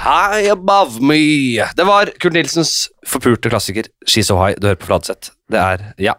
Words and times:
High 0.00 0.48
Above 0.52 1.00
Me. 1.04 1.60
Det 1.76 1.84
var 1.84 2.08
Kurt 2.20 2.32
Nilsens 2.36 2.88
forpulte 3.06 3.50
klassiker 3.52 3.88
She's 4.08 4.30
So 4.30 4.38
High. 4.40 4.56
Du 4.60 4.70
hører 4.70 4.80
på 4.80 4.88
Fladseth. 4.88 5.34
Det 5.50 5.60
er 5.60 5.84
Ja. 6.00 6.14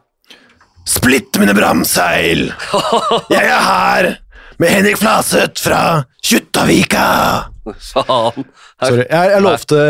Splitt 0.88 1.38
mine 1.38 1.54
bramseil! 1.54 2.48
Jeg 3.34 3.46
er 3.46 3.62
her 3.66 4.08
med 4.62 4.70
Henrik 4.74 4.98
Flaseth 4.98 5.62
fra 5.62 5.82
Kjuttaviga! 6.26 7.06
Faen. 7.78 8.46
Sorry, 8.82 9.04
jeg, 9.06 9.30
jeg 9.36 9.42
lovte 9.46 9.82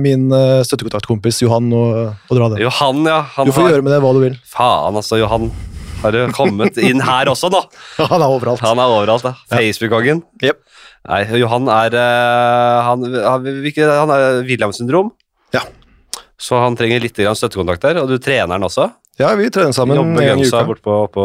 min 0.00 0.22
uh, 0.32 0.62
støttekontaktkompis 0.64 1.42
Johan 1.44 1.68
å, 1.76 1.82
å 2.16 2.38
dra 2.38 2.48
det. 2.54 2.62
Johan, 2.64 3.02
ja. 3.04 3.18
Han 3.36 3.50
Du 3.50 3.52
får 3.52 3.66
har, 3.66 3.74
gjøre 3.74 3.84
med 3.84 3.92
det 3.92 3.98
hva 4.04 4.12
du 4.16 4.20
vil. 4.24 4.38
Faen, 4.48 4.96
altså. 4.96 5.18
Johan 5.20 5.50
har 6.00 6.16
jo 6.16 6.24
kommet 6.32 6.80
inn 6.80 7.04
her 7.04 7.28
også 7.28 7.50
nå. 7.52 7.60
Han 8.00 8.16
er 8.24 8.32
overalt. 8.32 8.64
Han 8.64 8.80
er 8.80 8.94
overalt, 8.96 9.28
da. 9.28 9.34
Facebook-kongen. 9.52 10.24
Jep. 10.44 10.64
Nei, 11.08 11.22
Johan 11.40 11.68
er 11.72 11.94
eh, 11.96 12.78
Han, 12.84 13.04
han, 13.16 13.48
han 13.88 14.12
er 14.12 14.42
Williams 14.44 14.80
syndrom. 14.80 15.12
Ja. 15.56 15.62
Så 16.38 16.60
han 16.60 16.76
trenger 16.78 17.02
litt 17.02 17.16
støttekontakt 17.18 17.82
der. 17.86 18.02
Og 18.02 18.12
du 18.12 18.18
trener 18.22 18.58
han 18.58 18.66
også? 18.68 18.90
Ja, 19.18 19.32
vi 19.38 19.48
trener 19.50 19.74
sammen 19.74 19.98
en 19.98 20.14
gang 20.14 20.42
i 20.44 20.46
uka. 20.46 20.62
bort 20.68 20.84
på, 20.84 21.00
på 21.10 21.24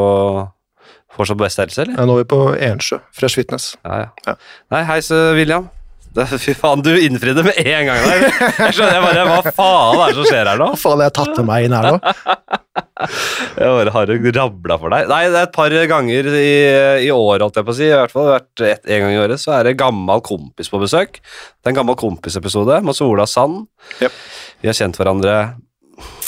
Fortsatt 1.13 1.38
best 1.38 1.59
helse, 1.61 1.83
eller? 1.83 1.99
Ja, 1.99 2.07
nå 2.09 2.15
er 2.17 2.23
vi 2.23 2.29
på 2.31 2.39
Ensjø. 2.57 2.97
Fresh 3.13 3.38
Fitness. 3.38 3.73
Ja, 3.85 3.99
ja. 4.05 4.07
Ja. 4.25 4.33
Nei, 4.73 4.81
hei, 4.88 4.97
så 5.05 5.19
William. 5.38 5.67
Det, 6.13 6.26
fy 6.38 6.53
faen, 6.58 6.84
du 6.85 6.91
innfridde 6.94 7.44
med 7.45 7.58
en 7.58 7.88
gang 7.90 8.03
der. 8.05 8.26
Jeg 8.27 8.76
skjønner 8.77 8.98
jeg 8.99 9.03
bare, 9.05 9.23
Hva 9.30 9.53
faen 9.58 10.02
er 10.03 10.12
det 10.12 10.17
som 10.20 10.27
skjer 10.30 10.49
her 10.52 10.59
nå? 10.62 10.67
Hva 10.73 10.81
faen, 10.84 11.02
jeg 11.02 11.09
har 11.09 11.16
tatt 11.17 11.39
med 11.39 11.48
meg 11.49 11.67
inn 11.67 11.76
her 11.77 11.89
nå? 11.89 11.98
Jeg 13.53 13.67
bare 13.70 13.91
har 13.94 14.12
rabla 14.38 14.76
for 14.80 14.94
deg. 14.94 15.09
Nei, 15.09 15.20
det 15.30 15.38
er 15.38 15.48
et 15.49 15.53
par 15.53 15.73
ganger 15.91 16.30
i, 16.39 16.53
i 17.05 17.09
år, 17.13 17.44
holdt 17.44 17.58
jeg 17.59 17.67
på 17.67 17.73
å 17.73 17.76
si. 17.76 17.86
I 17.89 17.98
hvert 17.98 18.13
fall 18.13 18.30
hvert 18.31 18.63
et, 18.66 18.81
en 18.95 19.03
gang 19.03 19.13
i 19.13 19.20
året 19.20 19.41
så 19.41 19.52
er 19.58 19.67
det 19.67 19.76
gammel 19.81 20.23
kompis 20.26 20.72
på 20.72 20.80
besøk. 20.81 21.20
Det 21.20 21.67
er 21.67 21.73
en 21.73 21.80
gammel 21.81 21.98
kompisepisode 21.99 22.80
med 22.86 23.02
Ola 23.05 23.27
Sand. 23.30 23.66
Yep. 24.00 24.16
Vi 24.64 24.72
har 24.72 24.80
kjent 24.80 24.98
hverandre 25.02 25.36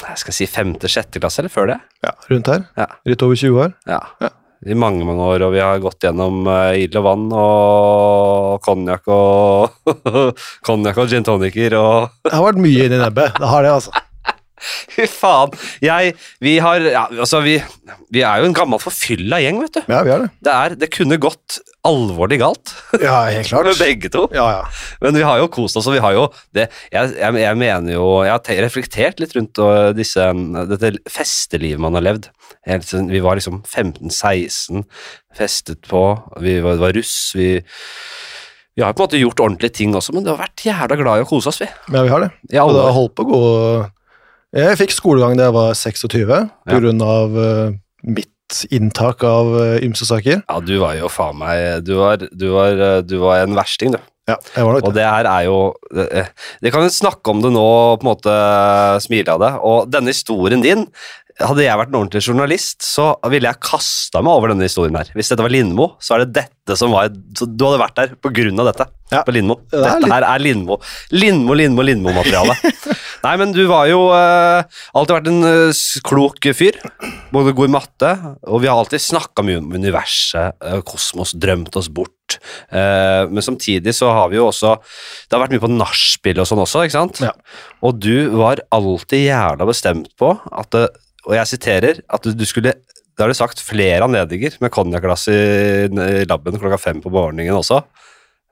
jeg 0.06 0.22
skal 0.22 0.36
si 0.38 0.48
femte-sjette 0.50 1.22
klasse, 1.22 1.42
eller 1.42 1.54
før 1.54 1.72
det. 1.72 1.78
Ja, 2.06 2.14
rundt 2.30 2.50
her. 2.52 2.68
Ja. 2.78 2.90
Litt 3.08 3.24
over 3.26 3.40
20 3.40 3.62
år. 3.64 3.74
Ja. 3.90 4.02
Ja. 4.22 4.30
I 4.66 4.78
mange, 4.80 5.04
mange 5.06 5.26
år, 5.26 5.44
og 5.46 5.54
vi 5.54 5.62
har 5.62 5.82
gått 5.84 6.06
gjennom 6.08 6.46
uh, 6.48 6.72
ild 6.78 6.96
og 6.98 7.06
vann 7.06 7.28
og 7.36 8.64
konjakk 8.66 9.12
og 9.12 9.94
Konjakk 10.68 11.04
og 11.04 11.12
gin 11.12 11.28
tonicer 11.28 11.76
og 11.78 12.10
Det 12.26 12.34
har 12.34 12.46
vært 12.48 12.62
mye 12.64 12.88
inni 12.88 13.00
nebbet. 13.02 13.36
Det 13.38 13.52
har 13.52 13.66
det, 13.66 13.74
altså. 13.76 14.06
Fy 14.96 15.06
faen. 15.12 15.54
Jeg 15.84 16.16
Vi 16.44 16.58
har 16.64 16.88
Ja, 16.88 17.06
altså, 17.12 17.42
vi, 17.46 17.58
vi 18.14 18.24
er 18.26 18.42
jo 18.42 18.50
en 18.50 18.58
gammel 18.58 18.82
forfylla 18.82 19.42
gjeng, 19.44 19.62
vet 19.66 19.78
du. 19.78 19.82
Ja, 19.92 20.02
vi 20.08 20.14
er 20.16 20.26
det. 20.26 20.32
Det, 20.40 20.56
er, 20.56 20.78
det 20.86 20.92
kunne 20.96 21.20
gått 21.22 21.60
alvorlig 21.86 22.40
galt 22.42 22.72
Ja, 23.02 23.22
helt 23.30 23.48
klart. 23.50 23.68
med 23.72 23.80
begge 23.80 24.10
to. 24.14 24.26
Ja, 24.36 24.46
ja. 24.58 24.64
Men 25.04 25.16
vi 25.20 25.24
har 25.26 25.40
jo 25.42 25.48
kost 25.54 25.78
oss, 25.80 25.88
og 25.90 25.96
vi 25.96 26.02
har 26.04 26.16
jo 26.18 26.26
det 26.56 26.68
Jeg, 26.94 27.14
jeg, 27.20 27.40
jeg 27.44 27.60
mener 27.62 27.96
jo 27.96 28.08
Jeg 28.26 28.34
har 28.36 28.44
te- 28.46 28.58
reflektert 28.66 29.22
litt 29.24 29.36
rundt 29.38 29.62
uh, 29.62 29.90
disse, 29.98 30.26
dette 30.74 30.94
festelivet 31.12 31.82
man 31.82 31.96
har 32.00 32.06
levd. 32.06 32.30
Vi 32.66 33.22
var 33.24 33.38
liksom 33.38 33.62
15-16, 33.64 34.84
festet 35.38 35.86
på, 35.90 36.02
vi 36.42 36.60
var, 36.66 36.80
var 36.82 36.96
russ, 36.98 37.18
vi 37.38 37.60
vi 38.76 38.84
har 38.84 38.92
på 38.92 39.00
en 39.00 39.06
måte 39.06 39.20
gjort 39.22 39.40
ordentlige 39.40 39.72
ting 39.78 39.94
også, 39.96 40.12
men 40.12 40.26
det 40.26 40.34
har 40.34 40.42
vært 40.42 40.66
jævla 40.68 40.96
glad 41.00 41.22
i 41.22 41.24
å 41.24 41.28
kose 41.30 41.48
oss, 41.48 41.62
vi. 41.64 41.68
Ja, 41.94 42.02
vi 42.04 42.10
har 42.12 42.26
det. 42.26 42.32
Og 42.60 42.74
det 42.76 42.82
har 42.84 42.92
holdt 42.98 43.14
på 43.16 43.24
å 43.24 43.30
gå 43.30 43.38
Jeg 44.60 44.80
fikk 44.82 44.92
skolegang 44.98 45.38
da 45.40 45.46
jeg 45.48 45.56
var 45.56 45.70
26, 45.80 46.12
på 46.68 46.82
Ja. 46.82 46.92
av 47.08 47.38
eh, 47.40 47.78
mitt 48.04 48.28
inntak 48.74 49.24
av 49.26 49.54
uh, 49.56 49.78
ymse 49.86 50.06
saker. 50.08 50.44
Ja, 50.46 50.60
du 50.62 50.76
var 50.82 50.98
jo 51.00 51.10
faen 51.12 51.40
meg 51.40 51.86
Du 51.86 51.96
var, 51.98 52.22
du 52.22 52.50
var, 52.54 52.78
uh, 52.78 53.00
du 53.06 53.18
var 53.24 53.44
en 53.44 53.58
versting, 53.58 53.96
du. 53.96 54.02
Ja, 54.26 54.40
jeg 54.56 54.66
var 54.66 54.74
nok 54.74 54.88
Og 54.88 54.94
det. 54.94 55.04
det 55.04 55.06
her 55.06 55.28
er 55.30 55.42
jo 55.46 55.58
Det, 55.94 56.24
det 56.66 56.72
kan 56.74 56.82
jo 56.82 56.90
snakke 56.90 57.30
om 57.30 57.44
det 57.44 57.52
nå, 57.54 57.66
på 58.02 58.06
en 58.06 58.10
måte 58.10 58.38
smile 59.06 59.36
av 59.36 59.44
det. 59.44 59.52
Og 59.62 59.92
denne 59.94 60.14
historien 60.14 60.64
din 60.66 60.88
Hadde 61.36 61.66
jeg 61.66 61.76
vært 61.76 61.90
en 61.92 61.98
ordentlig 62.00 62.22
journalist, 62.24 62.80
så 62.88 63.10
ville 63.28 63.50
jeg 63.50 63.60
kasta 63.60 64.22
meg 64.24 64.38
over 64.38 64.54
denne 64.54 64.70
historien 64.70 64.96
her. 64.96 65.10
Hvis 65.18 65.34
dette 65.34 65.44
var 65.44 65.52
Lindmo, 65.52 65.90
så 66.00 66.16
er 66.16 66.24
det 66.24 66.36
dette 66.38 66.78
som 66.80 66.94
var 66.96 67.10
Du 67.12 67.66
hadde 67.66 67.82
vært 67.82 67.98
der 68.00 68.14
på 68.24 68.32
grunn 68.38 68.62
av 68.64 68.70
dette. 68.70 68.86
Ja. 69.12 69.20
På 69.28 69.34
Lindmo. 69.36 69.58
Det 69.68 69.78
er 69.78 69.84
Dette 69.84 70.06
litt- 70.06 70.14
her 70.16 70.26
er 70.30 70.40
Lindmo. 70.42 70.78
Lindmo, 71.12 71.58
Lindmo, 71.60 71.84
Lindmo-materiale. 71.86 72.56
Nei, 73.26 73.36
men 73.42 73.52
du 73.52 73.62
var 73.68 73.90
jo 73.90 74.06
uh, 74.16 74.64
alltid 74.96 75.16
vært 75.18 75.30
en 75.34 75.44
uh, 75.44 75.84
klok 76.08 76.48
fyr. 76.56 76.80
Både 77.36 77.54
god 77.58 77.68
i 77.70 77.74
matte, 77.76 78.12
og 78.48 78.64
vi 78.64 78.72
har 78.72 78.80
alltid 78.80 79.04
snakka 79.04 79.44
mye 79.46 79.60
om 79.60 79.76
universet, 79.76 80.56
uh, 80.64 80.80
kosmos, 80.88 81.36
drømt 81.36 81.76
oss 81.76 81.92
bort. 81.92 82.40
Men 82.74 83.44
samtidig 83.46 83.94
så 83.94 84.10
har 84.12 84.32
vi 84.32 84.40
jo 84.40 84.48
også 84.50 84.72
Det 84.82 85.36
har 85.36 85.44
vært 85.44 85.54
mye 85.54 85.62
på 85.62 85.70
nachspiel 85.70 86.40
og 86.42 86.48
sånn 86.50 86.64
også, 86.64 86.82
ikke 86.88 86.96
sant? 86.96 87.20
Ja. 87.22 87.30
Og 87.86 88.00
du 88.02 88.34
var 88.34 88.64
alltid 88.74 89.28
jævla 89.28 89.68
bestemt 89.70 90.10
på 90.20 90.32
at 90.50 90.72
det, 90.74 90.88
Og 91.26 91.36
jeg 91.38 91.50
siterer 91.50 92.02
at 92.06 92.28
du, 92.28 92.46
skulle 92.46 92.76
Det 92.76 93.24
har 93.24 93.32
du 93.32 93.38
sagt 93.38 93.64
flere 93.64 94.04
anledninger 94.06 94.58
med 94.62 94.74
konjakkglass 94.76 95.28
i 95.32 96.26
laben 96.28 96.60
klokka 96.60 96.80
fem 96.82 97.02
på 97.02 97.12
morgenen 97.14 97.56
også. 97.56 97.82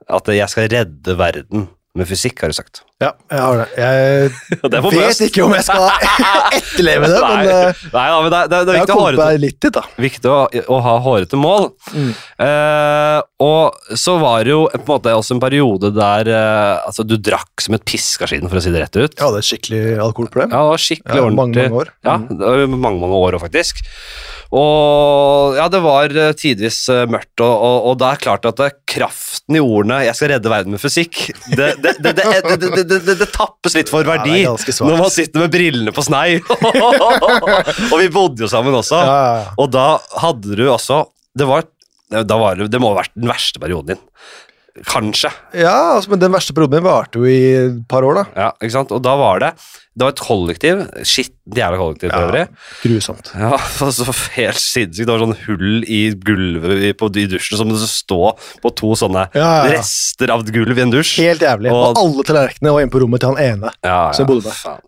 At 0.10 0.28
jeg 0.34 0.50
skal 0.52 0.70
redde 0.72 1.18
verden 1.20 1.68
med 1.94 2.08
fysikk, 2.10 2.40
har 2.42 2.50
du 2.50 2.56
sagt. 2.58 2.80
Ja, 3.04 3.12
jeg 3.30 3.42
har 3.44 3.58
det. 3.60 3.66
Jeg 3.78 4.30
det 4.72 4.78
er 4.80 4.86
vet 4.96 5.20
ikke 5.28 5.44
om 5.46 5.52
jeg 5.54 5.66
skal 5.68 5.84
etterleve 6.58 7.10
det, 7.12 7.20
men 7.20 7.44
Nei, 7.44 7.52
eh, 7.52 7.84
nei 7.94 8.06
men 8.24 8.32
det, 8.34 8.40
er- 8.40 8.50
det, 8.50 8.58
er- 8.58 8.66
det 8.66 8.74
er 8.74 8.80
viktig 8.80 8.96
å 8.98 9.28
litt 9.44 9.60
dit, 9.62 9.76
da. 9.76 9.84
viktig 10.02 10.32
å, 10.32 10.38
å 10.74 10.80
ha 10.88 10.94
hårete 11.06 11.38
mål. 11.38 11.68
Mm. 11.94 12.10
Uh, 12.42 13.20
og 13.46 13.98
så 14.00 14.16
var 14.24 14.42
det 14.48 14.56
jo 14.56 14.64
på 14.72 14.80
en 14.82 14.90
måte 14.90 15.14
også 15.20 15.36
en 15.38 15.44
periode 15.44 15.92
der 15.94 16.32
uh, 16.34 16.88
altså, 16.88 17.06
du 17.06 17.14
drakk 17.22 17.62
som 17.62 17.78
et 17.78 17.86
piskaskin, 17.86 18.50
for 18.50 18.58
å 18.58 18.64
si 18.66 18.74
det 18.74 18.82
rett 18.88 18.98
ut. 18.98 19.18
Ja, 19.22 19.30
det 19.36 19.44
et 19.44 19.50
skikkelig 19.52 19.84
alkoholproblem. 20.08 20.50
Ja, 20.56 20.64
det 20.66 20.74
var 20.74 20.86
skikkelig 20.88 21.20
Ja, 21.22 21.28
ordentlig. 21.30 21.38
mange, 21.44 21.70
mange 21.70 21.84
år. 21.84 21.94
Ja, 22.10 22.18
Mm. 22.24 22.28
det 22.40 22.46
var 22.48 22.78
mange, 22.78 23.00
mange 23.06 23.22
år 23.28 23.38
òg, 23.38 23.44
faktisk. 23.46 23.84
Og 24.54 25.56
ja, 25.58 25.66
det 25.74 25.80
var 25.84 26.14
tidvis 26.38 26.82
mørkt, 27.10 27.42
og, 27.42 27.54
og, 27.54 27.78
og 27.92 27.96
det 28.02 28.10
er 28.16 28.22
klart 28.26 28.46
at 28.50 28.60
det, 28.62 28.72
kraften 29.44 29.56
i 29.56 29.60
ordene 29.60 30.06
'jeg 30.06 30.16
skal 30.16 30.30
redde 30.32 30.50
verden 30.50 30.72
med 30.72 30.80
fysikk', 30.80 31.32
det, 31.56 31.76
det, 31.82 31.98
det, 32.02 33.18
det 33.20 33.32
tappes 33.32 33.76
litt 33.76 33.90
for 33.90 34.04
verdi 34.04 34.44
ja, 34.44 34.56
når 34.56 34.98
man 34.98 35.10
sitter 35.12 35.40
med 35.40 35.52
brillene 35.52 35.92
på 35.92 36.04
snei. 36.04 36.40
og 37.92 38.00
vi 38.00 38.10
bodde 38.10 38.44
jo 38.44 38.48
sammen 38.48 38.74
også, 38.74 39.00
og 39.58 39.72
da 39.72 40.00
hadde 40.22 40.56
du 40.56 40.72
altså 40.72 41.08
det 41.36 41.48
var, 41.48 41.64
det, 42.10 42.70
det 42.70 42.80
må 42.80 42.94
ha 42.94 43.02
vært 43.02 43.16
den 43.16 43.28
verste 43.28 43.60
perioden 43.60 43.96
din. 43.96 44.04
Kanskje. 44.90 45.30
ja 45.54 45.74
altså, 46.00 46.10
men 46.10 46.18
den 46.24 46.32
verste 46.34 46.54
perioden 46.58 46.80
min 46.80 46.88
varte 46.88 47.20
jo 47.22 47.28
i 47.30 47.42
et 47.60 47.76
par 47.88 48.02
år, 48.02 48.16
da. 48.24 48.24
Ja, 48.34 48.52
ikke 48.58 48.74
sant? 48.74 48.92
Og 48.96 49.04
da 49.06 49.14
var 49.20 49.38
det 49.44 49.52
Det 49.94 50.02
var 50.02 50.10
et 50.16 50.22
kollektiv. 50.26 50.80
Skittent 51.06 51.54
jævla 51.60 51.78
kollektiv 51.78 52.10
for 52.10 52.18
Ja. 52.24 52.26
øvrig. 52.26 52.48
Grusomt. 52.82 53.28
Ja, 53.38 53.52
altså 53.86 54.08
helt 54.34 54.58
sinnssykt. 54.58 55.06
Det 55.06 55.12
var 55.14 55.22
sånn 55.22 55.36
hull 55.46 55.84
i 55.86 56.00
gulvet 56.18 56.82
i, 56.88 56.90
på, 56.98 57.12
i 57.22 57.28
dusjen 57.30 57.60
som 57.60 57.70
det 57.70 57.78
stå 57.86 58.18
på 58.64 58.72
to 58.74 58.96
sånne 58.98 59.28
Ja, 59.38 59.52
ja, 59.68 59.76
rester 59.76 60.34
av 60.34 60.42
gulv 60.50 60.74
i 60.74 60.82
en 60.82 60.90
dusj. 60.96 61.20
Helt 61.22 61.46
jævlig. 61.46 61.70
Og- 61.70 61.94
Og 61.94 62.02
alle 62.02 62.24
tallerkenene 62.26 62.74
var 62.74 62.82
inne 62.82 62.90
på 62.96 63.04
rommet 63.06 63.22
til 63.22 63.36
han 63.36 63.44
ene. 63.62 63.70
Som 64.18 64.26
bodde 64.26 64.50
der. 64.50 64.82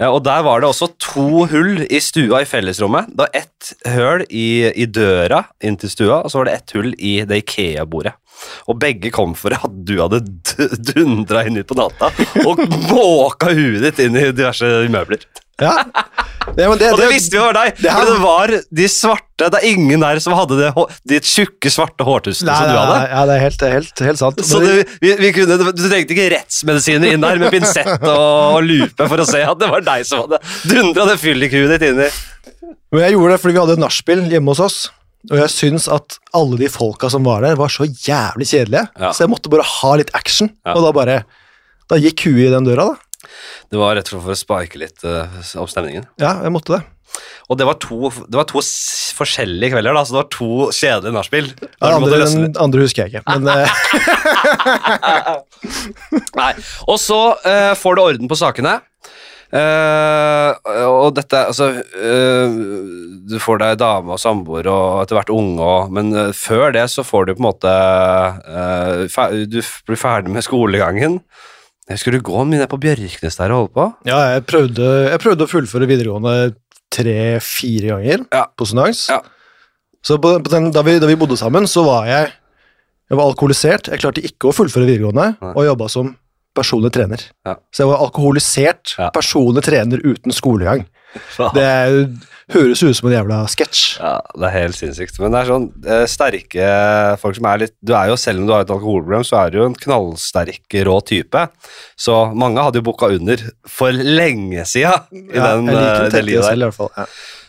Ja, 0.00 0.08
og 0.10 0.24
der 0.24 0.40
var 0.48 0.60
det 0.64 0.70
også 0.72 0.88
to 0.98 1.44
hull 1.52 1.84
i 1.90 2.00
stua 2.00 2.40
i 2.40 2.48
fellesrommet. 2.48 3.12
Det 3.12 3.18
var 3.26 3.28
ett 3.34 3.74
høl 3.92 4.24
i, 4.30 4.72
i 4.72 4.86
døra 4.88 5.44
inn 5.60 5.76
til 5.76 5.90
stua, 5.92 6.22
og 6.24 6.32
så 6.32 6.40
var 6.40 6.48
det 6.48 6.54
ett 6.62 6.72
hull 6.72 6.94
i 6.96 7.18
det 7.28 7.42
Ikea-bordet. 7.44 8.16
Og 8.70 8.78
begge 8.82 9.12
kom 9.14 9.34
for 9.38 9.54
at 9.56 9.80
du 9.86 9.96
hadde 10.02 10.22
dundra 10.92 11.46
inn 11.46 11.58
ut 11.60 11.68
på 11.68 11.78
natta 11.78 12.12
og 12.46 12.62
måka 12.90 13.52
huet 13.56 13.82
ditt 13.88 14.06
inn 14.06 14.18
i 14.18 14.30
diverse 14.32 14.68
møbler. 14.92 15.24
Ja. 15.56 15.72
ja 16.52 16.66
det, 16.76 16.90
Og 16.92 16.98
det 17.00 17.06
visste 17.08 17.38
vi 17.38 17.40
var 17.40 17.54
deg! 17.56 17.78
det 17.80 17.88
For 17.88 18.08
det 18.10 18.16
var 18.20 18.50
de 18.76 18.88
svarte 18.92 19.46
Det 19.48 19.56
er 19.56 19.64
ingen 19.70 20.02
der 20.04 20.18
som 20.20 20.34
hadde 20.36 20.58
det, 20.58 20.68
de 21.08 21.20
tjukke, 21.24 21.70
svarte 21.72 22.04
hårtusene 22.04 22.52
som 22.52 22.68
du 22.68 22.76
hadde. 22.76 22.98
ja, 23.08 23.22
det 23.30 23.36
er 23.38 23.40
helt, 23.40 23.64
helt, 23.72 24.02
helt 24.04 24.20
sant. 24.20 24.42
Så 24.44 24.60
det, 24.60 24.74
vi, 25.00 25.14
vi 25.20 25.30
kunne, 25.36 25.56
du 25.56 25.82
trengte 25.86 26.12
ikke 26.12 26.28
rettsmedisiner 26.34 27.14
inn 27.14 27.24
der 27.24 27.40
med 27.40 27.56
pinsett 27.56 28.04
og 28.04 28.60
lupe 28.68 29.08
for 29.08 29.24
å 29.24 29.28
se 29.28 29.40
at 29.48 29.62
det 29.62 29.70
var 29.72 29.84
deg 29.88 30.04
som 30.08 30.26
hadde 30.26 30.42
dundra 30.68 31.08
det 31.08 31.16
fyllikhuet 31.24 31.72
ditt 31.76 31.88
inn 31.88 32.04
i 32.04 32.10
Men 32.92 33.06
jeg 33.06 33.16
gjorde 33.16 33.32
det 33.32 33.40
fordi 33.42 33.56
vi 33.56 33.64
hadde 33.64 33.80
nachspiel 33.80 34.24
hjemme 34.36 34.52
hos 34.52 34.64
oss. 34.68 34.78
Og 35.30 35.40
jeg 35.40 35.52
syns 35.52 35.88
at 35.92 36.18
alle 36.36 36.58
de 36.60 36.68
folka 36.70 37.10
som 37.12 37.26
var 37.26 37.42
der, 37.44 37.58
var 37.58 37.72
så 37.72 37.86
jævlig 37.86 38.48
kjedelige. 38.50 38.86
Ja. 39.00 39.12
Så 39.12 39.24
jeg 39.24 39.32
måtte 39.32 39.52
bare 39.52 39.66
ha 39.66 39.94
litt 39.98 40.12
action. 40.16 40.52
Ja. 40.66 40.76
Og 40.76 40.86
da 40.86 40.94
bare 40.96 41.18
Da 41.86 41.94
gikk 42.02 42.24
huet 42.26 42.48
i 42.48 42.50
den 42.50 42.66
døra, 42.66 42.88
da. 42.90 43.26
Det 43.70 43.78
var 43.78 43.94
rett 43.94 44.08
og 44.10 44.16
slett 44.16 44.24
for 44.24 44.34
å 44.34 44.38
spike 44.38 44.78
litt 44.80 45.04
uh, 45.06 45.30
opp 45.62 45.70
stemningen. 45.70 46.06
Ja, 46.18 46.32
jeg 46.42 46.50
måtte 46.54 46.74
det. 46.74 46.80
Og 47.46 47.58
det 47.60 47.66
var 47.68 47.76
to, 47.78 48.10
det 48.26 48.34
var 48.34 48.46
to 48.50 48.58
forskjellige 49.16 49.70
kvelder, 49.76 49.94
da, 49.94 50.02
så 50.02 50.16
det 50.16 50.18
var 50.18 50.28
to 50.34 50.48
kjedelige 50.74 51.14
nachspiel. 51.14 51.50
Ja, 51.62 51.92
andre, 51.94 52.18
den 52.24 52.58
andre 52.58 52.82
husker 52.82 53.06
jeg 53.06 53.14
ikke. 53.14 53.22
Men 53.30 53.46
eh, 53.52 53.70
Nei. 56.40 56.50
Og 56.90 56.98
så 57.02 57.20
uh, 57.46 57.72
får 57.78 57.96
du 57.96 58.02
orden 58.02 58.30
på 58.30 58.38
sakene. 58.42 58.80
Eh, 59.54 60.50
og 60.90 61.12
dette 61.14 61.38
altså 61.52 61.68
uh, 61.70 62.54
Du 63.30 63.36
får 63.38 63.60
deg 63.62 63.76
dame 63.78 64.16
og 64.16 64.18
samboer 64.18 64.66
og 64.66 65.04
etter 65.04 65.14
hvert 65.20 65.30
unge, 65.30 65.62
og, 65.62 65.92
men 65.94 66.10
uh, 66.16 66.32
før 66.34 66.74
det 66.74 66.82
så 66.90 67.04
får 67.06 67.28
du 67.28 67.34
på 67.36 67.44
en 67.44 67.46
måte 67.46 67.74
Du 69.46 69.60
blir 69.86 70.00
ferdig 70.00 70.34
med 70.34 70.42
skolegangen. 70.46 71.20
Jeg 71.86 72.02
skulle 72.02 72.18
gå 72.26 72.42
mye 72.50 72.66
på 72.66 72.80
Bjørknes 72.82 73.38
der 73.38 73.52
og 73.54 73.60
holde 73.60 73.74
på. 73.76 73.86
Ja, 74.10 74.18
jeg 74.34 74.42
prøvde, 74.50 74.86
jeg 75.12 75.22
prøvde 75.22 75.46
å 75.46 75.50
fullføre 75.52 75.86
videregående 75.86 76.34
tre-fire 76.90 77.92
ganger 77.94 78.24
Ja. 78.34 78.46
på 78.58 78.66
Sunnaas. 78.66 79.04
Ja. 79.12 79.20
Så 80.02 80.18
på, 80.22 80.32
på 80.42 80.50
den, 80.50 80.72
da, 80.74 80.82
vi, 80.86 80.98
da 81.02 81.06
vi 81.06 81.18
bodde 81.18 81.38
sammen, 81.38 81.66
så 81.70 81.86
var 81.86 82.10
jeg 82.10 82.32
Jeg 83.06 83.18
var 83.20 83.28
alkoholisert. 83.30 83.86
Jeg 83.92 84.00
klarte 84.02 84.22
ikke 84.26 84.48
å 84.50 84.54
fullføre 84.56 84.82
videregående, 84.88 85.36
Nei. 85.38 85.50
og 85.54 85.62
jobba 85.68 85.86
som 85.92 86.08
personlig 86.56 86.92
trener. 86.96 87.22
Ja. 87.46 87.54
Så 87.70 87.84
jeg 87.84 87.92
var 87.92 88.02
alkoholisert 88.08 88.96
Ja. 88.98 89.10
personlig 89.14 89.62
trener 89.68 90.02
uten 90.02 90.32
skolegang. 90.34 90.86
Det 91.56 91.68
høres 92.52 92.82
ut 92.84 92.94
som 92.98 93.08
en 93.08 93.14
jævla 93.16 93.38
sketsj. 93.50 93.84
Ja, 93.98 94.20
det 94.36 94.46
er 94.48 94.54
helt 94.54 94.76
sinnssykt. 94.76 95.16
Men 95.22 95.32
det 95.32 95.40
er 95.40 95.48
sånn 95.50 95.64
eh, 95.86 96.04
sterke 96.10 96.66
folk 97.22 97.38
som 97.38 97.48
er 97.50 97.62
litt 97.64 97.72
Du 97.82 97.94
er 97.96 98.10
jo, 98.12 98.18
selv 98.20 98.42
om 98.42 98.46
du 98.46 98.52
har 98.54 98.66
et 98.66 98.70
alkoholproblem, 98.74 99.24
så 99.26 99.38
er 99.40 99.50
du 99.54 99.58
jo 99.62 99.66
en 99.70 99.78
knallsterk, 99.80 100.76
rå 100.86 100.98
type. 101.08 101.46
Så 101.98 102.18
mange 102.36 102.62
hadde 102.62 102.82
jo 102.82 102.86
booka 102.90 103.08
under 103.16 103.40
for 103.66 103.90
lenge 103.96 104.66
sida 104.68 104.92
i 105.10 105.24
Ja, 105.34 105.56
den, 105.56 105.66
jeg 105.72 105.78
liker 105.78 105.88
eh, 105.88 105.96
å 105.96 106.04
tenke 106.04 106.12
det 106.18 106.24
livet 106.28 106.42
der. 106.44 106.50
selv, 106.52 106.62
i 106.62 106.68
hvert 106.68 106.80
fall. 106.82 106.92
Ja. 106.96 107.06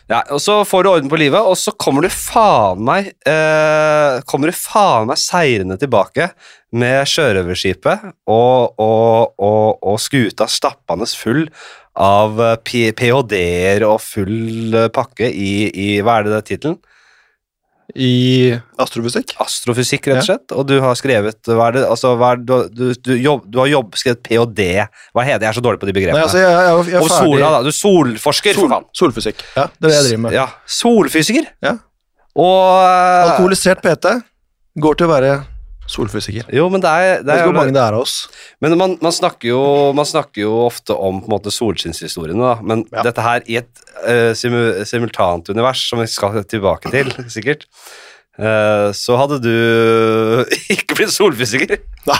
Ja, 0.08 0.22
og 0.32 0.40
så 0.40 0.62
får 0.64 0.84
du 0.84 0.88
orden 0.88 1.10
på 1.12 1.18
livet, 1.20 1.44
og 1.44 1.56
så 1.60 1.74
kommer 1.76 2.06
du 2.06 2.08
faen 2.08 2.80
meg 2.86 3.10
eh, 3.28 4.20
Kommer 4.28 4.48
du 4.48 4.56
faen 4.56 5.10
meg 5.10 5.20
seirende 5.20 5.76
tilbake 5.80 6.30
med 6.72 7.04
sjørøverskipet 7.08 8.06
og, 8.28 8.80
og, 8.80 9.34
og, 9.36 9.76
og 9.84 10.00
skuta 10.00 10.48
stappende 10.48 11.08
full 11.12 11.44
av 11.92 12.40
eh, 12.40 12.56
ph.d.-er 12.64 13.84
og 13.84 14.00
full 14.00 14.72
eh, 14.80 14.88
pakke 14.96 15.28
i, 15.28 15.52
i 15.76 15.88
Hva 16.00 16.18
er 16.18 16.28
det 16.28 16.36
det 16.38 16.44
tittelen? 16.54 16.80
I 17.96 18.52
astrofysikk. 18.76 19.32
Astrofysikk, 19.40 20.10
rett 20.10 20.20
og 20.20 20.26
slett. 20.26 20.52
Og 20.52 20.66
du 20.68 20.74
har 20.84 20.96
skrevet 20.98 21.48
Hva 21.48 21.70
er 21.70 21.78
det 21.78 21.84
altså, 21.88 22.10
hva 22.20 22.34
er 22.34 22.42
du, 22.44 22.52
du, 22.68 22.84
du, 22.92 23.12
jobb, 23.16 23.46
du 23.48 23.60
har 23.62 23.70
jobb, 23.70 23.96
skrevet 23.96 24.20
ph.d. 24.28 24.66
Hva 25.16 25.24
heter 25.24 25.40
det? 25.40 25.48
Jeg 25.48 25.54
er 25.54 25.56
så 25.56 25.64
dårlig 25.64 25.80
på 25.80 25.88
de 25.88 25.94
Nei, 25.94 26.00
begrepene. 26.02 26.24
altså, 26.26 26.42
jeg, 26.42 26.52
jeg, 26.52 26.88
jeg, 26.92 27.00
og 27.00 27.12
sola, 27.14 27.52
da. 27.56 27.62
Du 27.64 27.70
er 27.72 27.78
solforsker, 27.78 28.58
Sol, 28.60 28.74
solfysikk. 29.00 29.44
Ja, 29.56 29.68
det 29.72 29.88
er 29.88 29.88
det 29.88 29.96
jeg 29.96 30.08
driver 30.10 30.24
med. 30.26 30.36
Ja, 30.36 30.46
Solfysiker. 30.78 31.48
Ja. 31.64 31.76
Og 32.38 32.58
eh, 32.84 33.30
Alkoholisert 33.30 33.80
PT 33.82 34.12
går 34.84 35.00
til 35.00 35.08
å 35.08 35.14
være 35.14 35.32
solfysiker. 35.88 36.48
Jo, 36.54 36.66
men 36.72 36.82
det 36.84 36.90
er, 36.90 37.22
det 37.22 37.26
vet 37.26 37.32
er 37.34 37.42
ikke 37.42 37.50
hvor 37.52 37.58
mange 37.62 37.74
det 37.76 37.80
er 37.82 37.96
av 37.96 38.04
oss. 38.04 38.16
Men 38.64 38.76
man, 38.80 38.96
man, 39.04 39.14
snakker 39.14 39.50
jo, 39.50 39.60
man 39.96 40.08
snakker 40.08 40.44
jo 40.44 40.52
ofte 40.66 40.96
om 40.96 41.22
på 41.22 41.30
en 41.30 41.34
måte 41.36 41.52
solskinnshistoriene, 41.54 42.38
da. 42.44 42.58
Men 42.62 42.84
Ja. 42.92 43.02
dette 43.08 43.24
her 43.24 43.42
i 43.48 43.56
et 43.62 43.82
uh, 44.04 44.34
simu, 44.36 44.60
simultant 44.88 45.48
univers, 45.52 45.86
som 45.88 46.00
vi 46.02 46.06
skal 46.12 46.42
tilbake 46.44 46.92
til, 46.92 47.10
sikkert, 47.34 47.64
uh, 48.38 48.92
så 48.96 49.16
hadde 49.20 49.40
du 49.44 49.52
ikke 50.76 50.98
blitt 50.98 51.14
solfysiker. 51.14 51.80
Nei, 52.08 52.18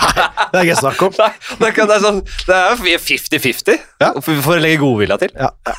det 0.52 0.58
er 0.62 0.64
ikke 0.66 0.80
snakk 0.82 1.02
om. 1.06 1.14
Nei, 1.22 1.30
det, 1.62 1.72
kan, 1.76 1.88
det 1.88 1.96
er 1.98 2.02
sånn 2.04 2.22
Det 2.48 2.56
er 2.56 2.72
jo 2.94 3.02
50-50, 3.04 3.78
Ja. 4.04 4.12
for 4.24 4.56
å 4.56 4.60
legge 4.62 4.80
godvilja 4.82 5.20
til. 5.22 5.34
Ja, 5.36 5.52
ja. 5.68 5.76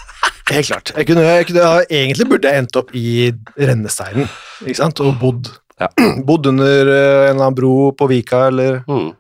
Helt 0.50 0.66
klart. 0.66 0.90
Jeg 0.98 1.06
kunne, 1.06 1.22
jeg 1.22 1.46
kunne, 1.46 1.66
egentlig 1.94 2.26
burde 2.32 2.50
jeg 2.50 2.64
endt 2.64 2.78
opp 2.80 2.90
i 2.98 3.30
rennesteinen 3.62 4.26
ikke 4.66 4.80
sant? 4.80 5.02
og 5.06 5.20
bodd. 5.22 5.52
Ja. 5.80 5.88
Bodd 6.28 6.48
under 6.52 6.88
eh, 6.92 7.30
en 7.30 7.36
eller 7.36 7.46
annen 7.46 7.56
bro 7.56 7.92
på 7.96 8.08
Vika, 8.12 8.48
eller 8.52 8.82
Mm. 8.88 9.14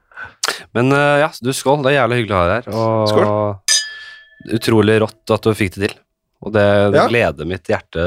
Men 0.75 0.91
eh, 0.91 1.19
ja, 1.23 1.29
du 1.41 1.49
skål. 1.55 1.81
Det 1.85 1.91
er 1.93 2.01
jævlig 2.01 2.17
hyggelig 2.23 2.35
å 2.35 2.39
ha 2.39 2.47
deg 2.49 2.67
her. 2.67 2.75
Og 2.75 3.09
Skål. 3.09 3.79
utrolig 4.55 4.99
rått 5.03 5.33
at 5.35 5.43
du 5.45 5.53
fikk 5.57 5.75
det 5.77 5.87
til. 5.89 5.97
Og 6.39 6.53
det, 6.55 6.61
det 6.93 6.99
Ja. 7.01 7.07
gleder 7.11 7.43
mitt 7.49 7.67
hjerte 7.67 7.99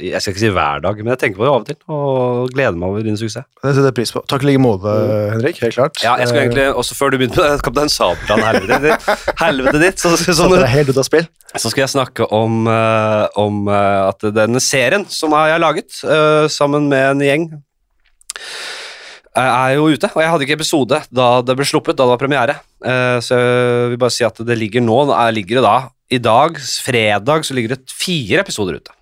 Jeg 0.00 0.20
skal 0.24 0.32
ikke 0.32 0.40
si 0.40 0.48
hver 0.48 0.80
dag, 0.80 0.96
men 1.04 1.12
jeg 1.12 1.18
tenker 1.20 1.36
på 1.36 1.44
det 1.44 1.50
av 1.52 1.56
og 1.60 1.66
til. 1.68 1.76
Og 1.92 2.52
gleder 2.54 2.78
meg 2.80 2.88
over 2.88 3.02
din 3.04 3.18
suksess. 3.20 3.44
Det 3.60 3.74
setter 3.74 3.90
jeg 3.90 3.96
pris 3.98 4.12
på. 4.16 4.22
Takk 4.32 4.46
i 4.46 4.48
like 4.48 4.62
måte, 4.64 4.94
Henrik. 5.34 5.60
Helt 5.60 5.76
klart. 5.76 6.00
Ja, 6.04 6.14
jeg 6.16 6.30
skal 6.30 6.40
Eh, 6.40 6.46
egentlig, 6.46 6.66
også 6.80 6.96
Før 6.96 7.12
du 7.12 7.18
begynte 7.20 7.42
med 7.44 7.60
Kaptein 7.66 7.92
Sabeltann-helvetet 7.92 8.86
ditt, 8.86 9.10
helvete 9.44 9.82
ditt 9.82 10.00
så, 10.00 10.14
så, 10.16 10.32
Satte 10.40 10.70
helt 10.72 10.88
ut 10.88 10.96
av 11.02 11.04
spill. 11.04 11.28
så 11.56 11.68
skal 11.72 11.84
jeg 11.84 11.92
snakke 11.92 12.30
om, 12.32 12.64
eh, 12.66 13.26
om 13.36 13.68
at 13.68 14.24
denne 14.36 14.60
serien 14.64 15.04
som 15.12 15.36
jeg 15.36 15.52
har 15.56 15.60
laget 15.60 15.92
sammen 16.52 16.88
med 16.88 17.10
en 17.10 17.20
gjeng, 17.28 17.46
er 19.36 19.74
jo 19.76 19.88
ute. 19.92 20.10
Og 20.14 20.22
jeg 20.22 20.32
hadde 20.32 20.46
ikke 20.46 20.58
episode 20.60 21.00
da 21.12 21.28
det 21.44 21.56
ble 21.58 21.66
sluppet, 21.68 21.96
da 21.96 22.06
det 22.06 22.14
var 22.14 22.22
premiere. 22.22 22.58
Eh, 22.84 23.18
så 23.24 23.38
jeg 23.38 23.92
vil 23.92 24.00
bare 24.00 24.16
si 24.16 24.26
at 24.26 24.40
det 24.48 24.58
ligger 24.58 24.84
nå 24.84 25.02
er, 25.10 25.34
ligger 25.36 25.60
det 25.60 25.66
da 25.66 25.76
I 26.10 26.20
dag, 26.22 26.60
fredag, 26.86 27.46
så 27.46 27.56
ligger 27.56 27.76
det 27.76 27.92
fire 27.92 28.44
episoder 28.44 28.80
ute. 28.80 28.94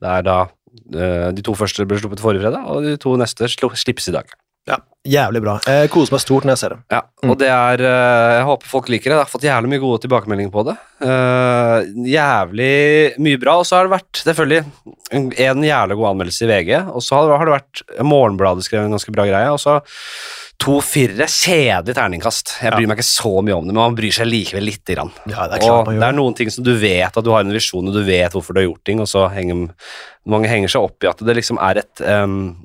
Det 0.00 0.12
er 0.18 0.26
da 0.26 0.38
eh, 0.46 1.28
De 1.36 1.44
to 1.44 1.54
første 1.56 1.86
ble 1.88 2.00
sluppet 2.00 2.24
forrige 2.24 2.46
fredag, 2.46 2.66
og 2.66 2.84
de 2.86 2.96
to 3.00 3.14
neste 3.20 3.48
slippes 3.52 4.10
i 4.10 4.16
dag. 4.16 4.32
Ja, 4.66 4.80
Jævlig 5.06 5.38
bra. 5.44 5.52
Jeg 5.70 5.90
koser 5.94 6.16
meg 6.16 6.22
stort 6.24 6.46
når 6.46 6.56
jeg 6.56 6.58
ser 6.64 6.72
dem. 6.74 6.80
Ja, 6.90 7.02
Mm. 7.22 7.30
og 7.30 7.38
det 7.38 7.48
er 7.48 7.80
eh, 7.80 8.32
Jeg 8.36 8.44
håper 8.46 8.66
folk 8.66 8.88
liker 8.90 9.10
det. 9.10 9.14
Jeg 9.16 9.22
har 9.24 9.30
fått 9.30 9.46
jævlig 9.46 9.70
mye 9.70 9.82
gode 9.82 10.00
tilbakemeldinger 10.02 10.50
på 10.52 10.64
det. 10.66 10.74
Eh, 11.06 11.76
jævlig 12.10 13.18
mye 13.22 13.38
bra. 13.40 13.54
Og 13.60 13.66
så 13.68 13.78
har 13.78 13.86
det 13.86 13.94
vært 13.94 14.22
selvfølgelig 14.26 14.64
en, 15.14 15.62
jævlig 15.64 15.96
god 16.00 16.08
anmeldelse 16.10 16.44
i 16.46 16.50
VG, 16.50 16.72
og 16.90 17.02
så 17.06 17.22
har, 17.22 17.46
det 17.46 17.54
vært 17.54 18.02
Morgenbladet 18.02 18.66
skrev 18.66 18.84
en 18.84 18.96
ganske 18.96 19.14
bra 19.14 19.26
greie, 19.28 19.52
og 19.54 19.62
så 19.62 19.78
to 20.58 20.78
firere. 20.80 21.28
Kjedelig 21.30 21.94
terningkast. 21.98 22.56
Jeg 22.64 22.72
bryr 22.72 22.88
meg 22.90 22.98
ikke 22.98 23.08
så 23.10 23.34
mye 23.44 23.56
om 23.58 23.66
det, 23.66 23.74
men 23.74 23.82
man 23.82 23.96
bryr 23.98 24.14
seg 24.18 24.26
likevel 24.30 24.64
lite 24.66 24.96
grann. 24.96 25.12
Ja, 25.28 25.46
det 25.46 25.58
er 25.60 25.66
klart 25.66 25.90
Og 25.90 25.98
det 26.00 26.06
er 26.08 26.16
noen 26.16 26.36
ting 26.38 26.50
som 26.50 26.64
du 26.66 26.72
vet 26.80 27.14
at 27.16 27.24
du 27.24 27.30
har 27.34 27.44
en 27.44 27.52
visjon, 27.54 27.86
og 27.86 27.94
du 27.94 28.02
vet 28.06 28.32
hvorfor 28.34 28.56
du 28.56 28.62
har 28.62 28.68
gjort 28.70 28.84
ting, 28.88 29.02
og 29.04 29.10
så 29.10 29.26
henger 29.30 29.68
mange 30.26 30.50
henger 30.50 30.72
seg 30.72 30.88
opp 30.88 31.04
i 31.04 31.10
at 31.12 31.20
det 31.22 31.36
liksom 31.38 31.60
er 31.62 31.84
et 31.84 32.02
em, 32.02 32.56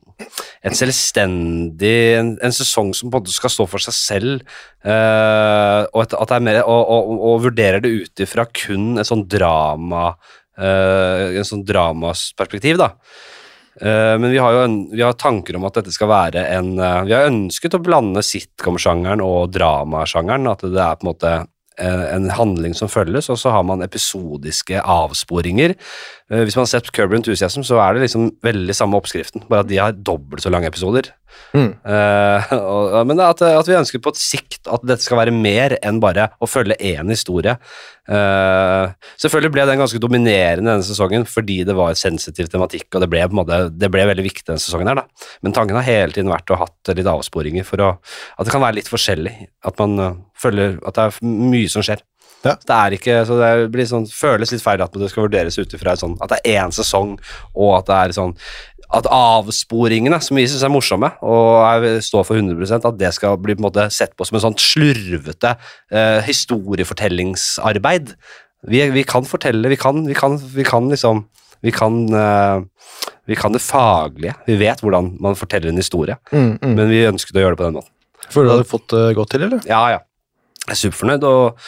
et 0.62 0.78
selvstendig 0.78 1.96
en, 2.20 2.36
en 2.44 2.56
sesong 2.56 2.92
som 2.98 3.10
en 3.10 3.16
måte 3.18 3.34
skal 3.34 3.54
stå 3.54 3.68
for 3.70 3.84
seg 3.84 3.98
selv, 3.98 4.46
uh, 4.86 5.88
og 5.92 6.04
et, 6.06 6.16
at 6.16 6.32
det 6.32 6.38
er 6.38 6.48
mer 6.48 6.62
og, 6.64 6.82
og, 6.82 7.12
og 7.32 7.44
vurderer 7.48 7.84
det 7.84 7.92
ut 7.92 8.24
ifra 8.26 8.48
kun 8.50 9.02
et 9.02 9.10
sånn 9.10 9.26
drama 9.30 10.12
uh, 10.12 11.28
en 11.36 11.48
sånn 11.48 11.66
dramasperspektiv, 11.68 12.82
da. 12.82 12.94
Eh, 13.80 14.18
men 14.20 14.34
vi 14.34 14.40
har 14.42 14.52
jo 14.52 14.64
vi 14.92 15.02
har 15.02 15.16
tanker 15.16 15.56
om 15.56 15.64
at 15.64 15.78
dette 15.80 15.94
skal 15.96 16.10
være 16.12 16.42
en 16.58 16.74
Vi 16.76 17.14
har 17.16 17.30
ønsket 17.30 17.78
å 17.78 17.80
blande 17.82 18.20
sitcom-sjangeren 18.20 19.24
og 19.24 19.54
dramasjangeren. 19.56 20.50
At 20.52 20.66
det 20.68 20.82
er 20.84 21.00
på 21.00 21.08
en 21.08 21.12
måte 21.14 21.32
en 21.82 22.28
handling 22.36 22.76
som 22.78 22.92
følges, 22.92 23.30
og 23.32 23.40
så 23.40 23.54
har 23.56 23.64
man 23.66 23.82
episodiske 23.82 24.84
avsporinger. 24.84 25.74
Eh, 26.32 26.46
Hvis 26.48 26.56
man 26.56 26.64
har 26.64 26.72
sett 26.72 26.92
Curb 26.96 27.14
Enthusiasm, 27.18 27.64
så 27.68 27.80
er 27.84 27.96
det 27.96 28.06
liksom 28.06 28.30
veldig 28.46 28.76
samme 28.76 29.00
oppskriften, 29.00 29.44
bare 29.52 29.66
at 29.66 29.72
de 29.72 29.80
har 29.82 29.98
dobbelt 29.98 30.44
så 30.44 30.52
lange 30.54 30.70
episoder. 30.72 31.12
Mm. 31.56 31.74
Uh, 31.88 32.52
og, 32.60 33.08
men 33.08 33.20
at, 33.24 33.42
at 33.44 33.68
vi 33.68 33.76
ønsker 33.78 34.02
på 34.04 34.12
et 34.12 34.20
sikt 34.20 34.68
at 34.72 34.84
dette 34.84 35.04
skal 35.04 35.20
være 35.22 35.34
mer 35.36 35.78
enn 35.80 36.02
bare 36.04 36.30
å 36.44 36.48
følge 36.50 36.76
én 36.80 37.12
historie. 37.12 37.58
Uh, 38.08 38.92
selvfølgelig 39.22 39.54
ble 39.56 39.66
den 39.70 39.80
ganske 39.80 40.02
dominerende 40.04 40.74
denne 40.74 40.88
sesongen 40.88 41.24
fordi 41.30 41.62
det 41.68 41.76
var 41.78 41.96
sensitiv 42.00 42.52
tematikk, 42.52 42.90
og 42.96 43.04
det 43.04 43.12
ble, 43.12 43.24
måte, 43.36 43.64
det 43.72 43.92
ble 43.92 44.08
veldig 44.10 44.28
viktig 44.28 44.48
denne 44.48 44.64
sesongen 44.64 44.92
her, 44.92 45.04
da. 45.04 45.28
Men 45.44 45.56
tanken 45.56 45.80
har 45.80 45.88
hele 45.88 46.16
tiden 46.16 46.32
vært 46.32 46.52
å 46.52 46.60
ha 46.60 46.68
hatt 46.68 46.96
litt 46.96 47.12
avsporinger 47.12 47.68
for 47.68 47.84
å 47.84 47.92
At 48.40 48.48
det 48.48 48.54
kan 48.54 48.64
være 48.64 48.80
litt 48.80 48.92
forskjellig. 48.92 49.36
At 49.68 49.80
man 49.80 50.24
føler 50.40 50.80
at 50.88 50.98
det 50.98 51.08
er 51.08 51.20
mye 51.28 51.72
som 51.72 51.84
skjer. 51.86 52.04
Ja. 52.42 52.56
Så 52.58 52.68
Det 52.68 52.78
er 52.78 52.96
ikke, 52.98 53.16
så 53.30 53.38
det 53.38 53.72
blir 53.74 53.86
sånn, 53.90 54.08
føles 54.10 54.52
litt 54.54 54.64
feil 54.64 54.82
at 54.82 54.96
det 54.98 55.12
skal 55.12 55.28
vurderes 55.28 55.60
ut 55.62 55.76
ifra 55.78 55.94
sånn, 56.00 56.18
at 56.24 56.34
det 56.34 56.40
er 56.42 56.64
én 56.64 56.74
sesong, 56.74 57.18
og 57.54 57.76
at 57.80 57.90
det 57.90 57.98
er 58.00 58.16
sånn 58.18 58.36
at 58.92 59.08
avsporingene, 59.08 60.18
som 60.20 60.36
vi 60.36 60.44
syns 60.52 60.66
er 60.68 60.72
morsomme, 60.74 61.14
og 61.24 61.86
jeg 61.86 62.02
står 62.10 62.26
for 62.28 62.36
100% 62.36 62.88
at 62.90 62.98
det 63.00 63.14
skal 63.16 63.38
bli 63.40 63.56
på 63.56 63.64
en 63.64 63.68
måte 63.70 63.86
sett 63.94 64.18
på 64.20 64.28
som 64.28 64.36
en 64.36 64.44
sånn 64.50 64.58
slurvete 64.60 65.54
eh, 65.96 66.20
historiefortellingsarbeid. 66.28 68.12
Vi, 68.68 68.82
vi 68.92 69.06
kan 69.08 69.24
fortelle, 69.26 69.72
vi 69.72 69.80
kan, 69.80 70.04
vi 70.10 70.18
kan, 70.18 70.36
vi 70.38 70.68
kan 70.68 70.92
liksom 70.92 71.24
vi 71.62 71.72
kan, 71.72 72.14
eh, 72.14 72.62
vi 73.30 73.36
kan 73.38 73.54
det 73.54 73.62
faglige. 73.62 74.34
Vi 74.48 74.56
vet 74.58 74.82
hvordan 74.82 75.12
man 75.22 75.38
forteller 75.38 75.70
en 75.70 75.78
historie, 75.78 76.18
Mm, 76.32 76.58
mm. 76.58 76.74
men 76.76 76.90
vi 76.90 77.06
ønsket 77.06 77.38
å 77.38 77.44
gjøre 77.44 77.56
det 77.56 77.62
på 77.62 77.68
den 77.70 77.78
måten. 77.78 77.94
Føler 78.32 78.50
du 78.50 78.54
hadde 78.56 78.72
fått 78.72 78.88
det 78.90 79.16
godt 79.16 79.30
til, 79.36 79.44
eller? 79.46 79.62
Ja, 79.70 79.84
ja. 79.94 80.00
Jeg 80.66 80.74
er 80.74 80.80
superfornøyd, 80.82 81.24
og 81.24 81.62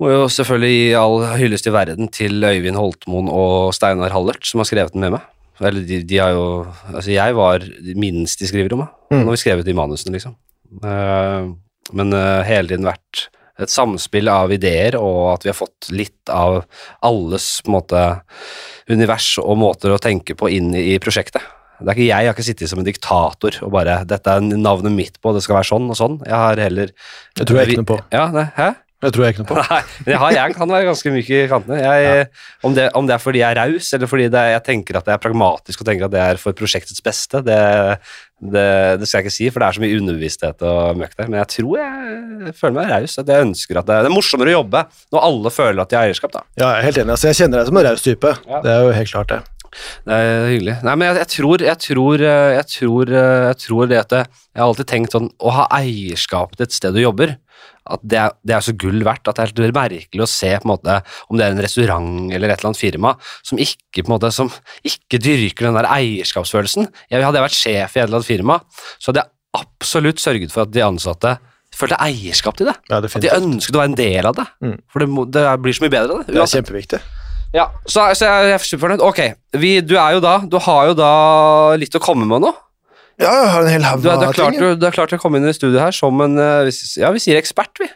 må 0.00 0.10
jo 0.10 0.24
selvfølgelig 0.32 0.72
gi 0.74 0.88
all 0.98 1.20
hyllest 1.38 1.68
i 1.70 1.74
verden 1.74 2.10
til 2.12 2.42
Øyvind 2.44 2.78
Holtmoen 2.78 3.30
og 3.30 3.74
Steinar 3.76 4.14
Hallert, 4.14 4.44
som 4.48 4.62
har 4.62 4.68
skrevet 4.68 4.94
den 4.94 5.04
med 5.04 5.14
meg. 5.16 5.28
Eller 5.62 5.84
de, 5.86 6.00
de 6.02 6.18
har 6.18 6.32
jo 6.34 6.66
Altså, 6.90 7.12
jeg 7.14 7.36
var 7.38 7.62
minst 7.94 8.42
i 8.42 8.48
skriverommet 8.50 8.90
Mm. 9.12 9.26
når 9.26 9.34
vi 9.36 9.38
skrev 9.44 9.60
ut 9.60 9.66
de 9.68 9.74
manusene, 9.76 10.16
liksom. 10.16 10.32
Uh, 10.82 11.54
men 11.94 12.12
uh, 12.16 12.42
hele 12.42 12.66
tiden 12.66 12.86
vært 12.88 13.28
et 13.62 13.70
samspill 13.70 14.26
av 14.32 14.50
ideer, 14.50 14.96
og 14.98 15.36
at 15.36 15.44
vi 15.44 15.52
har 15.52 15.58
fått 15.58 15.90
litt 15.94 16.32
av 16.32 16.64
alles 17.06 17.60
på 17.62 17.70
en 17.70 17.76
måte 17.76 18.00
univers 18.90 19.36
og 19.38 19.60
måter 19.60 19.94
å 19.94 20.00
tenke 20.02 20.34
på 20.34 20.50
inn 20.50 20.72
i, 20.74 20.94
i 20.94 20.98
prosjektet. 20.98 21.44
Det 21.78 21.90
er 21.90 21.94
ikke 21.94 22.06
Jeg 22.06 22.08
jeg 22.08 22.26
har 22.26 22.34
ikke 22.34 22.46
sittet 22.46 22.70
som 22.70 22.80
en 22.80 22.86
diktator 22.86 23.56
og 23.66 23.70
bare 23.74 24.00
'Dette 24.06 24.30
er 24.30 24.40
navnet 24.40 24.94
mitt 24.94 25.20
på, 25.20 25.34
det 25.34 25.42
skal 25.42 25.58
være 25.58 25.70
sånn 25.70 25.90
og 25.90 25.98
sånn'. 25.98 26.18
Jeg 26.26 26.34
har 26.34 26.56
heller 26.56 26.90
Det 27.36 27.46
tror 27.46 27.60
jeg 27.60 27.68
ikke 27.68 27.82
noe 27.82 27.92
på. 27.92 28.00
Ja, 28.14 28.26
det, 28.34 28.48
hæ? 28.56 28.68
Det 29.04 29.12
tror 29.14 29.26
jeg 29.26 29.34
ikke 29.34 29.44
noe 29.44 29.50
på. 29.52 29.62
Nei, 29.68 29.80
det 30.08 30.18
har, 30.22 30.36
jeg 30.38 30.56
kan 30.58 30.74
være 30.74 30.88
ganske 30.90 31.14
myk 31.14 31.30
i 31.30 31.40
kantene. 31.50 31.80
Jeg, 31.84 32.28
om, 32.64 32.76
det, 32.76 32.88
om 32.98 33.08
det 33.08 33.16
er 33.16 33.22
fordi 33.22 33.42
jeg 33.42 33.54
er 33.54 33.60
raus, 33.60 33.90
eller 33.96 34.10
fordi 34.10 34.28
er, 34.30 34.52
jeg 34.56 34.64
tenker 34.70 35.00
at 35.00 35.08
det 35.08 35.16
er 35.16 35.22
pragmatisk 35.22 35.84
og 35.84 35.90
tenker 35.90 36.08
at 36.08 36.14
det 36.14 36.22
er 36.24 36.40
for 36.40 36.56
prosjektets 36.56 37.04
beste, 37.04 37.42
det, 37.46 37.60
det, 38.40 38.66
det 39.00 39.08
skal 39.08 39.20
jeg 39.20 39.28
ikke 39.28 39.36
si, 39.36 39.48
for 39.52 39.62
det 39.62 39.68
er 39.68 39.78
så 39.78 39.84
mye 39.84 39.98
underbevissthet 40.00 40.66
og 40.68 41.00
møkk 41.00 41.16
der. 41.16 41.30
Men 41.30 41.40
jeg 41.42 41.52
tror 41.54 41.80
jeg 41.80 42.54
føler 42.58 42.76
meg 42.76 42.92
raus. 42.92 43.16
At 43.20 43.32
jeg 43.32 43.48
ønsker 43.48 43.80
at 43.80 43.88
det, 43.88 43.98
er 44.02 44.12
morsommere 44.12 44.52
å 44.52 44.60
jobbe 44.60 44.84
når 45.14 45.26
alle 45.30 45.54
føler 45.54 45.84
at 45.84 45.92
de 45.92 45.98
har 45.98 46.10
eierskap. 46.10 46.34
da. 46.34 46.44
Ja, 46.58 46.68
jeg 46.68 46.76
er 46.76 46.88
helt 46.90 47.02
enig. 47.02 47.16
Altså, 47.16 47.30
jeg 47.30 47.40
kjenner 47.42 47.60
deg 47.60 47.70
som 47.70 47.80
en 47.80 47.88
raus 47.88 48.04
type. 48.04 48.38
Ja. 48.48 48.62
Det 48.64 48.72
er 48.74 48.86
jo 48.86 48.94
helt 48.98 49.12
klart 49.14 49.34
det. 49.34 49.42
Det 50.06 50.14
er 50.14 50.48
hyggelig. 50.52 50.76
Nei, 50.86 50.92
men 50.94 51.08
jeg, 51.08 51.16
jeg 51.18 51.30
tror 51.32 51.64
Jeg 51.64 51.80
tror 51.82 52.22
eh, 52.22 52.50
Jeg 52.54 52.66
tror, 52.70 53.10
eh, 53.10 53.46
jeg 53.48 53.56
tror 53.64 53.88
det 53.90 54.00
at 54.04 54.12
Jeg 54.14 54.60
har 54.60 54.68
alltid 54.68 54.86
tenkt 54.86 55.16
sånn 55.16 55.26
Å 55.34 55.54
ha 55.56 55.64
eierskap 55.80 56.54
til 56.54 56.66
et 56.68 56.76
sted 56.76 56.94
du 56.94 57.00
jobber, 57.02 57.34
at 57.84 58.00
det 58.02 58.18
er, 58.20 58.32
det 58.46 58.54
er 58.56 58.64
så 58.64 58.72
gull 58.80 59.02
verdt 59.04 59.28
at 59.28 59.36
det 59.36 59.44
er 59.44 59.66
helt 59.66 59.76
merkelig 59.76 60.22
å 60.24 60.28
se 60.30 60.50
på 60.56 60.64
en 60.64 60.72
måte 60.72 60.98
om 61.28 61.36
det 61.36 61.44
er 61.46 61.52
en 61.56 61.60
restaurant 61.64 62.32
eller 62.32 62.48
et 62.54 62.58
eller 62.60 62.70
annet 62.70 62.80
firma 62.80 63.14
som 63.44 63.60
ikke 63.60 64.02
på 64.04 64.08
en 64.08 64.14
måte 64.16 64.30
som 64.32 64.48
ikke 64.88 65.20
dyrker 65.20 65.68
den 65.68 65.76
der 65.76 65.88
eierskapsfølelsen. 65.92 66.88
Jeg, 67.10 67.22
hadde 67.24 67.40
jeg 67.40 67.46
vært 67.48 67.58
sjef 67.58 67.96
i 67.96 68.00
et 68.00 68.06
eller 68.06 68.20
annet 68.22 68.28
firma, 68.30 68.60
så 68.98 69.10
hadde 69.12 69.24
jeg 69.24 69.32
absolutt 69.60 70.22
sørget 70.22 70.54
for 70.54 70.64
at 70.64 70.72
de 70.74 70.82
ansatte 70.86 71.36
følte 71.74 71.98
eierskap 72.02 72.56
til 72.58 72.68
det. 72.70 72.76
Ja, 72.90 73.00
At 73.02 73.20
de 73.22 73.30
ønsket 73.34 73.74
å 73.76 73.80
være 73.82 73.90
en 73.92 73.98
del 73.98 74.26
av 74.30 74.36
det. 74.38 74.46
Mm. 74.62 74.76
For 74.92 75.02
det, 75.02 75.08
må- 75.10 75.26
det 75.30 75.44
blir 75.62 75.74
så 75.74 75.82
mye 75.84 75.92
bedre 75.94 76.14
av 76.14 76.20
det. 76.24 76.34
Det 76.34 76.40
er 76.42 76.52
kjempeviktig. 76.56 77.00
Ja, 77.54 77.68
så, 77.86 78.08
så 78.18 78.26
jeg, 78.26 78.46
jeg 78.50 78.54
er 78.56 78.62
superfornøyd. 78.66 79.02
Ok, 79.06 79.20
vi, 79.62 79.76
du 79.86 79.92
er 79.98 80.16
jo 80.16 80.22
da 80.22 80.38
Du 80.50 80.56
har 80.58 80.88
jo 80.88 80.94
da 80.98 81.10
litt 81.78 81.94
å 81.94 82.02
komme 82.02 82.26
med 82.26 82.42
nå. 82.46 82.50
Ja, 83.20 83.30
jeg 83.30 83.50
har 83.52 83.62
en 83.62 83.70
hel 83.70 83.84
haug 83.86 84.06
av 84.10 84.22
ting. 84.34 84.58
du, 84.58 84.68
du 84.80 84.86
er 84.88 84.94
klar 84.94 85.10
til 85.10 85.20
å 85.20 85.22
komme 85.22 85.38
inn 85.38 85.46
i 85.48 85.54
studio 85.54 85.78
her 85.78 85.94
som 85.94 86.18
en 86.24 86.38
eh, 86.40 86.70
Ja, 86.98 87.12
vi 87.14 87.22
sier 87.22 87.38
ekspert, 87.38 87.78
vi. 87.78 87.86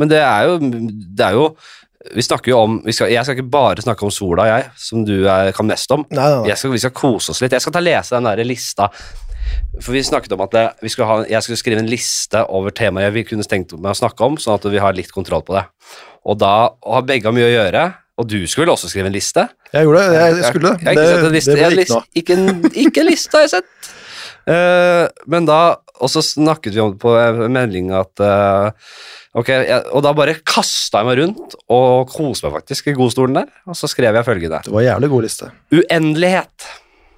Men 0.00 0.10
det 0.10 0.18
er 0.20 0.48
jo 0.50 0.56
Det 0.60 1.24
er 1.24 1.36
jo 1.38 1.44
Vi 2.12 2.24
snakker 2.26 2.50
jo 2.52 2.58
om 2.60 2.74
vi 2.84 2.92
skal, 2.92 3.08
Jeg 3.14 3.24
skal 3.24 3.38
ikke 3.38 3.50
bare 3.54 3.84
snakke 3.84 4.04
om 4.04 4.12
sola, 4.12 4.44
jeg, 4.50 4.66
som 4.78 5.04
du 5.06 5.14
er, 5.24 5.52
kan 5.56 5.66
mest 5.70 5.90
om. 5.94 6.04
Nei, 6.10 6.26
nei, 6.32 6.42
nei. 6.50 6.56
Skal, 6.58 6.74
vi 6.74 6.82
skal 6.82 6.94
kose 6.94 7.32
oss 7.32 7.40
litt. 7.42 7.54
Jeg 7.56 7.64
skal 7.64 7.74
ta 7.74 7.82
lese 7.82 8.14
den 8.18 8.28
der 8.28 8.42
lista. 8.46 8.90
For 9.80 9.94
vi 9.94 10.02
snakket 10.06 10.34
om 10.34 10.42
at 10.42 10.54
det, 10.54 10.64
vi 10.82 10.90
skulle 10.90 11.08
ha, 11.10 11.20
jeg 11.30 11.46
skulle 11.46 11.60
skrive 11.60 11.82
en 11.82 11.90
liste 11.90 12.42
over 12.50 12.74
temaer 12.74 13.12
vi 13.14 13.22
kunne 13.26 13.46
tenkt 13.46 13.74
meg 13.78 13.92
å 13.94 13.98
snakke 13.98 14.26
om, 14.26 14.38
sånn 14.40 14.58
at 14.58 14.66
vi 14.70 14.82
har 14.82 14.96
litt 14.96 15.12
kontroll 15.14 15.44
på 15.46 15.54
det. 15.54 15.62
Og 16.26 16.38
da 16.40 16.54
har 16.74 17.06
begge 17.06 17.30
mye 17.34 17.46
å 17.46 17.52
gjøre. 17.54 17.84
Og 18.16 18.28
du 18.30 18.38
skulle 18.48 18.64
vel 18.64 18.72
også 18.72 18.88
skrive 18.88 19.10
en 19.10 19.14
liste? 19.14 19.44
Jeg 19.74 19.84
gjorde 19.84 20.02
det. 20.06 20.20
Jeg 20.22 20.48
skulle 20.48 20.70
det. 20.72 20.86
Jeg 20.86 20.96
det, 20.96 21.42
ikke 21.42 21.56
det 21.58 21.68
ble 21.74 21.84
ikke. 21.84 22.00
Ikke, 22.22 22.36
en, 22.36 22.70
ikke 22.86 23.02
en 23.02 23.10
liste 23.10 23.36
har 23.36 23.44
jeg 23.44 23.52
sett. 23.58 23.90
Eh, 24.46 25.04
men 25.26 25.46
da 25.48 25.76
Og 25.98 26.10
så 26.12 26.20
snakket 26.22 26.74
vi 26.76 26.80
om 26.82 26.92
det 26.92 27.00
på 27.02 27.10
melding 27.50 27.88
at 27.96 28.20
uh, 28.22 28.68
Ok, 29.36 29.48
jeg, 29.50 29.80
og 29.90 30.04
da 30.04 30.12
bare 30.16 30.36
kasta 30.46 31.00
jeg 31.02 31.08
meg 31.08 31.18
rundt 31.18 31.56
og 31.72 32.08
koste 32.12 32.46
meg 32.46 32.54
faktisk 32.60 32.86
i 32.88 32.94
godstolen 32.96 33.36
der. 33.40 33.48
Og 33.68 33.76
så 33.76 33.88
skrev 33.90 34.14
jeg 34.16 34.24
følgende. 34.24 34.60
Det 34.64 34.72
var 34.72 34.84
en 34.84 34.86
jævlig 34.90 35.10
god 35.12 35.24
liste. 35.26 35.48
Uendelighet, 35.74 36.68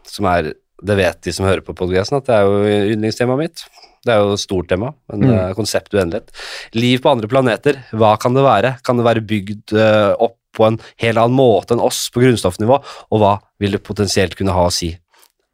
som 0.09 0.27
er 0.31 0.53
Det 0.83 0.95
vet 0.99 1.21
de 1.27 1.33
som 1.35 1.47
hører 1.47 1.63
på 1.67 1.75
podcasten, 1.75 2.19
at 2.21 2.27
det 2.29 2.35
er 2.37 2.47
jo 2.47 2.93
yndlingstemaet 2.95 3.39
mitt. 3.43 3.63
Det 4.07 4.13
er 4.15 4.21
jo 4.23 4.35
et 4.37 4.43
stort 4.45 4.69
tema, 4.71 4.93
men 5.11 5.25
Mm. 5.27 5.33
uh, 5.35 5.55
konsept 5.59 5.91
uendelighet. 5.95 6.31
Liv 6.79 7.01
på 7.03 7.11
andre 7.11 7.27
planeter, 7.31 7.81
hva 7.93 8.13
kan 8.19 8.35
det 8.35 8.45
være? 8.47 8.77
Kan 8.87 8.97
det 8.97 9.05
være 9.09 9.27
bygd 9.27 9.75
uh, 9.75 10.15
opp 10.19 10.39
på 10.55 10.67
en 10.69 10.79
helt 11.03 11.19
annen 11.19 11.35
måte 11.35 11.75
enn 11.75 11.83
oss 11.83 12.09
på 12.15 12.23
grunnstoffnivå, 12.23 12.79
og 13.11 13.19
hva 13.19 13.41
vil 13.59 13.75
det 13.75 13.83
potensielt 13.83 14.35
kunne 14.39 14.55
ha 14.55 14.67
å 14.67 14.73
si? 14.73 14.93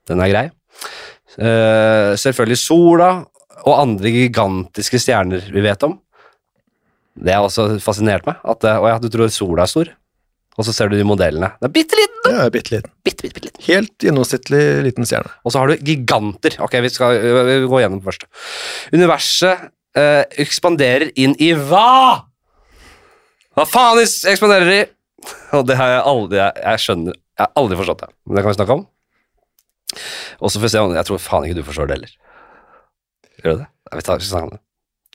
Den 0.06 0.20
er 0.20 0.28
grei. 0.28 0.50
Eh, 1.38 2.14
selvfølgelig 2.20 2.60
sola 2.60 3.10
og 3.64 3.74
andre 3.74 4.12
gigantiske 4.12 5.00
stjerner 5.02 5.44
vi 5.52 5.62
vet 5.64 5.86
om. 5.86 5.98
Det 7.14 7.34
har 7.34 7.46
også 7.46 7.78
fascinert 7.82 8.26
meg. 8.26 8.40
At, 8.42 8.64
eh, 8.66 8.80
å 8.80 8.90
ja, 8.90 8.98
du 9.02 9.08
tror 9.10 9.30
sola 9.32 9.64
er 9.64 9.70
stor, 9.70 9.90
og 10.54 10.66
så 10.66 10.74
ser 10.74 10.90
du 10.90 10.96
de 10.98 11.06
modellene. 11.06 11.52
Det 11.60 11.68
er 11.68 11.74
bitte 11.74 11.98
liten! 11.98 12.34
Ja, 12.34 12.48
bitte 12.50 12.76
liten. 12.76 12.92
Bitte, 13.06 13.26
bitte, 13.26 13.48
liten. 13.48 13.62
Helt 13.66 14.06
gjennomsnittlig 14.06 14.62
liten 14.86 15.08
stjerne. 15.08 15.32
Og 15.42 15.54
så 15.54 15.62
har 15.62 15.70
du 15.70 15.82
giganter. 15.82 16.58
Ok, 16.62 16.78
vi 16.84 16.92
skal 16.94 17.18
vi 17.18 17.58
gå 17.66 17.82
gjennom 17.82 18.00
det 18.00 18.06
først. 18.06 18.28
Universet 18.94 19.66
øh, 19.98 20.22
ekspanderer 20.44 21.10
inn 21.18 21.34
i 21.42 21.50
hva? 21.58 22.22
Hva 23.54 23.66
faen 23.70 24.02
ekspanderer 24.02 24.70
de? 24.70 24.80
Og 25.58 25.66
det 25.66 25.78
har 25.78 25.88
jeg 25.88 26.00
aldri 26.10 26.36
Jeg, 26.36 26.52
jeg 26.60 26.80
skjønner 26.82 27.14
Jeg 27.14 27.40
har 27.40 27.52
aldri 27.56 27.78
forstått 27.78 28.02
det. 28.02 28.10
Men 28.26 28.36
det 28.36 28.42
kan 28.44 28.52
vi 28.52 28.58
snakke 28.58 28.76
om. 28.78 28.82
Og 30.40 30.50
så 30.50 30.58
får 30.58 30.66
vi 30.66 30.72
se 30.74 30.82
om 30.82 30.94
Jeg 30.96 31.08
tror 31.08 31.22
faen 31.22 31.46
ikke 31.46 31.60
du 31.60 31.66
forstår 31.66 31.90
det 31.90 31.98
heller. 31.98 32.16
Gjør 33.42 33.54
du 33.54 33.62
det? 33.62 33.68
Nei, 33.84 34.00
vi 34.00 34.06
tar 34.06 34.18
ikke 34.18 34.30
snakke 34.30 34.48
om 34.48 34.56
det. 34.56 34.62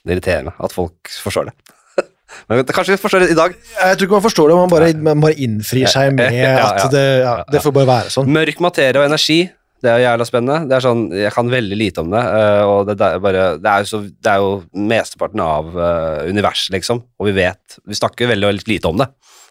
Det 0.00 0.16
irriterer 0.16 0.48
meg 0.48 0.64
at 0.64 0.74
folk 0.74 1.12
forstår 1.24 1.50
det. 1.50 1.54
Men 2.48 2.64
kanskje 2.64 2.94
vi 2.94 3.00
forstår 3.02 3.24
det 3.24 3.32
i 3.34 3.38
dag. 3.38 3.54
Jeg 3.54 3.98
tror 3.98 4.08
ikke 4.08 4.18
man 4.18 4.26
forstår 4.26 4.50
det, 4.50 4.58
man 4.60 4.72
bare, 4.72 4.90
man 5.10 5.24
bare 5.24 5.38
innfrir 5.46 5.90
seg 5.90 6.12
med 6.18 6.36
Ja, 6.36 6.52
ja, 6.56 6.68
at 6.84 6.92
det, 6.94 7.06
ja, 7.24 7.38
det 7.50 7.64
får 7.64 7.74
bare 7.76 7.90
være 7.90 8.14
sånn. 8.14 8.30
Mørk 8.32 8.62
materie 8.64 9.02
og 9.02 9.08
energi, 9.08 9.42
det 9.80 9.88
er 9.88 10.02
jævla 10.02 10.26
spennende. 10.28 10.68
Det 10.68 10.76
er 10.76 10.84
sånn, 10.84 11.06
Jeg 11.16 11.32
kan 11.32 11.50
veldig 11.52 11.78
lite 11.78 12.04
om 12.04 12.10
det, 12.12 12.20
øh, 12.20 12.62
og 12.68 12.80
det, 12.88 12.98
det, 13.00 13.08
er 13.16 13.22
bare, 13.24 13.44
det, 13.60 13.70
er 13.70 13.84
jo 13.84 13.88
så, 13.88 14.00
det 14.04 14.32
er 14.32 14.44
jo 14.44 14.50
mesteparten 14.92 15.42
av 15.44 15.70
øh, 15.72 16.28
universet, 16.28 16.74
liksom. 16.76 17.00
Og 17.20 17.30
vi 17.30 17.36
vet 17.40 17.78
Vi 17.88 17.96
snakker 17.96 18.28
veldig, 18.28 18.50
veldig 18.52 18.68
lite 18.68 18.92
om 18.92 19.00
det 19.00 19.08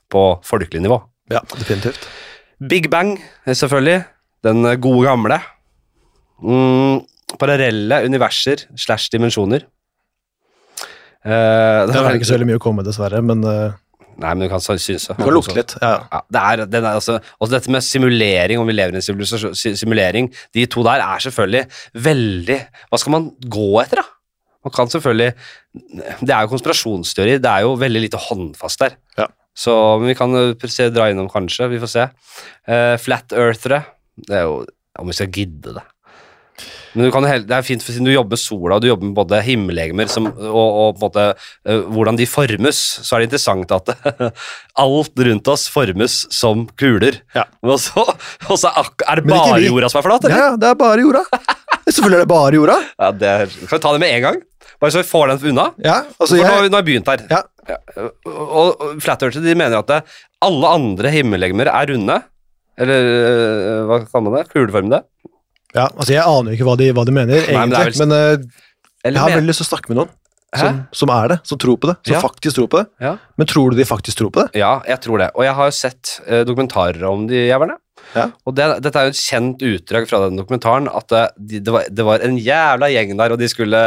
på 0.09 0.23
folkelig 0.45 0.83
nivå. 0.85 0.99
Ja, 1.33 1.41
definitivt. 1.57 2.07
Big 2.69 2.89
Bang, 2.89 3.15
selvfølgelig. 3.45 4.03
Den 4.45 4.63
øh, 4.65 4.77
gode 4.79 5.07
gamle. 5.07 5.39
Mm, 6.39 7.01
parallelle 7.39 8.03
universer 8.07 8.65
slash 8.77 9.11
dimensjoner. 9.11 9.65
Uh, 11.19 11.83
Det 11.89 11.99
er 11.99 12.15
ikke 12.15 12.29
så 12.29 12.37
veldig 12.37 12.47
mye 12.47 12.59
å 12.61 12.63
komme 12.63 12.83
dessverre, 12.87 13.19
men 13.25 13.43
uh, 13.43 13.75
Nei, 14.19 14.33
men 14.35 14.45
du 14.45 14.49
kan 14.51 14.61
synse. 14.63 15.13
du 15.15 15.19
kan 15.23 15.35
lukte 15.35 15.55
litt. 15.55 15.73
Ja. 15.79 15.91
Ja, 16.11 16.19
det 16.27 16.43
er, 16.43 16.63
den 16.67 16.87
er 16.87 16.99
også, 16.99 17.17
også 17.39 17.53
dette 17.53 17.71
med 17.71 17.83
simulering, 17.85 18.59
om 18.59 18.67
vi 18.67 18.75
lever 18.75 18.95
i 18.95 18.99
en 18.99 19.77
simulering, 19.79 20.29
de 20.55 20.65
to 20.71 20.83
der 20.83 21.03
er 21.03 21.23
selvfølgelig 21.23 21.65
veldig 22.07 22.57
Hva 22.89 22.99
skal 22.99 23.15
man 23.15 23.29
gå 23.47 23.69
etter, 23.83 24.01
da? 24.01 24.17
Man 24.67 24.75
kan 24.75 24.91
selvfølgelig 24.91 25.29
Det 26.19 26.33
er 26.35 26.43
jo 26.43 26.51
konspirasjonsteori, 26.51 27.37
det 27.39 27.51
er 27.51 27.63
jo 27.63 27.77
veldig 27.79 28.01
lite 28.07 28.19
håndfast 28.19 28.83
der. 28.83 28.97
Ja. 29.19 29.29
Så 29.55 29.75
men 29.99 30.11
vi 30.11 30.17
kan 30.19 30.35
se, 30.67 30.89
dra 30.91 31.09
innom, 31.11 31.31
kanskje. 31.31 31.69
Vi 31.71 31.79
får 31.79 31.91
se. 31.91 32.09
Uh, 32.67 32.95
flat 32.99 33.35
earthere. 33.35 33.83
Det 34.27 34.35
er 34.41 34.45
jo 34.47 34.59
Om 34.99 35.07
vi 35.07 35.15
skal 35.15 35.31
gidde 35.31 35.77
det. 35.77 35.85
Men 36.91 37.05
du 37.05 37.11
kan, 37.13 37.23
det 37.23 37.53
er 37.53 37.63
fint, 37.63 37.83
for 37.85 37.93
siden 37.93 38.07
du 38.09 38.11
jobber 38.11 38.33
med 38.33 38.41
sola, 38.41 38.75
og 38.75 38.83
du 38.83 38.89
jobber 38.89 39.07
med 39.07 39.15
både 39.15 39.39
himmellegemer 39.45 40.09
som, 40.11 40.25
og, 40.27 40.57
og 40.57 40.97
på 40.97 40.97
en 40.97 41.03
måte 41.05 41.25
eh, 41.29 41.83
hvordan 41.93 42.17
de 42.19 42.25
formes, 42.27 42.79
så 43.05 43.15
er 43.15 43.21
det 43.21 43.29
interessant 43.29 43.71
at 43.77 43.93
alt 44.83 45.23
rundt 45.29 45.51
oss 45.53 45.67
formes 45.71 46.17
som 46.33 46.65
kuler. 46.81 47.21
Ja. 47.37 47.45
Og 47.63 47.77
så, 47.83 48.03
og 48.49 48.59
så 48.59 48.73
er 48.73 49.21
det 49.21 49.29
bare 49.29 49.61
jorda 49.63 49.91
som 49.93 50.01
er 50.01 50.07
flat, 50.09 50.25
eller? 50.27 50.41
ja, 50.41 50.51
det 50.59 50.71
er 50.73 50.79
bare 50.81 51.05
jorda. 51.05 51.23
Selvfølgelig 51.85 52.17
er 52.17 52.25
det 52.25 52.31
bare 52.33 52.57
jorda. 52.57 52.79
Ja, 52.97 53.11
det 53.21 53.31
er, 53.35 53.53
kan 53.61 53.75
vi 53.77 53.83
ta 53.85 53.93
det 53.95 54.03
med 54.03 54.15
en 54.17 54.25
gang? 54.25 54.41
Bare 54.79 54.93
så 54.95 55.01
vi 55.01 55.09
får 55.09 55.31
den 55.33 55.47
unna? 55.51 55.69
Ja, 55.83 56.01
altså 56.17 56.37
For 56.37 56.43
nå, 56.43 56.67
nå 56.71 56.77
har 56.77 56.83
jeg 56.83 56.87
begynt 56.87 57.09
her. 57.11 57.23
Ja. 57.29 57.77
Og, 58.31 58.69
og 58.79 59.01
Flat 59.03 59.23
Earth 59.25 59.41
de 59.43 59.55
mener 59.57 59.81
at 59.81 60.11
alle 60.45 60.71
andre 60.71 61.11
himmellegemer 61.13 61.69
er 61.69 61.91
runde. 61.91 62.19
Eller 62.79 63.09
øh, 63.11 63.81
hva 63.89 63.99
kaller 64.07 64.29
man 64.29 64.37
det? 64.39 64.45
Kuleformede? 64.53 65.01
ja, 65.75 65.83
altså 65.85 66.13
jeg 66.15 66.23
aner 66.25 66.49
jo 66.53 66.57
ikke 66.57 66.65
hva 66.65 66.77
de, 66.79 66.85
hva 66.97 67.03
de 67.05 67.13
mener, 67.13 67.43
Nei, 67.45 67.57
men 67.59 67.69
det 67.73 67.77
er 67.77 67.89
egentlig. 67.91 68.07
Men, 68.07 68.15
eh, 68.15 69.11
jeg 69.11 69.19
har 69.21 69.35
veldig 69.35 69.51
lyst 69.51 69.61
til 69.61 69.67
å 69.67 69.71
snakke 69.73 69.91
med 69.91 69.99
noen 70.01 70.15
som, 70.57 70.79
som 70.97 71.11
er 71.13 71.27
det, 71.29 71.35
som 71.45 71.59
tror 71.61 71.75
på 71.77 71.91
det. 71.91 71.93
Som 72.07 72.15
Ja. 72.15 72.21
faktisk 72.23 72.55
tror 72.57 72.67
på 72.73 72.79
det. 72.81 72.87
Ja. 73.05 73.11
Men 73.37 73.47
tror 73.51 73.69
du 73.69 73.77
de 73.77 73.85
faktisk 73.85 74.17
tror 74.17 74.31
på 74.33 74.41
det? 74.47 74.57
Ja, 74.57 74.71
jeg 74.89 74.97
tror 75.05 75.21
det. 75.21 75.27
Og 75.37 75.45
jeg 75.45 75.53
har 75.59 75.69
jo 75.69 75.75
sett 75.77 76.15
eh, 76.25 76.41
dokumentarer 76.47 77.05
om 77.05 77.27
de 77.29 77.43
jævlene. 77.51 77.75
Ja. 78.15 78.25
Og 78.47 78.55
det, 78.57 78.65
dette 78.85 78.97
er 79.01 79.09
jo 79.09 79.13
et 79.13 79.19
kjent 79.21 79.61
utdrag 79.67 80.07
fra 80.09 80.21
den 80.25 80.39
dokumentaren, 80.39 80.87
at 80.89 81.11
det, 81.11 81.59
det, 81.61 81.73
var, 81.73 81.85
det 81.93 82.05
var 82.07 82.23
en 82.25 82.37
jævla 82.41 82.89
gjeng 82.93 83.11
der, 83.19 83.35
og 83.35 83.41
de 83.41 83.49
skulle 83.51 83.81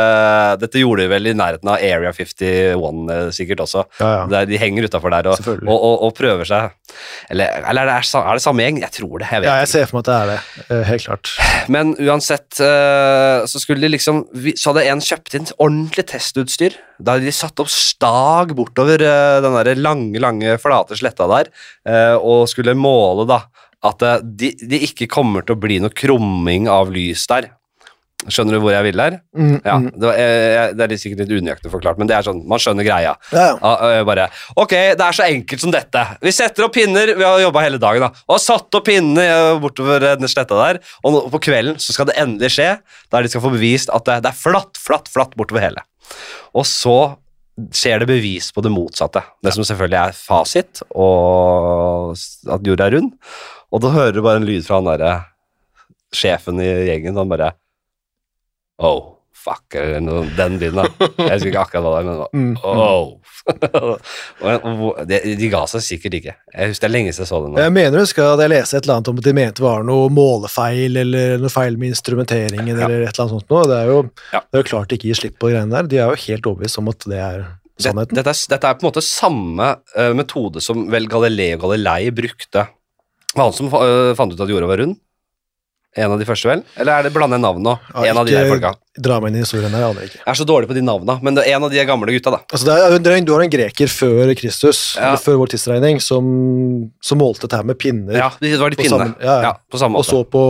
Dette 0.63 0.79
gjorde 0.83 1.03
de 1.07 1.11
vel 1.11 1.31
i 1.31 1.35
nærheten 1.37 1.71
av 1.73 1.81
Area 1.83 2.13
51 2.15 3.11
eh, 3.11 3.27
sikkert 3.35 3.65
også. 3.65 3.85
Ja, 3.99 4.11
ja. 4.13 4.27
Der 4.31 4.47
de 4.51 4.61
henger 4.61 4.87
utafor 4.87 5.11
der 5.15 5.31
og, 5.33 5.43
og, 5.49 5.73
og, 5.75 5.97
og 6.07 6.15
prøver 6.19 6.47
seg. 6.49 6.77
Eller, 7.33 7.63
eller 7.71 7.89
er, 7.89 8.05
det, 8.05 8.21
er 8.21 8.39
det 8.39 8.45
samme 8.45 8.67
gjeng? 8.67 8.81
Jeg 8.85 8.95
tror 8.99 9.17
det. 9.23 9.31
Jeg 9.33 9.47
Ja, 9.49 9.57
jeg 9.63 9.71
ser 9.73 9.89
for 9.91 9.99
meg 9.99 10.05
at 10.07 10.11
det 10.11 10.17
er 10.21 10.31
det. 10.33 10.67
eh, 10.77 10.85
Helt 10.93 11.07
klart. 11.09 11.33
Men 11.73 11.95
uansett 11.99 12.61
eh, 12.63 13.47
så 13.49 13.63
skulle 13.63 13.83
de 13.85 13.93
liksom 13.95 14.23
Så 14.59 14.71
hadde 14.73 14.87
en 14.93 15.03
kjøpt 15.03 15.37
inn 15.39 15.49
ordentlig 15.57 16.07
testutstyr. 16.13 16.77
Da 17.03 17.17
hadde 17.17 17.27
de 17.31 17.35
satt 17.35 17.59
opp 17.63 17.71
stag 17.73 18.55
bortover 18.59 19.03
eh, 19.03 19.41
den 19.45 19.57
der 19.59 19.81
lange, 19.81 20.21
lange, 20.23 20.57
flate 20.63 20.99
sletta 20.99 21.27
der 21.31 21.51
eh, 21.89 22.15
og 22.19 22.45
skulle 22.51 22.77
måle 22.79 23.27
da 23.31 23.41
at 23.83 24.05
det 24.23 24.53
de, 24.61 24.79
ikke 24.87 25.11
kommer 25.11 25.45
til 25.47 25.57
å 25.57 25.63
bli 25.63 25.81
noe 25.83 25.95
krumming 25.95 26.69
av 26.71 26.93
lys 26.95 27.27
der. 27.31 27.51
Skjønner 28.31 28.55
du 28.55 28.63
hvor 28.63 28.71
jeg 28.71 28.87
vil 28.87 29.01
der? 29.01 29.17
Mm, 29.35 29.55
Ja, 29.65 29.77
mm. 29.83 29.87
det, 29.97 30.07
var, 30.07 30.19
jeg, 30.21 30.75
det 30.79 30.85
er 30.85 31.01
sikkert 31.01 31.23
litt 31.25 31.33
unøyaktig 31.43 31.73
forklart, 31.73 31.99
men 31.99 32.07
det 32.07 32.15
er 32.15 32.27
sånn, 32.27 32.43
man 32.47 32.61
skjønner 32.63 32.87
greia. 32.87 33.17
ja, 33.35 33.49
og 33.59 34.07
bare, 34.07 34.29
ok, 34.55 34.75
det 34.99 35.07
er 35.07 35.17
så 35.19 35.27
enkelt 35.27 35.65
som 35.65 35.73
dette. 35.75 36.05
Vi 36.23 36.35
setter 36.35 36.67
opp 36.69 36.77
pinner, 36.77 37.15
vi 37.19 37.27
har 37.27 37.41
jobba 37.43 37.65
hele 37.65 37.81
dagen, 37.83 38.07
da. 38.07 38.13
Og 38.29 38.37
har 38.37 38.45
satt 38.45 38.79
opp 38.79 38.87
pinnene 38.87 39.25
eh, 39.27 39.57
bortover 39.63 40.07
den 40.21 40.31
sletta 40.31 40.59
der, 40.61 40.79
og 41.03 41.19
på 41.35 41.43
kvelden 41.49 41.81
så 41.83 41.97
skal 41.97 42.13
det 42.13 42.19
endelig 42.23 42.53
skje, 42.55 42.69
der 43.11 43.27
de 43.27 43.33
skal 43.33 43.43
få 43.43 43.51
bevist 43.57 43.91
at 43.91 44.07
det, 44.07 44.21
det 44.23 44.31
er 44.31 44.39
flatt, 44.39 44.79
flatt, 44.79 45.11
flatt 45.11 45.35
bortover 45.39 45.67
hele. 45.67 45.83
Og 46.55 46.69
så 46.69 46.99
skjer 47.75 48.03
det 48.03 48.09
bevis 48.09 48.49
på 48.55 48.63
det 48.65 48.71
motsatte. 48.73 49.21
Det 49.45 49.53
som 49.55 49.67
selvfølgelig 49.67 49.99
er 49.99 50.15
fasit, 50.17 50.85
og 50.95 52.15
at 52.55 52.71
jorda 52.71 52.87
er 52.87 52.97
rund. 52.97 53.13
Og 53.73 53.81
da 53.81 53.91
hører 53.95 54.13
du 54.17 54.23
bare 54.25 54.41
en 54.43 54.47
lyd 54.49 54.65
fra 54.67 54.81
han 54.81 54.89
derre 54.91 55.13
sjefen 56.13 56.61
i 56.61 56.69
gjengen, 56.91 57.17
han 57.17 57.31
bare 57.33 57.53
Oh, 58.83 59.15
fuck, 59.37 59.75
eller 59.79 60.01
noe, 60.03 60.25
den 60.37 60.57
lyden, 60.59 60.81
da. 60.81 61.07
Jeg 61.19 61.37
husker 61.37 61.49
ikke 61.53 61.61
akkurat 61.63 61.85
hva 61.85 61.91
det 61.93 61.93
var, 61.93 62.07
men 62.09 62.23
Mm. 62.33 62.57
oh. 62.65 63.19
og, 64.43 64.65
og, 64.65 65.01
de, 65.09 65.19
de 65.39 65.49
ga 65.53 65.61
seg 65.71 65.83
sikkert 65.85 66.17
ikke. 66.19 66.35
Jeg 66.55 66.73
husker 66.73 66.85
det 66.85 66.89
er 66.91 66.95
lenge 66.97 67.13
siden 67.15 67.25
jeg 67.25 67.31
så 67.31 67.41
det 67.45 67.51
nå. 67.53 67.61
Jeg 67.63 67.75
mener 67.75 67.97
jeg 67.99 68.07
husker 68.07 68.27
at 68.33 68.43
jeg 68.45 68.53
leste 68.53 68.77
et 68.79 68.87
eller 68.87 68.97
annet 69.01 69.11
om 69.13 69.21
at 69.23 69.27
de 69.29 69.35
mente 69.39 69.59
det 69.61 69.67
var 69.67 69.87
noe 69.89 70.11
målefeil 70.15 71.01
eller 71.05 71.39
noe 71.43 71.53
feil 71.53 71.79
med 71.81 71.93
instrumenteringen 71.95 72.71
Ja. 72.73 72.85
eller 72.87 73.07
et 73.07 73.13
eller 73.13 73.25
annet 73.25 73.35
sånt 73.39 73.51
noe. 73.55 73.65
Det 73.71 73.79
er 73.81 73.91
jo, 73.93 73.99
Ja. 74.33 74.41
det 74.45 74.59
er 74.61 74.63
jo 74.65 74.69
klart 74.73 74.89
de 74.93 74.99
ikke 75.01 75.11
gir 75.11 75.21
slipp 75.23 75.39
på 75.43 75.51
greiene 75.53 75.75
der. 75.75 75.91
De 75.91 75.99
er 76.03 76.13
jo 76.15 76.21
helt 76.27 76.47
overbevist 76.53 76.79
om 76.83 76.93
at 76.93 77.09
det 77.15 77.19
er 77.23 77.43
sannheten. 77.83 78.15
Dette, 78.21 78.35
er, 78.37 78.45
dette 78.55 78.71
er 78.71 78.79
på 78.79 78.85
en 78.87 78.91
måte 78.91 79.03
samme 79.07 79.71
uh, 79.97 80.13
metode 80.19 80.63
som 80.63 80.87
vel 80.93 81.09
Galileo 81.11 81.59
Galilei 81.67 82.11
brukte. 82.15 82.67
Var 83.35 83.45
han 83.49 83.57
som 83.57 83.71
uh, 83.73 84.13
fant 84.19 84.33
ut 84.35 84.41
at 84.45 84.51
jorda 84.53 84.69
var 84.69 84.83
rund? 84.83 84.99
En 85.93 86.09
av 86.09 86.17
de 86.17 86.25
første, 86.25 86.49
vel? 86.49 86.63
Eller 86.81 86.93
er 87.03 87.05
det 87.05 87.11
blande 87.13 87.37
navn 87.37 87.61
nå? 87.61 87.75
Ja, 87.93 88.07
en 88.09 88.17
av 88.23 88.25
de 88.25 88.33
der 88.33 88.47
folka. 88.49 88.71
Dra 88.97 89.19
meg 89.21 89.29
inn 89.35 89.43
i 89.43 89.43
historien 89.43 89.69
der, 89.75 89.83
jeg 89.83 89.91
aner 89.93 90.07
ikke. 90.07 90.21
Jeg 90.23 90.31
er 90.33 90.39
så 90.41 90.47
dårlig 90.49 90.71
på 90.71 90.77
de 90.79 90.81
navna, 90.87 91.19
men 91.21 91.37
det 91.37 91.43
er 91.45 91.59
en 91.59 91.67
av 91.67 91.73
de 91.75 91.83
gamle 91.85 92.15
gutta, 92.15 92.33
da. 92.33 92.39
Altså 92.49 92.73
er, 92.73 92.97
du 93.21 93.33
har 93.35 93.43
en 93.45 93.53
greker 93.53 93.93
før 93.93 94.33
Kristus, 94.41 94.81
Ja. 94.97 95.11
eller 95.11 95.21
før 95.21 95.37
vår 95.43 95.53
tidsregning, 95.53 96.01
som, 96.01 96.25
som 97.05 97.21
målte 97.21 97.45
dette 97.45 97.61
her 97.61 97.69
med 97.69 97.77
pinner, 97.77 98.17
Ja, 98.17 98.31
det 98.41 98.55
var 98.57 98.73
de 98.73 98.81
På 98.81 98.87
pinnene. 98.87 99.11
samme- 99.13 99.45
ja, 99.45 99.53
på 99.69 99.83
samme 99.85 100.01
og 100.01 100.09
så 100.09 100.23
på 100.25 100.43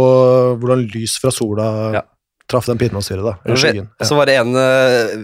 hvordan 0.62 0.86
lys 0.94 1.18
fra 1.18 1.34
sola. 1.34 2.04
Traff 2.52 2.68
den 2.70 2.78
styret, 3.02 3.24
da. 3.24 3.34
Eller 3.46 3.60
skyggen. 3.60 3.88
Ja. 3.98 4.06
Så 4.08 4.18
var 4.18 4.28
det 4.28 4.36
en 4.40 4.52
eh, 4.58 5.14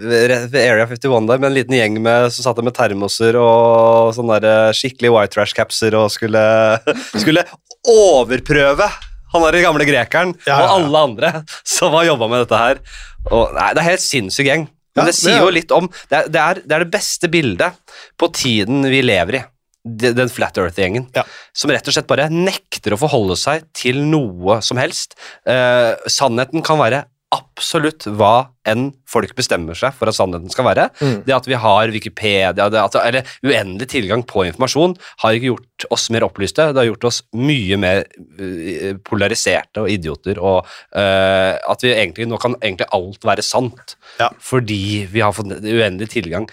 ved 0.48 0.58
Area 0.62 0.86
51 0.88 1.28
der 1.28 1.42
med 1.42 1.50
en 1.50 1.56
liten 1.56 1.76
gjeng 1.76 2.00
med, 2.02 2.32
som 2.34 2.48
satt 2.48 2.58
der 2.58 2.66
med 2.66 2.76
termoser 2.76 3.38
og 3.40 4.14
sånne 4.16 4.40
der, 4.42 4.68
eh, 4.70 4.76
skikkelig 4.76 5.12
white 5.14 5.36
trash-capser 5.36 5.96
og 6.00 6.08
skulle, 6.14 6.42
skulle 7.22 7.44
overprøve 7.88 8.88
han 9.28 9.44
der 9.44 9.60
gamle 9.60 9.84
grekeren 9.84 10.32
Ja, 10.46 10.54
ja, 10.54 10.64
og 10.64 10.74
alle 10.78 11.04
andre 11.10 11.32
som 11.76 11.92
har 11.96 12.08
jobba 12.08 12.30
med 12.32 12.44
dette 12.46 12.60
her. 12.62 12.82
Og, 13.28 13.52
nei, 13.56 13.68
det 13.76 13.82
er 13.82 13.90
helt 13.90 14.04
sinnssyk 14.04 14.48
gjeng. 14.48 14.66
Men 14.96 15.10
det 15.10 15.14
sier 15.18 15.36
er- 15.36 15.44
jo 15.44 15.52
litt 15.54 15.72
om 15.76 15.86
det 16.08 16.16
er, 16.16 16.30
det, 16.32 16.40
er, 16.42 16.60
det 16.64 16.74
er 16.78 16.84
det 16.86 16.92
beste 16.94 17.28
bildet 17.30 17.76
på 18.18 18.30
tiden 18.34 18.88
vi 18.88 19.02
lever 19.04 19.40
i. 19.40 19.44
Den 19.88 20.28
Flat 20.28 20.58
Earth-gjengen. 20.60 21.06
Ja. 21.16 21.22
Som 21.56 21.70
rett 21.72 21.86
og 21.88 21.94
slett 21.94 22.08
bare 22.10 22.26
nekter 22.32 22.92
å 22.92 22.98
forholde 23.00 23.36
seg 23.40 23.68
til 23.78 24.00
noe 24.04 24.58
som 24.64 24.80
helst. 24.80 25.14
Eh, 25.48 25.92
sannheten 26.10 26.64
kan 26.66 26.80
være 26.80 27.04
absolutt 27.34 28.06
hva 28.16 28.48
enn 28.68 28.88
folk 29.08 29.34
bestemmer 29.36 29.76
seg 29.76 29.92
for 29.96 30.08
at 30.08 30.16
sannheten 30.16 30.52
skal 30.52 30.64
være. 30.68 30.86
Mm. 31.00 31.16
Det 31.26 31.34
at 31.36 31.48
vi 31.50 31.58
har 31.60 31.92
Wikipedia, 31.92 32.52
at, 32.54 32.96
eller 33.02 33.28
uendelig 33.44 33.88
tilgang 33.92 34.22
på 34.28 34.46
informasjon, 34.48 34.96
har 35.24 35.36
ikke 35.36 35.50
gjort 35.50 35.86
oss 35.94 36.08
mer 36.14 36.24
opplyste, 36.24 36.70
det 36.72 36.80
har 36.80 36.88
gjort 36.88 37.08
oss 37.10 37.20
mye 37.36 37.78
mer 37.80 38.04
eh, 38.40 38.94
polariserte 39.04 39.84
og 39.84 39.92
idioter, 39.92 40.40
og 40.40 40.64
uh, 40.64 41.52
at 41.58 41.84
vi 41.84 41.92
egentlig, 41.92 42.28
nå 42.30 42.40
kan 42.40 42.56
egentlig 42.62 42.88
alt 42.96 43.28
være 43.28 43.44
sant, 43.44 43.96
Ja. 44.18 44.30
fordi 44.40 45.06
vi 45.12 45.20
har 45.22 45.36
fått 45.36 45.52
uendelig 45.52 46.10
tilgang 46.16 46.48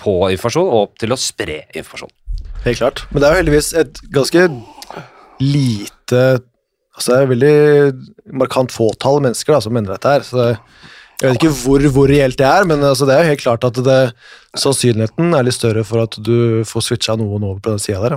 på 0.00 0.16
informasjon 0.34 0.70
og 0.74 0.96
til 1.00 1.14
å 1.14 1.20
spre 1.20 1.62
informasjon. 1.70 2.12
Helt 2.66 2.82
klart. 2.82 3.06
Men 3.10 3.22
det 3.22 3.28
er 3.28 3.32
jo 3.32 3.40
heldigvis 3.44 3.72
et 3.80 4.00
ganske 4.12 4.46
lite 5.40 6.24
Altså 7.00 7.14
det 7.14 7.20
er 7.20 7.30
veldig 7.30 8.38
markant 8.42 8.72
fåtall 8.74 9.22
mennesker 9.24 9.56
da, 9.56 9.60
som 9.64 9.72
mener 9.72 9.94
dette 9.94 10.10
her. 10.12 10.24
Så 10.26 10.36
det, 10.36 10.50
jeg 11.20 11.28
vet 11.30 11.38
ikke 11.40 11.52
hvor, 11.62 11.84
hvor 11.92 12.08
reelt 12.08 12.36
det 12.40 12.46
er, 12.48 12.66
men 12.68 12.84
altså 12.84 13.08
det 13.08 13.14
er 13.14 13.24
jo 13.24 13.30
helt 13.32 13.42
klart 13.42 13.64
at 13.64 13.80
det, 13.84 13.96
sannsynligheten 14.60 15.36
er 15.36 15.44
litt 15.44 15.56
større 15.56 15.82
for 15.84 16.04
at 16.04 16.16
du 16.24 16.60
får 16.68 16.84
switcha 16.84 17.16
noen 17.20 17.44
over 17.44 17.58
på 17.60 17.72
den 17.74 17.82
sida 17.82 18.00
der. 18.04 18.14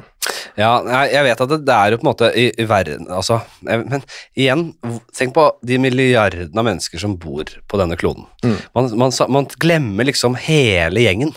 Ja. 0.59 0.69
Ja, 0.87 1.01
jeg 1.09 1.25
vet 1.25 1.43
at 1.43 1.51
det, 1.51 1.59
det 1.67 1.75
er 1.75 1.93
jo 1.93 1.99
på 1.99 2.05
en 2.05 2.09
måte 2.11 2.29
i, 2.37 2.45
i 2.59 2.65
verden 2.69 3.07
altså, 3.09 3.39
Men 3.63 4.03
igjen, 4.37 4.67
tenk 5.15 5.33
på 5.33 5.47
de 5.65 5.79
milliardene 5.81 6.59
av 6.59 6.67
mennesker 6.67 7.01
som 7.01 7.15
bor 7.17 7.47
på 7.47 7.79
denne 7.79 7.97
kloden. 7.99 8.27
Mm. 8.43 8.59
Man, 8.75 8.91
man, 9.01 9.15
man 9.33 9.49
glemmer 9.63 10.07
liksom 10.11 10.37
hele 10.39 11.07
gjengen. 11.07 11.33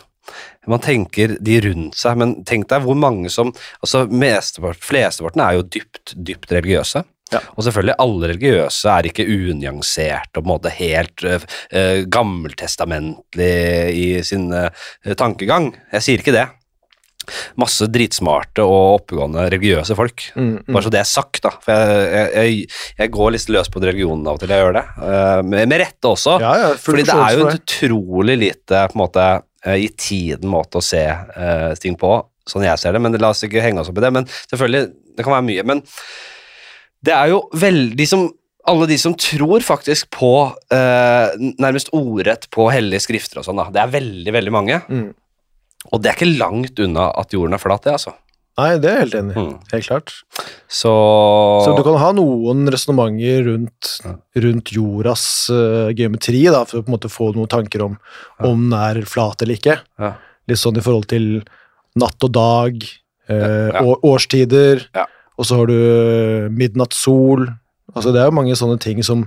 Man 0.67 0.83
tenker 0.83 1.37
de 1.41 1.61
rundt 1.63 1.99
seg, 1.99 2.19
men 2.19 2.41
tenk 2.47 2.67
deg 2.73 2.83
hvor 2.85 2.99
mange 2.99 3.31
som 3.33 3.53
altså 3.79 4.05
Flesteparten 4.11 5.45
er 5.45 5.59
jo 5.59 5.67
dypt, 5.79 6.17
dypt 6.19 6.53
religiøse. 6.53 7.05
Ja. 7.33 7.41
Og 7.57 7.65
selvfølgelig, 7.67 7.97
alle 8.03 8.29
religiøse 8.31 8.93
er 8.93 9.09
ikke 9.09 9.27
unyanserte 9.27 10.39
og 10.39 10.45
på 10.45 10.47
en 10.47 10.53
måte 10.53 10.75
helt 10.77 11.25
uh, 11.27 12.05
gammeltestamentlig 12.13 13.49
i 13.99 14.07
sin 14.27 14.47
uh, 14.55 14.69
tankegang. 15.19 15.73
Jeg 15.97 16.07
sier 16.07 16.23
ikke 16.23 16.37
det 16.37 16.47
masse 17.59 17.89
dritsmarte 17.91 18.63
og 18.63 19.01
oppegående 19.01 19.49
religiøse 19.51 19.97
folk. 19.99 20.29
Mm, 20.37 20.53
mm. 20.61 20.69
Bare 20.77 20.85
så 20.85 20.93
det 20.95 21.01
er 21.01 21.09
sagt, 21.11 21.41
da. 21.43 21.51
For 21.65 21.75
jeg, 21.75 22.29
jeg, 22.37 22.69
jeg, 23.01 23.13
går 23.17 23.33
litt 23.35 23.51
løs 23.51 23.71
på 23.75 23.83
religionen 23.83 24.29
av 24.31 24.39
og 24.39 24.45
til, 24.45 24.55
jeg 24.55 24.63
gjør 24.63 24.77
det. 24.77 24.85
Uh, 25.01 25.41
med, 25.43 25.65
med 25.73 25.83
rette 25.83 26.13
også. 26.13 26.37
Ja, 26.45 26.53
ja, 26.63 26.71
fordi 26.79 27.09
det 27.09 27.19
er 27.19 27.35
jo 27.35 27.49
en 27.49 27.59
utrolig 27.59 28.39
lite 28.45 28.85
på 28.93 28.95
en 28.95 29.03
måte, 29.03 29.27
i 29.67 29.91
tiden 29.99 30.47
måte 30.47 30.79
å 30.79 30.85
se 30.85 31.03
ting 31.83 31.97
på, 31.99 32.13
sånn 32.47 32.69
jeg 32.69 32.79
ser 32.79 32.95
det. 32.95 33.03
Men 33.03 33.19
la 33.19 33.33
oss 33.35 33.43
ikke 33.43 33.65
henge 33.65 33.83
oss 33.83 33.91
opp 33.91 33.99
i 33.99 34.07
det. 34.07 34.15
Men 34.15 34.31
selvfølgelig, 34.47 34.87
det 35.19 35.27
kan 35.27 35.35
være 35.35 35.49
mye. 35.49 35.67
Men 35.67 35.83
det 37.07 37.15
er 37.15 37.31
jo 37.35 37.45
veldig 37.55 38.09
som 38.11 38.27
alle 38.67 38.89
de 38.91 38.97
som 38.99 39.15
tror 39.15 39.63
faktisk 39.63 40.09
på 40.17 40.33
eh, 40.75 41.37
nærmest 41.63 41.93
ordrett 41.95 42.49
på 42.51 42.67
hellige 42.75 43.05
skrifter 43.05 43.39
og 43.39 43.47
sånn, 43.47 43.61
da. 43.63 43.69
Det 43.71 43.79
er 43.85 43.93
veldig, 43.95 44.33
veldig 44.35 44.55
mange. 44.55 44.81
Mm. 44.91 45.13
Og 45.95 46.03
det 46.03 46.11
er 46.11 46.17
ikke 46.19 46.33
langt 46.41 46.81
unna 46.83 47.13
at 47.15 47.35
jorden 47.37 47.55
er 47.55 47.63
flat, 47.63 47.85
det, 47.87 47.95
altså. 47.95 48.17
Nei, 48.57 48.71
det 48.81 48.89
er 48.89 48.95
jeg 48.97 49.05
helt 49.05 49.17
enig 49.21 49.35
i. 49.37 49.43
Mm. 49.45 49.57
Helt 49.71 49.87
klart. 49.87 50.13
Så, 50.67 50.93
Så 51.63 51.75
du 51.77 51.83
kan 51.85 51.99
ha 52.01 52.09
noen 52.17 52.65
resonnementer 52.73 53.45
rundt, 53.51 53.91
rundt 54.47 54.73
jordas 54.73 55.25
uh, 55.53 55.93
geometri, 55.95 56.41
da, 56.49 56.63
for 56.67 56.81
å 56.81 56.87
på 56.87 56.91
en 56.91 56.97
måte 56.97 57.13
få 57.13 57.31
noen 57.37 57.51
tanker 57.53 57.85
om 57.85 57.99
Ja. 58.01 58.49
om 58.49 58.65
den 58.71 58.79
er 58.81 59.03
flat 59.07 59.45
eller 59.45 59.61
ikke. 59.61 59.77
Ja. 60.01 60.15
Litt 60.49 60.63
sånn 60.63 60.81
i 60.81 60.83
forhold 60.83 61.07
til 61.13 61.45
natt 62.01 62.25
og 62.25 62.33
dag, 62.33 62.81
eh, 63.29 63.69
Ja, 63.77 63.85
årstider, 64.05 64.89
Ja. 64.95 65.07
Og 65.37 65.47
så 65.49 65.59
har 65.61 65.69
du 65.71 65.77
eh, 65.77 66.49
midnattssol. 66.53 67.47
Altså, 67.95 68.13
det 68.13 68.21
er 68.23 68.29
jo 68.31 68.37
mange 68.39 68.57
sånne 68.59 68.79
ting 68.83 69.03
som 69.07 69.27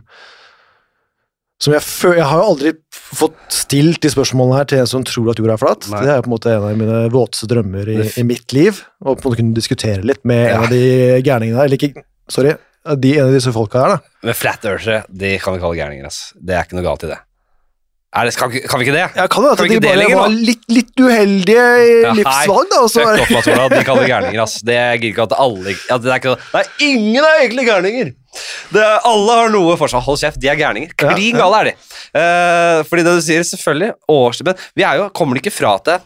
som 1.60 1.74
jeg, 1.76 1.84
føler, 1.84 2.22
jeg 2.22 2.28
har 2.30 2.40
jo 2.40 2.52
aldri 2.54 2.70
fått 2.96 3.40
stilt 3.52 4.00
de 4.06 4.08
spørsmålene 4.14 4.62
her 4.62 4.68
til 4.72 4.80
en 4.80 4.88
som 4.88 5.04
tror 5.04 5.34
at 5.34 5.42
jorda 5.42 5.58
er 5.58 5.60
flat. 5.60 5.88
Nei. 5.92 6.04
Det 6.06 6.14
er 6.14 6.22
på 6.24 6.30
en 6.30 6.34
måte 6.38 6.54
en 6.54 6.64
av 6.70 6.78
mine 6.80 7.00
våteste 7.12 7.50
drømmer 7.52 7.90
i, 7.92 7.98
i 8.16 8.24
mitt 8.24 8.56
liv. 8.56 8.80
Å 9.04 9.12
på 9.12 9.18
en 9.18 9.26
måte 9.28 9.40
kunne 9.42 9.58
diskutere 9.58 10.06
litt 10.08 10.22
med 10.30 10.46
Ja. 10.46 10.54
en 10.56 10.64
av 10.64 10.72
de 10.72 10.80
gærningene 11.28 11.60
her. 11.60 11.68
Eller 11.68 11.76
ikke, 11.82 12.06
sorry, 12.32 12.54
de, 13.04 13.12
en 13.20 13.28
av 13.28 13.36
disse 13.36 13.52
folka 13.52 13.82
her, 13.84 13.98
da. 13.98 14.14
Men 14.30 14.38
flat 14.40 14.64
earthere, 14.72 15.02
de 15.12 15.34
kan 15.44 15.58
vi 15.58 15.60
kalle 15.66 15.82
gærninger, 15.82 16.08
ass. 16.08 16.22
Det 16.40 16.56
er 16.56 16.64
ikke 16.64 16.80
noe 16.80 16.88
galt 16.88 17.04
i 17.04 17.12
det. 17.12 17.20
Det 18.10 18.32
kan, 18.40 18.50
kan 18.50 18.82
vi 18.82 18.88
ikke 18.88 18.94
det? 18.96 19.04
Ja, 19.14 19.26
kan 19.30 19.44
det 19.46 19.50
Kan 19.60 19.68
vi 19.70 19.76
de 19.76 19.82
bare 19.84 19.98
lenger, 20.00 20.18
var 20.18 20.32
litt, 20.34 20.64
litt 20.74 20.98
uheldige 20.98 21.66
Ja, 22.08 22.14
livsvalg, 22.18 22.72
da. 22.72 22.80
Også. 22.88 23.04
Fuck 23.06 23.30
er 23.30 23.36
Mats 23.36 23.50
Ola, 23.54 23.68
de 23.70 23.82
kaller 23.86 24.10
gærninger, 24.10 24.42
ass. 24.42 24.56
Det 24.66 24.78
gidder 24.80 25.12
ikke 25.12 25.28
at 25.28 25.36
alle 25.38 25.76
at 25.78 26.02
det 26.02 26.10
er 26.16 26.24
ikke 26.24 26.34
Nei, 26.56 26.64
ingen 26.88 27.22
er 27.22 27.44
egentlig 27.44 27.68
gærninger! 27.70 28.12
Det 28.74 28.82
er, 28.82 28.98
alle 29.10 29.36
har 29.38 29.54
noe 29.54 29.78
for 29.78 29.92
seg. 29.92 30.02
Hold 30.06 30.18
kjeft, 30.22 30.42
de 30.42 30.50
er 30.50 30.58
gærninger. 30.58 30.94
Klin 30.98 31.38
gale 31.38 31.62
er 31.62 31.70
de. 31.70 31.76
Uh, 32.10 32.82
fordi 32.90 33.06
det 33.06 33.14
du 33.18 33.24
sier, 33.26 33.46
selvfølgelig, 33.46 33.92
årsstipend 34.10 34.66
vi 34.78 34.86
er 34.86 35.04
jo, 35.04 35.10
kommer 35.14 35.38
ikke 35.42 35.54
fra 35.54 35.76
at 35.78 35.92
det 35.92 36.00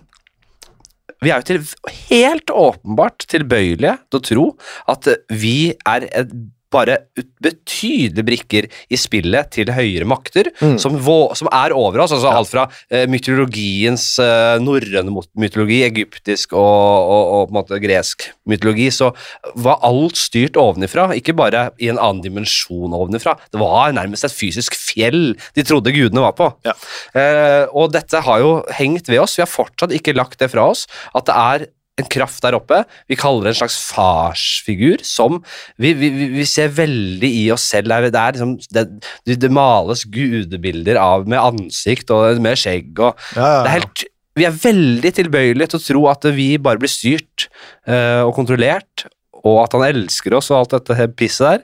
vi 1.23 1.31
er 1.31 1.39
jo 1.39 1.47
til, 1.47 1.61
helt 2.09 2.51
åpenbart 2.51 3.23
tilbøyelige 3.31 3.95
til 4.11 4.19
å 4.19 4.23
tro 4.27 4.45
at 4.91 5.07
vi 5.31 5.71
er 5.87 6.07
et, 6.09 6.33
bare 6.73 6.97
betydelige 7.43 8.25
brikker 8.27 8.67
i 8.93 8.97
spillet 8.99 9.51
til 9.53 9.71
høyere 9.73 10.07
makter, 10.09 10.49
Mm. 10.63 10.77
som, 10.79 10.95
som 11.36 11.49
er 11.51 11.73
over 11.75 12.03
oss. 12.03 12.12
altså 12.13 12.29
Ja. 12.29 12.38
Alt 12.39 12.49
fra 12.51 12.63
uh, 12.69 13.05
mytologiens 13.09 14.05
uh, 14.21 14.57
norrøne 14.62 15.12
mytologi, 15.39 15.81
egyptisk 15.86 16.53
og, 16.53 16.59
og, 16.59 17.23
og 17.33 17.47
på 17.47 17.53
en 17.53 17.57
måte 17.59 17.79
gresk 17.83 18.27
mytologi, 18.49 18.89
så 18.93 19.12
var 19.55 19.79
alt 19.86 20.17
styrt 20.19 20.57
ovenifra, 20.59 21.09
ikke 21.17 21.36
bare 21.38 21.67
i 21.79 21.89
en 21.91 21.99
annen 22.01 22.23
dimensjon 22.23 22.93
ovenifra. 22.95 23.36
Det 23.51 23.62
var 23.62 23.93
nærmest 23.95 24.27
et 24.27 24.36
fysisk 24.36 24.75
fjell 24.77 25.36
de 25.55 25.63
trodde 25.67 25.93
gudene 25.95 26.23
var 26.25 26.36
på. 26.38 26.49
Ja. 26.67 26.75
Uh, 27.15 27.65
og 27.83 27.93
dette 27.95 28.23
har 28.25 28.43
jo 28.43 28.55
hengt 28.79 29.09
ved 29.12 29.19
oss, 29.23 29.38
vi 29.38 29.45
har 29.45 29.51
fortsatt 29.51 29.93
ikke 29.95 30.15
lagt 30.17 30.39
det 30.41 30.51
fra 30.53 30.69
oss, 30.73 30.88
at 31.13 31.27
det 31.29 31.36
er 31.38 31.67
en 32.01 32.08
kraft 32.10 32.41
der 32.41 32.56
oppe. 32.58 32.79
Vi 33.10 33.17
kaller 33.19 33.45
det 33.47 33.53
en 33.53 33.60
slags 33.62 33.75
farsfigur 33.93 35.03
som 35.06 35.38
vi, 35.77 35.93
vi, 35.97 36.10
vi- 36.34 36.47
ser 36.49 36.71
veldig 36.73 37.29
i 37.43 37.43
oss 37.53 37.67
selv. 37.69 37.93
Det 37.93 38.13
det, 38.15 38.23
liksom, 38.38 38.56
det, 38.73 39.38
det, 39.43 39.51
males 39.53 40.06
gudebilder 40.10 40.97
av 41.01 41.27
med 41.29 41.41
ansikt 41.41 42.13
og 42.13 42.41
med 42.41 42.58
skjegg 42.60 42.97
og 42.97 43.13
ja, 43.38 43.43
ja, 43.43 43.60
det 43.63 43.69
er 43.69 43.77
helt, 43.79 44.06
Vi 44.34 44.45
er 44.49 44.62
veldig 44.63 45.12
tilbøyelige 45.13 45.73
til 45.73 45.79
å 45.79 45.88
tro 45.88 46.06
at 46.10 46.25
vi 46.34 46.56
bare 46.58 46.82
blir 46.82 46.89
styrt 46.89 47.49
eh, 47.86 48.23
og 48.25 48.34
kontrollert 48.39 49.06
og 49.43 49.60
at 49.65 49.73
han 49.75 49.84
elsker 49.89 50.34
oss 50.38 50.49
og 50.53 50.62
alt 50.62 50.73
dette 50.88 51.10
pisset 51.19 51.43
der, 51.43 51.63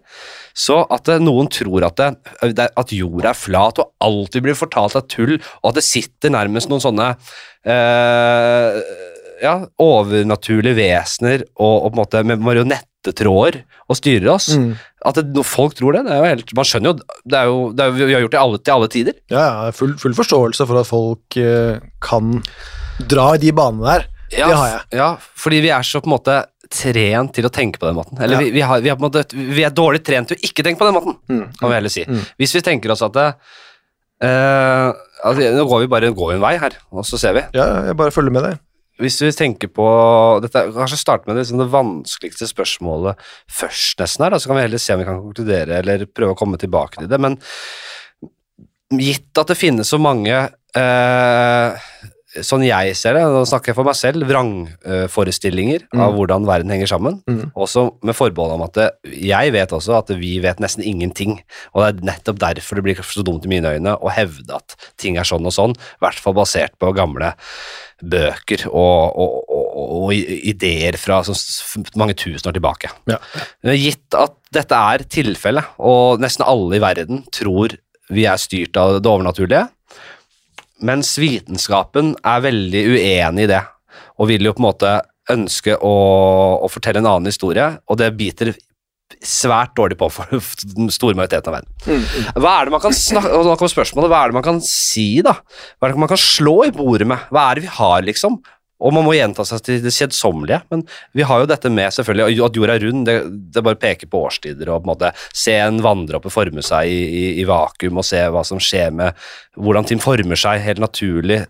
så 0.51 0.81
at 0.91 1.07
noen 1.23 1.47
tror 1.47 1.85
at, 1.87 1.95
det, 1.95 2.33
det, 2.57 2.65
at 2.75 2.91
jorda 2.91 3.31
er 3.31 3.39
flat 3.39 3.79
og 3.79 3.93
alltid 4.03 4.43
blir 4.43 4.57
fortalt 4.59 4.97
at 4.99 5.07
tull, 5.13 5.37
og 5.39 5.69
at 5.71 5.79
det 5.79 5.85
sitter 5.87 6.33
nærmest 6.35 6.67
noen 6.67 6.83
sånne 6.83 7.07
eh, 7.63 8.81
ja, 9.41 9.55
overnaturlige 9.79 10.75
vesener 10.77 11.43
og, 11.59 11.75
og 11.85 11.89
på 11.89 11.95
en 11.95 11.99
måte 12.01 12.23
med 12.27 12.41
marionettetråder 12.43 13.61
og 13.89 13.97
styrer 13.97 14.29
oss. 14.33 14.49
Mm. 14.59 14.73
At 15.09 15.19
det, 15.23 15.45
folk 15.47 15.73
tror 15.79 15.95
det, 15.95 16.03
det 16.07 16.13
er 16.15 16.19
jo 16.23 16.29
helt, 16.33 16.53
man 16.59 16.67
skjønner 16.67 16.91
jo, 16.91 17.19
det 17.23 17.39
er 17.39 17.49
jo, 17.51 17.57
det 17.73 17.85
er, 17.85 17.95
vi 17.97 18.13
har 18.17 18.23
gjort 18.25 18.35
det 18.35 18.41
alle, 18.43 18.59
til 18.59 18.75
alle 18.75 18.89
tider. 18.91 19.17
Ja, 19.31 19.43
ja, 19.65 19.71
full, 19.75 19.95
full 20.01 20.15
forståelse 20.17 20.67
for 20.69 20.81
at 20.81 20.89
folk 20.89 21.39
eh, 21.39 21.79
kan 22.03 22.39
dra 23.09 23.29
i 23.37 23.41
de 23.45 23.53
banene 23.55 23.87
der. 23.95 24.07
Ja, 24.29 24.45
Det 24.51 24.57
har 24.59 24.67
jeg. 24.75 24.81
Ja, 24.99 25.07
fordi 25.41 25.59
vi 25.65 25.71
er 25.73 25.85
så 25.87 26.03
på 26.03 26.11
en 26.11 26.13
måte 26.17 26.35
trent 26.69 27.31
til 27.33 27.47
å 27.47 27.49
tenke 27.49 27.79
på 27.81 27.87
den 27.89 27.95
måten. 27.97 28.19
Eller 28.21 28.37
Ja. 28.37 28.43
vi, 28.45 28.51
vi, 28.53 28.61
har, 28.61 28.83
vi, 28.85 28.91
har 28.91 28.99
måte, 29.01 29.23
vi 29.33 29.63
er 29.65 29.71
dårlig 29.73 30.03
trent 30.05 30.29
til 30.29 30.37
å 30.37 30.43
ikke 30.45 30.61
tenke 30.67 30.77
på 30.83 30.85
den 30.85 30.93
måten, 30.99 31.15
Mm. 31.31 31.47
kan 31.57 31.71
vi 31.71 31.77
heller 31.79 31.89
si. 31.95 32.03
Mm. 32.05 32.19
Hvis 32.37 32.53
vi 32.53 32.61
tenker 32.67 32.93
oss 32.93 33.01
at 33.07 33.15
det, 33.17 33.25
eh, 34.21 34.91
altså, 35.25 35.49
Nå 35.57 35.65
går 35.71 35.81
vi 35.85 35.89
bare 35.95 36.11
går 36.13 36.35
en 36.35 36.43
vei 36.43 36.57
her, 36.61 36.75
og 36.93 37.07
så 37.09 37.17
ser 37.17 37.33
vi. 37.39 37.43
Ja, 37.57 37.65
jeg 37.89 37.97
bare 37.97 38.13
følger 38.13 38.35
med 38.35 38.45
deg. 38.45 38.59
Hvis 38.99 39.17
vi 39.23 39.31
tenker 39.31 39.71
på 39.71 39.85
dette, 40.43 40.65
Kanskje 40.75 40.99
starte 40.99 41.27
med 41.29 41.37
det, 41.37 41.45
liksom 41.45 41.61
det 41.63 41.69
vanskeligste 41.71 42.49
spørsmålet 42.49 43.21
først, 43.47 43.97
nesten 44.01 44.25
her, 44.25 44.33
da, 44.35 44.39
så 44.41 44.51
kan 44.51 44.59
vi 44.59 44.65
heller 44.67 44.81
se 44.83 44.93
om 44.95 44.99
vi 45.03 45.07
kan 45.07 45.21
konkludere 45.23 45.79
eller 45.79 46.05
prøve 46.11 46.35
å 46.35 46.39
komme 46.39 46.59
tilbake 46.59 46.99
til 47.01 47.07
det. 47.11 47.19
Men 47.23 47.39
gitt 48.99 49.37
at 49.37 49.51
det 49.51 49.59
finnes 49.59 49.89
så 49.91 49.99
mange 50.01 50.35
eh, 50.75 51.89
Sånn 52.45 52.61
jeg 52.61 52.93
ser 52.93 53.15
det, 53.17 53.23
nå 53.25 53.39
snakker 53.49 53.71
jeg 53.71 53.75
for 53.79 53.87
meg 53.87 53.95
selv, 53.97 54.21
vrangforestillinger 54.29 55.87
Mm. 55.89 55.99
av 56.05 56.13
hvordan 56.13 56.45
verden 56.45 56.69
henger 56.69 56.87
sammen. 56.91 57.15
Mm. 57.25 57.51
Også 57.57 57.87
med 58.05 58.13
forbehold 58.13 58.53
om 58.53 58.61
at 58.67 58.73
det, 58.77 58.85
jeg 59.17 59.51
vet 59.55 59.73
også 59.73 59.97
at 59.97 60.11
vi 60.13 60.35
vet 60.39 60.61
nesten 60.61 60.85
ingenting. 60.85 61.39
Og 61.73 61.81
det 61.81 61.87
er 61.89 62.05
nettopp 62.11 62.37
derfor 62.37 62.77
det 62.77 62.83
blir 62.85 63.01
så 63.01 63.25
dumt 63.25 63.45
i 63.45 63.49
mine 63.49 63.73
øyne 63.73 63.95
å 63.97 64.13
hevde 64.13 64.53
at 64.61 64.77
ting 65.01 65.17
er 65.17 65.25
sånn 65.25 65.49
og 65.49 65.55
sånn, 65.57 65.73
i 65.73 66.05
hvert 66.05 66.21
fall 66.21 66.37
basert 66.37 66.77
på 66.77 66.93
gamle 66.93 67.33
bøker 67.99 68.65
og, 68.69 69.17
og, 69.19 69.33
og, 69.51 69.65
og 69.99 70.13
ideer 70.13 70.97
fra 70.99 71.19
så 71.27 71.35
mange 71.99 72.15
tusen 72.19 72.49
år 72.49 72.55
tilbake. 72.55 72.91
Ja. 73.09 73.19
Gitt 73.75 74.17
at 74.17 74.37
dette 74.55 74.79
er 74.93 75.05
tilfellet, 75.11 75.75
og 75.77 76.23
nesten 76.23 76.47
alle 76.47 76.79
i 76.79 76.83
verden 76.83 77.25
tror 77.35 77.75
vi 78.09 78.25
er 78.25 78.41
styrt 78.41 78.77
av 78.79 78.97
det 78.97 79.09
overnaturlige, 79.09 79.67
mens 80.85 81.11
vitenskapen 81.19 82.15
er 82.23 82.45
veldig 82.45 82.83
uenig 82.95 83.45
i 83.45 83.51
det, 83.51 83.61
og 84.19 84.31
vil 84.31 84.47
jo 84.47 84.55
på 84.55 84.63
en 84.63 84.69
måte 84.69 84.95
ønske 85.29 85.75
å, 85.75 85.95
å 86.63 86.69
fortelle 86.71 87.03
en 87.03 87.09
annen 87.09 87.29
historie, 87.29 87.67
og 87.85 87.99
det 88.01 88.13
biter 88.17 88.55
svært 89.25 89.73
dårlig 89.77 89.97
på 89.99 90.09
for 90.13 90.29
den 90.75 90.91
store 90.93 91.17
majoriteten 91.17 91.51
av 91.51 91.59
verden. 91.59 91.73
Mm. 91.87 92.37
Hva 92.43 92.53
er 92.55 92.69
det 92.69 92.75
man 92.75 92.83
kan 92.83 92.95
snakke, 92.95 93.33
og 93.33 93.47
da 93.47 93.57
kommer 93.59 93.73
spørsmålet, 93.73 94.11
hva 94.11 94.21
er 94.21 94.31
det 94.31 94.39
man 94.39 94.45
kan 94.45 94.61
si 94.65 95.09
da? 95.25 95.35
Hva 95.77 95.89
er 95.89 95.95
det 95.95 96.05
man 96.05 96.11
kan 96.11 96.21
slå 96.21 96.55
i 96.67 96.73
bordet 96.75 97.09
med? 97.09 97.27
Hva 97.33 97.49
er 97.49 97.59
det 97.59 97.67
vi 97.67 97.75
har 97.79 98.07
liksom? 98.07 98.39
Og 98.79 98.93
man 98.95 99.03
må 99.03 99.11
gjenta 99.17 99.43
seg 99.43 99.59
til 99.65 99.81
det 99.83 99.91
kjedsommelige, 99.91 100.61
men 100.71 100.85
vi 101.17 101.25
har 101.27 101.41
jo 101.41 101.49
dette 101.51 101.71
med 101.73 101.91
selvfølgelig, 101.91 102.45
at 102.45 102.59
jorda 102.59 102.77
er 102.77 102.85
rund, 102.85 103.01
det, 103.09 103.17
det 103.51 103.63
bare 103.65 103.79
peker 103.79 104.07
på 104.07 104.21
årstider, 104.29 104.71
og 104.71 104.85
på 104.85 104.87
en 104.87 104.91
måte 104.93 105.11
se 105.35 105.57
en 105.59 105.81
vanndråpe 105.83 106.31
forme 106.31 106.63
seg 106.63 106.87
i, 106.87 107.01
i, 107.03 107.25
i 107.41 107.47
vakuum, 107.49 107.99
og 107.99 108.07
se 108.07 108.23
hva 108.31 108.45
som 108.47 108.61
skjer 108.63 108.95
med 108.95 109.27
hvordan 109.59 109.89
ting 109.89 109.99
former 110.03 110.39
seg 110.39 110.63
helt 110.63 110.79
naturlig 110.83 111.41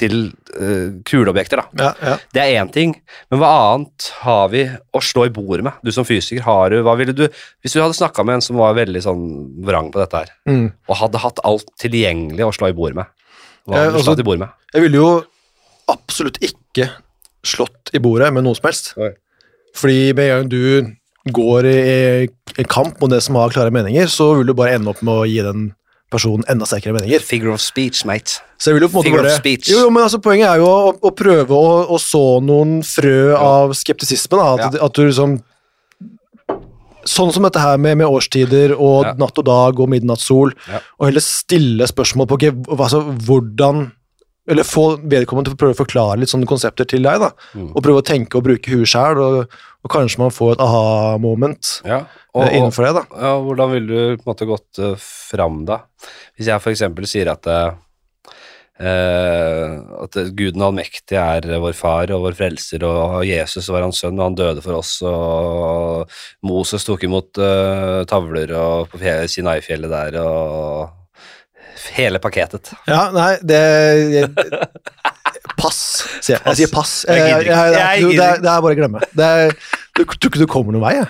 til 0.00 0.14
uh, 0.56 0.96
kuleobjekter 1.06 1.60
da. 1.60 1.64
Ja, 1.80 1.90
ja. 2.08 2.16
Det 2.34 2.42
er 2.42 2.56
én 2.62 2.70
ting, 2.74 2.94
men 3.30 3.40
hva 3.42 3.50
annet 3.74 4.08
har 4.24 4.48
vi 4.52 4.64
å 4.96 5.02
slå 5.04 5.26
i 5.28 5.32
bordet 5.36 5.66
med? 5.68 5.76
Du 5.86 5.92
som 5.94 6.06
fysiker, 6.08 6.42
har 6.46 6.72
du, 6.72 6.80
hva 6.86 6.96
ville 6.98 7.12
du 7.16 7.26
Hvis 7.28 7.76
du 7.76 7.80
hadde 7.82 7.96
snakka 7.98 8.24
med 8.26 8.38
en 8.38 8.44
som 8.44 8.56
var 8.60 8.74
veldig 8.78 9.02
sånn 9.04 9.24
vrang 9.68 9.92
på 9.92 10.00
dette 10.02 10.24
her, 10.24 10.32
Mm. 10.48 10.72
og 10.88 10.96
hadde 11.04 11.22
hatt 11.22 11.42
alt 11.44 11.68
tilgjengelig 11.80 12.46
å 12.48 12.54
slå 12.56 12.72
i 12.72 12.76
bordet 12.76 12.96
med, 13.02 13.12
hva 13.68 13.76
ville 13.76 13.90
du 13.92 13.98
altså- 14.00 14.08
slått 14.10 14.24
i 14.24 14.28
bordet 14.30 14.44
med? 14.46 14.56
Jeg 14.74 14.82
ville 14.86 14.96
jo 15.02 15.10
absolutt 15.90 16.38
ikke 16.42 16.90
slått 17.46 17.92
i 17.94 17.98
bordet 18.02 18.32
med 18.32 18.44
noe 18.44 18.54
som 18.56 18.68
helst. 18.68 18.94
Oi. 19.00 19.12
Fordi 19.76 20.12
med 20.16 20.24
en 20.30 20.40
gang 20.40 20.48
du 20.48 20.96
går 21.32 21.66
i 22.58 22.64
kamp 22.68 23.00
mot 23.00 23.10
det 23.12 23.20
som 23.22 23.36
har 23.38 23.52
klare 23.52 23.70
meninger, 23.74 24.08
så 24.10 24.32
vil 24.38 24.46
du 24.48 24.54
bare 24.56 24.74
ende 24.76 24.88
opp 24.92 25.02
med 25.02 25.14
å 25.14 25.28
gi 25.28 25.42
den 25.44 25.68
personen 26.10 26.44
enda 26.50 26.66
sterkere 26.66 26.96
meninger. 26.96 27.22
Figure 27.24 27.54
of 27.54 27.62
speech, 27.62 28.04
mate. 28.08 28.40
Så 28.60 28.70
jeg 28.70 28.76
vil 28.78 28.86
jo 28.86 28.90
på 28.92 28.98
en 28.98 29.00
måte 29.00 29.10
Figure 29.10 29.36
bare. 29.38 29.68
Jo, 29.70 29.84
jo, 29.86 29.90
men 29.94 30.02
altså 30.04 30.18
Poenget 30.22 30.48
er 30.50 30.62
jo 30.62 30.66
å, 30.68 30.90
å 31.00 31.12
prøve 31.16 31.54
å, 31.56 31.70
å 31.94 32.00
så 32.02 32.24
noen 32.44 32.80
frø 32.86 33.36
av 33.38 33.72
skeptisisme. 33.78 34.36
Da, 34.40 34.68
at, 34.70 34.80
at 34.82 34.98
du 34.98 35.06
liksom 35.06 35.38
Sånn 37.08 37.30
som 37.32 37.46
dette 37.46 37.60
her 37.62 37.78
med, 37.80 37.96
med 37.96 38.10
årstider 38.12 38.74
og 38.76 39.06
Ja. 39.06 39.14
natt 39.16 39.38
og 39.40 39.46
dag 39.48 39.78
og 39.80 39.88
midnattssol, 39.88 40.52
Ja. 40.68 40.82
og 41.00 41.06
heller 41.08 41.24
stille 41.24 41.86
spørsmål 41.88 42.28
på 42.28 42.36
okay, 42.36 42.50
altså, 42.76 43.00
hvordan 43.24 43.86
Eller 44.50 44.64
få 44.64 44.98
vedkommende 44.98 45.48
til 45.48 45.54
å 45.54 45.60
prøve 45.60 45.76
å 45.76 45.78
forklare 45.80 46.18
litt 46.18 46.28
sånne 46.32 46.48
konsepter 46.48 46.84
til 46.88 47.02
deg, 47.04 47.20
da. 47.22 47.30
Mm. 47.54 47.70
Og 47.70 47.82
prøve 47.84 48.02
å 48.02 48.04
tenke 48.04 48.36
og 48.36 48.44
bruke 48.44 48.72
huet 48.72 48.88
sjæl, 48.88 49.20
og, 49.22 49.48
og 49.80 49.92
kanskje 49.92 50.20
man 50.20 50.32
får 50.34 50.56
et 50.56 50.64
aha-moment 50.64 51.70
Ja, 51.88 52.02
eh, 52.36 52.56
innenfor 52.58 52.86
det, 52.86 52.96
da. 52.98 53.04
ja, 53.26 53.36
hvordan 53.44 53.70
ville 53.72 53.88
du 53.88 54.18
på 54.18 54.26
en 54.26 54.32
måte 54.32 54.48
gått 54.48 54.80
uh, 54.82 54.96
fram 55.00 55.62
da? 55.68 55.82
Hvis 56.36 56.50
jeg 56.50 56.60
eksempel 56.74 57.08
sier 57.08 57.32
at 57.32 57.48
eh, 57.48 57.70
at 58.80 60.16
Guden 60.36 60.62
allmektig 60.64 61.18
er 61.20 61.44
vår 61.60 61.74
far 61.76 62.12
og 62.16 62.22
vår 62.24 62.36
frelser, 62.38 62.84
og 62.88 63.26
Jesus 63.28 63.68
var 63.68 63.84
hans 63.84 64.00
sønn, 64.00 64.16
og 64.16 64.30
han 64.30 64.38
døde 64.38 64.64
for 64.64 64.78
oss, 64.78 64.94
og 65.04 66.08
Moses 66.48 66.86
tok 66.88 67.04
imot 67.04 67.36
uh, 67.40 68.00
tavler 68.08 68.54
og 68.56 68.88
på 68.88 69.02
Sinai-fjellet 69.28 69.92
der, 69.92 70.16
og 70.24 70.99
hele 71.96 72.20
pakketet. 72.22 72.72
Ja, 72.90 73.08
nei, 73.14 73.32
det 73.46 73.60
jeg, 74.14 74.30
Pass, 75.60 75.78
sier 76.24 76.36
jeg. 76.36 76.42
Jeg 76.46 76.58
sier 76.62 76.72
pass. 76.72 76.92
Jeg 77.08 77.20
Jeg, 77.20 77.46
jeg, 77.48 77.72
jeg, 77.74 78.10
det, 78.16 78.26
er, 78.26 78.42
det 78.42 78.58
bare 78.64 78.74
å 78.74 78.78
glemme. 78.78 79.00
Det 79.16 79.30
er, 79.44 79.54
du 79.96 80.04
tror 80.06 80.30
ikke 80.30 80.42
du 80.42 80.50
kommer 80.50 80.76
noen 80.76 80.84
vei, 80.84 80.92
jeg. 80.98 81.08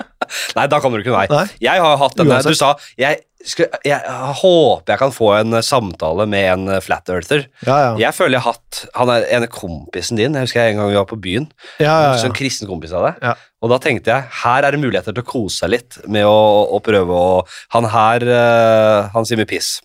Nei, 0.56 0.66
da 0.70 0.78
kommer 0.83 0.98
du 0.98 1.04
ikke 1.04 1.12
noen 1.12 1.22
vei. 1.22 1.42
Nei. 1.42 1.59
Jeg 1.62 1.83
har 1.85 1.98
hatt 2.00 2.16
denne, 2.18 2.38
du 2.46 2.56
sa, 2.59 2.72
jeg, 3.00 3.20
skal, 3.46 3.70
håper 4.40 4.92
jeg 4.94 5.00
kan 5.00 5.14
få 5.14 5.30
en 5.38 5.56
eh, 5.56 5.64
samtale 5.64 6.26
med 6.30 6.48
en 6.52 6.72
eh, 6.76 6.80
flat 6.85 7.09
earther. 7.12 7.46
Ja, 7.66 7.76
ja. 7.85 7.92
Jeg 8.02 8.16
føler 8.16 8.37
jeg 8.37 8.44
har 8.44 8.56
hatt 8.56 8.80
Han 8.98 9.12
er 9.14 9.26
en 9.38 9.46
kompisen 9.52 10.20
din. 10.20 10.37
Jeg 10.37 10.48
husker 10.48 10.64
jeg 10.64 10.74
en 10.74 10.83
gang 10.83 10.90
vi 10.92 10.98
var 10.98 11.09
på 11.11 11.20
byen. 11.20 11.50
ja, 11.80 11.94
ja, 12.11 12.16
ja. 12.18 12.33
kristen 12.37 12.68
kompis 12.70 12.94
av 12.96 13.09
deg. 13.09 13.22
Ja. 13.30 13.37
Og 13.61 13.72
da 13.72 13.80
tenkte 13.83 14.12
jeg 14.12 14.28
her 14.42 14.64
er 14.66 14.76
det 14.76 14.83
muligheter 14.83 15.16
til 15.16 15.24
å 15.24 15.30
kose 15.30 15.64
seg 15.64 15.74
litt 15.76 16.00
med 16.09 16.26
å, 16.28 16.40
å 16.72 16.80
prøve 16.85 17.16
å 17.16 17.30
Han 17.76 17.88
her 17.92 18.24
eh, 18.24 19.11
Han 19.16 19.28
sier 19.28 19.40
mye 19.40 19.48
piss. 19.50 19.78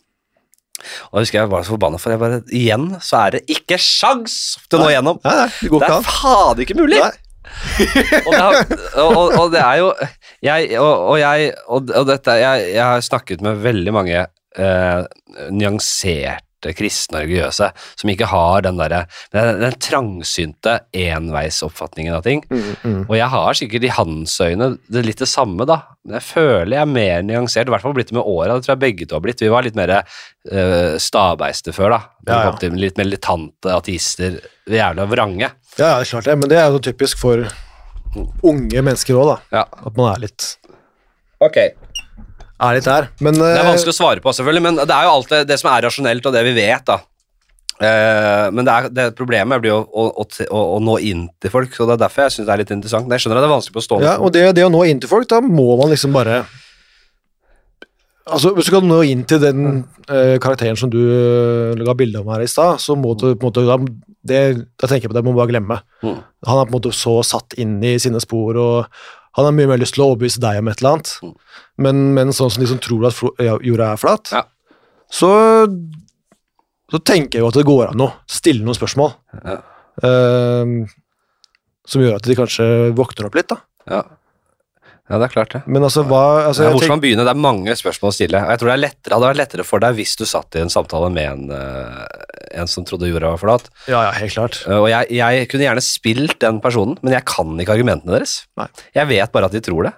Og 1.12 1.20
jeg 1.20 1.28
husker 1.28 1.40
jeg 1.42 1.52
var 1.52 1.66
så 1.66 1.76
forbanna, 1.76 2.00
for 2.02 2.14
jeg 2.14 2.22
bare 2.22 2.42
Igjen 2.56 2.88
så 3.04 3.26
er 3.26 3.38
det 3.38 3.44
ikke 3.52 3.80
sjans 3.82 4.40
til 4.70 4.80
å 4.80 4.86
nå 4.86 4.94
igjennom. 4.94 5.22
Nei, 5.26 5.36
nei, 5.42 5.50
det 5.62 5.82
Det 5.86 5.92
er 5.92 6.10
fader 6.10 6.66
ikke 6.66 6.80
mulig! 6.80 7.04
Og, 8.26 8.32
det 8.34 8.40
har, 8.42 8.56
og, 9.00 9.20
og, 9.38 9.52
det 9.54 9.60
er 9.62 9.78
jo 9.80 9.92
Jeg 10.44 10.80
og, 10.82 11.04
og 11.14 11.20
jeg 11.22 11.52
og, 11.72 11.92
og 12.02 12.08
dette 12.10 12.34
jeg, 12.42 12.64
jeg 12.74 12.82
har 12.84 13.04
snakket 13.06 13.44
med 13.46 13.62
veldig 13.64 13.94
mange 13.96 14.18
eh, 14.26 15.02
nyanserte 15.54 16.45
kristne 16.74 17.20
og 17.22 17.28
religiøse 17.28 17.68
som 18.02 18.10
ikke 18.10 18.30
har 18.32 18.64
den 18.66 18.80
derre 18.80 19.04
den, 19.36 19.60
den 19.62 19.76
trangsynte 19.84 20.80
enveisoppfatningen 20.96 22.16
av 22.18 22.24
ting. 22.26 22.42
Mm, 22.50 22.64
mm. 22.82 23.02
Og 23.10 23.16
jeg 23.20 23.30
har 23.36 23.60
sikkert 23.60 23.86
i 23.86 23.94
hans 23.94 24.38
øyne 24.42 24.72
det 24.88 25.02
er 25.02 25.08
litt 25.10 25.22
det 25.22 25.30
samme, 25.30 25.68
da. 25.70 25.82
Men 26.06 26.18
jeg 26.20 26.26
føler 26.32 26.74
jeg 26.78 26.82
er 26.82 26.92
mer 26.96 27.24
nyansert, 27.28 27.68
i 27.70 27.74
hvert 27.74 27.86
fall 27.86 27.96
blitt 27.98 28.10
det 28.12 28.18
med 28.18 28.26
åra. 28.26 28.56
Det 28.58 28.66
tror 28.66 28.76
jeg 28.76 28.84
begge 28.86 29.08
to 29.10 29.18
har 29.18 29.24
blitt. 29.26 29.44
Vi 29.44 29.52
var 29.54 29.66
litt 29.66 29.78
mer 29.78 29.94
uh, 30.00 30.96
stabeiste 31.02 31.74
før, 31.76 31.96
da. 31.96 32.02
Vi 32.26 32.32
Ja, 32.32 32.42
ja. 32.42 32.50
kom 32.50 32.60
til 32.62 32.78
Litt 32.82 32.98
militante 32.98 33.74
ateister. 33.76 34.40
Jævla 34.70 35.06
vrange. 35.10 35.52
Ja, 35.78 35.98
det 36.00 36.06
er 36.06 36.12
klart 36.12 36.30
det, 36.30 36.38
men 36.42 36.50
det 36.52 36.58
er 36.62 36.70
jo 36.74 36.80
typisk 36.82 37.20
for 37.22 37.46
unge 38.46 38.82
mennesker 38.82 39.18
òg, 39.20 39.34
da. 39.34 39.38
Ja. 39.60 39.66
At 39.86 39.98
man 39.98 40.14
er 40.14 40.24
litt, 40.28 40.54
Ok. 41.44 41.58
Er 42.62 42.78
litt 42.78 42.88
der. 42.88 43.10
Men 43.26 43.38
Det 43.40 43.50
er 43.52 43.64
eh, 43.64 43.68
vanskelig 43.72 43.96
å 43.96 43.98
svare 43.98 44.24
på, 44.24 44.34
selvfølgelig, 44.36 44.64
men 44.64 44.80
det 44.84 44.96
er 44.96 45.08
jo 45.08 45.18
alt 45.18 45.34
det, 45.34 45.44
det 45.50 45.60
som 45.62 45.72
er 45.74 45.86
rasjonelt, 45.88 46.26
og 46.26 46.36
det 46.36 46.44
vi 46.48 46.56
vet, 46.58 46.86
da. 46.88 47.02
Eh, 47.76 48.46
men 48.56 48.64
det, 48.64 48.74
er, 48.74 48.92
det 48.96 49.06
problemet 49.18 49.60
blir 49.60 49.74
jo 49.74 49.82
å, 49.84 50.06
å, 50.24 50.26
å, 50.48 50.60
å 50.78 50.84
nå 50.84 50.96
inn 51.04 51.26
til 51.44 51.52
folk, 51.52 51.74
så 51.76 51.88
det 51.90 51.98
er 51.98 52.06
derfor 52.06 52.26
jeg 52.26 52.38
syns 52.38 52.48
det 52.48 52.54
er 52.56 52.62
litt 52.64 52.76
interessant. 52.76 53.12
Jeg 53.12 53.24
skjønner 53.24 53.42
at 53.42 53.46
det 53.46 53.50
er 53.50 53.56
vanskelig 53.58 53.76
på 53.76 53.84
stående 53.84 54.08
ja, 54.08 54.20
og 54.22 54.32
det, 54.36 54.46
det 54.56 54.64
å 54.64 54.72
nå 54.72 54.86
inn 54.88 55.02
til 55.04 55.12
folk, 55.12 55.28
da 55.32 55.42
må 55.44 55.74
man 55.82 55.92
liksom 55.94 56.16
bare 56.16 56.46
Altså, 58.26 58.56
Hvis 58.56 58.66
du 58.66 58.72
skal 58.72 58.86
nå 58.88 59.04
inn 59.06 59.20
til 59.30 59.38
den 59.38 59.84
eh, 60.10 60.40
karakteren 60.42 60.78
som 60.80 60.90
du 60.90 60.98
uh, 60.98 61.84
ga 61.86 61.94
bilde 61.94 62.24
om 62.24 62.32
her 62.34 62.42
i 62.42 62.50
stad, 62.50 62.82
så 62.82 62.96
må 62.98 63.12
du 63.14 63.28
på 63.28 63.36
en 63.36 63.44
måte 63.44 63.62
da, 63.68 63.76
det, 64.26 64.40
da 64.82 64.90
tenker 64.90 65.06
jeg 65.06 65.12
på 65.12 65.18
det, 65.20 65.22
må 65.22 65.36
man 65.36 65.44
bare 65.44 65.52
glemme. 65.52 65.78
Mm. 66.02 66.16
Han 66.50 66.62
er 66.62 66.66
på 66.66 66.74
en 66.74 66.78
måte 66.80 66.94
så 66.98 67.20
satt 67.22 67.54
inn 67.62 67.76
i 67.86 67.94
sine 68.02 68.18
spor, 68.24 68.58
og 68.58 68.98
han 69.36 69.48
har 69.48 69.56
mye 69.56 69.68
mer 69.68 69.80
lyst 69.82 69.98
til 69.98 70.04
å 70.06 70.10
overbevise 70.14 70.42
deg 70.44 70.62
om 70.62 70.70
et 70.72 70.82
eller 70.82 70.96
annet. 70.96 71.14
Mm. 71.24 71.32
Men, 71.86 72.04
men 72.16 72.34
sånn 72.36 72.52
som 72.54 72.64
de 72.64 72.70
som 72.72 72.82
tror 72.84 73.08
at 73.10 73.18
jorda 73.68 73.92
er 73.92 74.00
flat, 74.00 74.32
Ja. 74.36 74.44
så, 75.12 75.32
så 76.92 77.02
tenker 77.04 77.40
jeg 77.40 77.44
jo 77.44 77.50
at 77.52 77.58
det 77.60 77.66
går 77.68 77.90
an 77.92 78.06
å 78.08 78.12
stille 78.32 78.64
noen 78.64 78.78
spørsmål. 78.78 79.12
Ja. 79.44 79.58
Uh, 80.04 80.86
som 81.88 82.02
gjør 82.02 82.18
at 82.18 82.26
de 82.28 82.36
kanskje 82.38 82.66
våkner 82.98 83.28
opp 83.28 83.36
litt, 83.38 83.52
da. 83.52 83.60
Ja. 83.92 84.04
Ja, 85.06 85.20
det 85.22 85.28
er 85.28 85.34
klart 85.36 85.52
det. 85.54 85.60
Men 85.70 85.84
altså, 85.86 86.02
hva 86.10 86.22
altså, 86.48 86.64
Ja, 86.66 86.72
hvor 86.74 86.82
skal 86.82 86.96
man 86.96 87.02
begynne? 87.04 87.26
Det 87.28 87.34
er 87.36 87.38
mange 87.38 87.76
spørsmål 87.78 88.10
å 88.10 88.16
stille. 88.16 88.40
Jeg 88.42 88.58
tror 88.62 88.72
det 88.72 88.74
er 88.76 88.82
lettere, 88.88 89.14
hadde 89.14 89.28
vært 89.30 89.42
lettere 89.44 89.66
for 89.68 89.84
deg 89.84 90.00
hvis 90.00 90.16
du 90.18 90.24
satt 90.26 90.58
i 90.58 90.64
en 90.64 90.72
samtale 90.74 91.12
med 91.14 91.28
en, 91.30 91.44
eh, 91.54 92.24
en 92.62 92.72
som 92.72 92.88
trodde 92.90 93.12
jorda 93.12 93.36
var 93.36 93.42
flat. 93.44 93.70
Ja, 93.86 94.00
ja, 94.08 94.16
helt 94.18 94.34
klart. 94.34 94.64
Eh, 94.66 94.80
Og 94.80 94.88
jeg, 94.90 95.12
jeg 95.20 95.48
kunne 95.52 95.68
gjerne 95.68 95.84
spilt 95.86 96.40
den 96.42 96.58
personen, 96.64 96.98
men 97.06 97.14
jeg 97.14 97.26
kan 97.30 97.54
ikke 97.62 97.76
argumentene 97.78 98.18
deres. 98.18 98.34
Nei. 98.58 98.66
Jeg 98.98 99.12
vet 99.14 99.32
bare 99.38 99.46
at 99.52 99.54
de 99.54 99.62
tror 99.62 99.92
det. 99.92 99.94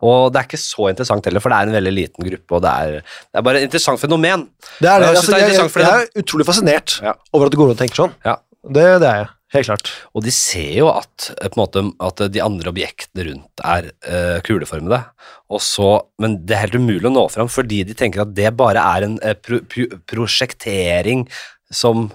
Og 0.00 0.28
det 0.32 0.38
er 0.40 0.46
ikke 0.46 0.60
så 0.62 0.88
interessant 0.92 1.24
heller, 1.26 1.42
for 1.42 1.50
det 1.52 1.56
er 1.58 1.68
en 1.68 1.74
veldig 1.74 1.92
liten 1.92 2.24
gruppe, 2.30 2.54
og 2.54 2.62
det 2.62 2.70
er, 2.72 3.00
det 3.02 3.40
er 3.40 3.42
bare 3.42 3.58
et 3.60 3.66
interessant 3.66 3.98
fenomen. 4.00 4.44
Det 4.78 4.88
er 4.88 5.02
det. 5.02 5.08
Jeg 5.10 5.16
Altså, 5.18 5.32
det 5.32 5.34
er 5.34 5.42
jeg, 5.42 5.48
jeg, 5.48 5.58
interessant, 5.58 5.88
jeg 5.88 6.06
er 6.14 6.22
utrolig 6.22 6.46
fascinert 6.46 7.00
Ja. 7.02 7.14
over 7.34 7.46
at 7.50 7.52
det 7.52 7.58
går 7.58 7.72
an 7.72 7.74
å 7.76 7.80
tenke 7.84 7.98
sånn. 7.98 8.14
Ja. 8.24 8.36
Det, 8.64 8.86
det 9.02 9.08
er 9.10 9.18
jeg. 9.24 9.28
Helt 9.54 9.70
klart. 9.70 9.90
Og 10.12 10.24
de 10.26 10.32
ser 10.34 10.74
jo 10.76 10.90
at, 10.92 11.30
eh, 11.38 11.52
måte, 11.56 11.82
at 12.04 12.22
de 12.34 12.42
andre 12.44 12.72
objektene 12.72 13.28
rundt 13.30 13.64
er 13.64 13.90
uh, 14.04 14.38
kuleformede, 14.44 15.00
og 15.48 15.62
så, 15.64 15.94
men 16.20 16.36
det 16.44 16.56
er 16.56 16.66
helt 16.66 16.76
umulig 16.76 17.08
å 17.08 17.14
nå 17.14 17.26
fram, 17.32 17.48
fordi 17.48 17.80
de 17.88 17.96
tenker 17.96 18.26
at 18.26 18.34
det 18.36 18.52
bare 18.58 18.82
er 18.96 19.08
en 19.08 19.16
uh, 19.24 19.32
pro, 19.40 19.62
pro, 19.64 19.88
prosjektering 20.10 21.24
som 21.72 22.10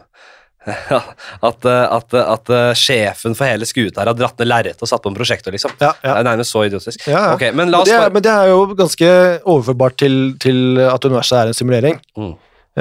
at, 1.50 1.66
eh, 1.66 1.84
at, 1.92 2.14
at 2.14 2.52
eh, 2.54 2.72
sjefen 2.80 3.36
for 3.36 3.50
hele 3.50 3.68
skuta 3.68 4.02
her 4.02 4.12
har 4.12 4.18
dratt 4.18 4.40
ned 4.40 4.50
lerretet 4.50 4.86
og 4.86 4.90
satt 4.90 5.04
på 5.04 5.12
en 5.12 5.18
prosjektor, 5.18 5.52
liksom. 5.56 5.74
Ja, 5.82 5.92
Det 6.00 6.14
er 6.14 6.28
nærmest 6.30 6.56
så 6.56 6.64
idiotisk. 6.68 7.04
Ja, 7.08 7.20
ja. 7.20 7.34
Ok, 7.36 7.50
men 7.52 7.72
Men 7.74 7.84
det, 7.84 7.96
er, 7.98 8.10
men 8.14 8.24
det 8.24 8.32
er 8.32 8.52
jo 8.54 8.66
ganske 8.80 9.10
overførbart 9.44 9.98
til, 10.00 10.36
til 10.40 10.80
at 10.80 11.06
universet 11.06 11.40
er 11.40 11.52
en 11.52 11.58
simulering. 11.58 12.00
Mm. 12.18 12.34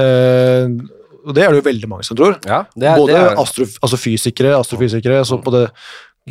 Eh, 0.02 0.76
og 1.22 1.36
det 1.36 1.44
er 1.44 1.52
det 1.52 1.60
jo 1.60 1.68
veldig 1.68 1.90
mange 1.90 2.06
som 2.06 2.18
tror. 2.18 2.38
Ja, 2.48 2.64
det 2.74 2.88
er, 2.88 2.98
Både 2.98 3.14
det 3.14 3.20
er, 3.20 3.38
astro, 3.42 3.66
altså 3.84 3.98
fysikere, 4.00 4.56
astrofysikere, 4.58 5.22
som 5.28 5.42
på 5.44 5.54
det 5.54 5.66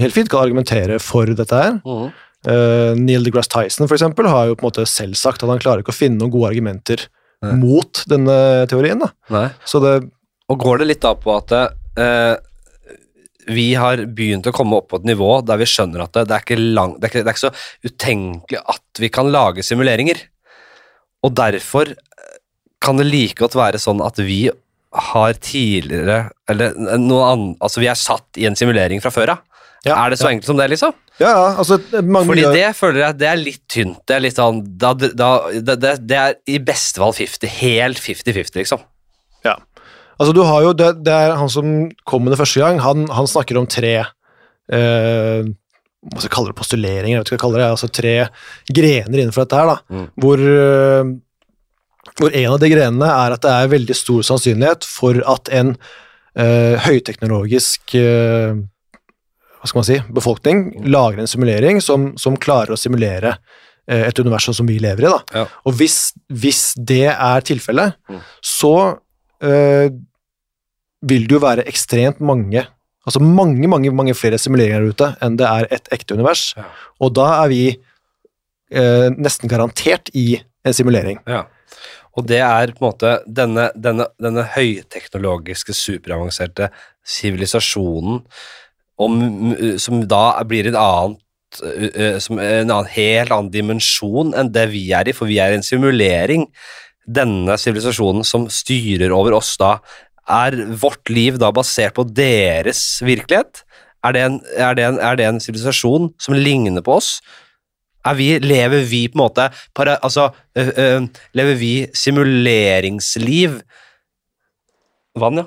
helt 0.02 0.16
fint 0.16 0.30
kan 0.32 0.44
argumentere 0.44 1.00
for 1.04 1.32
dette 1.38 1.64
her. 1.64 1.80
Mm. 1.86 2.12
Uh, 2.42 2.92
Neil 2.98 3.26
deGrasse 3.26 3.52
Tyson 3.54 3.86
for 3.88 3.98
eksempel, 3.98 4.30
har 4.32 4.50
jo 4.50 4.58
på 4.58 4.66
en 4.66 4.72
måte 4.72 4.88
selv 4.90 5.20
sagt 5.20 5.44
at 5.44 5.52
han 5.52 5.62
klarer 5.62 5.84
ikke 5.84 5.94
å 5.94 5.98
finne 5.98 6.18
noen 6.18 6.34
gode 6.34 6.50
argumenter 6.50 7.06
Nei. 7.46 7.58
mot 7.62 8.04
denne 8.10 8.38
teorien. 8.72 9.04
Da. 9.04 9.50
Så 9.68 9.82
det 9.84 10.00
Og 10.52 10.58
går 10.60 10.82
det 10.82 10.90
litt 10.90 11.04
da 11.06 11.14
på 11.16 11.36
at 11.36 11.54
uh, 11.56 12.36
vi 13.52 13.72
har 13.80 14.04
begynt 14.06 14.48
å 14.50 14.56
komme 14.56 14.80
opp 14.80 14.92
på 14.92 15.02
et 15.02 15.08
nivå 15.08 15.30
der 15.46 15.60
vi 15.62 15.70
skjønner 15.70 16.06
at 16.06 16.14
det, 16.18 16.28
det, 16.30 16.38
er, 16.38 16.46
ikke 16.46 16.60
lang, 16.62 16.98
det, 16.98 17.08
er, 17.08 17.12
ikke, 17.12 17.24
det 17.24 17.32
er 17.32 17.38
ikke 17.38 17.48
så 17.48 17.90
utenkelig 17.90 18.64
at 18.76 19.02
vi 19.02 19.10
kan 19.14 19.32
lage 19.34 19.66
simuleringer. 19.66 20.20
Og 21.26 21.36
derfor 21.38 21.94
kan 22.82 22.98
det 22.98 23.10
like 23.10 23.38
godt 23.38 23.58
være 23.58 23.82
sånn 23.82 24.02
at 24.04 24.18
vi 24.26 24.48
har 24.92 25.34
tidligere 25.40 26.18
Eller 26.52 26.74
noe 27.00 27.28
annet 27.32 27.62
Altså, 27.64 27.80
vi 27.80 27.88
er 27.88 27.96
satt 27.96 28.38
i 28.42 28.46
en 28.50 28.58
simulering 28.60 29.00
fra 29.04 29.12
før 29.14 29.32
av. 29.38 29.40
Ja, 29.86 29.96
er 30.04 30.12
det 30.14 30.20
så 30.22 30.28
enkelt 30.30 30.46
som 30.46 30.60
det, 30.60 30.68
liksom? 30.70 30.92
Ja, 31.22 31.30
ja, 31.32 31.46
altså 31.62 31.78
mange 32.04 32.28
Fordi 32.30 32.42
miljøer- 32.44 32.54
det 32.54 32.76
føler 32.78 33.00
jeg 33.02 33.18
det 33.18 33.28
er 33.32 33.40
litt 33.40 33.62
tynt. 33.72 34.00
Det 34.06 34.16
er 34.16 34.22
litt 34.26 34.38
sånn 34.38 34.60
da, 34.78 34.92
da, 34.94 35.30
det, 35.54 35.76
det, 35.82 35.94
det 36.10 36.18
er 36.20 36.36
i 36.54 36.60
beste 36.62 37.02
fall 37.02 37.14
50. 37.18 37.50
Helt 37.62 37.98
50-50, 38.02 38.60
liksom. 38.62 38.84
Ja. 39.46 39.56
Altså, 40.20 40.36
du 40.38 40.44
har 40.46 40.62
jo, 40.68 40.74
det, 40.78 40.92
det 41.06 41.14
er 41.16 41.34
han 41.40 41.50
som 41.50 41.72
kom 42.06 42.26
med 42.28 42.36
det 42.36 42.40
første 42.44 42.62
gang, 42.62 42.78
han, 42.86 43.08
han 43.10 43.30
snakker 43.32 43.58
om 43.58 43.66
tre 43.70 43.96
eh, 44.02 45.42
Hva 45.42 46.18
skal 46.20 46.28
jeg 46.28 46.36
kalle 46.36 46.52
det? 46.52 46.58
Postuleringer? 46.62 47.16
Jeg 47.16 47.24
vet 47.24 47.32
ikke 47.32 47.34
hva 47.34 47.40
jeg 47.40 47.46
kaller 47.48 47.64
det. 47.64 47.72
Altså 47.74 47.90
tre 47.94 48.14
grener 48.74 49.22
innenfor 49.24 49.46
dette 49.46 49.60
her, 49.62 49.72
da. 49.72 49.78
Mm. 49.94 50.08
Hvor, 50.26 50.46
eh, 50.46 51.12
hvor 52.18 52.34
en 52.36 52.52
av 52.56 52.60
de 52.62 52.70
grenene 52.72 53.08
er 53.14 53.36
at 53.36 53.44
det 53.46 53.52
er 53.54 53.72
veldig 53.72 53.96
stor 53.98 54.24
sannsynlighet 54.26 54.86
for 54.90 55.20
at 55.30 55.50
en 55.54 55.76
eh, 56.36 56.76
høyteknologisk 56.88 57.96
eh, 58.00 58.56
hva 59.62 59.70
skal 59.70 59.78
man 59.84 59.86
si, 59.86 59.98
befolkning 60.10 60.62
lager 60.90 61.22
en 61.22 61.30
simulering 61.30 61.82
som, 61.86 62.12
som 62.18 62.38
klarer 62.42 62.74
å 62.74 62.80
simulere 62.82 63.36
eh, 63.86 64.08
et 64.08 64.22
univers 64.24 64.48
sånn 64.50 64.58
som 64.64 64.70
vi 64.70 64.80
lever 64.82 65.06
i. 65.06 65.12
da. 65.14 65.20
Ja. 65.44 65.46
Og 65.70 65.78
hvis, 65.78 66.00
hvis 66.34 66.72
det 66.78 67.04
er 67.14 67.46
tilfellet, 67.46 67.98
Mm. 68.10 68.22
så 68.42 68.74
eh, 69.46 69.94
vil 71.06 71.28
det 71.30 71.38
jo 71.38 71.44
være 71.46 71.68
ekstremt 71.70 72.20
mange 72.22 72.66
Altså 73.02 73.18
mange, 73.18 73.66
mange, 73.66 73.90
mange 73.98 74.14
flere 74.14 74.38
simuleringer 74.38 74.84
der 74.84 74.92
ute 74.94 75.08
enn 75.26 75.34
det 75.40 75.48
er 75.50 75.66
et 75.74 75.88
ekte 75.96 76.14
univers. 76.14 76.52
Ja. 76.54 76.68
Og 77.02 77.16
da 77.18 77.24
er 77.40 77.48
vi 77.50 77.62
eh, 77.74 79.08
nesten 79.18 79.50
garantert 79.50 80.12
i 80.14 80.36
en 80.62 80.76
simulering. 80.78 81.18
Ja. 81.26 81.48
Og 82.18 82.28
det 82.28 82.42
er 82.44 82.74
på 82.76 82.84
en 82.84 82.90
måte 82.90 83.12
denne, 83.26 83.70
denne, 83.76 84.10
denne 84.22 84.44
høyteknologiske, 84.56 85.76
superavanserte 85.76 86.72
sivilisasjonen 87.08 88.22
om- 89.02 89.78
som 89.82 90.04
da 90.08 90.44
blir 90.44 90.68
en 90.68 90.80
annen 90.80 91.20
en 91.60 92.70
annen, 92.72 92.88
helt 92.94 93.32
annen 93.32 93.52
dimensjon 93.52 94.32
enn 94.40 94.54
det 94.56 94.70
vi 94.72 94.86
er 94.96 95.10
i, 95.10 95.12
for 95.12 95.28
vi 95.28 95.40
er 95.44 95.52
i 95.52 95.58
en 95.60 95.66
simulering. 95.66 96.46
Denne 97.04 97.58
sivilisasjonen 97.60 98.24
som 98.24 98.46
styrer 98.48 99.12
over 99.12 99.36
oss 99.36 99.58
da, 99.60 99.74
er 100.32 100.56
vårt 100.80 101.10
liv 101.12 101.40
da 101.42 101.52
basert 101.52 101.98
på 101.98 102.06
deres 102.08 103.02
virkelighet? 103.04 103.66
Er 104.06 104.16
det 104.16 105.28
en 105.28 105.42
sivilisasjon 105.44 106.14
som 106.22 106.38
ligner 106.38 106.86
på 106.86 106.96
oss? 107.02 107.18
Er 108.06 108.16
vi, 108.18 108.28
lever 108.42 108.82
vi 108.90 109.04
på 109.12 109.18
en 109.20 109.24
måte 109.28 109.50
para, 109.78 109.98
altså, 110.02 110.30
ø, 110.58 110.64
ø, 110.78 110.88
Lever 111.38 111.56
vi 111.60 111.74
simuleringsliv 111.94 113.60
Vann, 115.20 115.38
ja. 115.42 115.46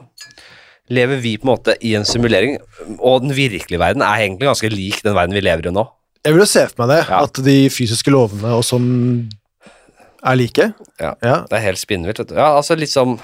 Lever 0.92 1.16
vi 1.24 1.36
på 1.40 1.46
en 1.48 1.54
måte 1.54 1.74
i 1.80 1.94
en 1.96 2.04
simulering, 2.04 2.58
og 3.00 3.22
den 3.24 3.32
virkelige 3.32 3.80
verden 3.80 4.02
er 4.04 4.20
egentlig 4.26 4.50
ganske 4.50 4.68
lik 4.68 4.98
den 5.02 5.14
verden 5.16 5.32
vi 5.32 5.40
lever 5.40 5.70
i 5.70 5.72
nå? 5.72 5.86
Jeg 6.24 6.34
vil 6.34 6.42
jo 6.44 6.48
se 6.48 6.66
for 6.68 6.84
meg 6.84 6.90
det, 6.92 6.98
Ja. 7.08 7.22
at 7.24 7.40
de 7.46 7.54
fysiske 7.72 8.12
lovene 8.12 8.52
og 8.52 8.62
sånn 8.64 9.30
er 10.24 10.36
like. 10.36 10.66
Ja. 11.00 11.14
Ja. 11.24 11.38
Det 11.48 11.56
er 11.56 11.64
helt 11.64 11.80
spinnvilt. 11.80 12.18
vet 12.18 12.28
du. 12.28 12.34
Ja, 12.36 12.50
altså 12.58 12.76
litt 12.76 12.92
som 12.92 13.18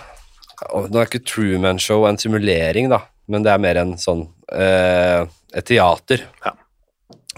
Nå 0.61 0.99
er 1.01 1.07
ikke 1.07 1.23
Truman 1.25 1.79
Show 1.81 2.05
en 2.05 2.19
simulering, 2.21 2.91
da, 2.93 2.99
men 3.29 3.43
det 3.43 3.49
er 3.53 3.59
mer 3.63 3.79
en 3.81 3.95
sånn 3.97 4.27
øh, 4.53 5.27
et 5.57 5.65
teater. 5.65 6.25
Ja. 6.45 6.53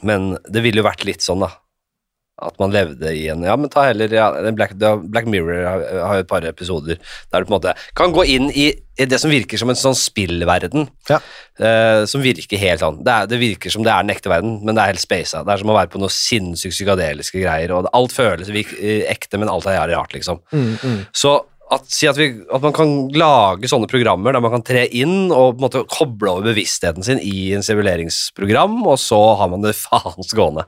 Men 0.02 0.36
det 0.50 0.62
ville 0.64 0.82
jo 0.82 0.86
vært 0.88 1.04
litt 1.06 1.22
sånn, 1.22 1.44
da. 1.44 1.52
At 2.40 2.56
man 2.58 2.72
levde 2.72 3.10
i 3.12 3.26
en 3.28 3.42
Ja, 3.44 3.54
men 3.60 3.70
ta 3.70 3.84
heller 3.84 4.12
ja, 4.12 4.30
Black, 4.56 4.72
Black 4.78 5.28
Mirror 5.28 5.66
har, 5.68 6.14
jo 6.16 6.24
et 6.24 6.30
par 6.30 6.46
episoder 6.48 6.96
der 6.96 7.42
du 7.42 7.48
på 7.48 7.52
en 7.52 7.58
måte 7.58 7.74
kan 7.98 8.14
gå 8.14 8.24
inn 8.24 8.48
i, 8.56 8.70
i 8.72 9.06
det 9.08 9.18
som 9.20 9.30
virker 9.30 9.60
som 9.60 9.70
en 9.70 9.78
sånn 9.78 9.96
spillverden. 9.98 10.88
Ja. 11.10 11.20
eh, 11.60 12.02
som 12.08 12.24
virker 12.24 12.60
helt 12.60 12.80
sånn 12.80 13.02
det, 13.04 13.12
er, 13.12 13.30
det 13.30 13.40
virker 13.42 13.74
som 13.74 13.84
det 13.84 13.92
er 13.92 14.06
den 14.06 14.14
ekte 14.16 14.32
verden, 14.32 14.58
men 14.64 14.74
det 14.74 14.82
er 14.82 14.94
helt 14.94 15.04
spasa. 15.04 15.44
Det 15.44 15.54
er 15.54 15.62
som 15.62 15.72
å 15.72 15.76
være 15.76 15.92
på 15.92 16.00
noe 16.02 16.12
sinnssykt 16.12 16.76
psykadeliske 16.78 17.44
greier, 17.44 17.76
og 17.76 17.90
alt 17.92 18.16
føles 18.16 18.48
eh, 18.48 19.04
ekte, 19.12 19.40
men 19.40 19.52
alt 19.52 19.68
er 19.70 19.84
rart, 19.92 20.16
liksom. 20.16 20.40
Mm, 20.56 20.74
mm. 20.80 21.00
Så 21.12 21.36
at, 21.72 21.86
si 21.92 22.08
at, 22.10 22.18
vi, 22.18 22.28
at 22.52 22.64
man 22.64 22.74
kan 22.76 22.90
lage 23.16 23.70
sånne 23.70 23.88
programmer 23.90 24.34
der 24.34 24.42
man 24.44 24.52
kan 24.54 24.64
tre 24.66 24.84
inn 24.88 25.30
og 25.30 25.54
på 25.54 25.60
en 25.60 25.64
måte 25.66 25.84
koble 25.90 26.34
over 26.34 26.50
bevisstheten 26.50 27.06
sin 27.06 27.22
i 27.22 27.52
en 27.56 27.64
simuleringsprogram, 27.66 28.80
og 28.84 28.98
så 29.00 29.20
har 29.40 29.52
man 29.52 29.64
det 29.64 29.76
faens 29.84 30.34
gående. 30.36 30.66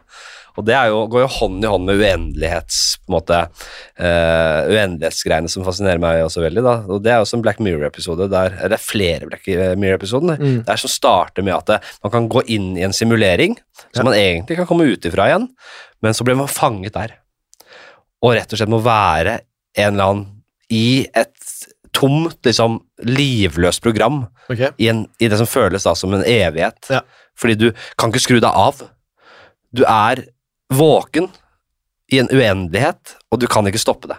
Og 0.57 0.65
det 0.69 0.75
er 0.79 0.91
jo, 0.93 1.01
går 1.11 1.25
jo 1.25 1.31
hånd 1.41 1.65
i 1.65 1.71
hånd 1.71 1.87
med 1.89 1.99
uendelighets, 1.99 2.81
på 3.03 3.11
en 3.11 3.15
måte, 3.17 3.39
uh, 3.99 4.61
uendelighetsgreiene 4.71 5.51
som 5.51 5.65
fascinerer 5.67 5.99
meg 6.03 6.21
også 6.23 6.45
veldig. 6.45 6.63
da, 6.63 6.75
og 6.87 7.03
Det 7.03 7.11
er 7.13 7.23
også 7.25 7.39
en 7.39 7.43
Black 7.43 7.59
Mirror-episode, 7.59 8.29
det 8.31 8.43
er 8.71 8.77
flere 8.83 9.27
Black 9.27 9.49
Mirror-episoder, 9.51 10.39
Mm. 10.39 10.65
der 10.65 10.77
som 10.77 10.91
starter 10.93 11.43
med 11.43 11.55
at 11.55 11.83
man 12.05 12.13
kan 12.13 12.29
gå 12.29 12.45
inn 12.47 12.77
i 12.79 12.83
en 12.87 12.93
simulering, 12.93 13.57
som 13.93 14.05
Ja. 14.07 14.11
man 14.11 14.15
egentlig 14.15 14.57
kan 14.57 14.67
komme 14.67 14.87
ut 14.87 15.05
ifra 15.05 15.27
igjen, 15.29 15.49
men 16.03 16.13
så 16.15 16.25
blir 16.25 16.37
man 16.37 16.47
fanget 16.49 16.93
der. 16.95 17.17
Og 18.23 18.35
rett 18.37 18.53
og 18.53 18.59
slett 18.59 18.71
må 18.71 18.81
være 18.83 19.41
en 19.77 19.95
eller 19.95 20.05
annen 20.05 20.27
i 20.71 21.07
et 21.15 21.35
tomt, 21.93 22.39
liksom 22.43 22.81
livløst 23.05 23.83
program 23.83 24.27
okay. 24.51 24.71
i, 24.79 24.89
en, 24.89 25.05
i 25.21 25.29
det 25.29 25.39
som 25.39 25.47
føles 25.47 25.83
da 25.83 25.95
som 25.95 26.15
en 26.15 26.25
evighet. 26.25 26.79
Ja. 26.91 27.01
Fordi 27.37 27.55
du 27.59 27.73
kan 27.99 28.11
ikke 28.11 28.23
skru 28.23 28.41
deg 28.41 28.51
av. 28.51 28.83
Du 29.75 29.83
er 29.85 30.25
våken 30.77 31.31
i 32.13 32.21
en 32.21 32.31
uendelighet, 32.31 33.17
og 33.33 33.41
du 33.41 33.49
kan 33.51 33.67
ikke 33.69 33.83
stoppe 33.83 34.11
det. 34.11 34.19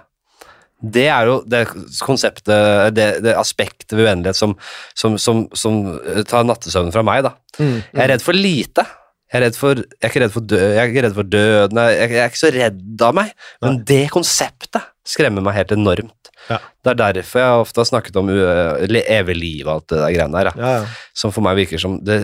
Det 0.95 1.05
er 1.07 1.29
jo 1.29 1.37
det 1.49 1.63
konseptet, 2.03 2.51
det, 2.93 3.07
det 3.23 3.33
aspektet 3.39 3.95
ved 3.95 4.09
uendelighet 4.09 4.37
som, 4.37 4.57
som, 4.97 5.15
som, 5.21 5.45
som 5.55 5.79
tar 6.27 6.45
nattesøvnen 6.45 6.93
fra 6.93 7.03
meg, 7.05 7.23
da. 7.25 7.35
Mm, 7.57 7.77
Jeg 7.93 8.03
er 8.03 8.11
redd 8.13 8.25
for 8.25 8.37
lite. 8.37 8.85
Jeg 9.33 9.41
er, 9.41 9.55
for, 9.57 9.79
jeg 9.79 10.03
er 10.05 10.11
ikke 10.11 10.21
redd 10.21 10.35
for, 10.35 10.45
død, 10.45 10.61
jeg 10.61 10.79
er 10.79 10.91
ikke 10.91 11.03
redd 11.07 11.15
for 11.17 11.27
døden, 11.27 11.79
jeg, 11.81 12.11
jeg 12.13 12.21
er 12.21 12.29
ikke 12.29 12.39
så 12.43 12.51
redd 12.53 13.01
av 13.07 13.15
meg, 13.17 13.31
men 13.63 13.79
det 13.89 14.03
konseptet 14.13 14.91
skremmer 15.05 15.43
meg 15.43 15.57
helt 15.57 15.73
enormt. 15.75 16.29
Ja. 16.45 16.59
Det 16.85 16.91
er 16.93 17.15
derfor 17.17 17.41
jeg 17.41 17.63
ofte 17.63 17.81
har 17.81 17.89
snakket 17.89 18.19
om 18.21 18.29
uh, 18.29 18.77
evig 19.01 19.35
liv 19.39 19.65
og 19.65 19.73
alt 19.79 19.87
det 19.89 20.01
der 20.03 20.13
greiene 20.13 20.37
der. 20.37 20.51
Ja, 20.61 20.73
ja. 20.77 21.09
som 21.17 21.33
for 21.33 21.45
meg 21.45 21.57
virker 21.57 21.81
som 21.81 21.97
det, 22.05 22.19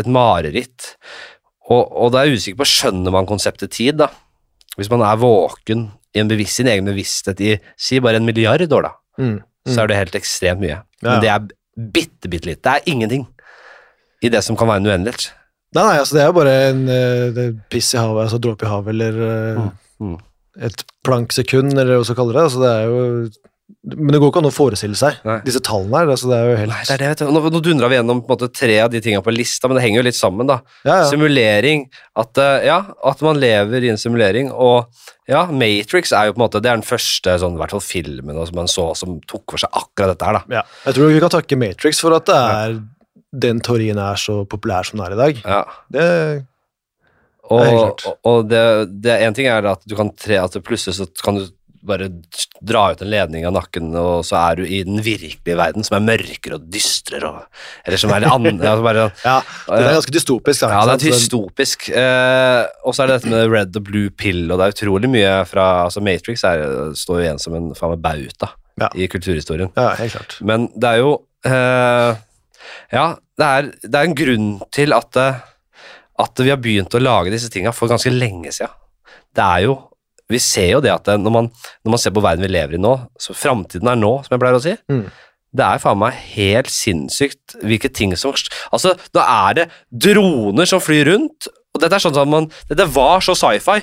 et 0.00 0.08
mareritt. 0.08 0.94
Og, 1.70 1.82
og 2.02 2.10
da 2.12 2.20
er 2.24 2.30
jeg 2.30 2.40
usikker 2.40 2.60
på, 2.62 2.66
skjønner 2.68 3.14
man 3.14 3.28
konseptet 3.30 3.70
tid, 3.76 3.98
da? 4.00 4.08
Hvis 4.78 4.90
man 4.90 5.02
er 5.06 5.18
våken 5.20 5.88
i 6.16 6.22
en 6.22 6.30
bevisst, 6.30 6.58
sin 6.58 6.66
egen 6.70 6.88
bevissthet 6.88 7.40
i, 7.46 7.52
si 7.78 8.00
bare 8.02 8.18
en 8.18 8.26
milliard 8.26 8.64
år, 8.66 8.86
da, 8.88 8.96
Mm, 9.20 9.34
mm. 9.42 9.68
så 9.74 9.82
er 9.82 9.90
det 9.90 9.96
helt 9.98 10.14
ekstremt 10.16 10.62
mye. 10.62 10.78
Ja. 11.02 11.10
Men 11.10 11.20
det 11.20 11.28
er 11.28 11.44
bitte, 11.92 12.28
bitte 12.32 12.48
litt. 12.48 12.62
Det 12.64 12.72
er 12.72 12.86
ingenting 12.88 13.26
i 14.24 14.30
det 14.32 14.40
som 14.46 14.56
kan 14.56 14.68
være 14.70 14.80
en 14.80 14.86
uendelighet. 14.88 15.26
Nei, 15.76 15.82
nei, 15.84 15.98
altså 16.00 16.16
det 16.16 16.22
er 16.22 16.30
jo 16.30 16.36
bare 16.38 16.54
en 16.70 16.80
uh, 16.88 17.40
piss 17.70 17.92
i 17.94 17.98
havet, 18.00 18.22
altså 18.24 18.40
dråpe 18.42 18.64
i 18.66 18.70
havet, 18.70 18.94
eller 18.96 19.20
uh, 19.60 19.68
Mm. 20.00 20.16
et 20.64 20.82
planksekund, 21.04 21.74
eller 21.76 21.92
hva 21.92 22.00
man 22.00 22.06
skal 22.08 22.16
kalle 22.22 22.32
det. 22.38 22.42
Altså 22.48 22.62
det 22.62 22.70
er 22.72 22.86
jo 22.88 23.02
Men 23.82 24.12
det 24.12 24.20
går 24.20 24.32
ikke 24.32 24.40
an 24.42 24.48
å 24.48 24.52
forestille 24.52 24.98
seg 24.98 25.20
Nei. 25.26 25.38
disse 25.46 25.62
tallene 25.64 26.02
her. 26.02 26.10
Altså 26.12 26.30
det 26.30 26.38
er 26.38 26.50
jo 26.50 26.58
helt 26.60 26.72
Nei, 26.74 26.80
det 26.88 26.94
er 26.94 27.02
det, 27.02 27.08
vet 27.12 27.22
du. 27.22 27.32
Nå, 27.34 27.42
nå 27.54 27.62
dundra 27.64 27.88
vi 27.90 27.96
gjennom 27.98 28.20
måte, 28.28 28.50
tre 28.52 28.76
av 28.84 28.90
de 28.92 29.00
tinga 29.04 29.22
på 29.24 29.34
lista, 29.34 29.70
men 29.70 29.78
det 29.78 29.84
henger 29.86 30.00
jo 30.02 30.06
litt 30.10 30.18
sammen, 30.18 30.50
da. 30.50 30.60
Ja, 30.84 31.00
ja. 31.02 31.08
Simulering. 31.10 31.86
At, 32.20 32.40
eh, 32.40 32.66
ja, 32.68 32.78
at 33.10 33.24
man 33.24 33.40
lever 33.40 33.86
i 33.86 33.92
en 33.92 34.00
simulering. 34.00 34.52
Og 34.52 34.90
ja, 35.30 35.46
Matrix 35.48 36.14
er 36.16 36.28
jo 36.28 36.34
på 36.36 36.40
en 36.40 36.46
måte 36.46 36.62
Det 36.62 36.70
er 36.70 36.80
den 36.80 36.86
første 36.86 37.36
sånn, 37.40 37.56
i 37.58 37.62
hvert 37.62 37.74
fall 37.76 37.84
filmen 37.84 38.40
som 38.40 38.56
man 38.58 38.70
så 38.70 38.90
som 38.98 39.20
tok 39.30 39.54
for 39.54 39.62
seg 39.62 39.82
akkurat 39.82 40.14
dette 40.14 40.28
her, 40.28 40.40
da. 40.40 40.60
Ja. 40.60 40.64
Jeg 40.88 40.98
tror 40.98 41.12
vi 41.14 41.22
kan 41.22 41.34
takke 41.36 41.60
Matrix 41.60 42.02
for 42.02 42.16
at 42.18 42.28
det 42.30 42.40
er 42.40 42.80
den 43.30 43.60
teorien 43.62 43.98
er 44.02 44.18
så 44.18 44.42
populær 44.50 44.86
som 44.86 44.98
den 44.98 45.06
er 45.06 45.14
i 45.14 45.20
dag. 45.20 45.42
Ja. 45.44 45.60
Det, 45.92 46.06
Og, 47.50 48.02
og, 48.26 48.44
det, 48.46 48.62
det 49.02 49.16
en 49.24 49.34
ting 49.34 49.48
er 49.50 49.66
at 49.66 49.82
du 49.86 49.96
kan 49.98 50.12
tre 50.14 50.36
at 50.38 50.54
plutselig 50.66 50.98
så 50.98 51.06
kan 51.22 51.38
du 51.38 51.48
bare 51.86 52.08
dra 52.60 52.82
ut 52.92 53.00
en 53.02 53.08
ledning 53.10 53.46
av 53.48 53.54
nakken, 53.56 53.90
og 53.96 54.24
så 54.28 54.36
er 54.40 54.58
du 54.60 54.64
i 54.66 54.82
den 54.84 54.98
virkelige 55.04 55.56
verden, 55.56 55.84
som 55.86 55.96
er 55.96 56.04
mørkere 56.04 56.58
og 56.58 56.66
dystrere, 56.72 57.30
og, 57.30 57.62
eller 57.86 58.00
som 58.02 58.12
er 58.12 58.24
litt 58.24 58.34
annen 58.34 58.60
altså 58.70 59.06
ja, 59.24 59.36
det 59.70 59.78
er 59.80 59.96
ganske 59.96 60.14
dystopisk. 60.14 60.64
Da, 60.66 60.70
Ja, 60.74 60.82
det 60.90 60.96
er 60.98 61.04
dystopisk. 61.06 61.88
Eh, 61.88 62.62
og 62.84 62.96
så 62.96 63.04
er 63.04 63.10
det 63.12 63.18
dette 63.20 63.32
med 63.32 63.52
red 63.54 63.80
og 63.80 63.86
blue 63.88 64.10
pill, 64.12 64.44
og 64.50 64.60
det 64.60 64.66
er 64.68 64.76
utrolig 64.76 65.10
mye 65.12 65.34
fra 65.48 65.66
altså 65.86 66.02
Matrix 66.04 66.44
er, 66.48 66.64
står 66.98 67.20
jo 67.20 67.26
igjen 67.26 67.42
som 67.42 67.56
en 67.58 67.70
faen 67.78 67.94
meg 67.96 68.04
bauta 68.04 68.52
Ja. 68.80 68.88
i 68.94 69.08
kulturhistorien. 69.12 69.72
Ja, 69.76 69.94
helt 69.98 70.14
klart. 70.16 70.38
Men 70.44 70.68
det 70.76 70.88
er 70.94 71.02
jo 71.02 71.14
eh, 71.48 72.14
Ja, 72.92 73.06
det 73.40 73.46
er, 73.48 73.70
det 73.86 73.94
er 73.96 74.08
en 74.10 74.18
grunn 74.18 74.50
til 74.74 74.92
at, 74.96 75.16
eh, 75.20 75.40
at 76.20 76.42
vi 76.44 76.52
har 76.52 76.60
begynt 76.60 76.94
å 76.96 77.00
lage 77.02 77.32
disse 77.32 77.48
tinga 77.52 77.72
for 77.72 77.88
ganske 77.88 78.12
lenge 78.12 78.52
siden. 78.52 78.76
Det 79.36 79.44
er 79.46 79.64
jo 79.68 79.76
Vi 80.30 80.40
ser 80.42 80.70
jo 80.76 80.84
det 80.84 80.92
at 80.94 81.10
når, 81.18 81.34
man, 81.34 81.50
når 81.84 81.96
man 81.96 82.02
ser 82.02 82.14
på 82.14 82.22
verden 82.24 82.46
vi 82.46 82.52
lever 82.52 82.78
i 82.78 82.82
nå, 82.82 82.94
så 83.20 83.36
framtiden 83.36 83.90
er 83.90 83.98
nå, 83.98 84.14
som 84.24 84.36
jeg 84.36 84.42
pleier 84.42 84.58
å 84.58 84.62
si. 84.64 84.76
Mm. 84.92 85.04
Det 85.50 85.66
er 85.66 85.80
faen 85.82 85.98
meg 85.98 86.18
helt 86.36 86.70
sinnssykt 86.70 87.56
hvilke 87.66 87.90
ting 87.90 88.12
som 88.18 88.36
Altså, 88.70 88.94
da 89.14 89.24
er 89.50 89.56
det 89.58 89.64
droner 89.90 90.68
som 90.70 90.82
flyr 90.82 91.10
rundt. 91.10 91.50
Og 91.70 91.82
dette 91.84 91.94
er 91.94 92.02
sånn 92.02 92.16
som 92.16 92.26
man, 92.26 92.48
dette 92.66 92.84
var 92.90 93.22
så 93.22 93.36
sci-fi. 93.38 93.78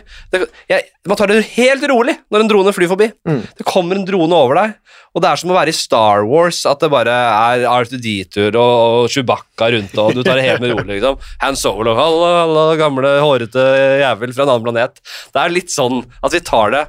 Man 1.07 1.19
tar 1.19 1.31
det 1.31 1.39
helt 1.53 1.85
rolig 1.87 2.17
når 2.33 2.43
en 2.43 2.49
drone 2.51 2.73
flyr 2.75 2.89
forbi. 2.91 3.07
Mm. 3.27 3.39
Det 3.55 3.67
kommer 3.67 3.95
en 3.95 4.03
drone 4.07 4.35
over 4.35 4.59
deg, 4.59 4.73
og 5.15 5.23
det 5.23 5.29
er 5.29 5.39
som 5.39 5.53
å 5.53 5.55
være 5.55 5.71
i 5.71 5.77
Star 5.77 6.25
Wars, 6.27 6.59
at 6.67 6.83
det 6.83 6.91
bare 6.91 7.15
er 7.15 7.63
R2D-tur 7.71 8.59
og, 8.59 8.73
og 9.05 9.07
Chewbacca 9.13 9.71
rundt, 9.71 9.95
og 10.03 10.17
du 10.17 10.19
tar 10.19 10.35
det 10.35 10.43
helt 10.49 10.65
med 10.65 10.75
rolig, 10.75 10.97
liksom. 10.97 11.15
Han 11.45 11.57
Solo, 11.57 11.95
alle, 11.95 12.33
halla, 12.41 12.65
gamle 12.79 13.13
hårete 13.23 13.65
jævel 14.03 14.35
fra 14.35 14.43
en 14.43 14.53
annen 14.57 14.67
planet. 14.67 15.01
Det 15.31 15.41
er 15.41 15.55
litt 15.55 15.71
sånn 15.73 16.03
at 16.19 16.35
vi 16.35 16.43
tar 16.43 16.75
det 16.75 16.85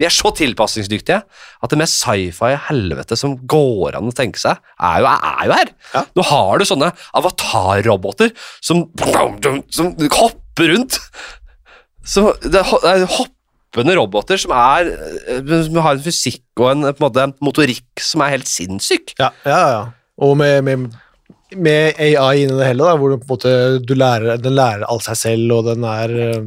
Vi 0.00 0.06
er 0.08 0.14
så 0.14 0.32
tilpasningsdyktige 0.34 1.18
at 1.62 1.70
det 1.70 1.78
mest 1.78 2.00
sci-fi 2.00 2.52
helvete 2.68 3.14
som 3.14 3.36
går 3.46 3.94
an 3.94 4.08
å 4.10 4.14
tenke 4.16 4.40
seg, 4.40 4.58
er 4.82 5.02
jo, 5.04 5.10
er 5.14 5.44
jo 5.46 5.58
her. 5.60 5.72
Ja. 5.92 6.02
Nå 6.18 6.24
har 6.26 6.58
du 6.58 6.66
sånne 6.66 6.88
avatar-roboter 7.20 8.32
som, 8.58 8.88
som 9.70 9.92
hopper 9.94 10.41
rundt. 10.60 10.98
Så 12.04 12.32
det 12.42 12.60
er 12.60 13.06
hoppende 13.06 13.94
roboter 13.96 14.40
som, 14.40 14.52
er, 14.56 14.90
eh, 15.30 15.52
som 15.66 15.78
har 15.84 15.96
en 15.96 16.04
fysikk 16.04 16.42
og 16.60 16.70
en, 16.72 16.88
på 16.90 16.98
en 16.98 17.06
måte, 17.06 17.26
en 17.28 17.36
motorikk 17.44 18.02
som 18.02 18.24
er 18.24 18.34
helt 18.34 18.50
sinnssyk. 18.50 19.14
Ja, 19.20 19.30
ja, 19.46 19.60
ja. 19.76 19.84
Og 20.22 20.34
med, 20.36 20.64
med, 20.66 20.90
med 21.56 22.00
AI 22.02 22.42
inni 22.44 22.58
det 22.58 22.68
hele, 22.68 22.84
da, 22.84 22.96
hvor 22.98 23.14
du 23.14 23.28
måte, 23.30 23.54
du 23.80 23.94
lærer, 23.96 24.40
den 24.42 24.56
lærer 24.58 24.84
alt 24.88 25.06
seg 25.06 25.20
selv, 25.20 25.54
og 25.58 25.70
den 25.72 25.88
er 25.88 26.18
eh, 26.30 26.42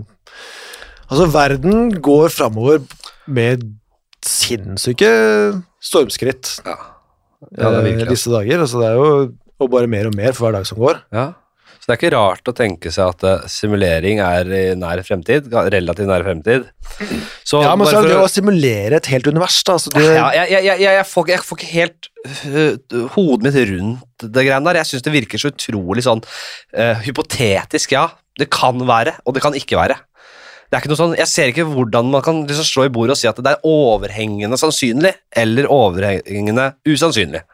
Altså, 1.06 1.28
verden 1.30 1.91
går 2.02 2.32
framover 2.34 2.80
med 3.30 3.62
sinnssyke 4.26 5.10
stormskritt 5.86 6.56
Ja, 6.65 6.74
ja 7.60 7.70
det 7.70 7.78
eh, 7.78 7.86
virkelig. 7.86 8.08
disse 8.10 8.32
dager. 8.34 8.63
Altså, 8.65 8.80
det 8.82 8.88
er 8.89 8.96
jo 8.98 9.10
og 9.62 9.70
bare 9.72 9.88
mer 9.88 10.10
og 10.10 10.15
mer 10.18 10.34
for 10.36 10.48
hver 10.48 10.58
dag 10.58 10.65
som 10.68 10.80
går. 10.82 10.98
Ja. 11.15 11.30
Så 11.86 11.91
det 11.91 11.93
er 11.93 12.00
ikke 12.00 12.15
rart 12.15 12.50
å 12.50 12.54
tenke 12.58 12.89
seg 12.89 13.12
at 13.13 13.24
eh, 13.30 13.43
simulering 13.45 14.17
er 14.26 14.48
i 14.50 14.62
nær 14.74 15.04
fremtid, 15.06 15.52
relativt 15.54 16.10
nær 16.10 16.24
fremtid. 16.26 16.63
Så 17.45 17.60
Ja, 17.62 17.76
men 17.78 17.86
så 17.86 18.00
er 18.00 18.08
det 18.10 18.15
å- 18.17 18.32
simulere 18.32 18.98
et 18.98 19.10
helt 19.12 19.30
univers, 19.30 19.60
da. 19.67 19.76
Altså, 19.78 19.93
det, 19.93 20.08
ja, 20.15 20.32
jeg, 20.34 20.50
jeg, 20.50 20.65
jeg, 20.65 20.82
jeg, 20.82 21.06
får, 21.12 21.30
jeg 21.30 21.45
får 21.45 21.60
ikke 21.60 21.69
helt 21.76 22.10
øh, 22.50 23.06
hodet 23.13 23.45
mitt 23.45 23.60
rundt 23.69 24.26
det 24.34 24.48
greiene 24.48 24.65
der. 24.65 24.82
Jeg 24.82 24.89
syns 24.89 25.06
det 25.06 25.13
virker 25.13 25.43
så 25.43 25.54
utrolig 25.54 26.08
sånn 26.08 26.26
uh, 26.26 27.06
hypotetisk, 27.06 27.93
ja. 27.93 28.08
Det 28.41 28.50
kan 28.50 28.82
være, 28.89 29.19
og 29.21 29.38
det 29.38 29.45
kan 29.45 29.54
ikke 29.54 29.78
være. 29.78 30.02
Det 30.65 30.74
er 30.74 30.82
ikke 30.82 30.89
noe 30.89 31.04
sånn, 31.04 31.13
Jeg 31.21 31.30
ser 31.30 31.54
ikke 31.54 31.69
hvordan 31.69 32.10
man 32.10 32.26
kan 32.26 32.41
liksom 32.50 32.65
slå 32.65 32.88
i 32.89 32.93
bordet 32.98 33.13
og 33.13 33.21
si 33.21 33.30
at 33.30 33.38
det 33.45 33.54
er 33.54 33.69
overhengende 33.69 34.58
sannsynlig 34.58 35.13
eller 35.38 35.69
overhengende 35.69 36.71
usannsynlig. 36.89 37.45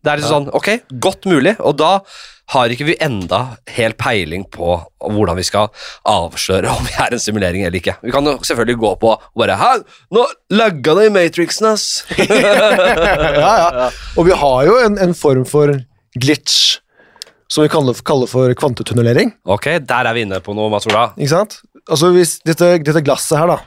Det 0.00 0.12
er 0.12 0.20
liksom 0.20 0.32
sånn, 0.32 0.52
ok, 0.56 0.68
godt 1.02 1.26
mulig, 1.28 1.56
og 1.60 1.74
da 1.80 1.98
har 2.50 2.72
ikke 2.72 2.86
vi 2.88 2.96
enda 3.04 3.40
helt 3.76 3.98
peiling 4.00 4.42
på 4.50 4.72
hvordan 4.98 5.36
vi 5.38 5.44
skal 5.46 5.68
avsløre 6.08 6.72
om 6.72 6.82
vi 6.88 6.96
er 6.98 7.14
en 7.14 7.22
simulering 7.22 7.62
eller 7.62 7.78
ikke. 7.78 7.94
Vi 8.02 8.10
kan 8.14 8.26
jo 8.26 8.32
selvfølgelig 8.42 8.78
gå 8.80 8.90
på 9.04 9.12
og 9.14 9.42
bare 9.42 9.58
Hæ, 9.60 9.68
nå 10.16 10.24
lagga 10.56 10.96
det 10.98 11.04
i 11.10 11.12
Matrixen, 11.14 11.68
ass! 11.70 12.02
ja, 12.18 13.52
ja. 13.60 13.90
Og 14.16 14.26
vi 14.26 14.34
har 14.40 14.66
jo 14.66 14.78
en, 14.82 14.98
en 14.98 15.14
form 15.14 15.44
for 15.46 15.76
glitch 16.18 16.80
som 17.50 17.64
vi 17.66 17.70
kaller, 17.70 17.94
kaller 18.06 18.30
for 18.30 18.52
kvantetunnelering. 18.54 19.32
ok, 19.44 19.72
der 19.82 20.06
er 20.10 20.14
vi 20.14 20.22
inne 20.26 20.38
på 20.42 20.54
noe, 20.54 20.70
Mats 20.70 20.86
Ola. 20.90 21.08
Ikke 21.18 21.32
sant? 21.32 21.60
Altså 21.90 22.12
hvis 22.14 22.36
dette, 22.46 22.76
dette 22.86 23.02
glasset 23.02 23.38
her 23.40 23.50
da 23.50 23.60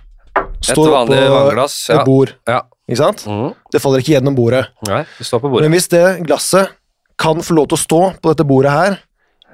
Et 0.64 0.70
står 0.72 0.92
vanlig 0.94 1.20
oppå. 1.28 1.56
Ja. 1.60 1.98
et 1.98 2.06
bord, 2.08 2.32
ja. 2.48 2.62
Ikke 2.90 3.00
sant? 3.00 3.26
Mm. 3.30 3.52
Det 3.72 3.82
faller 3.82 4.04
ikke 4.04 4.16
gjennom 4.18 4.36
bordet. 4.38 4.66
Nei, 4.90 5.04
det 5.18 5.28
står 5.28 5.44
på 5.44 5.52
bordet. 5.52 5.68
Men 5.68 5.78
hvis 5.78 5.90
det 5.94 6.04
glasset 6.28 6.74
kan 7.22 7.44
få 7.46 7.56
lov 7.56 7.70
til 7.72 7.78
å 7.78 7.84
stå 7.84 8.02
på 8.20 8.34
dette 8.34 8.48
bordet 8.48 8.74
her 8.74 8.98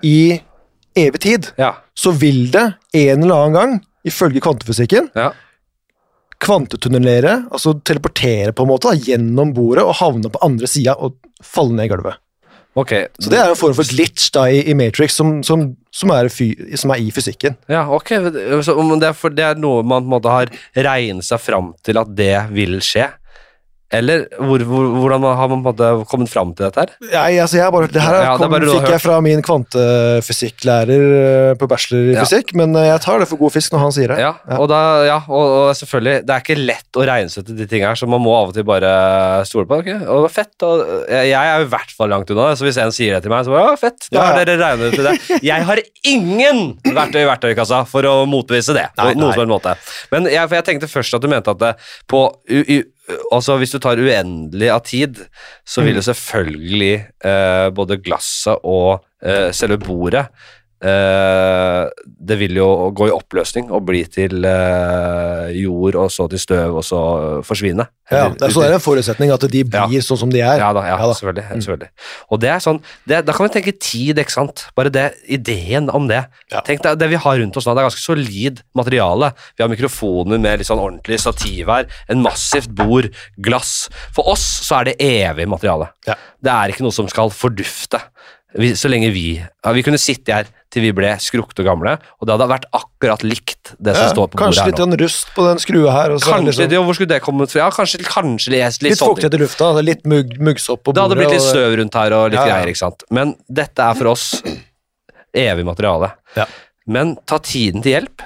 i 0.05 0.39
evig 0.97 1.21
tid, 1.21 1.51
Ja. 1.59 1.75
så 1.95 2.11
vil 2.15 2.47
det 2.51 2.65
en 2.95 3.23
eller 3.23 3.35
annen 3.35 3.53
gang, 3.59 3.75
ifølge 4.07 4.41
kvantefysikken, 4.41 5.11
ja. 5.15 5.29
kvantetunnelere, 6.39 7.45
altså 7.51 7.75
teleportere 7.85 8.53
på 8.55 8.63
en 8.63 8.71
måte, 8.71 8.89
da, 8.89 8.95
gjennom 9.11 9.53
bordet 9.53 9.83
og 9.85 9.97
havne 9.99 10.31
på 10.31 10.41
andre 10.45 10.69
sida 10.71 10.95
og 10.97 11.17
falle 11.43 11.75
ned 11.75 11.89
i 11.89 11.93
gulvet. 11.93 12.17
Okay. 12.79 13.07
Så 13.19 13.31
det 13.31 13.39
er 13.41 13.49
en 13.51 13.57
form 13.59 13.73
for 13.75 13.87
glitch 13.91 14.29
da 14.31 14.45
i, 14.53 14.73
Matrix 14.77 15.17
som, 15.17 15.39
som, 15.43 15.65
som, 15.91 16.11
er, 16.15 16.29
fy, 16.31 16.51
som 16.79 16.93
er 16.93 17.01
i 17.01 17.09
fysikken. 17.11 17.57
Ja, 17.67 17.81
ok. 17.91 18.11
Så, 18.63 18.75
det, 19.01 19.09
er 19.09 19.17
for, 19.17 19.33
det 19.35 19.43
er 19.43 19.59
noe 19.59 19.81
man 19.83 20.05
på 20.05 20.07
en 20.07 20.13
måte 20.13 20.31
har 20.33 20.53
regnet 20.77 21.27
seg 21.27 21.41
fram 21.43 21.73
til 21.83 21.99
at 21.99 22.13
det 22.15 22.35
vil 22.53 22.77
skje? 22.85 23.09
Eller 23.91 24.27
hvor, 24.37 24.61
hvor, 24.69 24.83
hvordan 25.01 25.23
har 25.39 25.49
man 25.49 25.63
på 25.65 25.73
kommet 26.11 26.29
fram 26.29 26.51
til 26.53 26.67
dette 26.67 26.83
her? 26.83 26.91
Nei, 27.09 27.39
altså 27.41 27.57
jeg 27.57 27.73
bare, 27.73 27.87
det 27.89 28.03
her 28.03 28.17
Ja, 28.21 28.33
det 28.37 28.43
kom, 28.43 28.51
bare 28.53 28.67
fikk 28.69 28.89
jeg 28.93 29.01
fra 29.01 29.15
min 29.25 29.41
kvantefysikklærer 29.45 31.05
eh, 31.19 31.53
på 31.59 31.67
bachelor 31.71 32.11
i 32.11 32.13
Ja. 32.13 32.23
fysikk, 32.25 32.53
men 32.59 32.75
eh, 32.77 32.85
jeg 32.91 33.01
tar 33.05 33.19
det 33.23 33.27
for 33.31 33.41
god 33.41 33.53
fisk 33.55 33.73
når 33.73 33.83
han 33.85 33.95
sier 33.95 34.13
det. 34.13 34.19
Ja, 34.21 34.31
og, 34.59 34.67
da, 34.71 34.79
ja 35.07 35.17
og, 35.25 35.45
og 35.69 35.71
selvfølgelig, 35.79 36.25
det 36.27 36.35
er 36.35 36.43
ikke 36.43 36.57
lett 36.59 36.99
å 37.01 37.05
regnsette 37.09 37.55
de 37.57 37.67
tingene 37.69 37.89
her, 37.93 37.99
så 37.99 38.09
man 38.09 38.21
må 38.23 38.35
av 38.37 38.51
og 38.51 38.57
til 38.57 38.67
bare 38.67 38.91
stole 39.49 39.65
på 39.69 39.79
okay? 39.81 39.97
Og 40.05 40.19
det 40.19 40.25
var 40.27 40.35
fett, 40.35 40.53
og 40.69 40.83
jeg, 41.09 41.31
jeg 41.31 41.53
er 41.55 41.65
i 41.65 41.69
hvert 41.73 41.95
fall 41.97 42.13
langt 42.13 42.33
unna 42.33 42.49
det, 42.51 42.59
så 42.61 42.67
hvis 42.67 42.79
en 42.85 42.93
sier 42.95 43.17
det 43.17 43.23
til 43.25 43.33
meg, 43.33 43.47
så 43.47 43.55
bare, 43.55 43.71
ja, 43.73 43.79
fett, 43.79 44.09
da 44.11 44.19
Ja, 44.19 44.27
har 44.29 44.45
dere 44.45 44.59
regnet 44.61 44.93
ut 44.99 45.05
det. 45.09 45.41
Jeg 45.49 45.67
har 45.71 45.81
ingen 46.13 46.61
verktøy 46.85 47.21
i 47.23 47.27
verktøykassa 47.29 47.83
for 47.89 48.05
å 48.09 48.15
motbevise 48.29 48.75
det, 48.77 48.87
på 48.97 49.09
Nei, 49.09 49.17
noen 49.19 49.37
nei. 49.43 49.49
måte. 49.49 49.75
Men 50.13 50.29
jeg, 50.29 50.45
jeg 50.59 50.67
tenkte 50.67 50.91
først 50.91 51.17
at 51.17 51.25
du 51.25 51.29
mente 51.31 51.53
at 51.53 51.61
det 51.65 51.73
på 52.09 52.25
u, 52.29 52.59
u, 52.59 52.79
Altså 53.31 53.57
Hvis 53.57 53.71
du 53.73 53.79
tar 53.79 53.97
uendelig 53.97 54.69
av 54.73 54.83
tid, 54.85 55.15
så 55.65 55.81
Mm. 55.81 55.85
vil 55.87 55.95
jo 55.95 56.01
selvfølgelig 56.01 56.93
eh, 57.25 57.69
både 57.73 57.97
glasset 58.03 58.57
og 58.63 59.03
eh, 59.23 59.51
selve 59.51 59.77
bordet 59.81 60.27
eh, 60.81 61.85
Det 62.29 62.37
vil 62.39 62.57
jo 62.59 62.67
gå 62.95 63.07
i 63.09 63.13
oppløsning 63.15 63.69
og 63.73 63.85
bli 63.87 64.03
til 64.11 64.45
eh, 64.45 65.49
jord, 65.59 65.95
og 65.99 66.11
så 66.13 66.27
til 66.31 66.41
støv, 66.41 66.75
og 66.79 66.85
så 66.85 66.99
forsvinne. 67.47 67.85
Ja, 68.09 68.27
det 68.33 68.47
er, 68.47 68.53
så 68.53 68.63
det 68.63 68.69
er 68.71 68.77
en 68.79 68.83
forutsetning 68.83 69.31
at 69.33 69.43
de 69.51 69.63
blir 69.63 69.97
Ja. 69.97 70.01
sånn 70.05 70.17
som 70.23 70.31
de 70.33 70.41
er. 70.41 70.57
ja 70.61 70.71
da, 70.73 70.81
ja, 70.87 70.97
Ja 70.97 71.05
da. 71.05 71.13
Mm. 71.13 71.17
selvfølgelig. 71.19 71.45
selvfølgelig. 71.63 71.89
Og 72.31 72.39
det 72.41 72.49
er 72.49 72.59
sånn, 72.63 72.81
det, 73.07 73.25
Da 73.25 73.33
kan 73.33 73.47
vi 73.47 73.53
tenke 73.61 73.73
tid, 73.79 74.17
ikke 74.17 74.31
sant. 74.35 74.65
Bare 74.75 74.89
det, 74.89 75.13
ideen 75.27 75.89
om 75.93 76.07
det. 76.07 76.25
Tenk 76.65 76.81
deg, 76.83 76.97
Det 76.99 77.09
vi 77.09 77.15
har 77.15 77.37
rundt 77.39 77.57
oss 77.57 77.65
nå, 77.67 77.75
det 77.75 77.83
er 77.83 77.89
ganske 77.89 78.05
solid 78.05 78.61
materiale. 78.75 79.33
Vi 79.57 79.63
har 79.63 79.69
mikrofoner 79.69 80.39
med 80.39 80.59
litt 80.59 80.67
sånn 80.69 80.79
ordentlig 80.81 81.19
stativ 81.19 81.67
her, 81.67 81.85
en 82.09 82.21
massivt 82.21 82.69
bord, 82.75 83.09
glass. 83.37 83.89
For 84.13 84.27
oss 84.27 84.45
så 84.65 84.81
er 84.81 84.83
det 84.91 84.97
evig 84.99 85.47
materiale. 85.47 85.89
Det 86.05 86.51
er 86.51 86.69
ikke 86.73 86.83
noe 86.85 86.95
som 86.95 87.07
skal 87.07 87.29
fordufte. 87.29 88.01
Vi, 88.57 88.71
så 88.73 88.89
lenge 88.89 89.11
vi 89.13 89.37
Vi 89.73 89.83
kunne 89.85 89.99
sitte 90.01 90.33
her 90.33 90.47
til 90.69 90.83
vi 90.85 90.91
ble 90.93 91.09
skrukte 91.17 91.63
og 91.63 91.65
gamle, 91.65 91.95
og 92.21 92.27
det 92.27 92.33
hadde 92.35 92.47
vært 92.51 92.65
akkurat 92.77 93.23
likt 93.25 93.71
det 93.81 93.95
som 93.95 94.03
Ja, 94.05 94.11
står 94.13 94.27
på 94.29 94.37
bordet 94.37 94.59
her 94.59 94.69
nå. 94.69 94.75
Kanskje 94.77 94.89
litt 94.93 95.01
rust 95.01 95.31
på 95.33 95.45
den 95.47 95.61
skrua 95.63 95.93
her. 95.95 96.11
Og 96.13 96.19
så 96.21 96.29
er 96.29 96.29
det 96.29 96.35
Kanskje, 96.45 96.45
liksom, 96.61 96.75
jo, 96.77 96.83
Hvor 96.85 96.93
skulle 96.99 97.09
det 97.09 97.21
kommet 97.25 97.49
fra? 97.53 97.59
Ja, 97.63 97.69
kanskje, 97.73 98.01
kanskje 98.05 98.53
litt, 98.53 98.81
litt, 98.85 98.97
sånn- 98.99 99.09
fuktighet 99.15 99.33
i 99.33 99.41
lufta, 99.41 99.69
altså 99.73 99.83
litt 99.85 100.03
mugg, 100.05 100.35
muggsopp 100.39 100.83
på 100.85 100.93
det 100.93 101.01
hadde 101.01 101.17
blitt 101.17 101.33
litt 101.33 101.41
støv 101.41 101.77
rundt 101.81 101.93
her 101.97 102.13
og 102.19 102.29
litt 102.29 102.37
Ja, 102.37 102.45
ja. 102.45 102.53
greier, 102.59 102.69
ikke 102.73 102.83
sant. 102.83 103.03
Men 103.09 103.33
dette 103.49 103.79
er 103.81 103.97
for 103.97 104.11
oss 104.13 104.43
evig 105.33 105.65
materiale. 105.65 106.11
Ja. 106.37 106.45
Men 106.89 107.15
ta 107.29 107.39
tiden 107.41 107.81
til 107.85 107.93
hjelp, 107.97 108.21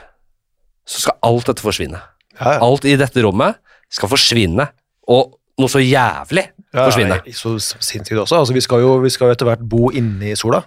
så 0.88 1.00
skal 1.06 1.18
alt 1.24 1.48
dette 1.48 1.64
forsvinne. 1.64 2.00
Ja, 2.40 2.58
ja. 2.58 2.60
Alt 2.66 2.84
i 2.90 2.96
dette 3.00 3.24
rommet 3.24 3.56
skal 3.94 4.10
forsvinne, 4.12 4.68
og 5.08 5.36
noe 5.60 5.70
så 5.72 5.80
jævlig 5.80 6.48
forsvinne. 6.74 7.20
Ja, 7.24 7.32
Så 7.38 7.56
sinnssykt 7.62 8.20
også. 8.20 8.40
Altså, 8.40 8.54
vi, 8.56 8.64
skal 8.66 8.82
jo, 8.82 8.98
vi 9.04 9.12
skal 9.14 9.30
jo 9.30 9.36
etter 9.36 9.46
hvert 9.48 9.64
bo 9.70 9.92
inne 9.94 10.32
i 10.32 10.36
sola. 10.36 10.64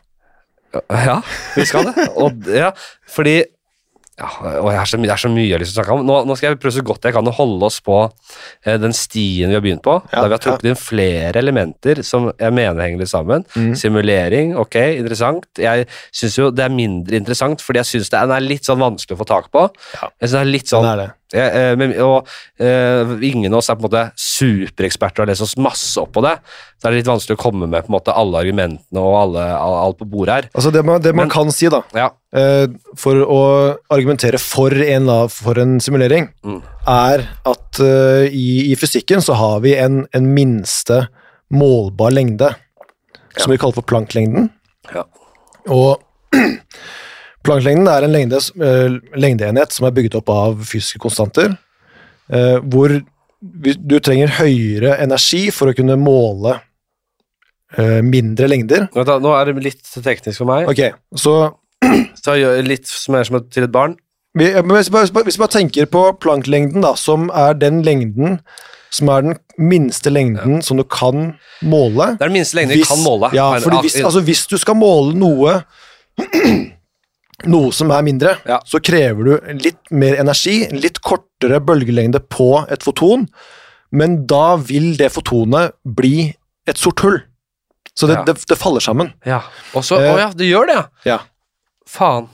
Ja, 1.08 1.20
vi 1.56 1.66
skal 1.68 1.90
det. 1.90 2.08
Og, 2.22 2.48
ja, 2.52 2.72
fordi 3.10 3.42
ja, 4.16 4.28
og 4.62 4.70
jeg 4.72 4.78
har 4.80 4.88
så, 4.88 4.96
det 4.96 5.10
er 5.12 5.20
så 5.20 5.28
mye 5.28 5.44
jeg 5.44 5.52
har 5.58 5.60
lyst 5.60 5.74
til 5.74 5.82
å 5.82 5.82
snakke 5.82 5.96
om. 5.98 6.06
Nå, 6.08 6.14
nå 6.24 6.36
skal 6.38 6.48
jeg 6.48 6.60
prøve 6.62 6.72
så 6.72 6.84
godt 6.88 7.04
jeg 7.04 7.12
kan 7.12 7.28
å 7.28 7.34
holde 7.36 7.68
oss 7.68 7.82
på 7.84 7.98
eh, 8.06 8.78
den 8.80 8.94
stien 8.96 9.52
vi 9.52 9.58
har 9.58 9.64
begynt 9.64 9.84
på. 9.84 9.98
Ja, 10.08 10.22
der 10.22 10.30
vi 10.30 10.36
har 10.38 10.40
trukket 10.40 10.70
inn 10.70 10.78
flere 10.80 11.42
elementer 11.42 12.00
som 12.06 12.30
jeg 12.30 12.56
mener 12.56 12.80
henger 12.80 13.04
litt 13.04 13.12
sammen. 13.12 13.44
Mm. 13.52 13.74
Simulering, 13.76 14.54
ok, 14.62 14.78
interessant. 15.02 15.44
Jeg 15.60 15.84
syns 16.16 16.38
jo 16.40 16.48
det 16.54 16.64
er 16.64 16.72
mindre 16.72 17.20
interessant, 17.20 17.60
fordi 17.60 17.82
jeg 17.82 17.90
syns 17.92 18.12
den 18.14 18.32
er 18.38 18.48
litt 18.48 18.64
sånn 18.64 18.80
vanskelig 18.80 19.18
å 19.18 19.20
få 19.20 19.28
tak 19.28 19.52
på. 19.52 19.68
Ja. 19.98 20.08
Jeg 20.08 20.30
synes 20.30 20.38
det 20.38 20.44
er 20.46 20.52
litt 20.54 20.72
Sånn 20.72 20.82
Det 20.82 20.94
er 20.94 21.02
det. 21.04 21.10
Jeg, 21.34 21.74
eh, 21.80 22.02
og 22.04 22.28
eh, 22.62 23.14
ingen 23.26 23.52
av 23.52 23.58
oss 23.58 23.68
er 23.72 23.74
på 23.78 23.82
en 23.82 23.88
måte 23.88 24.02
supereksperter 24.14 25.22
og 25.22 25.24
har 25.26 25.32
lest 25.32 25.42
oss 25.42 25.56
masse 25.58 25.98
opp 25.98 26.12
på 26.14 26.22
det. 26.22 26.36
Så 26.78 26.86
er 26.86 26.92
det 26.94 27.00
litt 27.00 27.08
vanskelig 27.10 27.34
å 27.38 27.40
komme 27.42 27.66
med 27.66 27.82
på 27.86 27.90
en 27.90 27.96
måte 27.96 28.14
alle 28.14 28.38
argumentene 28.44 29.00
og 29.02 29.16
alle, 29.24 29.46
all- 29.58 29.78
alt 29.86 29.98
på 29.98 30.06
bordet 30.12 30.34
her. 30.36 30.48
Altså, 30.54 30.70
det 30.74 30.84
man, 30.86 31.00
det 31.02 31.14
man 31.14 31.26
Men- 31.26 31.34
kan 31.34 31.50
si, 31.50 31.66
da, 31.72 31.82
Ja, 31.96 32.10
eh, 32.36 32.66
for 32.96 33.14
å 33.26 33.40
argumentere 33.90 34.38
for 34.38 34.70
en, 34.70 35.06
for 35.28 35.58
en 35.58 35.78
simulering, 35.80 36.28
Mm. 36.44 36.62
er 36.86 37.26
at 37.44 37.80
eh, 37.80 38.28
i, 38.30 38.70
i 38.72 38.76
fysikken 38.78 39.20
så 39.24 39.34
har 39.34 39.60
vi 39.60 39.74
en, 39.76 40.06
en 40.14 40.34
minste 40.34 41.08
målbar 41.50 42.10
lengde, 42.14 42.54
som 43.36 43.50
vi 43.50 43.58
kaller 43.58 43.74
for 43.74 43.82
planklengden. 43.82 44.50
ja. 44.94 45.02
Og 45.68 45.98
planklengden 47.46 47.90
er 47.90 48.06
en 48.06 48.14
lengde, 48.14 48.40
eh, 48.62 48.96
lengdeenhet 49.18 49.74
som 49.74 49.88
er 49.88 49.94
bygget 49.96 50.18
opp 50.20 50.32
av 50.32 50.64
fysiske 50.66 51.00
konstanter, 51.02 51.56
eh, 52.30 52.56
hvor 52.62 52.98
du 53.40 53.98
trenger 54.00 54.32
høyere 54.40 54.96
energi 55.02 55.46
for 55.54 55.70
å 55.70 55.76
kunne 55.76 55.98
måle 56.00 56.56
eh, 57.76 58.00
mindre 58.02 58.48
lengder. 58.50 58.88
Nå 58.94 59.34
er 59.36 59.50
det 59.50 59.64
litt 59.64 59.94
teknisk 59.94 60.42
for 60.42 60.50
meg. 60.50 60.70
Ok, 60.72 60.90
så 61.16 61.36
Så 62.22 62.34
jeg 62.34 62.46
gjør 62.46 62.62
litt 62.66 62.88
som 62.88 63.14
er 63.18 63.26
som 63.28 63.36
til 63.52 63.66
et 63.66 63.70
barn. 63.70 63.92
hvis, 64.34 64.88
vi 64.88 64.94
bare, 64.96 65.24
hvis 65.28 65.38
tenker 65.52 65.86
på 65.86 66.00
planklengden, 66.18 66.82
da, 66.82 66.94
som 66.98 67.28
er 67.30 67.52
den 67.54 67.82
lengden 67.86 68.40
som 68.90 69.10
er 69.12 69.24
den 69.26 69.36
minste 69.58 70.10
lengden 70.10 70.62
som 70.62 70.78
du 70.78 70.84
kan 70.84 71.34
måle 71.62 72.14
Det 72.16 72.24
er 72.24 72.30
den 72.30 72.36
minste 72.38 72.56
lengden 72.56 72.80
du 72.80 72.86
kan 72.86 73.02
måle. 73.04 73.30
Ja, 73.36 73.58
fordi 73.60 73.82
hvis, 73.84 73.98
altså, 74.00 74.22
hvis 74.24 74.46
du 74.46 74.56
skal 74.58 74.78
måle 74.78 75.12
noe 75.18 75.60
noe 77.44 77.70
som 77.72 77.90
er 77.90 78.02
mindre, 78.02 78.38
Ja. 78.48 78.60
så 78.64 78.80
krever 78.80 79.24
du 79.24 79.52
litt 79.62 79.78
mer 79.90 80.16
energi, 80.16 80.68
litt 80.72 81.00
kortere 81.02 81.60
bølgelengde 81.60 82.20
på 82.32 82.66
et 82.70 82.82
foton, 82.82 83.26
men 83.92 84.24
da 84.26 84.56
vil 84.56 84.96
det 84.96 85.12
fotonet 85.12 85.72
bli 85.84 86.34
et 86.66 86.76
sort 86.78 87.00
hull. 87.00 87.20
Så 87.96 88.06
det, 88.08 88.16
Ja. 88.16 88.24
det, 88.24 88.46
det 88.46 88.58
faller 88.58 88.80
sammen. 88.80 89.12
ja. 89.24 89.42
Og 89.74 89.82
så, 89.84 89.98
Eh, 90.00 90.14
Å 90.14 90.18
ja, 90.18 90.30
det 90.32 90.46
gjør 90.50 90.66
det, 90.66 90.86
ja. 91.04 91.18
Faen. 91.88 92.28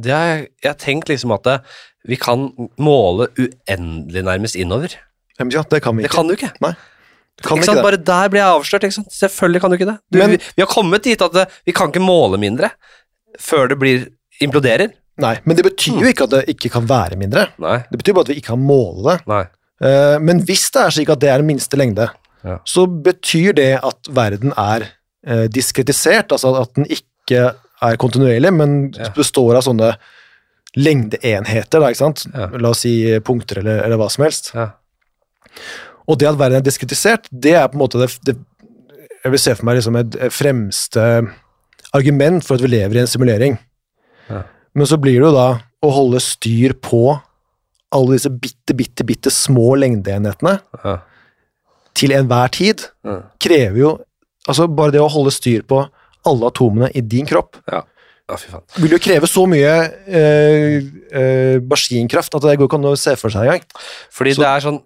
Det 0.00 0.10
er, 0.12 0.46
jeg 0.62 0.70
har 0.70 0.74
tenkt 0.78 1.08
liksom 1.08 1.32
at 1.34 1.42
det, 1.42 1.60
vi 2.06 2.16
kan 2.16 2.52
måle 2.78 3.28
uendelig 3.36 4.22
nærmest 4.24 4.54
innover. 4.56 4.94
Ja, 5.38 5.62
det 5.62 5.82
kan 5.82 5.96
vi 5.96 6.02
Det 6.04 6.10
kan 6.10 6.26
du 6.26 6.34
ikke. 6.34 6.52
Nei, 6.60 6.72
kan 7.42 7.58
ikke 7.58 7.62
ikke 7.62 7.64
sant? 7.64 7.78
Ikke 7.78 7.82
Bare 7.82 7.96
der 7.98 8.28
blir 8.28 8.40
jeg 8.40 8.54
avslørt. 8.54 8.84
Ikke 8.84 8.94
sant? 8.94 9.10
Selvfølgelig 9.12 9.60
kan 9.60 9.70
du 9.70 9.76
ikke 9.76 9.86
det. 9.90 9.98
Du, 10.10 10.18
Men- 10.18 10.30
vi, 10.30 10.36
vi 10.56 10.62
har 10.62 10.66
kommet 10.66 11.02
dit 11.02 11.20
at 11.22 11.50
vi 11.66 11.72
kan 11.72 11.88
ikke 11.92 12.00
måle 12.02 12.38
mindre 12.38 12.70
før 13.38 13.68
det 13.68 13.78
blir 13.78 14.08
imploderer. 14.44 14.92
Nei, 15.18 15.34
men 15.44 15.56
det 15.58 15.64
betyr 15.66 15.98
jo 16.02 16.10
ikke 16.12 16.28
at 16.28 16.30
det 16.36 16.44
ikke 16.54 16.70
kan 16.70 16.86
være 16.86 17.16
mindre. 17.18 17.48
Nei. 17.58 17.78
Det 17.90 17.98
betyr 17.98 18.14
bare 18.14 18.28
at 18.28 18.32
vi 18.32 18.36
ikke 18.40 18.52
kan 18.52 18.62
måle 18.62 19.02
det. 19.16 19.26
Nei. 19.26 19.44
Eh, 19.82 20.18
Men 20.22 20.42
hvis 20.46 20.70
det 20.74 20.82
er 20.84 20.90
slik 20.94 21.10
at 21.10 21.20
det 21.22 21.28
er 21.30 21.42
minste 21.46 21.76
lengde, 21.78 22.08
Ja. 22.44 22.58
så 22.64 22.86
betyr 22.86 23.52
det 23.54 23.80
at 23.82 24.08
verden 24.14 24.52
er 24.56 24.88
eh, 25.26 25.48
diskretisert, 25.50 26.30
altså 26.30 26.52
at 26.62 26.72
den 26.74 26.86
ikke 26.86 27.52
er 27.82 27.96
kontinuerlig, 27.98 28.52
men 28.54 28.92
Ja. 28.94 29.08
består 29.14 29.56
av 29.58 29.62
sånne 29.66 29.96
lengdeenheter, 30.76 31.80
da, 31.80 31.88
ikke 31.90 31.96
sant? 32.04 32.24
Ja. 32.34 32.46
La 32.60 32.70
oss 32.70 32.84
si 32.84 32.92
punkter 33.26 33.58
eller, 33.62 33.82
eller 33.86 33.96
hva 34.00 34.08
som 34.12 34.24
helst. 34.26 34.52
Ja. 34.54 34.70
Og 36.08 36.18
det 36.20 36.28
at 36.30 36.38
verden 36.40 36.60
er 36.60 36.64
diskretisert, 36.66 37.26
det 37.32 37.54
er 37.58 37.66
på 37.68 37.74
en 37.78 37.82
måte 37.84 37.98
det, 38.00 38.12
det 38.24 38.36
Jeg 39.24 39.32
vil 39.34 39.40
se 39.42 39.54
for 39.58 39.66
meg 39.66 39.76
liksom 39.76 39.96
et 39.98 40.14
fremste 40.32 41.02
argument 41.92 42.44
for 42.46 42.54
at 42.54 42.62
vi 42.62 42.68
lever 42.70 42.96
i 42.96 43.00
en 43.02 43.08
simulering. 43.10 43.56
Ja. 44.28 44.42
Men 44.74 44.86
så 44.86 44.96
blir 45.00 45.18
det 45.20 45.26
jo 45.28 45.32
da 45.34 45.48
å 45.82 45.90
holde 45.94 46.20
styr 46.20 46.74
på 46.82 47.20
alle 47.92 48.16
disse 48.18 48.28
bitte, 48.30 48.74
bitte, 48.76 49.04
bitte 49.08 49.30
små 49.32 49.76
lengdeenhetene 49.80 50.58
Ja. 50.84 50.98
til 51.94 52.12
enhver 52.12 52.50
tid, 52.50 52.84
Ja. 53.04 53.22
krever 53.40 53.78
jo 53.78 53.98
Altså, 54.48 54.64
bare 54.66 54.90
det 54.92 55.00
å 55.00 55.10
holde 55.12 55.28
styr 55.30 55.60
på 55.68 55.82
alle 56.24 56.46
atomene 56.48 56.90
i 56.96 57.00
din 57.02 57.26
kropp 57.26 57.56
Ja. 57.70 57.82
ja, 58.30 58.36
fy 58.36 58.48
faen. 58.48 58.62
vil 58.80 58.90
jo 58.92 58.98
kreve 58.98 59.26
så 59.28 59.46
mye 59.46 59.74
eh, 60.08 60.80
eh, 61.12 61.58
maskinkraft 61.60 62.34
at 62.34 62.42
det 62.42 62.58
går 62.58 62.66
ikke 62.68 62.78
an 62.78 62.84
å 62.88 62.96
se 62.96 63.14
for 63.16 63.28
seg 63.28 63.42
engang. 63.44 63.64
Fordi 64.10 64.32
Så- 64.34 64.40
det 64.40 64.46
er 64.48 64.60
sånn 64.64 64.82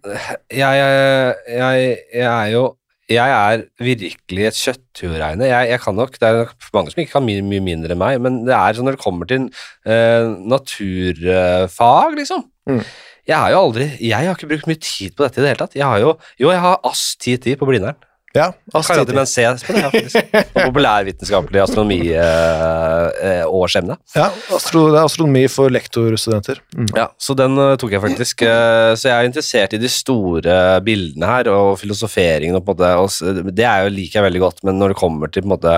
jeg, 0.51 0.74
jeg, 0.80 1.36
jeg, 1.47 1.99
jeg 2.12 2.26
er 2.26 2.51
jo 2.53 2.76
Jeg 3.11 3.35
er 3.35 3.65
virkelig 3.83 4.45
et 4.47 4.59
kjøtthureine. 4.61 5.49
Jeg, 5.49 5.69
jeg 5.73 5.81
kan 5.83 5.97
nok 5.99 6.15
Det 6.15 6.29
er 6.29 6.37
nok 6.45 6.69
mange 6.73 6.93
som 6.93 7.01
ikke 7.03 7.17
kan 7.17 7.25
mye, 7.27 7.43
mye 7.43 7.65
mindre 7.65 7.97
enn 7.97 8.01
meg, 8.01 8.21
men 8.23 8.43
det 8.47 8.55
er 8.55 8.77
sånn 8.77 8.87
når 8.87 8.97
det 8.97 9.03
kommer 9.03 9.29
til 9.31 9.49
uh, 9.51 10.33
naturfag, 10.55 12.19
liksom 12.21 12.49
Mm. 12.63 12.79
Jeg 13.27 13.35
har 13.35 13.51
jo 13.51 13.59
aldri 13.59 13.89
Jeg 13.99 14.15
har 14.15 14.37
ikke 14.37 14.47
brukt 14.53 14.69
mye 14.71 14.79
tid 14.79 15.17
på 15.19 15.25
dette 15.25 15.41
i 15.41 15.43
det 15.43 15.49
hele 15.51 15.59
tatt. 15.65 15.73
Jeg 15.75 15.83
har 15.83 15.99
jo 15.99 16.13
Jo, 16.39 16.53
jeg 16.53 16.61
har 16.63 16.77
ASS 16.87 17.17
ti 17.19 17.57
på 17.59 17.67
Blindern. 17.67 17.99
Ja, 18.37 18.49
Karate 18.72 19.12
med 19.12 19.22
en 19.22 19.28
C 19.28 19.45
på 19.66 19.74
det, 19.74 19.80
ja, 19.83 19.91
faktisk. 19.93 20.37
Og 20.55 20.68
populærvitenskapelig 20.70 21.61
astronomi 21.66 21.99
eh, 22.16 23.07
eh, 23.28 23.43
ja 23.43 24.28
astro, 24.57 24.87
det 24.93 25.01
er 25.01 25.05
astronomi 25.05 25.43
for 25.53 25.72
lektorstudenter. 25.72 26.62
Mm. 26.72 26.89
Ja, 26.97 27.11
så 27.20 27.37
den 27.37 27.59
eh, 27.61 27.74
tok 27.80 27.93
jeg 27.93 28.03
faktisk. 28.05 28.45
eh, 28.49 28.95
så 28.97 29.11
jeg 29.11 29.16
er 29.18 29.28
interessert 29.28 29.76
i 29.76 29.83
de 29.83 29.91
store 29.93 30.57
bildene 30.87 31.28
her, 31.28 31.51
og 31.53 31.76
filosoferingen 31.83 32.57
og 32.57 32.64
på 32.64 32.72
en 32.72 32.80
måte, 32.80 32.95
og 33.03 33.53
Det 33.53 33.66
er 33.68 33.85
jo 33.85 33.95
liker 33.99 34.20
jeg 34.20 34.28
veldig 34.30 34.43
godt, 34.47 34.64
men 34.64 34.80
når 34.80 34.95
det 34.95 35.01
kommer 35.03 35.33
til 35.33 35.45
på 35.45 35.51
en 35.51 35.55
måte 35.57 35.76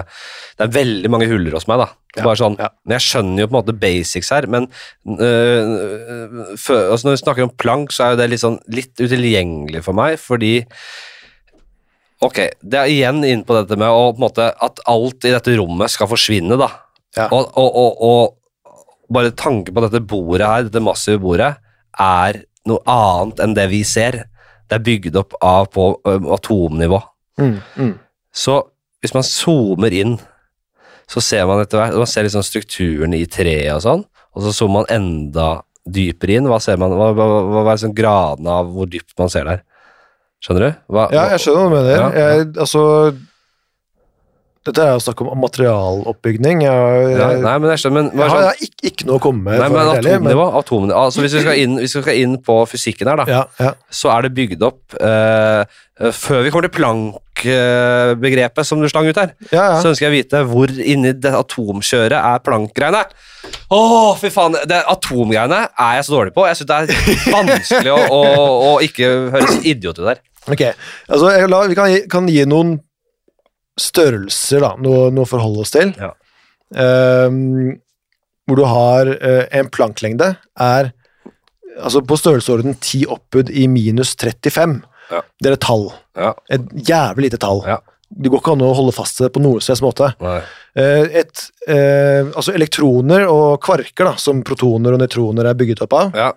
Det 0.55 0.69
er 0.69 0.75
veldig 0.79 1.11
mange 1.11 1.29
huller 1.31 1.59
hos 1.59 1.67
meg, 1.71 1.83
da. 1.83 1.91
Bare 2.23 2.39
sånn, 2.39 2.55
ja. 2.61 2.69
Jeg 2.95 3.03
skjønner 3.03 3.43
jo 3.43 3.49
på 3.49 3.57
en 3.57 3.61
måte 3.65 3.75
basics 3.83 4.31
her, 4.31 4.47
men 4.47 4.69
øh, 5.19 6.55
for, 6.55 6.93
altså 6.93 7.09
når 7.09 7.17
vi 7.17 7.23
snakker 7.25 7.49
om 7.49 7.57
plank, 7.59 7.95
så 7.95 8.07
er 8.07 8.15
jo 8.15 8.21
det 8.23 8.29
litt 8.31 8.45
sånn 8.45 8.61
litt 8.71 8.95
utilgjengelig 9.03 9.83
for 9.83 9.99
meg, 9.99 10.21
fordi 10.23 10.61
Ok, 12.25 12.41
det 12.63 12.81
er 12.81 12.91
igjen 12.91 13.21
inn 13.29 13.43
på 13.45 13.57
dette 13.59 13.77
med 13.81 13.91
å, 13.91 14.13
på 14.15 14.21
en 14.21 14.27
måte, 14.27 14.49
at 14.49 14.81
alt 14.89 15.27
i 15.29 15.33
dette 15.35 15.57
rommet 15.59 15.93
skal 15.93 16.09
forsvinne, 16.09 16.57
da. 16.61 16.71
Ja. 17.19 17.29
Og, 17.29 17.51
og, 17.61 17.77
og, 17.79 18.01
og 18.05 19.15
bare 19.15 19.35
tanken 19.37 19.75
på 19.75 19.85
dette 19.85 20.01
bordet 20.01 20.49
her, 20.49 20.69
dette 20.69 20.83
massive 20.83 21.21
bordet, 21.23 21.53
er 22.01 22.41
noe 22.69 22.81
annet 22.91 23.43
enn 23.45 23.57
det 23.57 23.67
vi 23.73 23.83
ser. 23.87 24.25
Det 24.65 24.79
er 24.79 24.87
bygd 24.87 25.19
opp 25.21 25.37
av 25.45 25.69
på 25.75 25.91
um, 26.09 26.31
atomnivå. 26.35 27.01
Mm, 27.41 27.59
mm. 27.77 27.93
Så 28.35 28.63
hvis 29.05 29.15
man 29.15 29.27
zoomer 29.27 29.95
inn, 29.95 30.17
så 31.11 31.21
ser 31.21 31.45
man 31.45 31.61
etter 31.61 31.77
hvert 31.77 31.99
Man 32.01 32.09
ser 32.09 32.25
liksom 32.25 32.45
strukturen 32.47 33.13
i 33.13 33.27
treet 33.29 33.75
og 33.75 33.83
sånn, 33.85 34.05
og 34.33 34.47
så 34.47 34.55
zoomer 34.57 34.81
man 34.81 34.93
enda 34.95 35.49
dypere 35.85 36.39
inn. 36.39 36.49
Hva 36.49 36.59
ser 36.65 36.81
man? 36.81 36.95
Hva, 36.97 37.11
hva, 37.13 37.27
hva 37.61 37.75
er 37.75 37.83
sånn 37.83 37.97
gradene 37.97 38.55
av 38.63 38.73
hvor 38.73 38.89
dypt 38.89 39.13
man 39.21 39.33
ser 39.33 39.45
der? 39.51 39.61
Skjønner 40.45 40.67
du? 40.67 40.83
Hva, 40.93 41.07
Ja, 41.15 41.29
jeg 41.33 41.41
skjønner 41.41 41.63
hva 41.63 41.69
du 41.71 41.77
mener. 41.79 41.95
Ja, 41.95 42.09
ja. 42.13 42.27
Jeg, 42.37 42.51
altså 42.61 42.83
Dette 44.65 44.81
er 44.81 44.95
jo 44.97 45.01
snakk 45.05 45.19
om 45.21 45.29
materialoppbygning. 45.43 46.63
Jeg, 46.65 47.09
ja, 47.19 47.27
Nei, 47.37 47.55
men 47.61 47.69
jeg 47.75 47.83
skjønner, 47.83 48.07
men, 48.07 48.07
er 48.17 48.31
sånn, 48.33 48.39
jeg 48.41 48.49
har 48.49 48.63
ikke, 48.65 48.87
ikke 48.89 49.09
noe 49.11 49.19
å 49.19 49.23
komme 49.27 49.45
med. 49.45 49.61
Nei, 49.61 49.67
men 49.75 49.91
atomnivå, 49.93 50.47
men 50.47 50.57
atomnivå. 50.61 51.01
Altså, 51.03 51.21
hvis, 51.21 51.35
vi 51.37 51.57
inn, 51.67 51.75
hvis 51.83 51.97
vi 51.99 52.03
skal 52.07 52.21
inn 52.23 52.39
på 52.47 52.57
fysikken 52.71 53.11
her, 53.13 53.21
da, 53.21 53.27
Ja, 53.29 53.43
ja. 53.61 53.75
så 53.93 54.09
er 54.15 54.25
det 54.25 54.33
bygd 54.39 54.65
opp 54.65 54.97
eh, 54.97 55.77
Før 56.17 56.41
vi 56.47 56.53
kommer 56.55 56.65
til 56.65 56.73
Planck-begrepet 56.79 58.67
som 58.67 58.81
du 58.81 58.89
slang 58.89 59.07
ut 59.13 59.21
her, 59.21 59.35
så 59.53 59.93
ønsker 59.93 60.07
jeg 60.07 60.13
å 60.13 60.17
vite 60.17 60.43
hvor 60.49 60.73
inni 60.81 61.13
det 61.13 61.35
atomkjøret 61.45 62.17
er 62.17 62.41
Planck-greiene. 62.49 63.05
Å, 63.69 63.81
fy 64.17 64.31
faen! 64.33 64.57
Det 64.65 64.81
atomgreiene 64.91 65.61
er 65.69 65.99
jeg 65.99 66.07
så 66.09 66.17
dårlig 66.17 66.33
på. 66.37 66.49
Jeg 66.49 66.63
syns 66.63 66.71
det 66.71 66.79
er 66.81 67.35
vanskelig 67.37 67.93
å, 67.93 68.01
å, 68.17 68.23
å 68.71 68.73
ikke 68.85 69.13
høres 69.35 69.61
idiot 69.61 70.01
ut 70.01 70.09
der. 70.09 70.25
Ok, 70.51 70.63
altså 71.09 71.31
la, 71.49 71.63
vi 71.71 71.77
kan 71.79 71.93
gi, 71.93 72.03
kan 72.11 72.29
gi 72.29 72.45
noen 72.49 72.77
størrelser, 73.81 74.61
da, 74.63 74.75
noe, 74.79 75.09
noe 75.15 75.25
å 75.27 75.31
forholde 75.31 75.65
oss 75.65 75.73
til. 75.75 75.95
Ja. 75.99 76.13
Um, 76.75 77.79
hvor 78.45 78.59
du 78.61 78.65
har 78.69 79.09
uh, 79.09 79.45
en 79.55 79.71
planklengde 79.73 80.35
er 80.61 80.91
altså 81.81 82.03
på 82.07 82.19
størrelsesorden 82.19 82.77
10 82.77 83.07
oppbud 83.15 83.51
i 83.51 83.67
minus 83.71 84.15
35. 84.21 84.79
Ja. 85.11 85.23
Det 85.41 85.51
er 85.51 85.57
et 85.57 85.65
tall. 85.65 85.89
Ja, 86.19 86.33
Et 86.53 86.71
jævlig 86.89 87.31
lite 87.31 87.41
tall. 87.43 87.65
ja. 87.69 87.81
Det 88.15 88.31
går 88.31 88.39
ikke 88.39 88.53
an 88.55 88.63
å 88.63 88.75
holde 88.77 88.93
fast 88.95 89.19
på 89.35 89.41
noen 89.43 89.63
slags 89.65 89.81
måte. 89.83 90.07
Eh, 90.23 91.17
et, 91.19 91.41
eh, 91.67 92.29
altså 92.29 92.53
elektroner 92.55 93.25
og 93.27 93.57
kvarker, 93.65 94.07
da, 94.07 94.13
som 94.21 94.43
protoner 94.47 94.95
og 94.95 95.01
nøytroner 95.03 95.49
er 95.51 95.57
bygget 95.59 95.83
opp 95.83 95.97
av, 95.99 96.13
Ja, 96.15 96.29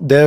det, 0.00 0.22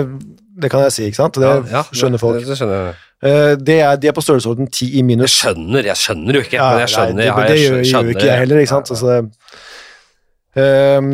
det 0.62 0.70
kan 0.72 0.84
jeg 0.86 0.95
si, 0.95 1.05
ikke 1.10 1.20
sant? 1.22 1.38
Det 1.39 1.47
ja, 1.47 1.62
ja, 1.80 1.84
skjønner 1.95 2.22
folk. 2.22 2.39
Det, 2.41 2.49
det 2.49 2.57
skjønner. 2.60 2.97
Eh, 3.20 3.53
er, 3.76 3.97
de 3.99 4.07
er 4.07 4.16
på 4.16 4.24
størrelsesorden 4.24 4.70
10 4.72 4.88
i 4.99 5.03
minus. 5.03 5.34
Jeg 5.34 5.55
skjønner, 5.55 5.89
jeg 5.89 5.99
skjønner 5.99 6.38
jo 6.39 6.43
ikke, 6.45 6.62
men 6.62 6.80
jeg 6.86 6.91
skjønner. 6.93 7.20
nei, 7.20 7.26
det, 7.36 7.49
det 7.49 7.60
gjør, 7.60 7.82
jo 8.07 8.14
ikke 8.16 8.30
jeg 8.30 8.41
heller, 8.43 8.62
ikke 8.64 8.72
sant? 8.72 8.91
Altså, 8.95 9.18
um, 10.55 11.10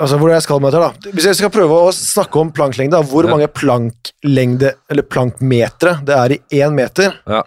altså, 0.00 0.20
hvor 0.22 0.32
jeg 0.32 0.44
skal 0.46 0.62
med 0.64 0.72
dette, 0.72 0.88
da? 0.88 1.14
Hvis 1.16 1.28
jeg 1.28 1.40
skal 1.40 1.52
prøve 1.54 1.80
å 1.84 1.94
snakke 1.96 2.40
om 2.40 2.52
planklengde, 2.56 3.00
hvor 3.12 3.28
mange 3.30 3.48
planklengde, 3.52 4.74
eller 4.92 5.08
plankmetere 5.08 5.98
det 6.08 6.18
er 6.18 6.36
i 6.36 6.62
én 6.62 6.76
meter, 6.76 7.18
Ja. 7.28 7.42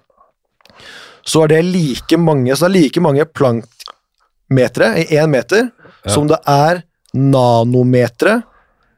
så 1.26 1.44
er 1.44 1.56
det 1.56 1.64
like 1.66 2.18
mange, 2.22 2.54
så 2.54 2.68
det 2.68 2.72
er 2.72 2.80
like 2.84 3.02
mange 3.02 3.26
plankmetere 3.26 4.94
i 5.06 5.08
én 5.18 5.30
meter 5.34 5.72
Ja. 6.06 6.12
som 6.14 6.28
det 6.30 6.38
er 6.46 6.84
nanometere 7.16 8.44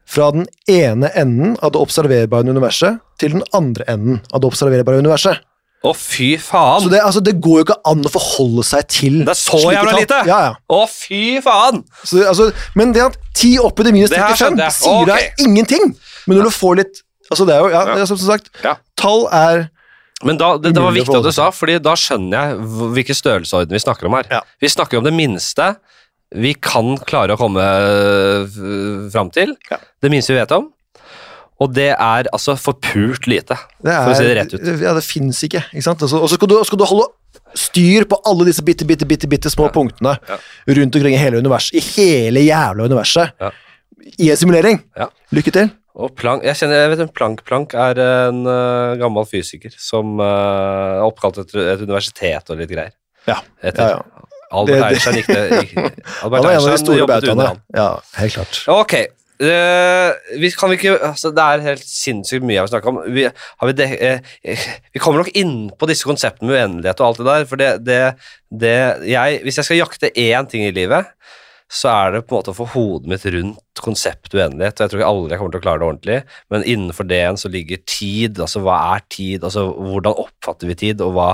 fra 0.08 0.30
den 0.32 0.46
ene 0.72 1.10
enden 1.20 1.58
av 1.62 1.74
det 1.76 1.82
observerbare 1.84 2.48
universet 2.48 3.02
til 3.20 3.34
den 3.38 3.44
andre 3.58 3.84
enden 3.92 4.22
av 4.32 4.42
det 4.44 4.48
observerbare 4.52 5.02
universet. 5.04 5.44
Å, 5.86 5.92
fy 5.94 6.32
faen! 6.42 6.82
Så 6.82 6.90
det, 6.90 7.00
altså, 7.06 7.22
det 7.22 7.36
går 7.44 7.60
jo 7.60 7.66
ikke 7.68 7.76
an 7.92 8.00
å 8.08 8.10
forholde 8.12 8.64
seg 8.66 8.88
til 8.90 9.20
Det 9.28 9.30
er 9.36 9.38
så 9.38 9.60
slike 9.62 9.76
jævla 9.76 9.92
tall. 9.94 10.00
lite! 10.02 10.22
Ja, 10.26 10.38
ja. 10.48 10.54
Å, 10.74 10.80
fy 10.90 11.20
faen! 11.46 11.84
Så, 12.02 12.24
altså, 12.32 12.48
men 12.80 12.96
det 12.96 13.04
at 13.06 13.18
10 13.38 13.60
oppi 13.68 13.86
det 13.86 13.94
minus 13.94 14.10
Det 14.10 14.18
her 14.24 14.34
35 14.34 14.40
skjønte 14.42 14.66
jeg. 14.66 14.76
sier 14.80 15.04
Ok. 15.04 15.12
deg 15.12 15.44
ingenting. 15.46 15.92
Men 16.26 16.40
når 16.42 16.50
du 16.50 16.56
får 16.58 16.80
litt 16.82 17.04
Altså, 17.30 17.44
det 17.46 17.54
er 17.58 17.60
jo 17.60 17.70
ja, 17.76 17.82
Ja. 17.84 17.94
det 17.94 18.02
er 18.06 18.10
som 18.10 18.18
sagt 18.24 18.50
Ja. 18.64 18.74
Tall 18.96 19.26
er 19.36 19.66
Men 20.26 20.38
da, 20.42 20.54
det, 20.58 20.72
det 20.74 20.82
var 20.82 20.90
Umulig 20.90 21.04
å 21.04 21.06
viktig 21.12 21.20
at 21.20 21.28
du 21.30 21.36
sa, 21.36 21.50
fordi 21.54 21.78
da 21.84 21.94
skjønner 22.00 22.34
jeg 22.40 22.58
hv- 22.66 22.94
hvilken 22.98 23.18
størrelsesorden 23.20 23.76
vi 23.76 23.82
snakker 23.84 24.08
om 24.10 24.16
her. 24.18 24.26
Ja. 24.32 24.40
Vi 24.64 24.72
snakker 24.74 24.98
om 24.98 25.04
det 25.06 25.14
minste 25.14 25.76
vi 26.36 26.54
kan 26.60 26.98
klare 27.08 27.36
å 27.36 27.40
komme 27.40 27.64
øh, 27.64 29.08
fram 29.14 29.30
til. 29.34 29.54
Ja. 29.72 29.78
Det 30.04 30.12
minste 30.12 30.34
vi 30.36 30.42
vet 30.42 30.52
om. 30.58 30.70
Og 31.58 31.72
det 31.74 31.90
er 31.96 32.28
altså 32.36 32.54
forpult 32.60 33.26
lite, 33.26 33.56
det 33.82 33.90
er, 33.90 34.04
for 34.06 34.14
å 34.14 34.18
si 34.20 34.26
det 34.28 34.34
rett 34.38 34.52
ut. 34.54 34.66
Ja, 34.84 34.92
det 34.94 35.02
fins 35.02 35.40
ikke. 35.48 35.64
ikke 35.72 35.86
sant? 35.88 36.04
Og 36.06 36.12
så 36.12 36.20
skal, 36.36 36.52
du- 36.52 36.60
skal 36.68 36.78
du 36.78 36.86
holde 36.86 37.08
styr 37.58 38.06
på 38.06 38.20
alle 38.30 38.46
disse 38.46 38.62
bitte, 38.62 38.86
bitte, 38.86 39.08
bitte, 39.10 39.26
bitte 39.32 39.50
små 39.50 39.72
punktene 39.74 40.18
Ja. 40.30 40.38
rundt 40.78 40.96
omkring 41.00 41.16
i 41.16 41.18
hele 41.18 41.40
universet, 41.42 41.80
i 41.80 41.82
hele 41.96 42.44
jævla 42.46 42.86
universet, 42.86 43.34
Ja. 43.42 43.50
i 44.20 44.30
en 44.30 44.38
simulering. 44.38 44.84
Ja. 44.96 45.10
Lykke 45.34 45.52
til. 45.56 45.72
Og 45.98 46.14
Planck, 46.14 46.44
jeg 46.46 46.54
kjenner, 46.60 46.84
jeg 46.84 46.90
vet 46.92 47.00
en 47.08 47.10
Planck 47.10 47.42
Planck 47.44 47.74
er 47.74 47.98
en 48.06 48.44
uh, 48.46 48.94
gammel 49.02 49.26
fysiker 49.26 49.74
som 49.82 50.20
uh, 50.22 51.02
er 51.02 51.06
oppkalt 51.08 51.40
etter 51.42 51.72
et 51.74 51.82
universitet 51.82 52.52
og 52.54 52.60
litt 52.62 52.70
greier. 52.70 52.94
Ja. 53.26 53.40
Ja, 53.66 53.72
ja. 53.98 54.04
Albert 54.52 54.84
Einstein 54.88 55.20
gikk 55.20 55.30
det 55.32 55.46
Albert 56.24 56.46
er 56.48 56.58
Einstein 56.58 57.00
jobbet 57.02 57.30
under 57.34 57.54
han. 57.54 57.62
Ja, 57.76 57.88
helt 58.22 58.38
klart. 58.38 58.60
Ok. 58.72 58.98
Uh, 59.38 60.16
vi 60.42 60.50
kan 60.50 60.72
vi 60.72 60.80
ikke, 60.80 60.96
altså 61.06 61.30
Det 61.30 61.44
er 61.44 61.62
helt 61.62 61.84
sinnssykt 61.86 62.42
mye 62.42 62.56
jeg 62.56 62.66
vil 62.66 62.72
snakke 62.72 62.90
om. 62.90 63.02
Vi, 63.14 63.28
har 63.30 63.70
vi, 63.70 63.76
de, 63.78 63.86
uh, 63.86 64.64
vi 64.96 65.02
kommer 65.04 65.22
nok 65.22 65.30
inn 65.38 65.68
på 65.78 65.90
disse 65.90 66.10
konseptene 66.10 66.50
med 66.50 66.58
uendelighet 66.58 67.04
og 67.04 67.10
alt 67.12 67.22
det 67.22 67.28
der. 67.28 67.46
For 67.52 67.62
det, 67.62 67.70
det, 67.86 68.00
det 68.64 68.74
jeg, 69.12 69.44
Hvis 69.46 69.62
jeg 69.62 69.70
skal 69.70 69.82
jakte 69.84 70.12
én 70.16 70.50
ting 70.50 70.66
i 70.66 70.74
livet, 70.74 71.12
så 71.68 71.90
er 71.92 72.12
det 72.16 72.22
på 72.28 72.32
en 72.36 72.40
måte 72.40 72.54
å 72.54 72.56
få 72.56 72.66
hodet 72.72 73.10
mitt 73.12 73.26
rundt 73.34 73.82
konseptet 73.84 74.34
uendelighet. 74.38 74.80
og 74.80 74.86
Jeg 74.86 74.92
tror 74.94 75.02
ikke 75.02 75.10
aldri 75.12 75.34
jeg 75.36 75.40
kommer 75.42 75.52
til 75.56 75.60
å 75.60 75.66
klare 75.66 75.80
det 75.82 75.88
ordentlig, 75.90 76.20
men 76.54 76.64
innenfor 76.64 77.08
det 77.10 77.18
igjen 77.20 77.40
så 77.42 77.52
ligger 77.52 77.82
tid. 77.86 78.40
altså 78.40 78.62
Hva 78.64 78.78
er 78.96 79.04
tid? 79.12 79.44
altså 79.44 79.66
Hvordan 79.76 80.16
oppfatter 80.24 80.68
vi 80.72 80.76
tid, 80.80 81.02
og 81.04 81.12
hva 81.18 81.30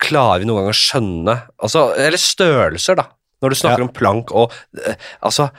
klarer 0.00 0.40
vi 0.40 0.48
noen 0.48 0.62
gang 0.64 0.72
å 0.72 0.80
skjønne? 0.80 1.36
altså 1.60 1.90
Eller 2.00 2.16
størrelser, 2.20 2.96
da. 2.96 3.08
Når 3.44 3.52
du 3.52 3.56
snakker 3.60 3.84
Ja. 3.84 3.84
om 3.84 3.92
plank 3.92 4.32
og 4.32 4.52
eh, 4.80 4.94
altså 5.22 5.50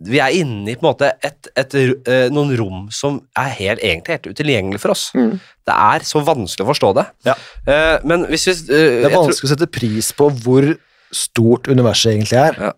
vi 0.00 0.16
er 0.18 0.32
inne 0.32 0.70
i 0.72 0.74
på 0.74 0.80
en 0.86 0.94
måte 0.94 1.10
et, 1.22 1.48
et, 1.60 1.74
eh, 2.08 2.30
noen 2.32 2.54
rom 2.56 2.86
som 2.90 3.18
er 3.36 3.50
helt, 3.58 3.82
egentlig 3.84 4.16
helt 4.16 4.28
utilgjengelig 4.32 4.80
for 4.80 4.94
oss. 4.94 5.10
Mm. 5.14 5.34
Det 5.68 5.74
er 5.76 6.06
så 6.08 6.22
vanskelig 6.24 6.64
å 6.64 6.70
forstå 6.72 6.92
det. 6.96 7.04
Ja. 7.28 7.34
Eh, 7.68 7.98
men 8.08 8.24
hvis 8.32 8.46
vi 8.48 8.54
Det 8.72 9.04
er 9.04 9.12
vanskelig 9.12 9.44
å 9.44 9.52
sette 9.52 9.68
pris 9.70 10.08
på 10.16 10.30
hvor 10.40 10.70
stort 11.12 11.68
universet 11.68 12.14
egentlig 12.14 12.38
er. 12.40 12.56
Tror, 12.56 12.72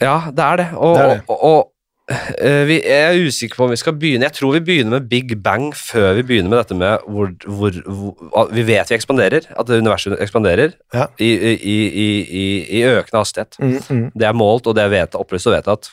ja, 0.00 0.16
det 0.30 0.44
er 0.44 0.56
det. 0.62 0.68
Og, 0.76 0.94
Det 0.96 1.02
er 1.04 1.10
det. 1.14 1.20
og, 1.28 1.44
og 1.44 2.14
eh, 2.38 2.62
vi, 2.68 2.78
er 2.86 3.18
usikker 3.26 3.58
på 3.58 3.66
om 3.66 3.72
vi 3.72 3.78
skal 3.80 3.96
begynne 3.98 4.28
Jeg 4.28 4.36
tror 4.38 4.54
vi 4.54 4.60
begynner 4.64 4.94
med 4.98 5.08
Big 5.10 5.34
Bang 5.42 5.72
før 5.76 6.14
vi 6.20 6.22
begynner 6.28 6.52
med 6.52 6.60
dette 6.62 6.76
med 6.78 7.04
hvor, 7.10 7.32
hvor, 7.44 7.78
hvor 7.88 8.52
Vi 8.54 8.64
vet 8.68 8.90
vi 8.90 8.96
ekspanderer, 8.96 9.48
at 9.58 9.70
universet 9.74 10.16
ekspanderer 10.20 10.72
Ja. 10.94 11.06
i, 11.18 11.30
i, 11.34 11.54
i, 11.74 12.08
i, 12.42 12.46
i 12.80 12.82
økende 12.88 13.22
hastighet. 13.24 13.58
Mm, 13.60 13.76
mm. 13.88 14.06
Det 14.14 14.28
er 14.30 14.32
målt, 14.38 14.66
og 14.66 14.76
det 14.78 14.84
er 14.86 14.94
vet, 14.94 15.18
opplyst 15.18 15.50
og 15.50 15.56
vedtatt. 15.58 15.90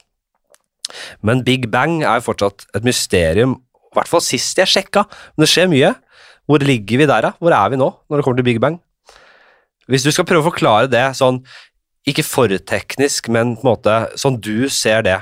Men 1.25 1.43
Big 1.43 1.69
Bang 1.71 2.03
er 2.03 2.19
jo 2.21 2.27
fortsatt 2.29 2.67
et 2.77 2.85
mysterium, 2.85 3.57
i 3.91 3.97
hvert 3.97 4.11
fall 4.11 4.21
sist 4.23 4.57
jeg 4.59 4.69
sjekka. 4.69 5.05
Men 5.35 5.45
det 5.45 5.51
skjer 5.51 5.69
mye. 5.71 5.93
Hvor 6.45 6.61
ligger 6.61 6.99
vi 7.01 7.07
der, 7.09 7.25
da? 7.25 7.31
Hvor 7.41 7.53
er 7.57 7.69
vi 7.73 7.79
nå, 7.81 7.87
når 8.09 8.19
det 8.21 8.25
kommer 8.25 8.37
til 8.37 8.45
Big 8.45 8.59
Bang? 8.61 8.77
Hvis 9.89 10.05
du 10.05 10.11
skal 10.13 10.25
prøve 10.29 10.43
å 10.45 10.49
forklare 10.51 10.89
det 10.89 11.03
sånn, 11.17 11.39
ikke 12.07 12.23
for 12.25 12.51
teknisk, 12.69 13.29
men 13.33 13.55
på 13.57 13.65
en 13.65 13.71
måte 13.73 13.95
sånn 14.19 14.37
du 14.43 14.67
ser 14.69 15.01
det, 15.07 15.19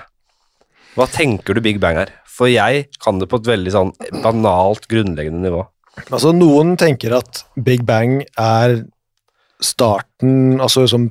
hva 0.98 1.08
tenker 1.10 1.56
du 1.58 1.62
Big 1.64 1.80
Bang 1.82 1.98
er? 1.98 2.12
For 2.30 2.50
jeg 2.50 2.88
kan 3.02 3.20
det 3.22 3.30
på 3.32 3.40
et 3.42 3.48
veldig 3.50 3.72
sånn 3.74 3.92
banalt, 4.24 4.88
grunnleggende 4.92 5.46
nivå. 5.46 5.64
Altså, 6.10 6.32
noen 6.34 6.76
tenker 6.82 7.14
at 7.20 7.44
Big 7.62 7.84
Bang 7.86 8.24
er 8.42 8.80
starten, 9.64 10.60
altså 10.62 10.86
som 10.90 11.10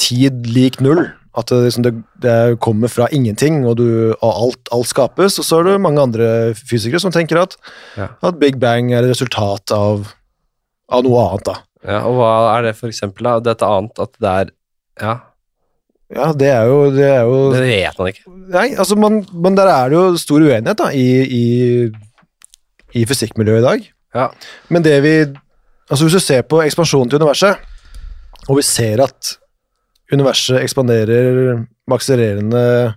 tid 0.00 0.46
lik 0.50 0.80
null. 0.82 1.04
At 1.32 1.48
det, 1.48 1.62
liksom, 1.64 1.84
det, 1.86 1.92
det 2.20 2.58
kommer 2.60 2.90
fra 2.92 3.06
ingenting, 3.14 3.62
og, 3.64 3.78
du, 3.80 4.12
og 4.18 4.30
alt, 4.30 4.68
alt 4.76 4.90
skapes. 4.90 5.38
Og 5.40 5.46
så 5.48 5.60
er 5.62 5.70
det 5.70 5.78
mange 5.80 6.02
andre 6.02 6.26
fysikere 6.58 7.00
som 7.00 7.14
tenker 7.14 7.40
at, 7.40 7.56
Ja. 7.96 8.10
at 8.20 8.36
Big 8.42 8.58
Bang 8.60 8.90
er 8.92 9.00
et 9.06 9.14
resultat 9.14 9.72
av, 9.72 10.10
av 10.92 11.06
noe 11.06 11.22
annet. 11.30 11.46
da. 11.48 11.54
Ja, 11.88 12.02
og 12.04 12.18
hva 12.20 12.32
er 12.58 12.66
det 12.68 12.74
for 12.76 12.92
eksempel, 12.92 13.24
da? 13.24 13.38
Dette 13.48 13.64
annet, 13.64 13.96
at 14.04 14.12
det 14.20 14.34
er 14.42 14.52
Ja, 15.00 15.18
Ja, 16.12 16.26
det 16.36 16.48
er 16.52 16.66
jo, 16.68 16.90
det 16.92 17.06
er 17.08 17.22
jo 17.24 17.36
det 17.54 17.60
vet 17.64 17.98
man 17.98 18.08
ikke. 18.10 18.24
Nei, 18.52 18.74
altså, 18.76 18.96
man, 19.00 19.22
men 19.32 19.54
der 19.56 19.70
er 19.72 19.88
det 19.88 19.96
jo 19.96 20.16
stor 20.20 20.42
uenighet 20.44 20.76
da, 20.76 20.90
i, 20.92 21.06
i, 21.24 21.44
i 23.00 23.04
fysikkmiljøet 23.08 23.62
i 23.62 23.64
dag. 23.64 23.86
Ja. 24.14 24.26
Men 24.68 24.82
det 24.84 24.98
vi 25.02 25.14
Altså, 25.88 26.04
hvis 26.04 26.12
du 26.12 26.20
ser 26.20 26.42
på 26.48 26.60
ekspansjonen 26.62 27.08
til 27.10 27.18
universet, 27.20 27.56
og 28.48 28.56
vi 28.56 28.62
ser 28.64 29.00
at 29.04 29.32
universet 30.12 30.60
ekspanderer 30.62 31.64
med 31.88 31.96
akselererende 31.96 32.94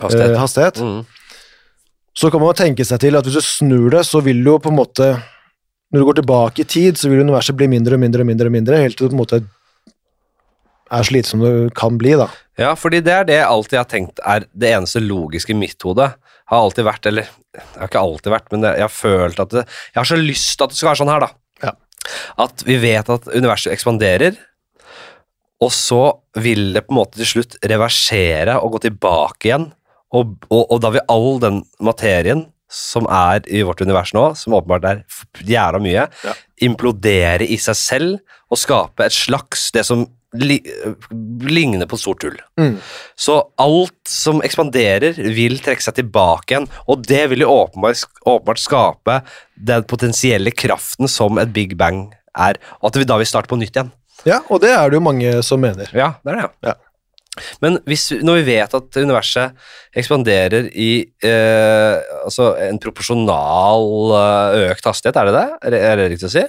Hastighet. 0.00 0.30
eh, 0.30 0.38
hastighet, 0.40 0.80
Mm. 0.80 1.04
så 2.16 2.30
kan 2.30 2.40
man 2.40 2.48
jo 2.52 2.58
tenke 2.64 2.84
seg 2.84 3.00
til 3.00 3.16
at 3.16 3.24
hvis 3.24 3.34
du 3.34 3.40
snur 3.40 3.90
det, 3.90 4.04
så 4.06 4.20
vil 4.24 4.44
jo 4.44 4.58
på 4.58 4.68
en 4.68 4.76
måte 4.76 5.22
Når 5.92 5.98
du 6.00 6.04
går 6.08 6.14
tilbake 6.22 6.60
i 6.60 6.64
tid, 6.64 6.96
så 6.96 7.08
vil 7.10 7.20
universet 7.20 7.56
bli 7.56 7.66
mindre 7.68 7.94
og 7.94 8.00
mindre 8.00 8.20
og 8.22 8.26
mindre, 8.26 8.46
og 8.48 8.52
mindre 8.52 8.76
helt 8.80 8.96
til 8.96 9.08
det 9.08 9.10
på 9.12 9.16
en 9.16 9.24
måte 9.24 9.42
er 10.92 11.06
så 11.08 11.14
lite 11.16 11.28
som 11.32 11.40
det 11.44 11.52
kan 11.78 11.96
bli, 12.00 12.12
da. 12.20 12.28
Ja, 12.60 12.74
fordi 12.76 13.00
det 13.04 13.12
er 13.16 13.24
det 13.28 13.38
jeg 13.38 13.48
alltid 13.48 13.78
har 13.80 13.88
tenkt 13.90 14.20
er 14.28 14.44
det 14.52 14.72
eneste 14.76 15.00
logiske 15.02 15.54
i 15.54 15.58
mitt 15.58 15.80
hode. 15.86 16.10
Har 16.52 16.66
alltid 16.66 16.84
vært, 16.84 17.06
eller 17.08 17.28
det 17.54 17.62
har 17.80 17.88
ikke 17.88 18.02
alltid 18.02 18.32
vært, 18.34 18.48
men 18.52 18.66
jeg 18.68 18.84
har 18.84 18.92
følt 18.92 19.40
at 19.40 19.50
det 19.54 19.62
Jeg 19.66 19.98
har 20.02 20.08
så 20.10 20.18
lyst 20.20 20.56
til 20.58 20.64
at 20.66 20.72
det 20.74 20.78
skal 20.80 20.90
være 20.92 21.00
sånn 21.02 21.12
her, 21.12 21.24
da. 21.26 21.30
Ja. 21.64 21.72
At 22.44 22.64
vi 22.68 22.76
vet 22.82 23.08
at 23.14 23.28
universet 23.32 23.72
ekspanderer, 23.72 24.36
og 25.62 25.70
så 25.70 26.00
vil 26.42 26.72
det 26.74 26.82
på 26.88 26.92
en 26.94 26.98
måte 26.98 27.20
til 27.20 27.28
slutt 27.36 27.54
reversere 27.70 28.56
og 28.60 28.74
gå 28.74 28.80
tilbake 28.88 29.46
igjen. 29.48 29.68
Og, 30.12 30.34
og, 30.50 30.64
og 30.74 30.80
da 30.82 30.90
vil 30.96 31.04
all 31.12 31.38
den 31.40 31.60
materien 31.80 32.48
som 32.72 33.06
er 33.12 33.44
i 33.52 33.60
vårt 33.68 33.80
univers 33.84 34.10
nå, 34.16 34.24
som 34.36 34.56
åpenbart 34.56 34.86
er 34.88 35.02
jævla 35.46 35.80
mye, 35.84 36.06
Ja. 36.24 36.34
implodere 36.66 37.46
i 37.46 37.58
seg 37.60 37.76
selv 37.78 38.18
og 38.52 38.58
skape 38.60 39.04
et 39.06 39.14
slags 39.14 39.70
det 39.76 39.84
som 39.88 40.06
li, 40.40 40.58
på 40.62 41.96
et 41.96 42.00
stort 42.00 42.24
hull. 42.26 42.38
Mm. 42.60 42.76
Så 43.18 43.38
alt 43.60 44.08
som 44.08 44.42
ekspanderer, 44.44 45.18
vil 45.36 45.58
trekke 45.64 45.84
seg 45.84 45.98
tilbake 46.00 46.54
igjen, 46.54 46.68
og 46.88 47.04
det 47.08 47.24
vil 47.32 47.44
jo 47.44 47.52
åpenbart, 47.52 48.06
åpenbart 48.24 48.62
skape 48.62 49.18
den 49.54 49.84
potensielle 49.88 50.54
kraften 50.54 51.10
som 51.10 51.40
et 51.42 51.52
big 51.52 51.76
bang 51.80 52.06
er, 52.32 52.60
og 52.80 52.92
at 52.92 53.02
vi 53.02 53.08
da 53.08 53.18
vil 53.20 53.28
starte 53.28 53.50
på 53.50 53.60
nytt 53.60 53.76
igjen. 53.76 53.92
Ja, 54.28 54.40
og 54.48 54.62
det 54.62 54.70
er 54.70 54.88
det 54.88 55.00
jo 55.00 55.04
mange 55.04 55.34
som 55.44 55.60
mener. 55.62 55.90
Ja, 55.96 56.14
det 56.22 56.34
er 56.34 56.42
det. 56.42 56.48
Ja. 56.70 56.78
Men 57.64 57.78
hvis, 57.88 58.10
når 58.20 58.42
vi 58.42 58.56
vet 58.58 58.74
at 58.76 58.96
universet 59.00 59.56
ekspanderer 59.96 60.66
i 60.76 60.90
eh, 61.24 61.94
altså 62.26 62.50
en 62.60 62.80
proporsjonal 62.82 64.16
eh, 64.18 64.66
økt 64.68 64.88
hastighet, 64.90 65.16
er 65.16 65.30
det 65.30 65.38
det? 65.38 65.46
Er 65.70 65.96
det, 66.02 66.10
riktig 66.12 66.28
å 66.28 66.34
si? 66.34 66.44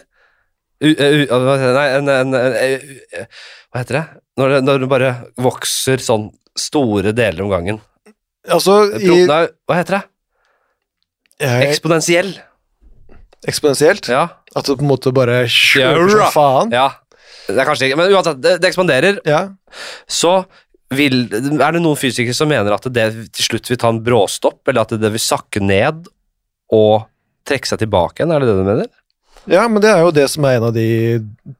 U, 0.83 0.89
eh, 0.91 1.21
u, 1.21 1.23
det? 1.23 1.71
nei, 1.77 1.87
en, 1.95 2.11
en, 2.11 2.35
en, 2.35 2.57
eh, 2.59 3.27
Hva 3.73 3.81
heter 3.81 3.97
det? 3.99 4.05
Når, 4.37 4.51
det? 4.53 4.61
når 4.67 4.81
det 4.83 4.89
bare 4.91 5.11
vokser 5.41 6.01
sånn 6.01 6.27
store 6.57 7.13
deler 7.17 7.41
om 7.45 7.49
gangen. 7.51 7.79
Altså, 8.45 8.83
Pro, 8.93 9.15
i, 9.17 9.23
nei, 9.29 9.43
hva 9.69 9.77
heter 9.79 9.97
det? 9.97 10.03
jeg, 11.43 11.69
Eksponentiell. 11.71 12.33
eksponentielt. 13.49 14.09
Ja. 14.13 14.27
At 14.53 14.67
det 14.67 14.75
på 14.77 14.85
en 14.85 14.91
måte 14.91 15.13
bare 15.15 15.43
skjører 15.49 16.03
kjører 16.03 16.13
som 16.13 16.35
faen. 16.35 16.75
ja. 16.75 16.89
Det 17.43 17.59
er 17.59 17.67
kanskje 17.67 17.89
ikke 17.89 17.97
Men 17.99 18.13
uansett, 18.15 18.37
det, 18.39 18.51
det 18.63 18.69
ekspanderer. 18.69 19.17
Ja. 19.27 19.41
Så 20.07 20.45
vil, 20.95 21.25
er 21.33 21.73
det 21.75 21.81
noen 21.83 21.97
fysikere 21.99 22.35
som 22.37 22.47
mener 22.47 22.71
at 22.71 22.85
det 22.93 23.07
til 23.35 23.47
slutt 23.49 23.67
vil 23.67 23.79
ta 23.81 23.89
en 23.91 23.99
bråstopp, 24.05 24.61
eller 24.69 24.85
at 24.85 24.93
det 25.01 25.09
vil 25.11 25.19
sakke 25.19 25.59
ned 25.59 26.05
og 26.71 27.03
trekke 27.49 27.67
seg 27.67 27.81
tilbake 27.81 28.21
igjen? 28.21 28.31
Er 28.31 28.39
det 28.45 28.47
det 28.47 28.55
du 28.61 28.63
mener? 28.69 28.87
Ja, 29.49 29.67
men 29.67 29.81
det 29.83 29.89
er 29.91 29.99
jo 30.05 30.11
det 30.15 30.29
som 30.31 30.45
er 30.47 30.57
en 30.59 30.69
av 30.69 30.73
de 30.75 30.87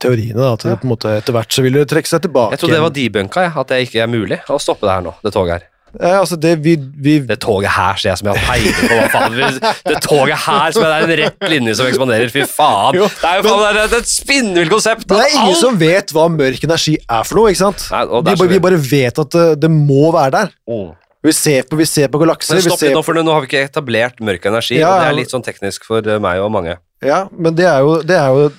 teoriene. 0.00 0.38
Da, 0.40 0.52
at 0.54 0.64
det 0.64 0.70
Ja. 0.72 0.76
på 0.80 0.88
en 0.88 0.94
måte 0.94 1.12
etter 1.18 1.32
hvert 1.36 1.52
så 1.52 1.62
vil 1.62 1.72
det 1.80 1.88
trekke 1.90 2.08
seg 2.08 2.22
tilbake. 2.24 2.56
Jeg 2.56 2.62
trodde 2.64 2.78
det 2.78 2.82
var 2.86 2.96
debunka, 2.96 3.44
ja, 3.48 3.52
at 3.60 3.68
det 3.68 3.84
ikke 3.88 4.02
er 4.02 4.10
mulig 4.10 4.40
å 4.48 4.58
stoppe 4.60 4.86
det 4.88 4.94
her 4.96 5.02
nå, 5.06 5.14
det 5.22 5.32
toget 5.34 5.52
her. 5.58 5.70
Ja, 5.94 6.16
altså 6.24 6.34
det 6.34 6.56
vi, 6.58 6.72
vi 6.74 7.20
Det 7.22 7.36
toget 7.38 7.70
her 7.70 7.94
ser 7.94 8.08
jeg 8.08 8.18
som 8.18 8.26
jeg 8.26 8.34
har 8.42 8.48
peiling 8.48 8.74
på, 8.74 8.96
hva 8.98 9.10
faen. 9.12 9.60
Det 9.86 10.00
toget 10.02 10.40
her 10.42 10.72
som 10.74 10.82
er 10.88 11.04
en 11.04 11.12
rett 11.20 11.46
linje 11.52 11.76
som 11.78 11.86
ekspanderer, 11.86 12.32
fy 12.34 12.42
faen. 12.50 12.98
Jo, 12.98 13.06
det 13.06 13.28
er 13.30 13.38
jo 13.38 13.44
faen, 13.46 13.78
det 13.78 13.84
er 13.84 13.96
et 14.00 14.10
spinnvilt 14.10 14.72
konsept. 14.74 15.06
Det 15.06 15.20
er 15.22 15.36
ingen 15.38 15.54
som 15.60 15.78
vet 15.78 16.10
hva 16.16 16.26
mørk 16.34 16.66
energi 16.66 16.96
er 16.98 17.22
for 17.28 17.38
noe, 17.38 17.52
ikke 17.54 17.62
sant? 17.62 17.86
Nei, 17.94 18.02
og 18.10 18.26
Vi 18.50 18.58
bare, 18.58 18.80
vet 18.90 19.22
at 19.22 19.30
det, 19.38 19.46
det 19.62 19.70
må 19.70 20.10
være 20.16 20.34
der. 20.34 20.50
Mm. 20.66 20.90
Vi 21.24 21.32
ser 21.32 21.62
på, 21.70 21.78
vi 21.78 21.86
ser 21.88 22.10
på 22.12 22.18
galakser. 22.20 22.58
Men 22.58 22.66
stopp 22.66 22.82
litt 22.84 22.98
nå, 22.98 23.04
for 23.06 23.16
nå 23.16 23.32
har 23.32 23.46
vi 23.46 23.48
ikke 23.48 23.62
etablert 23.70 24.18
mørk 24.20 24.50
energi, 24.50 24.76
Ja, 24.82 24.90
og 24.90 25.00
det 25.00 25.12
er 25.12 25.16
litt 25.22 25.32
sånn 25.32 25.46
teknisk 25.46 25.86
for 25.88 26.02
eh, 26.04 26.18
meg 26.20 26.42
og 26.42 26.50
mange. 26.52 26.74
Ja, 27.02 27.28
men 27.32 27.54
det 27.54 27.64
er, 27.66 27.80
jo, 27.80 28.02
det 28.02 28.16
er 28.16 28.28
jo 28.28 28.50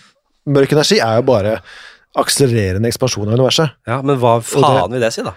Mørk 0.45 0.71
energi 0.75 0.99
er 1.01 1.15
jo 1.17 1.23
bare 1.25 1.55
akselererende 2.15 2.86
ekspansjon 2.91 3.27
av 3.27 3.33
universet. 3.39 3.71
Ja, 3.88 4.01
Men 4.05 4.19
hva 4.21 4.36
faen 4.45 4.91
vil 4.93 5.01
det 5.01 5.09
si, 5.15 5.23
da? 5.25 5.33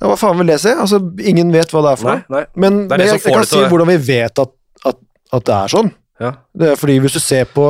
Ja, 0.00 0.06
hva 0.12 0.16
faen 0.16 0.38
vil 0.38 0.46
det 0.52 0.60
si? 0.62 0.70
Altså, 0.70 1.00
ingen 1.26 1.50
vet 1.52 1.72
hva 1.74 1.82
det 1.82 1.90
er 1.92 1.96
for 1.98 2.10
noe. 2.12 2.22
nei. 2.30 2.44
Men, 2.54 2.76
Det 2.86 2.94
er 2.94 2.98
men 2.98 3.02
det 3.02 3.08
jeg, 3.08 3.20
jeg 3.24 3.34
kan 3.34 3.44
si 3.50 3.56
å- 3.58 3.68
hvordan 3.68 3.90
vi 3.90 3.96
vet 4.06 4.38
at, 4.38 4.52
at, 4.86 4.96
at 5.32 5.44
det 5.44 5.54
er 5.56 5.68
sånn. 5.74 5.90
Ja. 6.22 6.30
Det 6.54 6.68
er 6.70 6.76
fordi 6.78 7.00
hvis 7.02 7.12
du 7.12 7.20
ser 7.20 7.44
på 7.50 7.66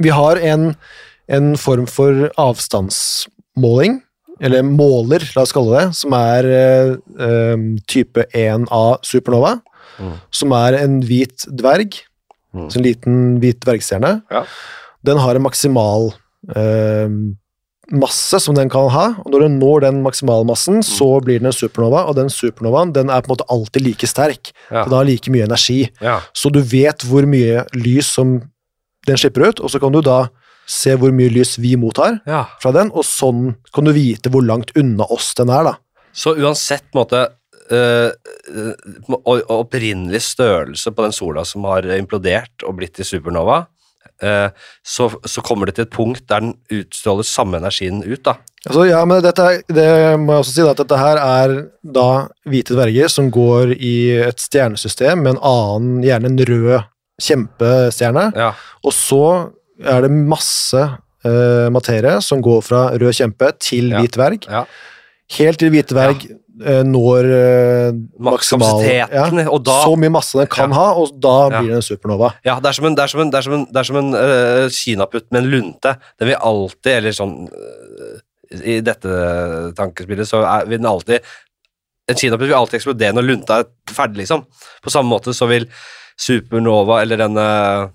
Vi 0.00 0.08
har 0.08 0.36
en, 0.40 0.74
en 1.28 1.56
form 1.60 1.86
for 1.86 2.30
avstandsmåling, 2.40 4.00
eller 4.40 4.62
måler, 4.66 5.22
la 5.36 5.42
oss 5.44 5.52
kalle 5.54 5.76
det, 5.78 5.94
som 5.94 6.14
er 6.16 6.48
eh, 6.48 7.58
type 7.86 8.24
1A 8.32 8.98
supernova, 9.06 9.58
Mm. 10.00 10.14
som 10.32 10.52
er 10.56 10.72
en 10.80 10.94
hvit 11.04 11.44
dverg, 11.52 11.98
Mm. 12.54 12.66
så 12.70 12.78
en 12.80 12.84
liten 12.84 13.20
hvit 13.40 13.60
dvergstjerne. 13.64 14.22
Ja. 14.30 14.42
Den 15.04 15.18
har 15.18 15.34
en 15.38 15.42
maksimal 15.46 16.10
eh, 16.54 17.08
masse 17.92 18.38
som 18.40 18.54
den 18.56 18.70
kan 18.72 18.88
ha, 18.92 19.06
og 19.20 19.32
når 19.32 19.44
den 19.46 19.58
når 19.60 19.80
den 19.84 20.02
maksimalmassen, 20.04 20.76
Mm. 20.80 20.82
så 20.86 21.08
blir 21.24 21.38
den 21.40 21.46
en 21.50 21.52
supernova, 21.52 22.04
og 22.08 22.16
den 22.16 22.30
supernovaen 22.30 22.92
den 22.94 23.10
er 23.10 23.20
på 23.20 23.30
en 23.30 23.34
måte 23.36 23.48
alltid 23.50 23.82
like 23.82 24.06
sterk. 24.06 24.52
Ja. 24.70 24.84
Den 24.84 24.92
har 24.92 25.04
like 25.04 25.30
mye 25.30 25.44
energi. 25.44 25.90
Ja. 26.00 26.20
Så 26.32 26.50
du 26.52 26.60
vet 26.60 27.02
hvor 27.04 27.26
mye 27.26 27.64
lys 27.74 28.06
som 28.14 28.40
den 29.06 29.16
slipper 29.16 29.48
ut, 29.48 29.60
og 29.60 29.70
så 29.70 29.80
kan 29.80 29.92
du 29.92 30.00
da 30.00 30.28
se 30.66 30.94
hvor 30.96 31.10
mye 31.12 31.28
lys 31.28 31.58
vi 31.58 31.74
mottar 31.76 32.20
ja. 32.26 32.44
fra 32.62 32.70
den, 32.72 32.90
og 32.94 33.04
sånn 33.04 33.56
kan 33.74 33.84
du 33.84 33.92
vite 33.92 34.30
hvor 34.30 34.44
langt 34.46 34.70
unna 34.78 35.04
oss 35.10 35.34
den 35.34 35.50
er, 35.50 35.64
da. 35.64 35.74
Så 36.14 36.36
uansett 36.38 36.84
måte 36.94 37.26
eh, 37.72 39.42
opprinnelig 39.52 40.22
størrelse 40.32 40.92
på 40.94 41.04
den 41.06 41.14
sola 41.16 41.44
som 41.48 41.64
har 41.68 41.86
implodert 41.96 42.64
og 42.66 42.76
blitt 42.78 42.94
til 42.98 43.08
supernova, 43.08 43.64
eh, 44.22 44.48
så, 44.84 45.08
så 45.24 45.42
kommer 45.44 45.66
det 45.70 45.76
til 45.78 45.86
et 45.88 45.94
punkt 45.94 46.24
der 46.30 46.40
den 46.44 46.54
utstråler 46.70 47.26
samme 47.26 47.60
energien 47.62 48.02
ut, 48.04 48.22
da. 48.26 48.36
Altså, 48.62 48.84
ja, 48.86 49.00
men 49.08 49.22
dette, 49.24 49.46
det 49.74 49.88
må 50.22 50.36
jeg 50.36 50.44
også 50.44 50.52
si, 50.54 50.62
da, 50.62 50.70
at 50.76 50.82
dette 50.84 50.98
her 51.00 51.18
er 51.18 51.54
da 51.82 52.08
hvite 52.46 52.76
dverger 52.76 53.10
som 53.10 53.30
går 53.34 53.72
i 53.74 53.94
et 54.28 54.38
stjernesystem 54.38 55.24
med 55.24 55.34
en 55.34 55.42
annen, 55.50 55.96
gjerne 56.06 56.30
en 56.30 56.44
rød 56.52 56.84
kjempestjerne, 57.22 58.28
Ja. 58.38 58.52
og 58.86 58.94
så 58.94 59.24
er 59.82 60.04
det 60.06 60.12
masse 60.14 60.78
eh, 61.26 61.68
materie 61.74 62.20
som 62.22 62.42
går 62.42 62.62
fra 62.66 62.84
rød 62.94 63.12
kjempe 63.18 63.50
til 63.62 63.90
Ja. 63.90 64.00
hvit 64.00 64.14
dverg, 64.16 64.46
ja. 64.46 64.64
helt 65.38 65.58
til 65.58 65.70
hvite 65.74 65.94
dverg 65.94 66.22
eh, 66.30 66.36
når 66.84 67.24
eh, 67.32 67.92
maksimal 68.20 68.82
ja, 68.84 69.06
og 69.48 69.62
da 69.64 69.76
Så 69.86 69.94
mye 69.96 70.12
masse 70.12 70.36
den 70.36 70.46
kan 70.52 70.68
Ja. 70.70 70.76
ha, 70.76 70.88
og 71.00 71.14
da 71.20 71.48
Ja. 71.48 71.60
blir 71.62 71.68
det 71.72 71.78
en 71.80 71.86
supernova. 71.86 72.34
Ja, 72.44 72.58
det 72.60 72.68
er 72.68 72.72
som 72.76 72.84
en, 72.86 72.94
det 72.94 73.02
er 73.04 73.08
som 73.08 73.20
en, 73.22 73.30
det 73.32 73.38
er 73.40 73.42
som 73.46 73.54
en, 73.56 73.64
det 73.72 73.76
er 73.80 73.88
som 73.88 73.96
en 73.96 74.12
øh, 74.14 74.68
kinaputt 74.70 75.30
med 75.32 75.42
en 75.44 75.50
lunte. 75.50 75.94
Den 76.20 76.28
vil 76.28 76.36
alltid, 76.36 76.92
eller 76.98 77.10
sånn 77.16 77.48
uh, 77.48 78.20
I 78.68 78.80
dette 78.84 79.08
tankespillet 79.78 80.28
så 80.28 80.42
er, 80.44 80.66
vil 80.68 80.78
den 80.82 80.86
alltid 80.90 81.20
En 82.10 82.16
kinaputt 82.18 82.48
vil 82.50 82.58
alltid 82.58 82.80
eksplodere 82.80 83.14
når 83.16 83.22
lunta 83.30 83.58
er 83.62 83.68
ferdig, 83.88 84.18
liksom. 84.26 84.44
På 84.82 84.90
samme 84.90 85.08
måte 85.08 85.32
så 85.32 85.46
vil 85.48 85.68
supernova 86.20 87.00
eller 87.02 87.16
denne 87.16 87.46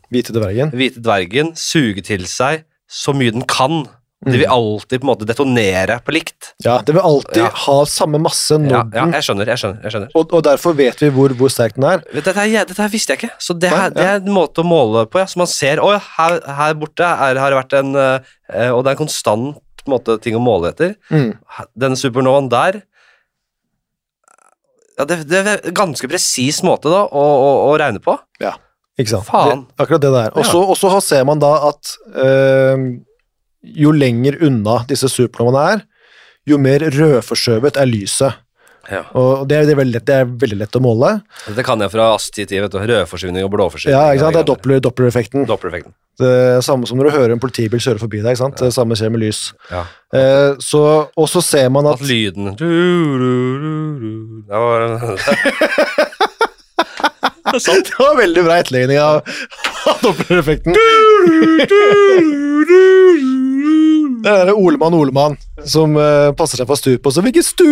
Hvite 0.09 0.33
dvergen. 0.33 0.71
hvite 0.73 1.01
dvergen 1.03 1.51
suge 1.59 2.01
til 2.07 2.25
seg 2.25 2.63
så 2.89 3.13
mye 3.13 3.33
den 3.35 3.43
kan. 3.43 3.85
Mm. 4.25 4.31
Det 4.33 4.37
vil 4.41 4.49
alltid 4.49 4.99
på 4.99 5.05
en 5.05 5.09
måte 5.11 5.25
detonere 5.29 5.99
på 6.01 6.13
likt. 6.15 6.47
Ja, 6.65 6.79
det 6.81 6.95
vil 6.95 7.03
alltid 7.05 7.37
Ja. 7.43 7.49
ha 7.53 7.75
samme 7.85 8.17
masse 8.17 8.57
når 8.57 8.71
Ja, 8.71 8.79
ja, 8.95 9.03
jeg 9.13 9.23
skjønner. 9.27 9.45
jeg 9.45 9.59
skjønner, 9.61 9.83
jeg 9.83 9.91
skjønner. 9.93 10.09
og, 10.17 10.33
og 10.33 10.41
derfor 10.47 10.73
vet 10.73 11.03
vi 11.03 11.09
hvor, 11.13 11.29
hvor 11.37 11.51
sterk 11.53 11.75
den 11.75 11.83
er. 11.85 12.01
Dette, 12.15 12.33
her- 12.33 12.65
dette 12.65 12.81
her 12.81 12.89
visste 12.89 13.13
jeg 13.13 13.19
ikke, 13.21 13.35
så 13.37 13.53
det, 13.53 13.69
Nei, 13.69 13.77
ja. 13.83 13.89
det 13.93 14.07
er 14.07 14.15
en 14.23 14.33
måte 14.33 14.63
å 14.63 14.65
måle 14.65 15.05
på. 15.05 15.19
Ja. 15.21 15.25
Så 15.29 15.37
man 15.37 15.45
ser 15.51 15.77
å, 15.77 15.91
her, 16.17 16.39
her 16.49 16.73
borte 16.73 17.05
er, 17.05 17.37
har 17.37 17.53
det 17.53 17.59
vært 17.61 17.77
en 17.77 17.93
eh, 17.95 18.71
Og 18.73 18.81
det 18.83 18.89
er 18.89 18.95
en 18.97 19.03
konstant 19.05 19.61
måte, 19.87 20.17
ting 20.19 20.33
å 20.35 20.41
måle 20.41 20.73
etter. 20.73 20.95
Mm. 21.13 21.37
Denne 21.77 21.95
supernovaen 21.95 22.49
der 22.49 22.81
ja, 24.97 25.05
det, 25.05 25.19
det 25.29 25.43
er 25.45 25.59
en 25.69 25.75
ganske 25.77 26.09
presis 26.09 26.63
måte 26.65 26.89
da, 26.89 27.03
å, 27.05 27.21
å, 27.21 27.49
å 27.69 27.75
regne 27.77 28.01
på. 28.01 28.17
Ja, 28.41 28.55
Ikke 28.97 29.13
sant? 29.13 29.27
Faen. 29.29 29.67
Det, 29.69 29.83
akkurat 29.85 30.01
det 30.01 30.11
der. 30.15 30.31
Og 30.33 30.47
så 30.49 30.63
og 30.65 30.73
så 30.79 30.89
ser 31.05 31.23
man 31.29 31.37
da 31.43 31.51
at 31.69 31.91
eh, 32.17 32.87
jo 33.61 33.93
lenger 33.95 34.37
unna 34.45 34.81
disse 34.89 35.09
supernovaene 35.11 35.77
er, 35.77 35.85
jo 36.47 36.59
mer 36.61 36.85
rødforskjøvet 36.93 37.79
er 37.79 37.89
lyset. 37.89 38.43
Ja. 38.87 39.01
Og 39.19 39.47
det 39.49 39.57
er, 39.57 39.65
det 39.67 39.73
er, 39.73 39.79
veldig, 39.81 40.01
det 40.07 40.15
er 40.15 40.27
veldig 40.43 40.57
lett 40.61 40.77
å 40.79 40.81
måle. 40.83 41.09
Det 41.57 41.63
kan 41.67 41.81
jeg 41.83 41.91
fra 41.91 42.05
AST10, 42.15 42.61
vet 42.63 42.77
og 42.77 43.51
blåforskyvning. 43.51 43.91
Ja, 43.91 44.13
ikke 44.13 44.23
sant? 44.23 44.37
Det 44.37 44.43
er 44.45 44.47
doppler, 44.47 44.83
dopplereffekten. 44.83 45.47
Dopplereffekten. 45.49 45.95
Det 46.17 46.29
er 46.57 46.63
samme 46.65 46.87
som 46.89 46.97
når 46.97 47.09
du 47.09 47.13
hører 47.17 47.35
en 47.35 47.41
politibil 47.41 47.81
kjøre 47.83 48.01
forbi 48.01 48.23
deg. 48.23 48.31
ikke 48.31 48.41
sant? 48.45 48.61
Det 48.63 48.71
samme 48.73 48.95
skjer 48.97 49.11
med 49.13 49.21
lys. 49.21 49.41
Ja. 49.69 49.83
Eh, 50.15 50.55
så, 50.63 50.81
og 51.11 51.27
så 51.29 51.43
ser 51.45 51.67
man 51.73 51.89
At 51.91 51.99
at 51.99 52.07
lyden 52.07 52.53
du, 52.55 52.63
du, 52.63 53.33
du, 53.61 53.73
du. 53.99 54.13
Det 54.47 54.63
var 54.63 54.87
Det. 57.53 57.75
Det 57.87 57.97
var 57.99 58.17
veldig 58.19 58.43
bra 58.43 58.57
etterligning 58.61 58.99
av, 58.99 59.21
dopplereffekten. 60.03 60.75
Det 64.23 64.33
er 64.33 64.51
Olemann 64.53 64.95
Olemann 64.97 65.37
som 65.67 65.95
uh, 65.99 66.31
passer 66.37 66.59
seg 66.61 66.67
for 66.69 66.79
stupet, 66.79 67.05
og 67.07 67.13
så 67.15 67.23
hvilket 67.25 67.47
stup! 67.47 67.67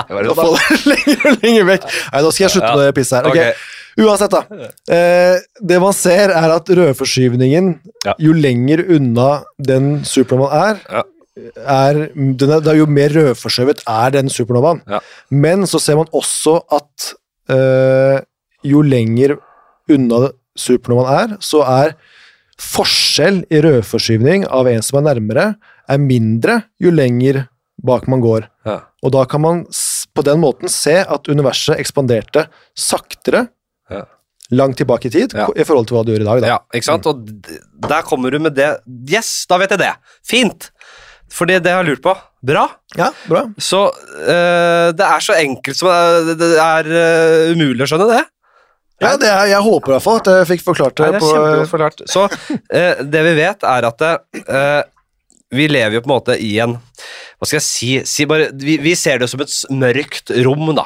Nei, 0.00 0.22
Da 0.24 0.34
faller 0.38 0.64
det 0.70 0.80
lenger 0.94 1.28
og 1.28 1.44
lenger 1.44 1.68
vekk. 1.68 1.86
Nei, 2.14 2.22
nå 2.24 2.32
skal 2.32 2.46
jeg 2.46 2.54
slutte 2.56 2.72
med 2.72 2.88
det 2.88 2.96
pisset 2.96 3.18
her. 3.18 3.28
Okay. 3.30 3.52
Ok. 3.52 3.76
Uansett, 4.00 4.32
da. 4.32 4.68
Eh, 4.96 5.42
det 5.72 5.78
man 5.82 5.92
ser, 5.96 6.32
er 6.32 6.54
at 6.54 6.70
rødforskyvningen, 6.78 7.72
Ja. 8.06 8.14
jo 8.22 8.32
lenger 8.32 8.80
unna 8.96 9.42
den 9.60 10.04
Supermann 10.08 10.54
er, 10.56 10.78
Ja. 10.88 11.02
er, 11.66 11.98
den 12.14 12.50
er, 12.56 12.74
jo 12.78 12.86
mer 12.86 13.12
rødforskjøvet 13.12 13.82
er 13.86 14.10
den 14.14 14.30
supernovaen. 14.32 14.80
Ja. 14.88 15.00
Men 15.30 15.66
så 15.68 15.80
ser 15.82 15.96
man 16.00 16.08
også 16.16 16.60
at 16.72 17.12
eh, 17.50 18.20
jo 18.66 18.82
lenger 18.86 19.36
unna 19.90 20.28
supernovaen 20.58 21.32
er, 21.34 21.36
så 21.42 21.62
er 21.66 21.94
forskjell 22.60 23.42
i 23.50 23.60
rødforskyvning 23.64 24.44
av 24.52 24.68
en 24.68 24.82
som 24.84 25.00
er 25.00 25.06
nærmere, 25.14 25.46
er 25.90 25.98
mindre 26.02 26.58
jo 26.82 26.92
lenger 26.92 27.46
bak 27.82 28.04
man 28.12 28.20
går. 28.20 28.44
Ja. 28.68 28.80
Og 29.02 29.14
da 29.16 29.24
kan 29.24 29.40
man 29.40 29.62
på 30.14 30.24
den 30.26 30.40
måten 30.42 30.68
se 30.68 30.98
at 31.00 31.30
universet 31.32 31.78
ekspanderte 31.80 32.46
saktere 32.76 33.46
Ja. 33.90 34.04
langt 34.52 34.76
tilbake 34.76 35.06
i 35.06 35.10
tid 35.10 35.32
Ja. 35.34 35.46
i 35.56 35.64
forhold 35.64 35.86
til 35.88 35.96
hva 35.96 36.04
det 36.04 36.18
gjør 36.18 36.20
i 36.20 36.28
dag. 36.28 36.40
Da. 36.42 36.46
Ja, 36.48 36.58
ikke 36.74 36.84
sant? 36.84 37.06
Og 37.06 37.24
der 37.88 38.02
kommer 38.02 38.30
du 38.30 38.38
med 38.38 38.54
det. 38.54 38.80
Yes, 39.08 39.46
da 39.48 39.56
vet 39.58 39.70
jeg 39.70 39.78
det. 39.78 39.94
Fint! 40.22 40.70
Fordi 41.30 41.60
det 41.62 41.72
har 41.72 41.84
jeg 41.84 41.94
lurt 41.94 42.02
på. 42.04 42.14
Bra. 42.50 42.64
Ja, 42.98 43.10
bra. 43.28 43.44
Så 43.60 43.84
eh, 44.18 44.90
det 44.96 45.06
er 45.06 45.24
så 45.24 45.36
enkelt 45.38 45.78
som 45.78 45.90
det 45.90 45.96
er, 46.34 46.36
det 46.40 46.52
er 46.64 46.92
eh, 47.00 47.52
umulig 47.54 47.86
å 47.86 47.90
skjønne 47.90 48.08
det. 48.10 48.22
Ja, 49.00 49.14
det 49.16 49.28
er, 49.30 49.46
jeg 49.54 49.64
håper 49.64 49.92
i 49.92 49.94
hvert 49.96 50.04
fall 50.04 50.18
at 50.20 50.28
jeg 50.28 50.48
fikk 50.50 50.64
forklart 50.66 50.98
det. 50.98 51.06
Nei, 51.06 51.20
det 51.22 51.28
er 51.32 51.60
på, 51.62 51.68
forklart. 51.70 52.02
Så 52.10 52.26
eh, 52.28 53.00
det 53.00 53.22
vi 53.24 53.36
vet, 53.38 53.64
er 53.64 53.86
at 53.88 54.04
eh, 54.04 54.80
vi 55.56 55.68
lever 55.70 55.96
jo 55.98 56.02
på 56.04 56.10
en 56.10 56.16
måte 56.18 56.36
i 56.36 56.52
en 56.62 56.76
Hva 56.76 57.48
skal 57.48 57.56
jeg 57.56 57.66
si? 57.66 57.90
si 58.06 58.26
bare, 58.28 58.50
vi, 58.52 58.76
vi 58.82 58.92
ser 58.98 59.22
det 59.22 59.30
som 59.32 59.40
et 59.40 59.54
mørkt 59.72 60.34
rom, 60.44 60.68
da. 60.76 60.84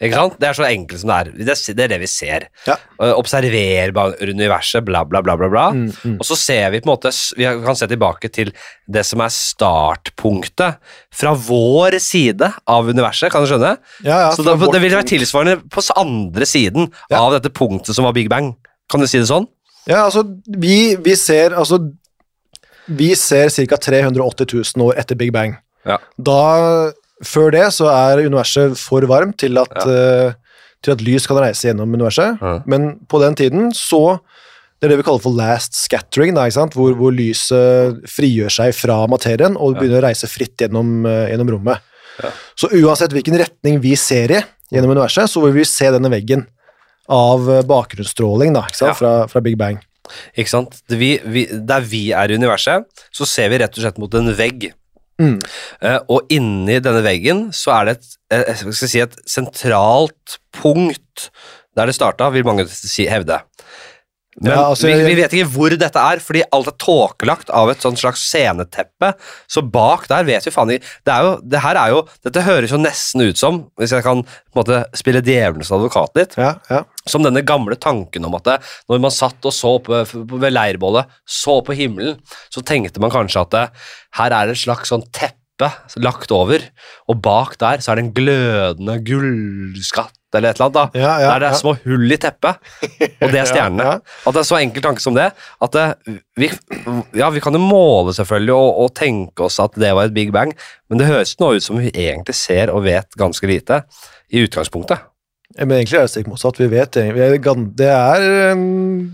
Ikke 0.00 0.16
sant? 0.16 0.36
Det 0.40 0.48
er 0.48 0.56
så 0.56 0.64
enkelt 0.64 1.00
som 1.02 1.10
det 1.10 1.16
er. 1.20 1.30
Det, 1.36 1.52
er- 1.52 1.74
det 1.76 1.84
er 1.84 1.90
det 1.92 1.98
vi 2.00 2.08
ser. 2.08 2.46
Ja. 2.64 2.76
Uh, 2.96 3.10
Observerbar 3.20 4.14
universet, 4.24 4.84
bla, 4.86 5.02
bla, 5.04 5.20
bla, 5.20 5.34
bla. 5.36 5.48
bla. 5.52 5.64
Mm, 5.76 5.90
mm. 5.92 6.14
Og 6.16 6.24
så 6.24 6.38
ser 6.40 6.70
vi 6.72 6.80
på 6.80 6.88
en 6.88 6.94
måte 6.94 7.12
Vi 7.36 7.44
kan 7.66 7.76
se 7.76 7.88
tilbake 7.90 8.30
til 8.32 8.52
det 8.88 9.04
som 9.04 9.20
er 9.20 9.28
startpunktet 9.34 10.80
fra 11.20 11.34
vår 11.36 11.98
side 12.00 12.48
av 12.66 12.88
universet, 12.88 13.30
kan 13.32 13.44
du 13.44 13.50
skjønne? 13.50 13.74
Ja, 14.06 14.22
ja, 14.24 14.32
så 14.32 14.44
da, 14.46 14.56
det, 14.56 14.80
vil 14.82 14.94
være 14.96 15.08
tilsvarende 15.12 15.58
på 15.68 15.84
andre 16.00 16.48
siden 16.48 16.90
Ja. 17.10 17.20
av 17.20 17.36
dette 17.36 17.52
punktet 17.52 17.94
som 17.94 18.08
var 18.08 18.16
Big 18.16 18.30
Bang. 18.32 18.54
Kan 18.90 19.00
du 19.04 19.06
si 19.06 19.18
det 19.20 19.28
sånn? 19.28 19.46
Ja, 19.88 20.06
altså, 20.06 20.24
vi, 20.60 20.96
vi 21.00 21.14
ser 21.16 21.54
altså 21.56 21.78
Vi 22.90 23.12
ser 23.14 23.52
ca. 23.70 23.76
380 23.76 24.48
000 24.76 24.86
år 24.88 24.96
etter 24.98 25.14
Big 25.14 25.30
Bang. 25.32 25.58
Ja. 25.86 25.98
Da, 26.18 26.90
før 27.26 27.52
det 27.54 27.66
så 27.76 27.88
er 27.92 28.24
universet 28.26 28.78
for 28.80 29.04
varmt 29.10 29.38
til 29.42 29.58
at, 29.60 29.74
eh, 29.84 30.32
til 30.84 30.94
at 30.94 31.02
lys 31.04 31.28
kan 31.28 31.40
reise 31.42 31.68
gjennom 31.68 31.92
universet. 31.92 32.40
Ja. 32.40 32.60
Men 32.66 32.94
på 33.08 33.20
den 33.22 33.36
tiden 33.38 33.72
så 33.76 34.20
Det 34.80 34.88
er 34.88 34.94
det 34.94 35.02
vi 35.02 35.04
kaller 35.04 35.20
for 35.20 35.36
last 35.36 35.74
scattering, 35.76 36.32
da, 36.32 36.46
ikke 36.48 36.56
sant? 36.56 36.72
Hvor, 36.72 36.94
hvor 36.96 37.12
lyset 37.12 37.98
frigjør 38.08 38.48
seg 38.48 38.70
fra 38.72 38.94
materien 39.12 39.52
og 39.52 39.74
begynner 39.76 40.00
å 40.00 40.06
reise 40.06 40.24
fritt 40.24 40.56
gjennom, 40.56 41.04
uh, 41.04 41.28
gjennom 41.28 41.50
rommet. 41.52 41.82
Ja. 42.24 42.30
Så 42.56 42.70
uansett 42.78 43.12
hvilken 43.12 43.36
retning 43.36 43.76
vi 43.84 43.92
ser 44.00 44.32
i 44.32 44.40
gjennom 44.72 44.94
universet, 44.94 45.28
så 45.28 45.42
vil 45.44 45.52
vi 45.58 45.66
se 45.68 45.90
denne 45.92 46.08
veggen 46.08 46.46
av 47.12 47.44
eh, 47.50 47.60
bakgrunnsstråling 47.68 48.56
da, 48.56 48.64
ikke 48.70 48.80
sant? 48.80 48.94
Ja. 48.94 48.98
Fra, 49.02 49.12
fra 49.28 49.44
Big 49.44 49.58
Bang. 49.60 49.80
Ikke 50.32 50.52
sant? 50.52 50.80
Vi, 50.88 51.12
vi, 51.28 51.44
der 51.50 51.84
vi 51.86 52.06
er 52.16 52.32
i 52.32 52.40
universet, 52.40 52.86
så 53.14 53.28
ser 53.28 53.50
vi 53.52 53.60
rett 53.62 53.76
og 53.76 53.84
slett 53.84 54.00
mot 54.00 54.16
en 54.16 54.32
vegg. 54.38 54.70
Mm. 55.20 55.38
Uh, 55.84 55.98
og 56.16 56.32
inni 56.32 56.78
denne 56.80 57.02
veggen 57.04 57.48
så 57.56 57.74
er 57.76 57.90
det 57.90 57.96
et, 57.98 58.12
eh, 58.40 58.62
si, 58.72 59.02
et 59.02 59.16
sentralt 59.28 60.38
punkt 60.56 61.28
der 61.76 61.86
det 61.86 61.94
starta, 61.94 62.30
vil 62.34 62.46
mange 62.46 62.66
hevde. 63.08 63.36
Men 64.40 64.54
Ja, 64.54 64.60
altså, 64.70 64.88
vi, 64.88 64.94
vi 65.04 65.16
vet 65.18 65.34
ikke 65.36 65.50
hvor 65.52 65.74
dette 65.76 66.00
er, 66.00 66.20
fordi 66.24 66.42
alt 66.56 66.70
er 66.70 66.76
tåkelagt 66.80 67.50
av 67.52 67.68
et 67.72 67.84
slags 68.00 68.22
sceneteppe. 68.24 69.12
Så 69.50 69.60
bak 69.60 70.06
der 70.08 70.24
vet 70.28 70.46
vi 70.48 70.52
faen 70.54 70.72
ikke 70.72 70.86
det, 71.08 71.16
det 71.52 71.60
her 71.60 71.76
er 71.76 71.92
jo 71.92 71.98
Dette 72.24 72.44
høres 72.46 72.72
jo 72.72 72.80
nesten 72.80 73.26
ut 73.28 73.40
som, 73.40 73.58
hvis 73.80 73.92
jeg 73.92 74.04
kan 74.06 74.22
måte 74.56 74.82
spille 74.96 75.20
djevelens 75.24 75.72
advokat 75.74 76.16
litt, 76.16 76.38
Ja, 76.40 76.54
ja. 76.72 76.84
som 77.08 77.24
denne 77.26 77.44
gamle 77.46 77.76
tanken 77.80 78.24
om 78.28 78.38
at 78.38 78.48
det, 78.48 78.56
når 78.90 79.02
man 79.04 79.14
satt 79.14 79.44
og 79.44 79.54
så 79.54 79.74
på, 79.84 80.00
ved 80.32 80.54
leirbålet, 80.54 81.10
så 81.28 81.60
på 81.66 81.76
himmelen, 81.76 82.16
så 82.52 82.64
tenkte 82.64 83.02
man 83.02 83.12
kanskje 83.12 83.44
at 83.44 83.52
det, 83.54 83.66
her 84.20 84.32
er 84.32 84.48
det 84.48 84.56
et 84.56 84.64
slags 84.64 84.92
sånn 84.92 85.04
teppe 85.12 85.36
lagt 86.00 86.32
over, 86.32 86.62
og 87.12 87.20
bak 87.20 87.58
der 87.60 87.82
så 87.84 87.92
er 87.92 88.00
det 88.00 88.06
en 88.06 88.14
glødende 88.16 88.96
gullskatt 89.04 90.16
eller 90.38 90.50
et 90.52 90.60
eller 90.60 90.66
annet 90.68 90.78
da. 90.78 91.00
Ja, 91.00 91.12
ja, 91.20 91.28
der 91.32 91.42
det 91.42 91.48
er 91.48 91.54
ja. 91.56 91.60
små 91.60 91.74
hull 91.84 92.12
i 92.14 92.18
teppet, 92.20 92.60
og 93.20 93.32
det 93.32 93.40
er 93.42 93.48
stjernene. 93.50 93.86
Ja, 93.90 93.92
ja. 93.98 94.18
At 94.28 94.36
det 94.36 94.42
er 94.42 94.48
så 94.50 94.58
enkel 94.60 94.84
tanke 94.84 95.02
som 95.02 95.16
det, 95.16 95.30
at 95.34 95.76
det, 95.76 95.86
vi, 96.38 96.50
ja, 97.18 97.30
vi 97.34 97.42
kan 97.42 97.56
jo 97.56 97.62
måle 97.62 98.14
selvfølgelig 98.16 98.54
og, 98.56 98.82
og 98.84 98.92
tenke 98.98 99.46
oss 99.48 99.58
at 99.62 99.74
det 99.80 99.92
var 99.96 100.10
et 100.10 100.14
big 100.16 100.30
bang, 100.36 100.52
men 100.90 101.00
det 101.00 101.08
høres 101.10 101.36
nå 101.40 101.54
ut 101.56 101.64
som 101.64 101.80
vi 101.80 101.90
egentlig 101.90 102.36
ser 102.38 102.70
og 102.74 102.84
vet 102.86 103.18
ganske 103.18 103.46
lite 103.50 103.82
i 104.30 104.44
utgangspunktet. 104.46 105.06
Ja, 105.58 105.64
Men 105.66 105.80
egentlig 105.80 105.98
er 105.98 106.06
det 106.06 106.12
stikk 106.12 106.28
motsatt. 106.30 106.60
Vi 106.62 106.68
vet 106.70 106.94
egentlig 107.00 107.16
vi 107.18 107.24
er, 107.50 107.64
Det 107.74 107.88
er 107.90 108.52
um, 108.54 109.10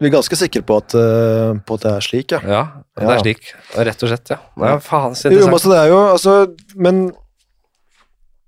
Vi 0.00 0.08
er 0.08 0.12
ganske 0.14 0.36
sikre 0.36 0.62
på 0.64 0.78
at, 0.80 0.94
uh, 0.96 1.58
på 1.60 1.76
at 1.76 1.84
det 1.84 1.92
er 1.92 2.04
slik, 2.04 2.32
ja. 2.32 2.40
Ja, 2.40 2.62
det 2.96 3.04
Ja. 3.04 3.12
er 3.14 3.20
slik. 3.24 3.52
Rett 3.76 4.02
og 4.02 4.08
slett, 4.12 4.32
ja. 4.32 4.38
ja 4.64 4.78
faen, 4.80 5.14
så 5.16 5.28
Jo, 5.32 5.44
men 5.44 5.56
altså, 5.58 5.72
det 5.74 5.78
er 5.82 5.92
jo 5.92 6.00
altså 6.14 6.34
Men, 6.76 7.02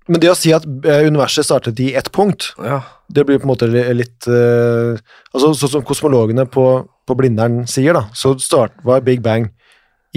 men 0.09 0.21
det 0.23 0.31
å 0.31 0.37
si 0.37 0.51
at 0.55 0.65
eh, 0.65 1.05
universet 1.05 1.45
startet 1.45 1.79
i 1.83 1.91
ett 1.97 2.09
punkt, 2.15 2.51
Ja, 2.57 2.81
det 3.09 3.25
blir 3.27 3.39
på 3.41 3.47
en 3.47 3.53
måte 3.53 3.69
litt 3.69 4.27
uh, 4.29 4.97
altså 5.33 5.53
Sånn 5.57 5.71
som 5.77 5.85
kosmologene 5.85 6.45
på, 6.49 6.65
på 7.05 7.17
Blindern 7.17 7.63
sier, 7.69 7.95
da, 7.97 8.07
så 8.17 8.35
start, 8.41 8.75
var 8.85 9.05
Big 9.05 9.23
Bang 9.25 9.49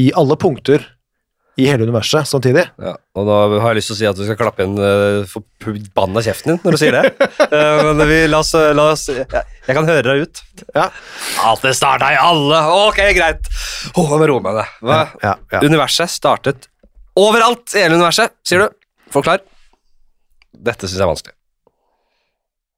i 0.00 0.08
alle 0.16 0.36
punkter 0.40 0.84
i 1.60 1.66
hele 1.68 1.84
universet 1.84 2.24
samtidig. 2.28 2.64
ja. 2.80 2.94
Og 3.12 3.26
da 3.28 3.34
har 3.60 3.74
jeg 3.74 3.82
lyst 3.82 3.90
til 3.90 3.94
å 3.94 3.98
si 3.98 4.06
at 4.08 4.16
du 4.16 4.22
skal 4.24 4.38
klappe 4.40 4.64
igjen 4.64 4.78
uh, 4.80 5.28
for 5.28 5.44
forbanna 5.60 6.22
kjeften 6.24 6.54
din 6.54 6.62
når 6.64 6.76
du 6.76 6.80
sier 6.80 6.96
det. 6.96 7.12
Eh, 7.52 7.80
men 7.92 8.06
vi, 8.08 8.22
la 8.32 8.38
oss, 8.40 8.54
la 8.56 8.86
oss 8.94 9.02
jeg, 9.12 9.26
jeg 9.28 9.76
kan 9.76 9.84
høre 9.84 10.02
deg 10.06 10.22
ut. 10.24 10.40
Ja, 10.72 10.86
At 11.50 11.60
det 11.66 11.74
starta 11.76 12.08
i 12.14 12.16
alle! 12.16 12.62
Ok, 12.86 13.02
greit. 13.12 13.50
Oh, 13.92 14.08
jeg 14.08 14.22
må 14.22 14.28
roe 14.30 14.44
meg 14.46 14.56
ned. 14.62 14.78
Ja, 14.88 15.34
ja. 15.52 15.60
Universet 15.60 16.08
startet 16.14 16.70
overalt 17.20 17.74
i 17.76 17.84
hele 17.84 17.98
universet, 18.00 18.32
sier 18.48 18.64
du. 18.64 18.78
Forklar. 19.12 19.42
Dette 20.62 20.86
syns 20.88 20.98
jeg 21.00 21.06
er 21.06 21.10
vanskelig. 21.12 21.34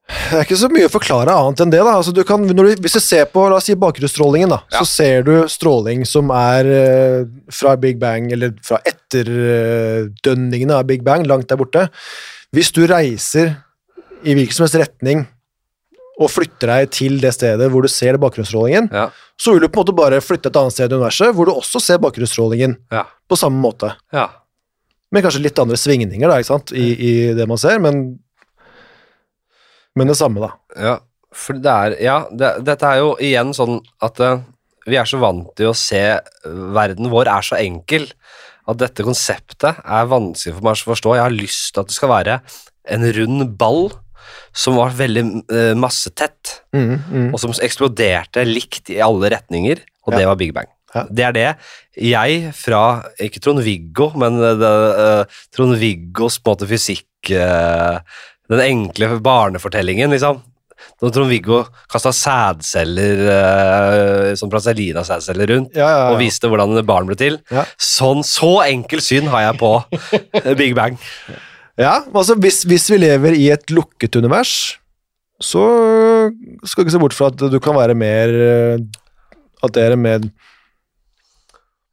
Det 0.05 0.37
er 0.37 0.43
ikke 0.45 0.57
så 0.61 0.69
mye 0.69 0.85
å 0.89 0.93
forklare 0.93 1.33
annet 1.33 1.61
enn 1.65 1.71
det. 1.73 1.79
da. 1.81 1.93
Altså, 1.97 2.13
du 2.13 2.21
kan, 2.29 2.43
når 2.45 2.67
du, 2.77 2.83
hvis 2.85 2.97
du 2.97 3.01
ser 3.01 3.25
på 3.33 3.47
la 3.49 3.57
oss 3.57 3.65
si 3.71 3.75
bakgrunnsstrålingen, 3.81 4.51
da, 4.53 4.59
Ja. 4.73 4.83
så 4.83 4.87
ser 4.91 5.23
du 5.25 5.33
stråling 5.49 6.05
som 6.09 6.29
er 6.35 6.69
uh, 6.69 7.25
fra 7.53 7.73
Big 7.81 7.97
Bang, 8.03 8.31
eller 8.33 8.53
fra 8.65 8.81
etterdønningene 8.85 10.77
av 10.77 10.85
Big 10.89 11.03
Bang, 11.07 11.25
langt 11.29 11.49
der 11.49 11.57
borte. 11.61 11.87
Hvis 12.55 12.71
du 12.77 12.83
reiser 12.91 13.55
i 14.25 14.35
hvilken 14.37 14.53
som 14.59 14.67
helst 14.67 14.77
retning 14.81 15.25
og 16.21 16.29
flytter 16.31 16.71
deg 16.71 16.91
til 16.95 17.17
det 17.25 17.33
stedet 17.35 17.67
hvor 17.73 17.83
du 17.83 17.89
ser 17.91 18.21
bakgrunnsstrålingen, 18.23 18.91
Ja. 18.93 19.09
så 19.41 19.53
vil 19.53 19.65
du 19.65 19.69
på 19.69 19.81
en 19.81 19.87
måte 19.87 19.97
bare 19.97 20.21
flytte 20.23 20.47
et 20.53 20.57
annet 20.61 20.73
sted 20.77 20.93
i 20.93 20.95
universet 20.95 21.35
hvor 21.35 21.47
du 21.49 21.53
også 21.57 21.81
ser 21.83 21.99
bakgrunnsstrålingen 21.99 22.77
Ja. 22.93 23.05
på 23.29 23.37
samme 23.41 23.59
måte. 23.61 23.95
ja. 24.13 24.29
Med 25.15 25.23
kanskje 25.25 25.45
litt 25.45 25.59
andre 25.63 25.79
svingninger 25.79 26.31
da, 26.31 26.41
ikke 26.43 26.51
sant, 26.51 26.73
i, 26.75 26.89
i 26.99 27.13
det 27.39 27.47
man 27.51 27.61
ser, 27.61 27.79
men, 27.83 28.01
men 29.95 30.11
det 30.11 30.17
samme, 30.19 30.43
da. 30.43 30.51
Ja, 30.91 30.95
for 31.35 31.59
det 31.63 31.71
er 31.71 31.97
Ja, 32.03 32.17
det, 32.31 32.51
dette 32.67 32.91
er 32.91 33.03
jo 33.03 33.15
igjen 33.23 33.55
sånn 33.57 33.79
at 34.03 34.19
uh, 34.23 34.41
vi 34.89 34.99
er 35.01 35.09
så 35.09 35.21
vant 35.23 35.49
til 35.57 35.71
å 35.71 35.77
se 35.79 36.03
Verden 36.45 37.09
vår 37.13 37.31
er 37.33 37.47
så 37.47 37.57
enkel 37.63 38.09
at 38.69 38.79
dette 38.81 39.05
konseptet 39.05 39.81
er 39.85 40.07
vanskelig 40.09 40.55
for 40.57 40.65
meg 40.65 40.77
å 40.79 40.89
forstå. 40.89 41.15
Jeg 41.19 41.25
har 41.27 41.35
lyst 41.37 41.67
til 41.75 41.83
at 41.83 41.91
det 41.91 41.97
skal 41.99 42.11
være 42.15 42.37
en 42.95 43.05
rund 43.17 43.45
ball 43.61 43.91
som 44.57 44.79
var 44.79 44.95
veldig 44.97 45.25
uh, 45.53 45.75
massetett, 45.79 46.61
Mm, 46.75 46.95
mm. 46.99 47.27
og 47.31 47.39
som 47.39 47.53
eksploderte 47.63 48.43
likt 48.49 48.89
i 48.91 48.97
alle 49.05 49.29
retninger, 49.31 49.79
og 50.09 50.15
Ja. 50.15 50.19
det 50.19 50.27
var 50.27 50.39
Big 50.41 50.51
Bang. 50.57 50.67
Ja. 50.95 51.05
Det 51.11 51.27
er 51.27 51.35
det 51.35 51.49
jeg 51.95 52.51
fra, 52.59 52.85
ikke 53.23 53.43
Trond-Viggo, 53.43 54.13
men 54.19 54.39
eh, 54.43 54.65
eh, 54.65 55.43
Trond-Viggos 55.55 56.41
på 56.41 56.51
en 56.51 56.57
måte 56.57 56.71
fysikk 56.71 57.31
eh, 57.35 58.19
Den 58.51 58.63
enkle 58.65 59.15
barnefortellingen, 59.25 60.13
liksom. 60.15 60.43
Når 61.01 61.15
Trond-Viggo 61.15 61.63
kasta 61.91 62.11
sædceller, 62.13 63.23
uh, 63.25 64.27
sånn 64.37 64.51
Brazelina-sædceller 64.53 65.49
rundt, 65.49 65.79
Ja, 65.79 65.87
ja, 65.89 66.03
og 66.13 66.19
viste 66.21 66.51
hvordan 66.51 66.77
barn 66.85 67.09
ble 67.09 67.17
til. 67.19 67.39
Sånn, 67.81 68.21
så 68.27 68.59
enkel 68.67 69.01
syn 69.03 69.31
har 69.33 69.47
jeg 69.47 69.59
på 69.63 69.73
Big 70.61 70.77
Bang. 70.77 70.99
Ja, 71.81 72.03
altså 72.13 72.37
hvis, 72.37 72.63
hvis 72.69 72.85
vi 72.93 73.01
lever 73.01 73.39
i 73.39 73.49
et 73.55 73.73
lukket 73.73 74.21
univers, 74.21 74.77
så 75.41 75.65
skal 76.69 76.83
du 76.83 76.85
ikke 76.85 76.97
se 76.99 77.03
bort 77.07 77.17
fra 77.17 77.33
at 77.33 77.49
du 77.51 77.57
kan 77.65 77.75
være 77.75 77.97
mer 77.99 78.31
At 79.65 79.73
det 79.75 79.83
er 79.83 79.97
mer 79.99 80.23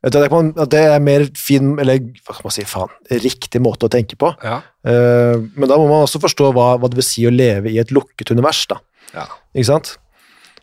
du, 0.01 0.17
det 0.65 0.79
er 0.81 1.03
mer 1.03 1.27
fin, 1.37 1.75
eller 1.77 1.99
hva 2.25 2.33
skal 2.33 2.47
man 2.47 2.53
si, 2.55 2.63
faen, 2.65 2.93
riktig 3.21 3.61
måte 3.61 3.85
å 3.85 3.91
tenke 3.93 4.17
på. 4.17 4.31
Ja. 4.41 4.61
Uh, 4.81 5.43
men 5.53 5.69
da 5.69 5.77
må 5.77 5.85
man 5.85 6.07
også 6.07 6.21
forstå 6.23 6.49
hva, 6.55 6.71
hva 6.81 6.89
det 6.89 6.97
vil 6.97 7.05
si 7.05 7.25
å 7.29 7.33
leve 7.33 7.69
i 7.69 7.77
et 7.81 7.93
lukket 7.93 8.33
univers, 8.33 8.63
da. 8.71 8.79
Ja. 9.13 9.27
Ikke 9.53 9.69
sant? 9.69 9.93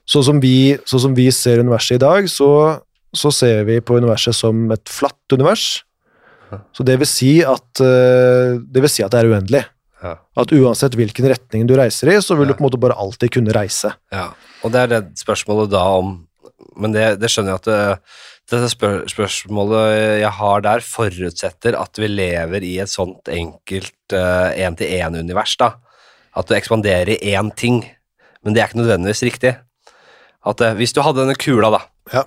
Sånn 0.08 0.26
som 0.26 0.42
vi, 0.42 0.74
sånn 0.88 1.04
som 1.06 1.14
vi 1.14 1.28
ser 1.34 1.62
universet 1.62 2.00
i 2.00 2.02
dag, 2.02 2.26
så, 2.32 2.50
så 3.14 3.30
ser 3.34 3.62
vi 3.68 3.78
på 3.78 4.00
universet 4.00 4.34
som 4.34 4.66
et 4.74 4.90
flatt 4.90 5.36
univers. 5.36 5.84
Så 6.74 6.82
det 6.88 6.96
vil 6.98 7.08
si 7.08 7.32
at, 7.44 7.68
uh, 7.78 8.58
det, 8.58 8.82
vil 8.82 8.90
si 8.90 9.04
at 9.06 9.14
det 9.14 9.22
er 9.22 9.34
uendelig. 9.36 9.62
Ja. 10.02 10.14
At 10.38 10.54
uansett 10.54 10.94
hvilken 10.98 11.26
retning 11.30 11.66
du 11.68 11.76
reiser 11.78 12.10
i, 12.10 12.18
så 12.22 12.34
vil 12.38 12.50
du 12.50 12.54
på 12.56 12.62
en 12.62 12.68
måte 12.68 12.80
bare 12.80 12.98
alltid 12.98 13.36
kunne 13.38 13.54
reise. 13.54 13.92
Ja, 14.14 14.30
og 14.62 14.74
det 14.74 14.82
er 14.82 14.92
det 14.96 15.02
spørsmålet 15.22 15.70
da 15.74 15.84
om 15.98 16.16
Men 16.78 16.92
det, 16.94 17.04
det 17.18 17.26
skjønner 17.30 17.56
jeg 17.56 17.58
at 17.58 17.66
det, 17.66 17.78
dette 18.48 18.70
spør, 18.72 19.02
spørsmålet 19.10 20.22
jeg 20.22 20.32
har 20.38 20.64
der, 20.64 20.84
forutsetter 20.84 21.76
at 21.76 22.00
vi 22.00 22.08
lever 22.08 22.64
i 22.64 22.78
et 22.80 22.90
sånt 22.90 23.28
enkelt 23.28 24.14
én-til-én-univers, 24.14 25.56
da. 25.60 25.74
At 26.38 26.48
du 26.48 26.54
ekspanderer 26.56 27.16
i 27.18 27.34
én 27.36 27.50
ting. 27.56 27.82
Men 28.44 28.54
det 28.54 28.62
er 28.62 28.70
ikke 28.70 28.80
nødvendigvis 28.80 29.24
riktig. 29.26 29.54
At 30.46 30.62
uh, 30.64 30.74
hvis 30.78 30.94
du 30.94 31.02
hadde 31.04 31.24
denne 31.24 31.36
kula, 31.38 31.70
da, 31.74 31.80
Ja. 32.14 32.24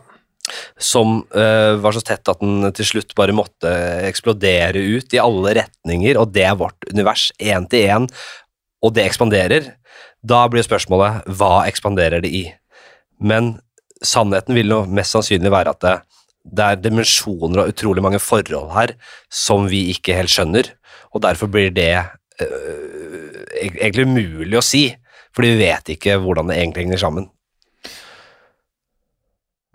som 0.78 1.22
uh, 1.34 1.78
var 1.82 1.96
så 1.96 2.02
tett 2.06 2.28
at 2.28 2.42
den 2.42 2.68
til 2.76 2.86
slutt 2.86 3.16
bare 3.16 3.34
måtte 3.34 3.72
eksplodere 4.10 4.82
ut 4.98 5.14
i 5.14 5.22
alle 5.22 5.56
retninger, 5.62 6.20
og 6.20 6.34
det 6.36 6.46
er 6.50 6.60
vårt 6.60 6.90
univers, 6.92 7.32
én 7.40 7.70
til 7.72 7.88
én, 7.88 8.10
og 8.82 8.94
det 8.94 9.06
ekspanderer, 9.08 9.74
da 10.22 10.44
blir 10.52 10.66
spørsmålet 10.66 11.26
hva 11.38 11.64
ekspanderer 11.70 12.22
det 12.22 12.30
i? 12.30 12.44
Men 13.22 13.56
sannheten 14.04 14.58
vil 14.58 14.74
jo 14.74 14.84
mest 14.90 15.14
sannsynlig 15.16 15.54
være 15.54 15.74
at 15.74 16.04
det, 16.46 16.64
er 16.66 16.80
dimensjoner 16.82 17.64
og 17.64 17.74
utrolig 17.74 18.04
mange 18.04 18.20
forhold 18.22 18.72
her 18.76 18.96
som 19.32 19.68
vi 19.72 19.88
ikke 19.94 20.16
helt 20.18 20.32
skjønner, 20.34 20.72
og 21.12 21.22
derfor 21.26 21.52
blir 21.52 21.70
det 21.76 21.92
øh, 22.42 23.46
egentlig 23.62 24.08
umulig 24.08 24.58
å 24.60 24.66
si, 24.66 24.88
fordi 25.36 25.54
vi 25.54 25.68
vet 25.68 25.94
ikke 25.94 26.18
hvordan 26.24 26.50
det 26.52 26.58
egentlig 26.60 26.88
henger 26.88 27.04
sammen. 27.06 27.30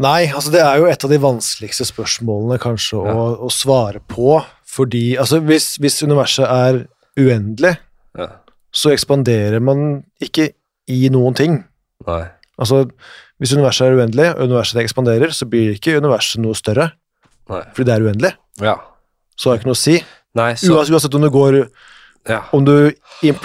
Nei, 0.03 0.27
altså 0.29 0.53
det 0.53 0.61
er 0.61 0.77
jo 0.83 0.89
et 0.91 1.05
av 1.07 1.13
de 1.13 1.19
vanskeligste 1.23 1.87
spørsmålene 1.89 2.59
kanskje 2.61 2.99
å, 3.01 3.23
å 3.47 3.49
svare 3.53 4.03
på, 4.13 4.43
fordi 4.69 5.15
altså 5.17 5.41
hvis, 5.45 5.77
hvis 5.81 6.03
universet 6.05 6.45
er 6.45 6.83
uendelig, 7.17 7.77
Ja. 8.17 8.27
så 8.73 8.93
ekspanderer 8.93 9.61
man 9.61 10.03
ikke 10.21 10.51
i 10.93 11.09
noen 11.13 11.35
ting. 11.37 11.57
Nei. 12.07 12.23
Altså, 12.61 12.87
hvis 13.41 13.53
universet 13.57 13.87
er 13.87 13.99
uendelig, 13.99 14.31
og 14.35 14.49
universet 14.49 14.81
ekspanderer, 14.83 15.35
så 15.37 15.49
blir 15.51 15.75
ikke 15.77 15.99
universet 16.01 16.41
noe 16.45 16.57
større, 16.57 16.91
Nei. 17.53 17.63
fordi 17.77 17.89
det 17.89 17.97
er 17.97 18.07
uendelig. 18.07 18.33
Ja. 18.65 18.79
Så 19.37 19.51
har 19.51 19.57
det 19.57 19.63
ikke 19.63 19.71
noe 19.71 19.79
å 19.79 19.83
si. 19.83 19.99
Nei, 20.37 20.51
så 20.61 20.73
Uansett, 20.73 20.95
uansett 20.95 21.17
om 21.17 21.25
du 21.25 21.31
går 21.33 21.61
ja. 22.27 22.41
Om 22.51 22.65
du 22.67 22.75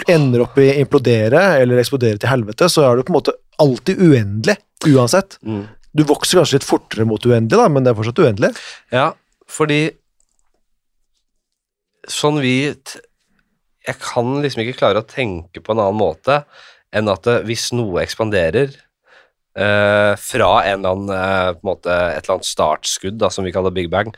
ender 0.09 0.41
opp 0.41 0.55
i 0.57 0.71
implodere 0.81 1.41
eller 1.61 1.77
eksplodere 1.81 2.17
til 2.17 2.31
helvete, 2.31 2.65
så 2.71 2.87
er 2.87 2.97
du 2.97 3.05
på 3.05 3.13
en 3.13 3.17
måte 3.19 3.35
alltid 3.61 4.01
uendelig, 4.01 4.55
uansett. 4.89 5.37
Mm. 5.45 5.67
Du 5.93 6.01
vokser 6.09 6.39
kanskje 6.39 6.57
litt 6.57 6.65
fortere 6.65 7.05
mot 7.05 7.21
uendelig, 7.27 7.59
da, 7.59 7.67
men 7.69 7.85
det 7.85 7.91
er 7.91 7.99
fortsatt 7.99 8.21
uendelig. 8.23 8.49
Ja, 8.93 9.11
fordi 9.51 9.81
sånn 12.09 12.39
vi 12.41 12.55
Jeg 13.81 13.97
kan 14.01 14.39
liksom 14.41 14.61
ikke 14.63 14.77
klare 14.79 15.01
å 15.01 15.05
tenke 15.05 15.61
på 15.61 15.73
en 15.73 15.79
annen 15.81 15.97
måte 15.97 16.43
enn 16.93 17.09
at 17.09 17.25
hvis 17.47 17.71
noe 17.73 18.03
ekspanderer 18.03 18.73
eh, 19.57 20.13
fra 20.19 20.49
en 20.67 20.79
eller 20.79 20.95
annen 20.95 21.13
eh, 21.15 21.51
på 21.57 21.63
en 21.63 21.69
måte, 21.71 21.95
et 21.95 22.23
eller 22.23 22.37
annet 22.37 22.49
startskudd, 22.49 23.19
da, 23.21 23.31
som 23.33 23.47
vi 23.47 23.53
kaller 23.55 23.73
big 23.75 23.89
bang, 23.91 24.13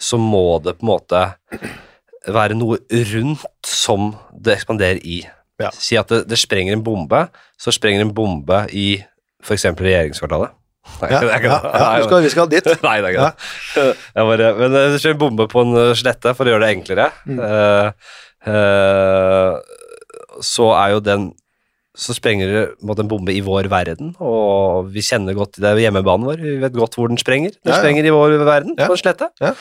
så 0.00 0.20
må 0.20 0.60
det 0.64 0.78
på 0.78 0.86
en 0.86 0.92
måte 0.94 1.24
være 2.30 2.56
noe 2.56 2.78
rundt 3.12 3.66
som 3.66 4.14
det 4.32 4.58
ekspanderer 4.58 5.00
i. 5.04 5.22
Ja. 5.60 5.70
Si 5.76 5.98
at 6.00 6.08
det, 6.12 6.24
det 6.30 6.38
sprenger 6.40 6.76
en 6.76 6.84
bombe, 6.84 7.26
så 7.60 7.72
sprenger 7.74 8.04
en 8.04 8.14
bombe 8.16 8.64
i 8.76 9.02
f.eks. 9.44 9.68
regjeringskvartalet. 9.76 10.56
Nei, 11.00 11.10
Ja, 11.12 11.20
det 11.20 11.28
er 11.30 11.42
ikke 11.42 11.50
det. 11.50 11.60
ja, 11.64 11.80
ja. 11.80 11.90
vi, 11.96 12.06
skal, 12.06 12.22
vi 12.24 12.30
skal 12.32 12.48
dit. 12.50 12.70
Nei, 12.86 12.96
det 13.00 13.10
er 13.10 13.14
ikke 13.14 13.26
det. 13.28 13.34
Jeg 14.16 14.30
bare, 14.30 14.48
men 14.58 14.76
det 14.76 15.02
skjer 15.02 15.14
en 15.14 15.20
bombe 15.20 15.46
på 15.50 15.64
en 15.66 15.76
eh, 15.80 15.92
slette 15.98 16.32
for 16.36 16.48
å 16.48 16.54
gjøre 16.54 16.64
det 16.64 16.72
enklere. 16.78 17.10
Mm. 17.28 17.42
Uh, 17.44 17.86
uh, 18.48 20.40
så 20.44 20.70
er 20.78 20.96
jo 20.96 21.04
den 21.04 21.30
Så 22.00 22.14
sprenger 22.16 22.48
det 22.48 23.00
en 23.02 23.08
bombe 23.10 23.32
i 23.34 23.42
vår 23.44 23.68
verden, 23.68 24.14
og 24.24 24.86
vi 24.94 25.02
kjenner 25.04 25.36
godt 25.36 25.58
det 25.60 25.68
er 25.68 25.80
hjemmebanen 25.84 26.24
vår. 26.30 26.38
Vi 26.40 26.54
vet 26.62 26.76
godt 26.78 26.96
hvor 26.96 27.10
den 27.12 27.20
sprenger. 27.20 27.52
Den 27.60 27.74
Ja, 27.74 27.80
sprenger 27.82 28.06
i 28.08 28.14
vår 28.14 28.38
verden, 28.40 28.76
på 28.78 28.94
en 28.94 29.00
slette. 29.02 29.28
Ja. 29.42 29.52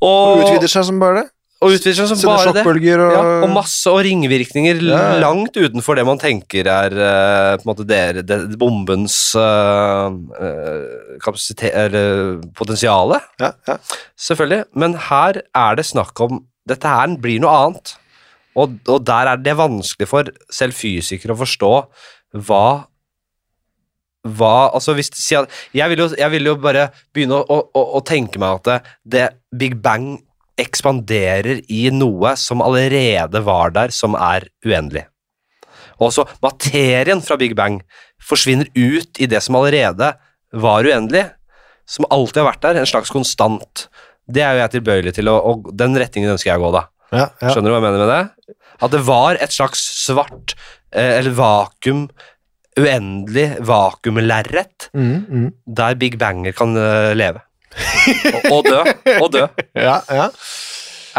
Og, 0.00 0.40
Og 0.40 0.42
utvider 0.42 0.72
seg 0.72 0.88
som 0.88 0.98
bare 0.98 1.20
det. 1.20 1.26
og 1.60 1.74
utvider 1.76 1.98
seg 2.00 2.08
som 2.08 2.32
bare 2.32 2.54
det. 2.56 2.64
og 2.66 3.12
Ja, 3.14 3.22
og 3.44 3.50
masse 3.52 3.92
og 3.92 4.00
ringvirkninger 4.06 4.80
Ja, 4.82 5.20
langt 5.20 5.54
utenfor 5.54 5.94
det 6.00 6.06
man 6.08 6.18
tenker 6.18 6.66
er 6.66 6.96
uh, 6.98 7.54
på 7.60 7.62
en 7.62 7.70
måte 7.70 7.86
der, 7.86 8.22
det, 8.26 8.40
bombens 8.58 9.36
uh, 9.36 10.10
kapasitet 11.22 11.70
Eller 11.74 12.40
potensialet, 12.56 13.22
ja, 13.38 13.52
ja. 13.68 13.76
selvfølgelig. 14.18 14.64
Men 14.74 14.96
her 15.10 15.42
er 15.54 15.76
det 15.78 15.86
snakk 15.86 16.18
om 16.26 16.42
Dette 16.68 16.86
her 16.86 17.14
blir 17.18 17.40
noe 17.42 17.50
annet. 17.50 17.94
Og, 18.60 18.78
og 18.90 19.02
der 19.08 19.32
er 19.32 19.40
det 19.40 19.56
vanskelig 19.58 20.08
for 20.10 20.30
selv 20.52 20.76
fysikere 20.76 21.36
å 21.36 21.40
forstå 21.40 21.74
hva 22.46 22.64
hva, 24.20 24.68
altså 24.76 24.92
hvis, 24.96 25.08
jeg, 25.32 25.86
vil 25.88 26.02
jo, 26.02 26.08
jeg 26.18 26.32
vil 26.34 26.50
jo 26.50 26.56
bare 26.60 26.90
begynne 27.14 27.38
å, 27.40 27.56
å, 27.56 27.84
å, 27.96 28.02
tenke 28.04 28.40
meg 28.40 28.58
at 28.58 28.66
det, 28.68 28.80
det 29.08 29.62
Big 29.62 29.78
Bang 29.80 30.18
ekspanderer 30.60 31.62
i 31.72 31.86
noe 31.94 32.34
som 32.36 32.60
allerede 32.60 33.40
var 33.46 33.72
der, 33.72 33.94
som 33.96 34.16
er 34.18 34.50
uendelig. 34.66 35.06
Og 36.00 36.12
så 36.12 36.26
materien 36.44 37.24
fra 37.24 37.38
Big 37.40 37.56
Bang 37.56 37.80
forsvinner 38.20 38.68
ut 38.76 39.20
i 39.20 39.28
det 39.30 39.40
som 39.44 39.56
allerede 39.56 40.12
var 40.52 40.84
uendelig, 40.84 41.26
som 41.88 42.08
alltid 42.12 42.42
har 42.42 42.50
vært 42.52 42.64
der, 42.66 42.80
en 42.80 42.88
slags 42.88 43.12
konstant. 43.12 43.86
Det 44.30 44.44
er 44.44 44.54
jo 44.54 44.64
jeg 44.66 44.74
tilbøyelig 44.76 45.16
til, 45.16 45.32
og, 45.32 45.40
og 45.40 45.72
den 45.76 45.96
retningen 45.98 46.36
ønsker 46.36 46.52
jeg 46.52 46.60
å 46.60 46.68
gå, 46.68 46.74
da. 46.76 46.84
Ja, 47.12 47.26
ja. 47.42 47.50
Skjønner 47.52 47.70
du 47.70 47.74
hva 47.74 47.80
jeg 47.80 47.86
mener 47.88 48.02
med 48.04 48.10
det? 48.14 48.56
At 48.80 48.92
det 48.94 49.00
var 49.06 49.36
et 49.42 49.52
slags 49.54 49.82
svart, 50.06 50.54
eh, 50.94 51.18
eller 51.18 51.34
vakuum, 51.36 52.06
uendelig 52.80 53.48
vakuumlerret, 53.66 54.88
Mm, 54.94 55.26
mm. 55.28 55.48
der 55.76 55.94
Big 56.00 56.18
Banger 56.18 56.52
kan 56.56 56.76
eh, 56.78 57.12
leve. 57.18 57.42
og, 58.50 58.60
og 58.60 58.64
dø. 58.70 58.80
Og 59.20 59.28
dø. 59.34 59.46
ja, 59.88 59.98
ja. 60.10 60.28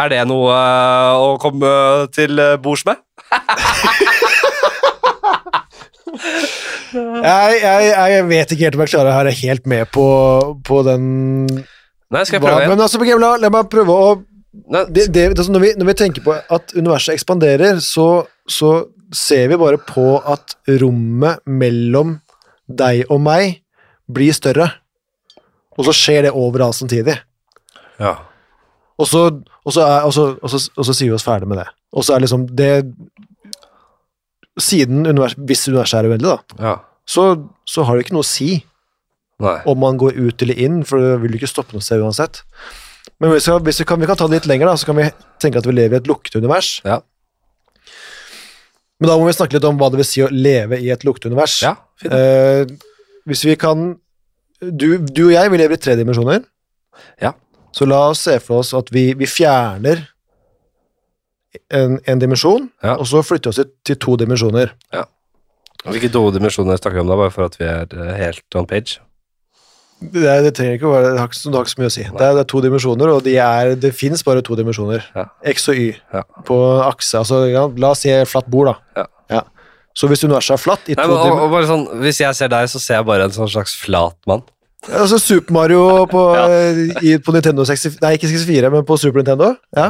Er 0.02 0.08
det 0.12 0.22
noe 0.28 0.52
eh, 0.56 1.20
å 1.20 1.36
komme 1.44 1.72
til 2.16 2.40
eh, 2.40 2.58
bords 2.64 2.86
med? 2.88 3.00
Jeg, 6.92 7.60
jeg, 7.62 7.92
jeg 8.12 8.24
vet 8.28 8.52
ikke 8.52 8.66
helt 8.68 8.76
om 8.76 8.82
jeg 8.84 8.92
klarer 8.92 9.12
å 9.14 9.20
være 9.22 9.34
helt 9.40 9.68
med 9.70 9.88
på, 9.96 10.06
på 10.68 10.82
den 10.84 11.06
Nei, 12.12 12.24
skal 12.28 12.36
jeg 12.38 12.44
prøve 12.44 12.58
igjen? 12.66 12.74
Men 12.74 12.84
altså, 12.84 13.00
la, 13.22 13.30
la 13.40 13.52
meg 13.54 13.70
prøve 13.72 13.96
å 13.96 14.10
det, 14.52 15.06
det, 15.16 15.28
altså 15.32 15.52
når, 15.52 15.64
vi, 15.64 15.70
når 15.80 15.88
vi 15.88 15.98
tenker 16.02 16.24
på 16.26 16.34
at 16.36 16.74
universet 16.76 17.16
ekspanderer, 17.16 17.80
så, 17.84 18.26
så 18.50 18.72
ser 19.16 19.48
vi 19.52 19.60
bare 19.60 19.80
på 19.80 20.18
at 20.28 20.58
rommet 20.82 21.40
mellom 21.48 22.18
deg 22.68 23.06
og 23.12 23.22
meg 23.24 23.62
blir 24.12 24.36
større. 24.36 24.68
Og 25.80 25.88
så 25.88 25.96
skjer 25.96 26.28
det 26.28 26.36
overalt 26.36 26.78
samtidig. 26.80 27.16
ja. 28.00 28.18
Og 29.02 29.08
så, 29.10 29.22
og 29.66 29.74
så, 29.74 29.82
er, 29.82 30.04
og 30.06 30.12
så, 30.14 30.26
og 30.44 30.86
så, 30.86 30.94
sier 30.94 31.10
vi 31.10 31.16
oss 31.16 31.26
ferdig 31.26 31.48
med 31.50 31.58
det. 31.58 31.66
Og 31.96 32.06
så 32.06 32.14
er 32.14 32.22
liksom 32.22 32.44
det 32.54 32.74
Siden 34.62 35.08
univers, 35.08 35.34
hvis 35.40 35.64
universet 35.72 36.02
er 36.02 36.10
uendelig, 36.12 36.36
da, 36.36 36.58
ja. 36.60 36.74
så, 37.08 37.24
så 37.66 37.86
har 37.88 37.96
det 37.96 38.04
ikke 38.04 38.18
noe 38.18 38.26
å 38.26 38.28
si 38.28 38.50
Nei. 39.42 39.54
om 39.72 39.80
man 39.80 39.96
går 39.98 40.18
ut 40.20 40.44
eller 40.44 40.60
inn, 40.60 40.82
for 40.86 41.00
det 41.02 41.22
vil 41.24 41.38
ikke 41.38 41.50
stoppe 41.50 41.74
noe 41.74 41.82
sted 41.82 42.04
uansett. 42.04 42.42
Men 43.22 43.36
hvis 43.36 43.46
vi, 43.48 43.56
hvis 43.68 43.80
vi, 43.84 43.86
kan, 43.86 44.00
vi 44.02 44.08
kan 44.10 44.18
ta 44.18 44.26
det 44.28 44.40
litt 44.40 44.50
lenger, 44.50 44.72
da, 44.72 44.78
så 44.82 44.88
kan 44.90 44.98
vi 44.98 45.08
tenke 45.44 45.62
at 45.62 45.68
vi 45.70 45.76
lever 45.78 46.00
i 46.00 46.02
et 46.02 46.08
lukket 46.10 46.40
univers. 46.42 46.72
Ja. 46.88 47.00
Men 49.02 49.10
da 49.12 49.18
må 49.18 49.28
vi 49.28 49.34
snakke 49.38 49.58
litt 49.58 49.66
om 49.70 49.78
hva 49.82 49.90
det 49.94 50.00
vil 50.02 50.08
si 50.10 50.24
å 50.26 50.30
leve 50.34 50.78
i 50.82 50.90
et 50.94 51.06
lukket 51.06 51.28
univers. 51.30 51.60
Ja. 51.66 51.76
Eh, 52.06 52.66
hvis 53.30 53.44
vi 53.46 53.56
kan 53.62 53.92
du, 54.62 54.88
du 55.02 55.24
og 55.28 55.34
jeg, 55.34 55.52
vi 55.54 55.58
lever 55.62 55.78
i 55.78 55.82
tre 55.82 55.96
dimensjoner. 55.98 56.44
Ja. 57.22 57.34
Så 57.74 57.88
la 57.90 58.02
oss 58.12 58.22
se 58.28 58.36
for 58.44 58.62
oss 58.62 58.74
at 58.78 58.90
vi, 58.94 59.08
vi 59.18 59.30
fjerner 59.30 60.04
en, 61.74 61.98
en 62.08 62.22
dimensjon, 62.22 62.70
Ja. 62.84 62.98
og 62.98 63.08
så 63.10 63.22
flytter 63.26 63.50
vi 63.50 63.54
oss 63.54 63.62
til, 63.62 63.72
til 63.90 63.98
to 64.06 64.18
dimensjoner. 64.22 64.74
Ja. 64.94 65.06
Hvilke 65.88 66.12
to 66.14 66.22
dimensjoner 66.36 66.78
snakker 66.78 67.00
vi 67.00 67.06
om 67.06 67.10
da, 67.10 67.18
bare 67.18 67.34
for 67.34 67.48
at 67.50 67.58
vi 67.58 67.66
er 67.70 67.90
eh, 67.98 68.12
helt 68.22 68.58
on 68.60 68.68
page? 68.70 69.00
Det, 70.02 70.24
er, 70.26 70.42
det 70.48 70.52
trenger 70.58 70.80
ikke 70.80 70.88
å 70.90 70.94
være, 70.96 71.10
det 71.14 71.20
har 71.22 71.30
det 71.30 71.54
har 71.54 71.66
ikke 71.68 71.74
så 71.76 71.82
mye 71.82 71.90
å 71.92 71.94
si. 71.94 72.04
Det 72.10 72.26
er, 72.26 72.34
det 72.38 72.42
er 72.42 72.50
to 72.50 72.62
dimensjoner, 72.66 73.12
og 73.14 73.24
de 73.28 73.36
er, 73.38 73.76
det 73.78 73.92
fins 73.94 74.24
bare 74.26 74.42
to 74.46 74.56
dimensjoner. 74.58 75.04
Ja. 75.16 75.28
X 75.54 75.68
og 75.70 75.78
Y 75.78 75.92
Ja. 76.16 76.24
på 76.48 76.58
akse. 76.88 77.20
Altså, 77.22 77.44
ja, 77.52 77.68
la 77.84 77.92
oss 77.94 78.02
si 78.06 78.14
flatt 78.26 78.50
bord, 78.50 78.72
da. 78.74 79.04
Ja. 79.04 79.44
Så 79.94 80.08
hvis 80.08 80.24
universet 80.24 80.56
er 80.56 80.62
flatt 80.62 80.88
i 80.88 80.96
Nei, 80.96 81.04
to 81.04 81.12
men, 81.12 81.34
og, 81.36 81.42
og 81.44 81.50
bare 81.52 81.68
sånn, 81.68 81.82
Hvis 82.00 82.22
jeg 82.22 82.32
ser 82.38 82.48
deg, 82.48 82.70
så 82.72 82.80
ser 82.80 83.02
jeg 83.02 83.08
bare 83.10 83.26
en 83.28 83.34
sånn 83.36 83.50
slags 83.52 83.74
flat 83.76 84.16
mann. 84.30 84.40
Altså 84.88 85.20
Super 85.20 85.52
Mario 85.54 85.82
på, 86.10 86.22
Ja. 86.40 86.46
i, 87.04 87.18
på 87.20 87.36
Nintendo 87.36 87.66
64 87.68 88.00
Nei, 88.02 88.14
ikke 88.16 88.30
64, 88.32 88.72
men 88.72 88.88
på 88.88 88.96
Super 89.02 89.20
Nintendo. 89.20 89.52
Ja. 89.76 89.90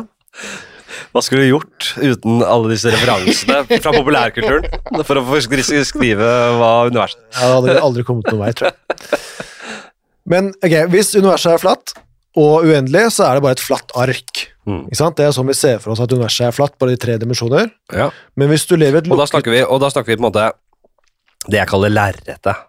Hva 1.14 1.22
skulle 1.24 1.46
du 1.46 1.52
gjort 1.52 1.92
uten 2.02 2.42
alle 2.42 2.74
disse 2.74 2.90
referansene 2.92 3.62
fra 3.84 3.94
populærkulturen 3.94 5.06
for 5.06 5.22
å 5.22 5.40
skrive 5.46 6.34
hva 6.58 6.72
universet 6.90 7.22
Jeg 7.38 7.54
hadde 7.54 7.78
aldri 7.86 8.06
kommet 8.08 8.28
noen 8.34 8.42
vei, 8.48 8.52
tror 8.58 8.72
jeg. 8.74 9.48
Men 10.32 10.50
ok, 10.64 10.76
hvis 10.94 11.12
universet 11.20 11.54
er 11.58 11.62
flatt 11.62 11.94
og 12.40 12.64
uendelig, 12.64 13.10
så 13.18 13.26
er 13.28 13.38
det 13.38 13.44
bare 13.44 13.58
et 13.58 13.64
flatt 13.64 13.92
ark. 14.00 14.46
Mm. 14.70 14.86
Ikke 14.88 15.00
sant? 15.02 15.18
Det 15.20 15.26
er 15.28 15.34
sånn 15.36 15.50
vi 15.50 15.56
ser 15.58 15.80
for 15.84 15.92
oss 15.96 16.00
at 16.04 16.14
universet 16.16 16.48
er 16.48 16.56
flatt, 16.56 16.78
bare 16.80 16.96
i 16.96 17.00
tre 17.02 17.18
dimensjoner. 17.20 17.72
Ja. 17.92 18.10
Men 18.40 18.52
hvis 18.54 18.64
du 18.70 18.78
lever 18.80 19.02
et 19.02 19.10
et 19.10 19.12
Og 19.12 19.20
da 19.20 19.28
snakker 19.28 19.52
vi, 19.52 19.64
og 19.66 19.82
da 19.84 19.90
snakker 19.92 20.14
vi 20.14 20.20
på 20.20 20.24
en 20.24 20.30
måte 20.30 20.46
det 21.50 21.58
jeg 21.60 21.68
kaller 21.72 21.92
lerretet. 21.92 22.68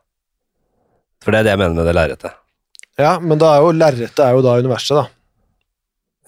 For 1.22 1.30
det 1.30 1.42
er 1.42 1.46
det 1.46 1.52
jeg 1.54 1.60
mener 1.62 1.76
med 1.78 1.86
det 1.86 1.94
lerretet. 1.94 2.32
Ja, 2.98 3.18
men 3.22 3.38
da 3.38 3.52
er 3.56 3.60
jo 3.64 3.70
lerretet 3.76 4.18
er 4.24 4.34
jo 4.36 4.42
da 4.44 4.56
universet, 4.60 4.96
da. 4.98 5.06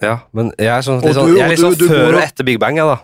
Ja, 0.05 0.15
men 0.35 0.51
jeg 0.59 0.71
er 0.71 0.83
sånn, 0.85 1.01
sånn, 1.01 1.27
du- 1.31 1.35
jeg 1.37 1.45
er 1.45 1.49
litt 1.51 1.59
sånn 1.59 1.75
du- 1.77 1.87
du 1.87 1.93
før 1.93 2.15
og 2.15 2.21
etter 2.21 2.43
Big 2.47 2.59
Bang, 2.59 2.77
jeg, 2.77 2.85
da. 2.85 2.97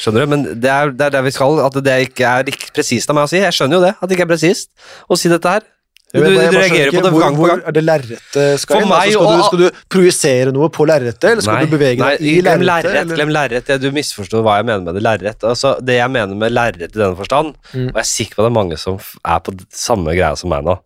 Skjønner 0.00 0.20
du? 0.24 0.26
Men 0.26 0.42
det 0.60 0.70
er, 0.70 0.90
det 0.90 1.06
er 1.06 1.10
der 1.10 1.22
vi 1.22 1.30
skal, 1.34 1.60
at 1.60 1.72
det 1.84 1.96
ikke 2.08 2.24
er 2.24 2.44
presist 2.74 3.10
av 3.10 3.16
meg 3.16 3.24
å 3.24 3.28
si. 3.28 3.38
Jeg 3.38 3.52
skjønner 3.52 3.74
jo 3.78 3.80
det, 3.84 3.94
at 4.00 4.08
det 4.08 4.16
ikke 4.16 4.26
er 4.26 4.32
presist 4.32 4.70
å 5.10 5.18
si 5.18 5.28
dette 5.28 5.44
her. 5.48 5.62
Du, 6.14 6.20
du, 6.22 6.30
du, 6.30 6.56
reagerer 6.56 6.92
på 6.94 7.00
det 7.02 7.10
hvor, 7.10 7.22
gang 7.24 7.36
på 7.36 7.46
gang. 7.50 7.60
Er 7.66 7.74
det 7.74 7.82
lerretet 7.82 8.60
skal 8.62 8.84
inn? 8.84 8.92
Altså, 8.94 9.10
skal, 9.10 9.24
og- 9.26 9.34
du, 9.34 9.44
skal 9.48 9.62
du 9.64 9.80
projisere 9.90 10.52
noe 10.54 10.68
på 10.70 10.86
lerretet, 10.86 11.24
eller 11.32 11.42
skal 11.42 11.56
Nei, 11.58 11.64
du 11.66 11.72
bevege 11.74 11.98
deg 11.98 12.22
i 12.22 12.34
lerretet? 12.44 13.10
Glem 13.16 13.32
lerret. 13.34 13.72
Du 13.82 13.88
misforstår 13.96 14.44
hva 14.46 14.54
jeg 14.60 14.68
mener 14.68 14.84
med 14.86 14.94
det 14.94 15.02
lerret. 15.02 15.42
Altså, 15.50 15.74
det 15.82 15.96
jeg 15.98 16.12
mener 16.14 16.38
med 16.38 16.54
lerret 16.54 16.86
i 16.86 16.92
denne 17.00 17.18
forstand, 17.18 17.54
Mm. 17.74 17.88
og 17.90 17.96
jeg 17.98 18.04
er 18.04 18.08
sikker 18.12 18.36
på 18.38 18.42
at 18.42 18.46
det 18.46 18.52
er 18.52 18.58
mange 18.60 18.76
som 18.78 18.98
er 19.24 19.40
på 19.42 19.54
samme 19.74 20.14
greia 20.14 20.36
som 20.38 20.50
meg 20.54 20.62
nå, 20.64 20.76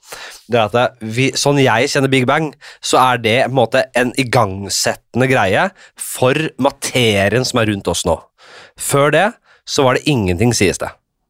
det 0.49 0.59
er 0.63 0.71
at 0.81 0.95
vi, 1.05 1.27
sånn 1.37 1.61
jeg 1.61 1.91
kjenner 1.93 2.09
Big 2.09 2.25
Bang, 2.27 2.55
så 2.81 2.97
er 3.03 3.21
det 3.21 3.37
en 3.45 3.53
måte 3.59 3.85
en 3.95 4.15
igangsettende 4.17 5.29
greie 5.29 5.69
for 6.01 6.35
materien 6.59 7.45
som 7.45 7.61
er 7.61 7.69
rundt 7.73 7.89
oss 7.93 8.07
nå. 8.09 8.17
Før 8.79 9.13
det 9.13 9.27
så 9.69 9.85
var 9.85 9.99
det 9.99 10.07
ingenting, 10.09 10.55
sies 10.57 10.79
det. 10.81 10.89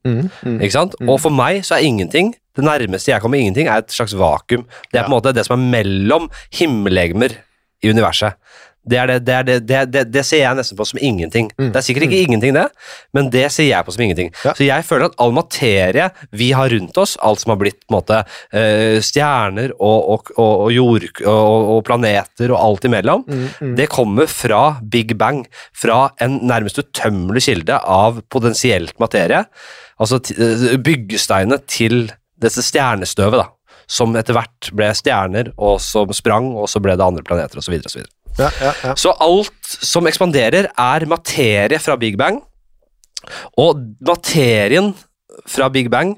Mm, 0.08 0.28
mm. 0.42 0.60
Ikke 0.62 0.74
sant? 0.74 0.96
Og 1.04 1.20
for 1.22 1.34
meg 1.34 1.60
så 1.66 1.76
er 1.78 1.86
ingenting 1.88 2.32
Det 2.58 2.64
nærmeste 2.66 3.12
jeg 3.12 3.22
kommer 3.22 3.38
ingenting, 3.38 3.68
er 3.70 3.84
et 3.84 3.92
slags 3.94 4.16
vakuum. 4.18 4.64
Det 4.90 4.98
er 4.98 5.04
på 5.06 5.12
en 5.12 5.14
måte 5.14 5.30
det 5.36 5.44
som 5.46 5.54
er 5.54 5.68
mellom 5.76 6.24
himmellegemer 6.58 7.36
i 7.86 7.92
universet. 7.92 8.34
Det, 8.88 9.00
det, 9.26 9.42
det, 9.68 9.80
det, 9.92 10.06
er 10.16 10.24
ser 10.26 10.40
jeg 10.40 10.56
nesten 10.56 10.78
på 10.78 10.86
som 10.88 11.00
ingenting. 11.02 11.50
Mm. 11.58 11.70
Det 11.74 11.80
er 11.80 11.84
sikkert 11.84 12.06
ikke 12.06 12.20
ingenting, 12.24 12.54
det, 12.56 12.64
men 13.16 13.28
det 13.32 13.44
ser 13.52 13.68
jeg 13.68 13.84
på 13.84 13.92
som 13.92 14.04
ingenting. 14.06 14.30
Ja. 14.46 14.54
Så 14.56 14.64
jeg 14.64 14.86
føler 14.88 15.10
at 15.10 15.18
all 15.20 15.34
materie 15.36 16.08
vi 16.32 16.50
har 16.56 16.72
rundt 16.72 17.00
oss, 17.00 17.16
alt 17.24 17.42
som 17.42 17.52
har 17.52 17.60
blitt 17.60 17.82
på 17.84 17.92
en 17.92 17.98
måte, 17.98 18.22
eh, 18.56 18.96
stjerner 19.04 19.74
og, 19.76 20.08
og, 20.14 20.32
og 20.40 20.72
jord 20.72 21.08
og, 21.20 21.74
og 21.74 21.82
planeter 21.88 22.54
og 22.54 22.60
alt 22.62 22.88
imellom, 22.88 23.26
Mm, 23.28 23.48
mm. 23.60 23.72
det 23.76 23.88
kommer 23.92 24.28
fra 24.30 24.78
Big 24.80 25.10
Bang, 25.18 25.42
fra 25.76 26.12
en 26.22 26.38
nærmest 26.48 26.78
utømmelig 26.80 27.42
kilde 27.44 27.76
av 27.76 28.22
potensielt 28.32 28.94
materie. 29.02 29.42
Altså 29.98 30.20
eh, 30.34 30.76
byggesteinene 30.84 31.58
til 31.70 32.08
dette 32.38 32.62
stjernestøvet, 32.64 33.40
da. 33.42 33.48
Som 33.88 34.14
etter 34.20 34.36
hvert 34.36 34.68
ble 34.76 34.90
stjerner, 34.96 35.52
og 35.56 35.78
som 35.82 36.12
sprang, 36.14 36.52
og 36.60 36.68
så 36.70 36.80
ble 36.84 36.94
det 36.98 37.06
andre 37.06 37.24
planeter, 37.24 37.60
osv. 37.60 37.72
Så, 37.88 37.98
videre. 37.98 38.12
Ja, 38.38 38.50
ja, 38.60 38.72
ja. 38.84 38.94
så 39.00 39.14
alt 39.24 39.72
som 39.82 40.06
ekspanderer, 40.06 40.70
er 40.70 41.06
materie 41.10 41.80
fra 41.82 41.96
Big 42.00 42.18
Bang. 42.20 42.42
Og 43.58 43.80
materien 44.06 44.92
fra 45.48 45.70
Big 45.72 45.88
Bang, 45.90 46.14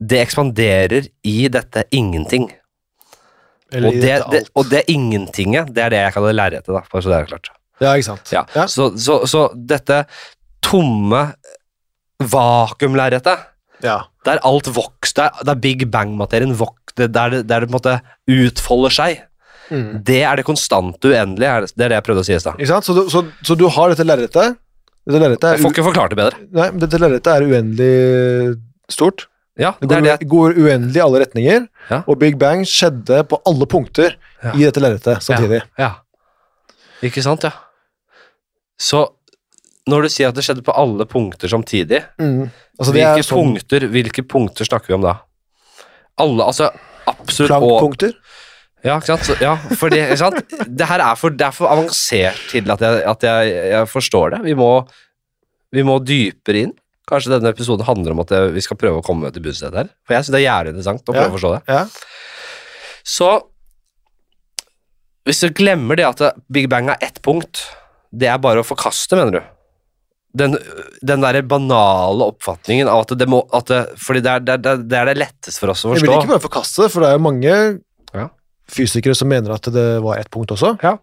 det 0.00 0.22
ekspanderer 0.22 1.10
i 1.28 1.36
dette 1.52 1.84
ingenting. 1.92 2.48
Eller 3.70 3.90
Og 3.90 3.98
i 3.98 4.00
det, 4.00 4.14
dette 4.14 4.30
det, 4.32 4.44
og 4.54 4.70
det 4.70 4.84
ingentinget, 4.90 5.74
det 5.74 5.84
er 5.84 5.92
det 5.92 6.04
jeg 6.04 6.14
kaller 6.16 6.36
lerretet, 6.36 6.72
da. 6.72 6.82
Så 6.94 7.10
det 7.10 7.18
er 7.18 7.28
klart. 7.34 7.50
Ja, 7.80 7.94
ikke 7.94 8.08
sant. 8.10 8.32
Ja. 8.32 8.44
Ja. 8.56 8.66
Så, 8.68 8.90
så, 9.00 9.20
så 9.30 9.48
dette 9.54 10.04
tomme 10.64 11.30
vakuumlerretet, 12.20 13.38
Ja. 13.82 14.02
der 14.24 14.38
alt 14.44 14.66
vokser, 14.66 15.14
der, 15.16 15.44
der 15.44 15.54
Big 15.56 15.86
Bang-materien 15.90 16.52
vokser, 16.54 17.08
der 17.08 17.30
det, 17.30 17.46
der 17.48 17.60
det 17.60 17.70
på 17.70 17.74
en 17.74 17.78
måte 17.80 18.00
utfolder 18.28 18.90
seg, 18.92 19.20
Mm. 19.70 20.02
det 20.02 20.22
er 20.26 20.34
det 20.36 20.44
konstante 20.44 20.98
uendelige. 21.06 21.60
det- 21.60 21.72
Det 21.76 21.84
er 21.84 21.88
det 21.88 21.94
jeg 21.94 22.04
prøvde 22.04 22.20
å 22.20 22.24
si 22.26 22.34
i 22.34 22.38
stad. 22.40 22.54
Så 22.58 23.08
så, 23.08 23.30
så 23.44 23.56
du 23.56 23.68
har 23.68 23.88
dette 23.90 24.04
lerretet. 24.04 24.56
Er, 25.08 25.12
Jeg 25.54 25.60
får 25.62 25.70
ikke 25.72 25.84
forklart 25.94 26.10
det 26.10 26.16
bedre. 26.18 26.36
nei, 26.52 26.70
men 26.72 26.78
dette 26.80 26.98
lerretet 26.98 27.26
er 27.28 27.42
uendelig 27.46 28.60
stort. 28.90 29.26
Ja, 29.56 29.72
Det 29.80 29.88
det 29.88 30.02
går, 30.02 30.18
det. 30.18 30.28
går 30.28 30.54
uendelig 30.58 30.96
i 30.96 31.00
alle 31.00 31.20
retninger, 31.24 31.68
Ja. 31.90 32.02
og 32.06 32.18
Big 32.18 32.36
Bang 32.38 32.62
skjedde 32.64 33.22
på 33.28 33.40
alle 33.46 33.66
punkter 33.66 34.14
Ja. 34.42 34.50
i 34.54 34.58
dette 34.64 34.80
lerretet 34.80 35.22
samtidig. 35.22 35.62
Ja. 35.78 35.94
Ikke 37.02 37.22
sant, 37.22 37.42
ja. 37.44 37.52
Så 38.78 39.08
når 39.90 40.06
du 40.06 40.12
sier 40.14 40.30
at 40.30 40.36
det 40.38 40.44
skjedde 40.46 40.62
på 40.66 40.74
alle 40.78 41.06
punkter 41.10 41.50
samtidig, 41.52 42.04
Mm. 42.20 42.50
Altså, 42.80 42.92
hvilke, 42.96 43.24
sånn 43.26 43.50
punkter, 43.50 43.84
hvilke 43.92 44.22
punkter 44.24 44.64
snakker 44.64 44.88
vi 44.88 44.94
om 44.96 45.02
da? 45.04 45.18
Alle, 46.22 46.46
altså 46.48 46.70
absolutt 47.10 47.50
plankpunkter. 47.52 48.14
Ja, 48.86 48.94
ikke 48.96 49.10
sant? 49.12 49.26
Så, 49.28 49.34
ja, 49.42 49.50
for 49.76 49.92
det, 49.92 49.98
ikke 50.06 50.16
sant? 50.22 50.54
det 50.80 50.86
her 50.88 51.02
er 51.04 51.18
for, 51.20 51.34
det 51.36 51.44
er 51.44 51.52
for 51.52 51.68
avansert 51.68 52.38
til 52.48 52.70
at, 52.72 52.80
jeg, 52.80 53.02
at 53.10 53.26
jeg, 53.28 53.50
jeg 53.74 53.88
forstår 53.92 54.32
det. 54.36 54.40
Vi 54.46 54.54
må, 54.56 54.70
vi 55.76 55.84
må 55.84 55.98
dypere 56.00 56.62
inn. 56.64 56.72
Kanskje 57.10 57.34
denne 57.34 57.52
episoden 57.52 57.84
handler 57.84 58.14
om 58.14 58.22
at 58.24 58.32
vi 58.54 58.62
skal 58.64 58.78
prøve 58.80 59.02
å 59.02 59.04
komme 59.04 59.28
til 59.34 59.42
bunns 59.44 59.60
i 59.60 59.66
dette 59.66 59.82
her. 59.82 59.92
For 60.06 60.16
jeg 60.16 60.24
synes 60.24 60.32
det 60.36 60.40
er 60.40 60.46
jævlig 60.46 60.72
interessant 60.72 61.02
å 61.04 61.12
prøve 61.12 61.26
Ja. 61.26 61.28
å 61.28 61.36
forstå 61.36 61.52
det. 61.58 61.62
Ja. 61.68 61.84
Så 63.04 63.30
hvis 65.28 65.42
du 65.44 65.50
glemmer 65.60 65.98
det 66.00 66.06
at 66.08 66.40
Big 66.52 66.68
Bang 66.72 66.88
er 66.92 67.00
ett 67.04 67.20
punkt, 67.24 67.66
det 68.10 68.30
er 68.30 68.40
bare 68.42 68.62
å 68.62 68.66
forkaste, 68.66 69.18
mener 69.18 69.36
du? 69.36 69.42
Den, 70.36 70.54
den 71.02 71.20
der 71.24 71.40
banale 71.42 72.22
oppfatningen 72.30 72.86
av 72.86 73.00
at 73.02 73.16
det 73.18 73.26
må 73.26 73.40
at 73.52 73.66
det, 73.66 73.80
Fordi 73.98 74.20
det 74.22 74.30
er 74.30 74.38
det, 74.46 74.54
er- 74.66 74.82
det 74.86 74.98
er 75.00 75.08
det 75.10 75.16
letteste 75.18 75.58
for 75.58 75.72
oss 75.72 75.82
å 75.84 75.94
Jeg 75.94 76.02
vil 76.04 76.10
forstå. 76.10 76.20
ikke 76.22 76.30
bare 76.36 76.44
forkaste 76.44 76.82
det, 76.84 76.90
for 76.92 77.00
det 77.02 77.08
er 77.08 77.16
jo 77.18 77.24
mange 77.24 77.80
Ja. 78.14 78.28
fysikere 78.70 79.14
som 79.16 79.28
mener 79.28 79.50
at 79.56 79.62
det 79.74 80.00
var 80.02 80.18
ett 80.18 80.30
punkt 80.30 80.50
også. 80.54 80.76
Ja. 80.82 80.98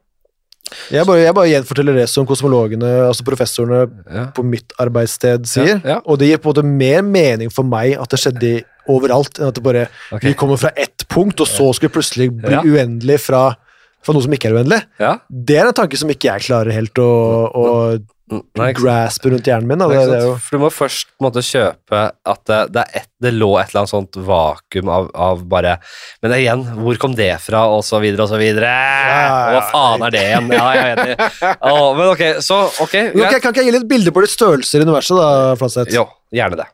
Jeg 0.91 1.05
bare, 1.07 1.19
jeg 1.23 1.33
bare 1.35 1.47
gjenforteller 1.47 1.95
det 1.95 2.09
som 2.11 2.25
kosmologene, 2.27 2.87
altså 3.07 3.23
professorene 3.23 3.89
Ja. 4.13 4.25
på 4.35 4.43
mitt 4.43 4.71
arbeidssted 4.79 5.45
sier, 5.47 5.81
Ja, 5.83 5.95
ja. 5.95 5.99
og 6.05 6.19
det 6.19 6.27
gir 6.29 6.37
på 6.39 6.49
en 6.49 6.53
måte 6.55 6.65
mer 6.65 7.01
mening 7.03 7.49
for 7.51 7.63
meg 7.63 7.97
at 7.99 8.09
det 8.09 8.19
skjedde 8.19 8.63
overalt, 8.87 9.39
enn 9.39 9.47
at 9.47 9.55
det 9.55 9.63
bare 9.63 9.87
okay. 10.11 10.29
vi 10.29 10.33
kommer 10.35 10.57
fra 10.57 10.71
ett 10.75 11.03
punkt, 11.07 11.39
og 11.39 11.47
så 11.47 11.73
skulle 11.73 11.91
det 11.91 11.95
plutselig 11.99 12.29
bli 12.41 12.51
Ja. 12.51 12.61
uendelig 12.63 13.19
fra, 13.19 13.55
fra 14.03 14.13
noe 14.13 14.21
som 14.23 14.31
ikke 14.31 14.47
er 14.51 14.55
uendelig. 14.59 14.83
Ja. 14.99 15.17
Det 15.29 15.57
er 15.57 15.67
en 15.67 15.73
tanke 15.73 15.97
som 15.97 16.09
ikke 16.09 16.31
jeg 16.31 16.41
klarer 16.47 16.71
helt 16.71 16.93
å, 16.95 17.51
å 17.55 17.99
Nei, 18.27 18.73
grasp 18.75 19.23
rundt 19.31 19.45
hjernen 19.47 19.69
min. 19.69 19.79
Da. 19.79 19.85
Det, 19.87 19.99
det 20.09 20.17
jo, 20.25 20.31
For 20.43 20.57
du 20.57 20.63
må 20.65 20.69
først 20.73 21.13
måte 21.23 21.39
kjøpe 21.47 21.99
at 22.27 22.41
det, 22.49 22.57
det, 22.75 22.83
et, 22.99 23.07
det 23.23 23.31
lå 23.37 23.47
et 23.61 23.69
eller 23.71 23.85
annet 23.85 23.91
sånt 23.93 24.17
vakuum 24.27 24.89
av, 24.91 25.07
av 25.15 25.45
bare 25.47 25.77
Men 26.25 26.35
igjen, 26.35 26.65
hvor 26.81 26.99
kom 26.99 27.15
det 27.15 27.29
fra, 27.45 27.61
og 27.71 27.85
så 27.87 28.01
videre 28.03 28.25
og 28.25 28.31
så 28.33 28.39
videre? 28.41 28.67
ja, 28.67 29.29
Og 29.47 29.55
hva 29.55 29.61
faen 29.71 30.03
er 30.09 30.15
det 30.17 30.23
igjen? 30.25 30.51
Ja, 30.57 30.65
jeg 30.75 30.89
er 30.89 31.03
enig. 31.05 31.29
Å, 31.71 31.77
men 31.95 32.11
ok, 32.11 32.25
så 32.43 32.59
ok, 32.83 32.97
greit. 33.15 33.37
kan 33.45 33.55
ikke 33.55 33.63
jeg 33.63 33.71
gi 33.71 33.75
litt 33.77 33.87
bilder 33.95 34.15
på 34.17 34.25
litt 34.25 34.35
størrelser 34.35 34.83
i 34.83 34.89
universet, 34.89 35.21
da, 35.23 35.31
Flatseth? 35.63 35.95
Jo, 35.95 36.03
gjerne 36.35 36.59
det. 36.65 36.67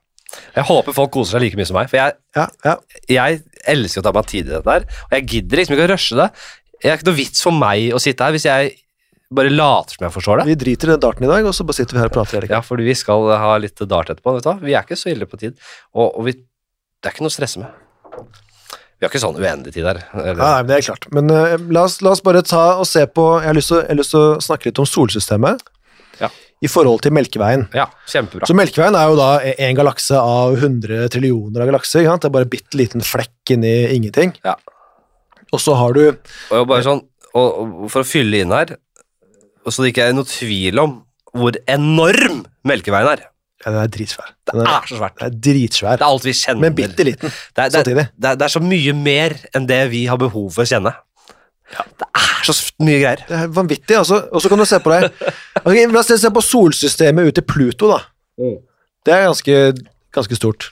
Jeg 0.57 0.65
håper 0.71 0.95
folk 0.97 1.13
koser 1.13 1.35
seg 1.37 1.45
like 1.45 1.59
mye 1.59 1.69
som 1.69 1.77
meg, 1.77 1.89
for 1.93 2.01
jeg, 2.01 2.17
Ja, 2.33 2.47
ja. 2.65 2.77
jeg 3.13 3.43
elsker 3.69 4.01
å 4.01 4.07
ta 4.09 4.15
meg 4.17 4.25
tid 4.33 4.49
i 4.49 4.55
dette 4.55 4.73
her, 4.79 4.89
og 5.05 5.13
jeg 5.19 5.29
gidder 5.35 5.61
liksom 5.61 5.77
ikke 5.77 5.85
å 5.85 5.91
rushe 5.93 6.17
det. 6.17 6.31
Det 6.81 6.89
er 6.89 6.97
ikke 6.97 7.11
noe 7.13 7.19
vits 7.21 7.45
for 7.45 7.55
meg 7.55 7.93
å 7.93 8.01
sitte 8.01 8.25
her 8.25 8.33
hvis 8.35 8.49
jeg 8.49 8.73
bare 9.37 9.51
later 9.53 9.97
som 9.97 10.05
jeg 10.07 10.13
forstår 10.15 10.41
det. 10.41 10.45
Vi 10.51 10.55
driter 10.63 10.89
i 10.89 10.93
den 10.95 11.03
darten 11.03 11.25
i 11.27 11.31
dag, 11.31 11.45
og 11.49 11.53
så 11.57 11.65
bare 11.67 11.77
sitter 11.79 11.97
vi 11.97 12.01
her 12.03 12.11
og 12.11 12.15
prater. 12.15 12.39
Erik. 12.41 12.53
Ja, 12.55 12.61
fordi 12.65 12.87
vi 12.87 12.95
skal 12.99 13.27
ha 13.43 13.53
litt 13.61 13.81
dart 13.89 14.09
etterpå. 14.13 14.35
Vet 14.37 14.45
du 14.45 14.49
hva? 14.51 14.57
Vi 14.63 14.73
er 14.77 14.85
ikke 14.85 14.99
så 14.99 15.11
ille 15.13 15.27
på 15.29 15.39
tid. 15.41 15.57
Og, 15.93 16.07
og 16.19 16.25
vi, 16.27 16.33
det 16.37 17.09
er 17.09 17.15
ikke 17.15 17.25
noe 17.25 17.33
å 17.33 17.37
stresse 17.37 17.61
med. 17.63 17.73
Vi 18.13 19.05
har 19.05 19.11
ikke 19.11 19.19
sånn 19.23 19.35
uendelig 19.41 19.73
tid 19.75 19.85
her. 19.89 19.99
Eller, 20.13 20.37
Ja, 20.39 20.47
nei, 20.53 20.57
men 20.63 20.69
det 20.71 20.77
er 20.79 20.85
klart. 20.87 21.07
Men 21.11 21.31
uh, 21.33 21.57
la, 21.75 21.83
oss, 21.89 21.97
la 22.05 22.13
oss 22.15 22.21
bare 22.23 22.43
ta 22.47 22.63
og 22.79 22.85
se 22.87 23.03
på 23.11 23.25
Jeg 23.41 23.49
har 23.49 23.57
lyst 23.57 23.73
til, 23.73 24.19
å- 24.21 24.39
snakke 24.43 24.69
litt 24.69 24.79
om 24.79 24.87
solsystemet 24.87 25.63
Ja. 26.21 26.29
i 26.63 26.69
forhold 26.71 27.01
til 27.03 27.11
Melkeveien. 27.11 27.65
ja, 27.75 27.87
kjempebra. 28.07 28.47
Så 28.47 28.55
Melkeveien 28.55 28.95
er 28.95 29.09
jo 29.11 29.17
da 29.19 29.31
en 29.43 29.75
galakse 29.75 30.15
av 30.15 30.55
100 30.55 31.09
trillioner 31.11 31.65
av 31.65 31.71
galakser. 31.73 32.05
Det 32.07 32.29
er 32.29 32.35
bare 32.37 32.47
en 32.47 32.53
bitte 32.53 32.79
liten 32.79 33.01
flekk 33.03 33.51
inni 33.57 33.73
ingenting. 33.97 34.31
Ja. 34.45 34.55
Og 35.51 35.59
så 35.59 35.75
har 35.75 35.91
du 35.93 36.05
Og 36.51 36.67
bare 36.69 36.85
sånn, 36.85 37.03
og, 37.35 37.89
for 37.91 38.05
å 38.05 38.07
fylle 38.07 38.39
inn 38.45 38.51
her, 38.55 38.77
så 39.71 39.83
det 39.83 39.93
ikke 39.93 40.09
er 40.09 40.17
noe 40.17 40.27
tvil 40.27 40.81
om 40.83 40.97
hvor 41.33 41.55
enorm 41.71 42.43
Melkeveien 42.67 43.07
er. 43.13 43.23
ja, 43.63 43.71
Den 43.71 43.79
er 43.79 43.87
dritsvær. 43.93 44.33
Det 44.45 44.53
Den 44.53 44.65
er, 44.67 44.73
er 44.75 44.89
så 44.89 44.97
svært. 44.99 45.15
den 45.19 45.27
er 45.29 45.39
dritsvær, 45.47 45.97
Det 45.97 46.05
er 46.05 46.11
alt 46.11 46.25
vi 46.27 46.33
kjenner. 46.33 46.61
men 46.61 46.75
bitte 46.75 47.03
liten 47.07 47.29
det, 47.31 47.63
er, 47.63 47.69
det, 47.69 47.79
er, 47.79 47.83
det, 47.83 48.27
er, 48.29 48.35
det 48.35 48.45
er 48.45 48.53
så 48.53 48.61
mye 48.61 48.93
mer 48.93 49.37
enn 49.55 49.65
det 49.69 49.79
vi 49.93 50.05
har 50.11 50.19
behov 50.21 50.51
for 50.53 50.65
å 50.65 50.69
kjenne. 50.69 50.93
Ja. 51.73 51.85
Det 51.97 52.07
er 52.19 52.43
så 52.45 52.53
mye 52.83 52.99
greier. 53.01 53.23
Det 53.29 53.39
er 53.39 53.47
vanvittig. 53.55 53.97
altså. 53.97 54.19
Og 54.31 54.43
så 54.43 54.51
kan 54.51 54.61
du 54.61 54.65
se 54.69 54.79
på 54.83 54.93
deg 54.93 55.07
okay, 55.63 55.87
La 55.89 56.03
oss 56.03 56.11
se 56.11 56.29
på 56.35 56.43
solsystemet 56.45 57.31
ut 57.31 57.39
til 57.39 57.45
Pluto, 57.49 57.89
da. 57.95 58.01
Mm. 58.37 58.57
Det 59.03 59.13
er 59.15 59.25
ganske, 59.25 59.57
ganske 60.13 60.37
stort. 60.37 60.69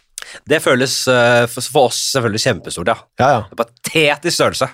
Det 0.47 0.61
føles 0.63 0.93
eh, 1.11 1.45
for, 1.49 1.65
for 1.73 1.89
oss 1.89 1.99
selvfølgelig 2.13 2.43
kjempestort, 2.45 2.91
ja. 2.91 2.97
Ja, 3.19 3.29
ja. 3.33 3.41
Det 3.49 3.57
er 3.57 3.63
Patetisk 3.63 4.35
størrelse. 4.37 4.69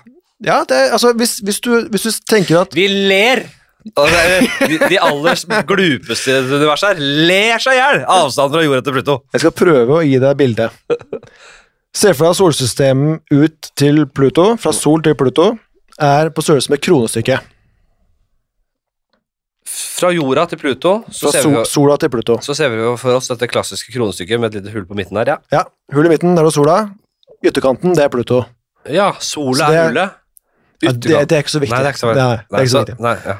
ja 0.45 0.57
det 0.70 0.78
er, 0.78 0.91
altså, 0.97 1.13
hvis, 1.18 1.38
hvis, 1.45 1.61
du, 1.63 1.72
hvis 1.89 2.03
du 2.05 2.11
tenker 2.30 2.59
at 2.61 2.76
Vi 2.76 2.88
ler! 2.88 3.45
De, 3.88 4.78
de 4.89 4.97
aller 4.99 5.43
glupeste 5.69 6.34
i 6.34 6.39
universet 6.49 6.89
her 6.97 7.03
ler 7.30 7.61
seg 7.63 7.78
i 7.78 7.80
hjel! 7.80 8.01
Avstand 8.11 8.51
fra 8.51 8.63
jorda 8.65 8.82
til 8.84 8.95
Pluto. 8.97 9.15
Jeg 9.36 9.43
skal 9.45 9.53
prøve 9.55 9.99
å 9.99 10.01
gi 10.03 10.17
deg 10.19 10.39
bildet. 10.39 10.97
Se 11.95 12.11
for 12.13 12.28
deg 12.28 12.36
solsystemet 12.38 13.32
ut 13.32 13.69
til 13.80 14.03
Pluto, 14.11 14.49
fra 14.61 14.73
Sol 14.75 15.01
til 15.05 15.15
Pluto, 15.17 15.53
er 16.03 16.30
på 16.36 16.43
størrelse 16.45 16.73
med 16.73 16.82
kronestykket. 16.84 17.47
Fra 19.67 20.11
jorda 20.13 20.45
til 20.51 20.59
Pluto 20.61 20.91
så 21.11 21.32
ser, 21.34 21.43
sol, 21.43 21.55
vi, 21.57 21.63
sola 21.67 21.95
til 21.99 22.11
Pluto. 22.13 22.38
så 22.45 22.53
ser 22.55 22.69
vi 22.71 22.84
for 23.01 23.17
oss 23.17 23.28
dette 23.32 23.49
klassiske 23.49 23.91
kronestykket 23.95 24.39
med 24.39 24.51
et 24.53 24.61
lite 24.61 24.73
hull 24.75 24.86
på 24.89 24.95
midten 24.97 25.17
her, 25.19 25.34
ja. 25.34 25.39
Ja, 25.53 25.63
Hull 25.95 26.07
i 26.07 26.11
midten, 26.13 26.36
der 26.38 26.47
er 26.47 26.53
sola. 26.53 26.78
Ytterkanten, 27.45 27.95
det 27.97 28.05
er 28.05 28.11
Pluto. 28.13 28.43
Ja, 28.88 29.09
sola 29.23 29.67
er 29.71 29.80
er- 29.82 29.89
hullet. 29.89 30.23
Ja, 30.86 30.91
det, 30.93 31.09
det 31.32 31.34
er 31.34 31.41
ikke 31.41 31.49
så 31.55 31.59
viktig. 31.63 31.73
Nei, 31.73 31.82
det 31.82 31.89
er 31.89 31.95
ikke 31.95 32.03
så, 32.03 32.09
Nei, 32.13 32.36
det 32.38 32.57
er 32.59 32.61
ikke 32.61 32.69
så 32.69 32.78
så, 32.78 32.82
viktig. 32.86 32.97
nei, 33.01 33.15
ja. 33.25 33.36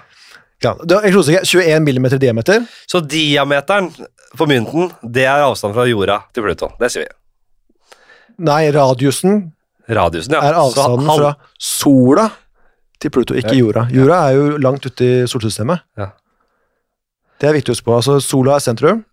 Ja, 0.64 0.74
det 0.90 1.02
kronestykket 1.12 1.46
21 1.46 1.84
millimeter 1.86 2.18
diameter. 2.22 2.64
så 2.90 3.00
diameteren 3.06 3.92
på 4.38 4.48
mynten, 4.50 4.92
det 5.04 5.26
er 5.30 5.44
avstand 5.46 5.76
fra 5.78 5.86
jorda 5.88 6.22
til 6.34 6.44
Pluto. 6.48 6.72
Det 6.80 6.90
sier 6.92 7.06
vi. 7.06 7.14
Nei, 8.48 8.64
radiusen 8.74 9.52
Radiusen, 9.88 10.34
ja. 10.36 10.42
er 10.44 10.58
avstanden 10.60 11.08
fra 11.08 11.30
sola 11.64 12.26
til 13.00 13.14
Pluto, 13.14 13.34
ikke 13.38 13.54
jorda. 13.56 13.86
Jorda 13.94 14.18
er 14.28 14.34
jo 14.36 14.58
langt 14.60 14.84
ute 14.86 15.06
i 15.06 15.28
solsystemet. 15.30 15.80
Ja. 15.98 16.10
Det 17.40 17.48
er 17.48 17.56
viktig 17.56 17.72
å 17.72 17.76
huske 17.78 17.88
på. 17.88 17.96
Altså, 17.96 18.18
sola 18.20 18.58
er 18.58 18.66
sentrum, 18.66 19.06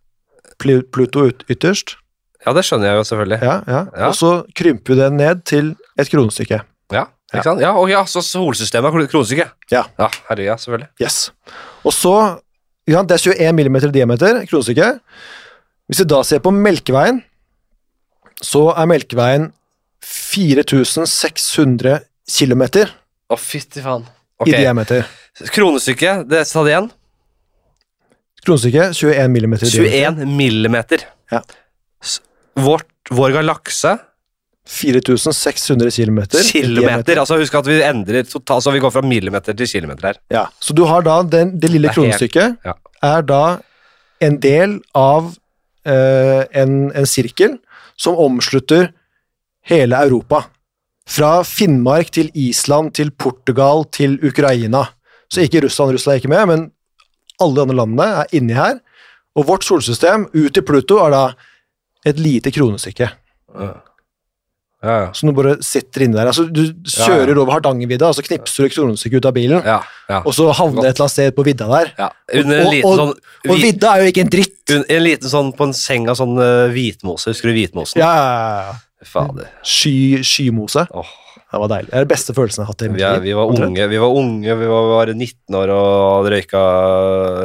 Plu- 0.59 0.82
Pluto 0.90 1.26
ut, 1.28 1.45
ytterst. 1.53 1.95
Ja, 2.45 2.53
det 2.57 2.64
skjønner 2.66 2.90
jeg 2.90 2.99
jo 2.99 3.05
selvfølgelig. 3.09 3.38
Ja, 3.45 3.55
ja. 3.68 3.82
Ja. 3.95 4.09
Og 4.11 4.16
så 4.18 4.32
krymper 4.57 4.95
vi 4.95 5.01
den 5.01 5.16
ned 5.20 5.45
til 5.49 5.70
et 6.01 6.11
kronestykke. 6.11 6.62
Ja, 6.92 7.07
ikke 7.32 7.46
sant? 7.46 7.62
Ja, 7.64 7.72
og 7.80 7.88
ja, 7.90 8.02
så 8.10 8.22
solsystemet 8.24 8.90
er 8.90 9.10
kronestykket. 9.10 9.54
Ja. 9.72 9.84
Ja, 9.98 10.10
herregud, 10.28 10.48
ja, 10.50 10.56
selvfølgelig. 10.60 10.90
Yes. 11.02 11.18
Og 11.84 11.94
så 11.96 12.14
ja, 12.84 13.00
Det 13.02 13.16
er 13.16 13.32
21 13.32 13.52
millimeter 13.56 13.92
diameter, 13.92 14.42
kronestykket. 14.44 15.00
Hvis 15.88 16.02
vi 16.02 16.04
da 16.08 16.20
ser 16.24 16.42
på 16.44 16.52
Melkeveien, 16.52 17.22
så 18.44 18.66
er 18.76 18.88
Melkeveien 18.90 19.48
4600 20.04 22.02
km 22.28 22.62
Å, 23.32 23.38
fytti 23.40 23.80
faen. 23.84 24.04
i 24.44 24.52
diameter. 24.52 25.08
Kronestykket, 25.54 26.28
det 26.28 26.44
sa 26.48 26.62
det 26.64 26.74
igjen. 26.74 26.90
Kronestykket 28.44 28.96
21 29.00 29.32
mm. 29.32 29.36
i 29.36 29.40
diameter. 29.40 29.66
21 29.72 30.36
millimeter. 30.36 31.06
Ja. 31.32 31.40
Vårt, 32.60 32.90
vår 33.10 33.32
galakse 33.38 33.96
4600 34.68 35.90
km. 35.92 36.18
Kilometer. 36.52 37.18
Altså 37.20 37.36
Husk 37.38 37.54
at 37.58 37.66
vi 37.68 37.80
endrer 37.84 38.24
totalt, 38.28 38.64
så 38.64 38.72
vi 38.72 38.80
går 38.80 38.90
fra 38.94 39.02
millimeter 39.04 39.56
til 39.56 39.68
kilometer 39.68 40.06
her. 40.12 40.20
Ja, 40.32 40.46
så 40.60 40.72
du 40.76 40.84
har 40.88 41.04
da 41.04 41.18
den, 41.22 41.58
det 41.60 41.70
lille 41.70 41.88
Det 41.88 41.98
er 41.98 42.00
helt- 42.00 42.18
kronestykket 42.18 42.56
ja. 42.64 42.74
er 43.02 43.22
da 43.28 43.42
en 44.24 44.38
del 44.40 44.78
av 44.96 45.34
eh, 45.84 46.44
en, 46.62 46.90
en 46.96 47.06
sirkel 47.06 47.58
som 48.00 48.16
omslutter 48.16 48.88
hele 49.68 49.96
Europa. 50.06 50.46
Fra 51.06 51.42
Finnmark 51.44 52.10
til 52.16 52.30
Island 52.34 52.94
til 52.96 53.10
Portugal 53.10 53.84
til 53.92 54.16
Ukraina. 54.24 54.86
Så 55.28 55.44
ikke 55.44 55.60
Russland, 55.66 55.92
Russland 55.92 56.14
er 56.16 56.22
ikke 56.22 56.32
med, 56.32 56.46
men 56.48 56.70
alle 57.42 57.54
de 57.58 57.60
andre 57.66 57.76
landene 57.76 58.06
er 58.22 58.32
inni 58.32 58.56
her. 58.56 58.78
Og 59.36 59.44
vårt 59.50 59.64
solsystem 59.66 60.24
ut 60.32 60.52
til 60.54 60.62
Pluto 60.64 61.02
er 61.04 61.10
da 61.12 61.24
et 62.06 62.18
lite 62.20 62.50
kronestykke 62.52 63.10
Ja, 63.54 63.68
ja. 64.85 65.12
som 65.16 65.30
du 65.30 65.35
bare 65.37 65.57
sitter 65.64 66.05
inni 66.07 66.16
der. 66.18 66.30
Altså, 66.30 66.45
du 66.53 66.62
kjører 66.85 67.39
over 67.41 67.57
Hardangervidda, 67.57 68.11
og 68.12 68.14
så 68.18 68.24
knipser 68.26 68.68
du 68.68 68.74
kronestykket 68.76 69.22
ut 69.22 69.28
av 69.30 69.35
bilen, 69.37 69.64
ja, 69.64 69.80
ja. 70.11 70.20
og 70.22 70.32
så 70.37 70.51
havner 70.55 70.82
det 70.85 70.93
et 70.93 70.99
eller 71.01 71.07
annet 71.09 71.16
sted 71.16 71.35
på 71.37 71.47
vidda 71.49 71.68
der. 71.72 71.93
ja. 71.99 72.11
En 72.32 72.53
Og- 72.53 72.72
liten 72.72 72.91
og- 72.91 72.99
sånn 72.99 73.14
Og 73.51 73.59
vidda 73.61 73.97
er 73.97 74.05
jo 74.05 74.12
ikke 74.12 74.24
en 74.24 74.32
dritt! 74.32 74.51
un- 74.72 74.85
En 74.89 75.03
liten 75.05 75.28
sånn 75.28 75.53
på 75.57 75.66
en 75.68 75.72
seng 75.76 76.09
av 76.09 76.16
sånn 76.16 76.39
uh, 76.39 76.70
hvitmose. 76.72 77.28
Husker 77.35 77.53
du 77.53 77.55
hvitmosen? 77.59 77.99
Ja, 78.01 78.14
ja, 78.16 78.62
ja. 78.70 78.74
Fader. 79.05 79.51
Sky, 79.62 80.22
skymose. 80.24 80.87
Oh. 80.95 81.05
Det 81.55 81.61
var 81.61 81.68
deilig. 81.70 81.91
Det 81.91 81.95
er 81.95 82.05
den 82.07 82.09
beste 82.11 82.35
følelsen 82.35 82.62
jeg 82.62 82.66
har 82.66 82.72
hatt 82.72 82.82
i 82.82 82.89
mitt 82.89 82.99
liv. 82.99 83.22
vi 83.22 83.32
var 83.37 83.47
unge, 83.53 83.85
vi 83.89 83.99
var 84.03 84.11
unge, 84.18 84.55
vi 84.59 84.66
var 84.66 84.89
bare 84.91 85.12
19 85.14 85.55
år 85.55 85.70
og 85.70 86.26
røyka, 86.32 86.62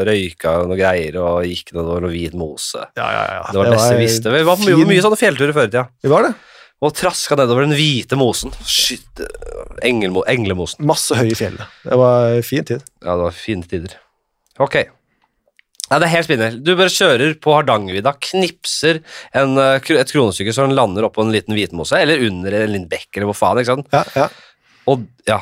røyka 0.08 0.54
noe 0.66 0.78
greier 0.80 1.18
og 1.22 1.44
gikk 1.46 1.74
nedover 1.76 2.02
noe 2.06 2.14
hvit 2.14 2.34
mose. 2.34 2.80
Ja, 2.98 3.06
ja, 3.14 3.24
ja. 3.36 3.44
Det 3.52 3.60
var 3.60 3.70
det 3.70 3.76
beste 3.78 3.98
vi 3.98 4.06
visste. 4.08 4.34
Vi 4.34 4.44
var 4.48 4.58
på 4.58 4.66
mye, 4.70 4.88
mye 4.90 5.04
sånne 5.06 5.20
fjellturer 5.20 5.54
før 5.54 5.68
i 5.68 5.72
tida. 5.74 5.86
Vi 6.02 6.10
var 6.10 6.26
det. 6.26 6.34
Og 6.80 6.94
traska 6.96 7.36
nedover 7.36 7.66
den 7.66 7.76
hvite 7.76 8.16
mosen. 8.20 8.54
Shit, 8.64 9.20
engelmo, 9.84 10.24
englemosen. 10.32 10.86
Masse 10.88 11.18
høye 11.20 11.36
fjell. 11.36 11.58
Det 11.84 11.98
var 12.00 12.38
fin 12.48 12.68
tid. 12.68 12.86
Ja, 13.04 13.18
det 13.18 13.26
var 13.26 13.36
fine 13.36 13.68
tider. 13.68 13.98
Ok. 14.64 14.78
Ja, 15.90 15.98
det 15.98 16.06
er 16.06 16.14
helt 16.14 16.28
spinnvilt. 16.28 16.62
Du 16.64 16.76
bare 16.78 16.94
kjører 16.94 17.32
på 17.42 17.54
Hardangervidda, 17.56 18.14
knipser 18.22 19.02
en, 19.34 19.58
eh, 19.58 19.80
et 19.82 20.12
kronestykke 20.14 20.54
så 20.54 20.68
den 20.68 20.78
lander 20.78 21.08
oppå 21.08 21.26
en 21.26 21.34
liten 21.34 21.56
hvitmose, 21.58 21.98
eller 21.98 22.22
under 22.28 22.60
en 22.62 22.76
liten 22.76 22.90
bekk, 22.92 23.10
eller 23.16 23.32
hvor 23.32 23.40
faen, 23.40 23.62
ikke 23.62 23.74
sant? 23.74 23.90
Ja, 23.96 24.04
ja. 24.16 24.28
Og 24.90 25.08
ja, 25.28 25.40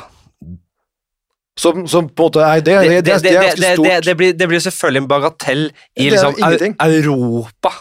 Som, 1.58 1.88
som 1.90 2.08
på 2.14 2.28
en 2.28 2.28
måte 2.28 2.42
er 2.46 2.60
det, 2.62 2.74
det, 2.78 2.98
det, 3.02 3.14
det, 3.24 3.32
er 3.32 3.46
ganske 3.48 3.70
stort. 3.74 4.06
det, 4.06 4.14
blir, 4.18 4.34
det 4.38 4.48
blir 4.48 4.60
selvfølgelig 4.62 5.02
en 5.02 5.08
bagatell 5.10 5.64
i 5.98 6.10
liksom, 6.14 6.36
Europa. 6.86 7.72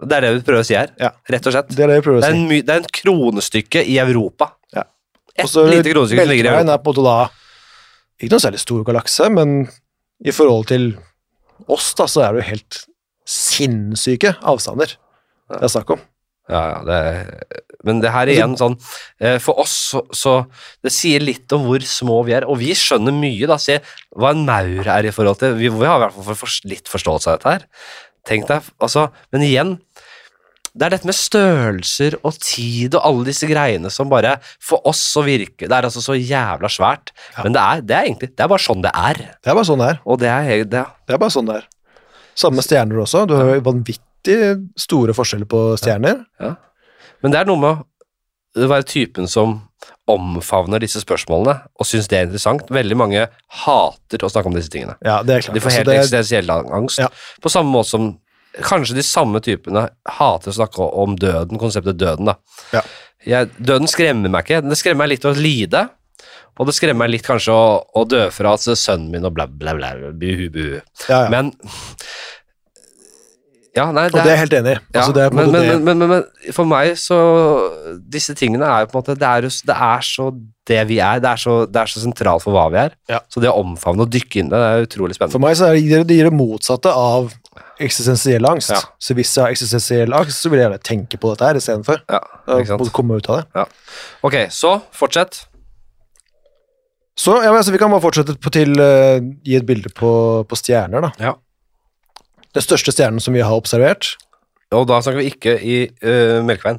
Det 0.00 0.16
er 0.16 0.20
det 0.24 0.30
vi 0.38 0.44
prøver 0.46 0.62
å 0.62 0.66
si 0.66 0.74
her, 0.78 0.90
Ja. 0.98 1.10
rett 1.28 1.46
og 1.46 1.52
slett. 1.52 1.68
Det 1.68 1.80
er 1.84 1.88
det 1.92 1.96
vi 2.00 2.04
prøver 2.08 2.20
Det 2.20 2.24
å 2.24 2.30
er, 2.30 2.32
si. 2.32 2.40
en, 2.40 2.48
my- 2.48 2.62
det 2.62 2.70
er 2.74 2.80
en 2.80 2.92
kronestykke 3.00 3.82
i 3.86 3.98
Europa. 4.00 4.52
Ja. 4.72 4.84
Et 5.36 5.44
Også, 5.44 5.66
lite 5.68 5.92
kronestykke 5.92 6.24
som 6.24 6.30
ligger 6.32 6.44
i 6.44 6.48
Europa. 6.54 6.72
er 6.72 6.78
på 6.78 6.90
en 6.90 6.94
måte 6.94 7.04
da 7.04 7.30
ikke 8.20 8.30
noe 8.34 8.44
særlig 8.44 8.60
stor 8.60 8.84
galakse, 8.84 9.30
men 9.32 9.68
i 10.24 10.30
forhold 10.36 10.66
til 10.68 10.96
oss 11.68 11.92
da, 11.94 12.04
så 12.08 12.22
er 12.28 12.32
det 12.32 12.42
jo 12.44 12.50
helt 12.50 12.84
sinnssyke 13.30 14.34
avstander 14.42 14.96
det 15.50 15.64
er 15.66 15.72
snakk 15.72 15.90
om. 15.96 16.00
Ja, 16.50 16.60
ja, 16.70 16.78
det 16.86 16.94
er, 16.98 17.64
men 17.86 18.00
det 18.02 18.10
her 18.14 18.26
er 18.26 18.32
igjen 18.34 18.56
sånn 18.58 18.74
eh, 19.22 19.36
For 19.42 19.58
oss 19.62 19.72
så, 19.92 20.00
så 20.14 20.32
Det 20.82 20.90
sier 20.90 21.22
litt 21.22 21.50
om 21.54 21.62
hvor 21.68 21.82
små 21.86 22.16
vi 22.26 22.34
er, 22.34 22.46
og 22.50 22.58
vi 22.58 22.70
skjønner 22.74 23.14
mye, 23.14 23.46
da. 23.50 23.56
Se 23.62 23.76
hva 24.18 24.32
en 24.34 24.42
maur 24.46 24.88
er 24.90 25.06
i 25.06 25.12
forhold 25.14 25.38
til 25.42 25.54
Vi, 25.58 25.68
vi 25.70 25.86
har 25.86 25.98
i 26.00 26.02
hvert 26.04 26.14
fall 26.16 26.26
for, 26.32 26.40
for, 26.42 26.54
litt 26.70 26.90
forståelse 26.90 27.30
av 27.30 27.38
dette 27.38 27.52
her. 27.54 27.66
Tenk 28.26 28.48
deg, 28.50 28.66
altså 28.82 29.08
Men 29.32 29.46
igjen, 29.46 29.76
det 30.74 30.86
er 30.86 30.90
dette 30.94 31.06
med 31.08 31.16
størrelser 31.18 32.14
og 32.22 32.36
tid 32.38 32.94
og 32.94 33.02
alle 33.08 33.24
disse 33.26 33.46
greiene 33.50 33.90
som 33.90 34.08
bare 34.08 34.36
For 34.62 34.80
oss 34.86 35.00
så 35.16 35.24
virker 35.26 35.66
Det 35.68 35.72
er 35.76 35.88
altså 35.88 36.00
så 36.04 36.14
jævla 36.14 36.68
svært, 36.70 37.10
Ja. 37.36 37.42
men 37.44 37.52
det 37.52 37.60
er, 37.62 37.80
det 37.82 37.96
er 37.96 38.04
egentlig 38.06 38.30
Det 38.36 38.44
er 38.44 38.48
bare 38.48 38.62
sånn 38.62 38.82
det 38.82 38.92
er. 38.94 39.14
Det 39.42 39.50
er 39.50 39.54
bare 39.58 39.64
sånn 39.66 39.78
det 39.82 39.88
er. 39.90 40.00
Og 40.06 40.18
det 40.20 40.28
er, 40.28 40.64
det, 40.64 40.84
Det 41.06 41.14
er 41.14 41.18
bare 41.18 41.30
sånn 41.34 41.46
det 41.46 41.56
er. 41.56 41.66
Samme 42.36 42.56
med 42.60 42.64
stjerner 42.64 43.02
også. 43.02 43.26
Du 43.26 43.34
har 43.34 43.54
jo 43.56 43.60
vanvittig 43.66 44.36
store 44.78 45.12
forskjeller 45.12 45.48
på 45.50 45.76
stjerner. 45.76 46.22
Men 47.20 47.32
det 47.34 47.40
er 47.40 47.44
noe 47.50 47.58
med 47.60 47.82
å 48.56 48.68
være 48.70 48.86
typen 48.86 49.26
som 49.28 49.58
omfavner 50.10 50.80
disse 50.82 51.00
spørsmålene 51.02 51.60
og 51.78 51.86
syns 51.86 52.08
det 52.10 52.18
er 52.18 52.26
interessant. 52.26 52.64
Veldig 52.72 52.96
mange 52.98 53.26
hater 53.62 54.24
å 54.24 54.30
snakke 54.30 54.46
om 54.50 54.54
disse 54.56 54.70
tingene. 54.72 54.96
Ja, 55.04 55.20
det 55.22 55.34
er 55.36 55.40
klart. 55.44 55.54
De 55.54 55.60
får 55.60 55.70
Altså, 55.70 55.78
helt 55.78 55.86
det 55.86 55.94
er- 55.94 56.00
eksistensiell 56.02 56.50
angst. 56.50 56.98
Ja. 56.98 57.08
På 57.42 57.50
samme 57.50 57.70
måte 57.70 57.86
som 57.88 58.18
kanskje 58.66 58.98
de 58.98 59.04
samme 59.06 59.40
typene 59.44 59.86
hater 60.18 60.52
å 60.52 60.56
snakke 60.56 60.90
om 61.02 61.14
døden, 61.20 61.60
konseptet 61.60 62.00
døden. 62.00 62.32
da. 62.32 62.36
Ja. 62.74 62.84
Jeg, 63.26 63.50
døden 63.58 63.90
skremmer 63.90 64.32
meg 64.32 64.46
ikke. 64.46 64.62
Det 64.64 64.78
skremmer 64.80 65.04
meg 65.04 65.14
litt 65.14 65.28
å 65.28 65.34
lide. 65.36 65.86
Og 66.60 66.68
det 66.68 66.74
skremmer 66.76 67.04
meg 67.04 67.14
litt 67.14 67.26
kanskje 67.26 67.54
å, 67.54 67.68
å 67.96 68.04
dø 68.08 68.26
fra 68.34 68.56
at 68.56 68.64
sønnen 68.66 69.08
min 69.12 69.28
og 69.28 69.36
bla, 69.36 69.46
bla, 69.48 69.74
bla, 69.76 69.94
buhu, 70.12 70.48
buhu. 70.52 70.80
ja, 71.08 71.22
ja. 71.24 71.28
Men 71.32 71.54
Ja, 73.76 73.84
nei, 73.94 74.08
Og 74.08 74.16
det 74.16 74.24
er 74.24 74.32
jeg 74.32 74.40
helt 74.40 74.54
enig 74.58 74.72
i. 74.72 74.78
Altså, 74.98 75.12
ja, 75.14 75.30
men, 75.30 75.52
men, 75.54 75.84
men, 75.86 75.98
men, 76.00 76.10
men 76.10 76.54
for 76.56 76.66
meg 76.66 76.96
så 76.98 77.18
Disse 78.10 78.34
tingene 78.34 78.66
er 78.66 78.82
jo 78.82 78.88
på 78.90 78.96
en 78.96 78.98
måte 78.98 79.14
Det 79.14 79.28
er, 79.28 79.46
jo 79.46 79.52
det 79.68 79.76
er 79.76 80.06
så 80.08 80.26
det 80.70 80.80
vi 80.86 80.98
er. 81.02 81.18
Det 81.22 81.30
er 81.30 81.40
så, 81.40 81.54
det 81.66 81.80
er 81.80 81.90
så 81.90 81.98
sentralt 82.02 82.44
for 82.44 82.54
hva 82.54 82.68
vi 82.70 82.78
er. 82.78 82.92
Ja. 83.10 83.18
Så 83.30 83.42
det 83.42 83.50
å 83.50 83.58
omfavne 83.58 84.04
og 84.04 84.12
dykke 84.14 84.38
inn 84.38 84.50
i 84.50 84.52
det, 84.52 84.58
det 84.60 84.68
er 84.70 84.84
utrolig 84.86 85.16
spennende. 85.16 85.34
For 85.34 85.42
meg 85.42 85.56
så 85.58 85.66
er 85.66 85.78
det, 85.78 86.02
det 86.06 86.18
gir 86.18 86.28
det 86.28 86.36
motsatte 86.36 86.92
av 86.94 87.32
eksistensiell 87.82 88.46
angst. 88.46 88.70
Ja. 88.70 88.78
Så 89.02 89.16
hvis 89.18 89.32
jeg 89.34 89.42
har 89.42 89.54
eksistensiell 89.56 90.14
angst, 90.14 90.38
så 90.38 90.52
vil 90.52 90.60
jeg 90.60 90.68
gjerne 90.68 90.82
tenke 90.86 91.18
på 91.18 91.32
dette 91.32 91.48
her 91.48 91.58
istedenfor. 91.58 92.04
Ja, 92.06 92.20
sant? 92.68 92.92
Komme 92.94 93.18
ut 93.18 93.30
av 93.32 93.40
det. 93.40 93.66
Ok, 94.26 94.36
så 94.54 94.76
fortsett. 94.94 95.42
Så 97.18 97.34
ja, 97.42 97.50
men 97.50 97.58
altså, 97.58 97.74
vi 97.74 97.82
kan 97.82 97.90
bare 97.90 98.04
fortsette 98.04 98.38
på 98.40 98.52
til 98.54 98.78
uh, 98.78 99.18
gi 99.44 99.58
et 99.58 99.66
bilde 99.66 99.90
på, 99.96 100.10
på 100.46 100.60
stjerner, 100.60 101.08
da. 101.08 101.10
Ja. 101.20 101.34
Den 102.56 102.64
største 102.64 102.92
stjernen 102.94 103.22
som 103.22 103.34
vi 103.36 103.42
har 103.46 103.54
observert, 103.54 104.16
Og 104.74 104.86
da 104.86 105.00
snakker 105.02 105.18
vi 105.22 105.30
ikke 105.32 105.52
i 105.62 105.76
uh, 106.04 106.40
Melkeveien. 106.46 106.78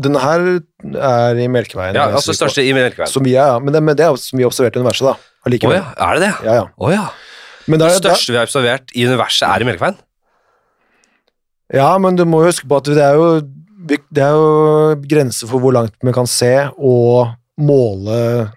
denne 0.00 0.20
her 0.22 0.40
er 0.96 1.38
i 1.42 1.46
Melkeveien. 1.50 1.94
Ja, 1.98 2.08
altså 2.14 2.32
største 2.34 2.62
i 2.64 2.72
Melkeveien. 2.72 3.10
Som 3.10 3.24
vi 3.26 3.34
er, 3.34 3.46
ja. 3.54 3.58
Men 3.58 3.74
det, 3.74 3.82
men 3.82 3.96
det 3.98 4.06
er 4.06 4.14
som 4.16 4.38
vi 4.38 4.44
har 4.46 4.50
observert 4.52 4.76
i 4.76 4.80
universet, 4.80 5.06
da. 5.10 5.14
Allikevel. 5.46 5.76
Oh, 5.76 5.80
ja, 5.82 6.06
er 6.06 6.14
det 6.18 6.22
det? 6.28 6.32
ja, 6.46 6.54
ja. 6.60 6.68
Oh, 6.78 6.92
ja. 6.92 7.08
Men 7.66 7.80
Det 7.80 7.88
da, 7.90 7.98
største 7.98 8.32
vi 8.32 8.38
har 8.38 8.46
observert 8.48 8.94
i 8.96 9.04
universet, 9.06 9.48
er 9.48 9.60
i 9.60 9.68
Melkeveien? 9.68 9.98
ja, 11.74 11.90
men 12.02 12.16
du 12.18 12.24
må 12.26 12.40
jo 12.42 12.50
huske 12.50 12.66
på 12.66 12.78
at 12.80 12.88
det 12.90 13.02
er 13.04 13.14
jo, 13.18 13.26
det 13.86 14.22
er 14.24 14.32
jo 14.34 14.94
grenser 15.10 15.46
for 15.50 15.62
hvor 15.62 15.74
langt 15.76 15.94
vi 16.02 16.12
kan 16.16 16.26
se 16.26 16.54
og 16.78 17.30
måle 17.60 18.48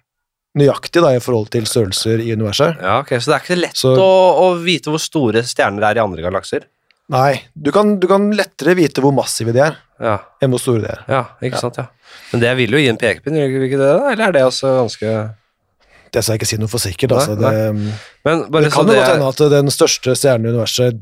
nøyaktig 0.60 1.02
da, 1.02 1.10
i 1.16 1.22
forhold 1.24 1.50
til 1.54 1.66
størrelser 1.66 2.22
i 2.22 2.34
universet. 2.36 2.78
Ja, 2.82 3.00
ok, 3.02 3.16
Så 3.20 3.32
det 3.32 3.36
er 3.36 3.44
ikke 3.46 3.62
lett 3.62 3.78
Så- 3.80 3.96
å, 3.98 4.10
å 4.44 4.64
vite 4.64 4.92
hvor 4.94 5.02
store 5.02 5.42
stjerner 5.44 5.84
er 5.90 5.98
i 5.98 6.04
andre 6.04 6.22
galakser? 6.22 6.68
Nei, 7.10 7.42
du 7.60 7.72
kan, 7.76 7.98
du 8.00 8.08
kan 8.08 8.30
lettere 8.32 8.76
vite 8.80 9.02
hvor 9.04 9.12
massive 9.14 9.52
de 9.54 9.60
er, 9.60 9.76
Ja, 10.00 10.18
enn 10.42 10.52
hvor 10.54 10.60
store 10.62 10.82
de 10.82 10.88
er. 10.94 11.02
ja 11.10 11.24
ikke 11.42 11.56
Ja. 11.58 11.60
sant, 11.60 11.78
ja. 11.78 11.88
Men 12.32 12.42
det 12.42 12.58
vil 12.58 12.72
jo 12.72 12.78
gi 12.78 12.88
en 12.90 12.98
pekepinn, 12.98 13.34
gjør 13.36 13.66
ikke 13.68 13.80
det? 13.82 13.90
da? 14.00 14.12
Eller 14.12 14.28
er 14.28 14.32
det 14.32 14.44
også 14.44 14.70
ganske 14.82 15.36
Det 16.14 16.22
skal 16.24 16.34
jeg 16.38 16.40
ikke 16.42 16.48
si 16.48 16.58
noe 16.62 16.68
for 16.70 16.78
sikkert. 16.78 17.10
Nei, 17.10 17.18
Altså. 17.18 17.36
Det, 17.40 17.94
Men 18.24 18.44
bare 18.52 18.64
det 18.64 18.72
kan 18.72 18.86
jo 18.86 18.94
godt 18.94 19.08
hende 19.10 19.28
at 19.28 19.38
den 19.50 19.68
største 19.74 20.14
stjernen 20.16 20.46
i 20.46 20.50
universet 20.54 21.00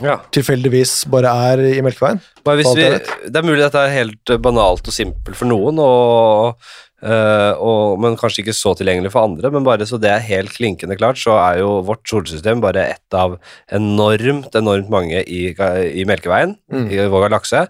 ja. 0.00 0.16
tilfeldigvis 0.30 1.10
bare 1.10 1.26
er 1.52 1.58
i 1.74 1.80
Melkeveien. 1.82 2.20
Bare 2.44 2.56
hvis 2.62 2.70
vi, 2.76 2.84
det 3.28 3.36
er 3.36 3.42
mulig 3.42 3.64
at 3.64 3.72
dette 3.72 3.82
er 3.82 3.96
helt 3.98 4.24
banalt 4.40 4.86
og 4.86 4.94
simpelt 4.94 5.34
for 5.36 5.46
noen, 5.50 5.78
og, 5.82 6.56
eh, 7.02 7.52
og, 7.58 7.98
men 8.02 8.16
kanskje 8.20 8.42
ikke 8.44 8.54
så 8.56 8.74
tilgjengelig 8.78 9.12
for 9.14 9.26
andre. 9.28 9.50
Men 9.54 9.64
bare 9.66 9.86
så 9.88 9.98
det 10.00 10.10
er 10.12 10.24
helt 10.28 10.54
klinkende 10.56 10.96
klart, 11.00 11.18
så 11.22 11.36
er 11.40 11.60
jo 11.62 11.80
vårt 11.88 12.06
solsystem 12.08 12.62
bare 12.64 12.86
ett 12.94 13.14
av 13.18 13.38
enormt, 13.72 14.54
enormt 14.58 14.90
mange 14.92 15.22
i, 15.26 15.48
i 15.52 16.04
Melkeveien, 16.08 16.56
Mm. 16.72 16.86
i 16.90 17.02
vår 17.12 17.26
galakse. 17.28 17.66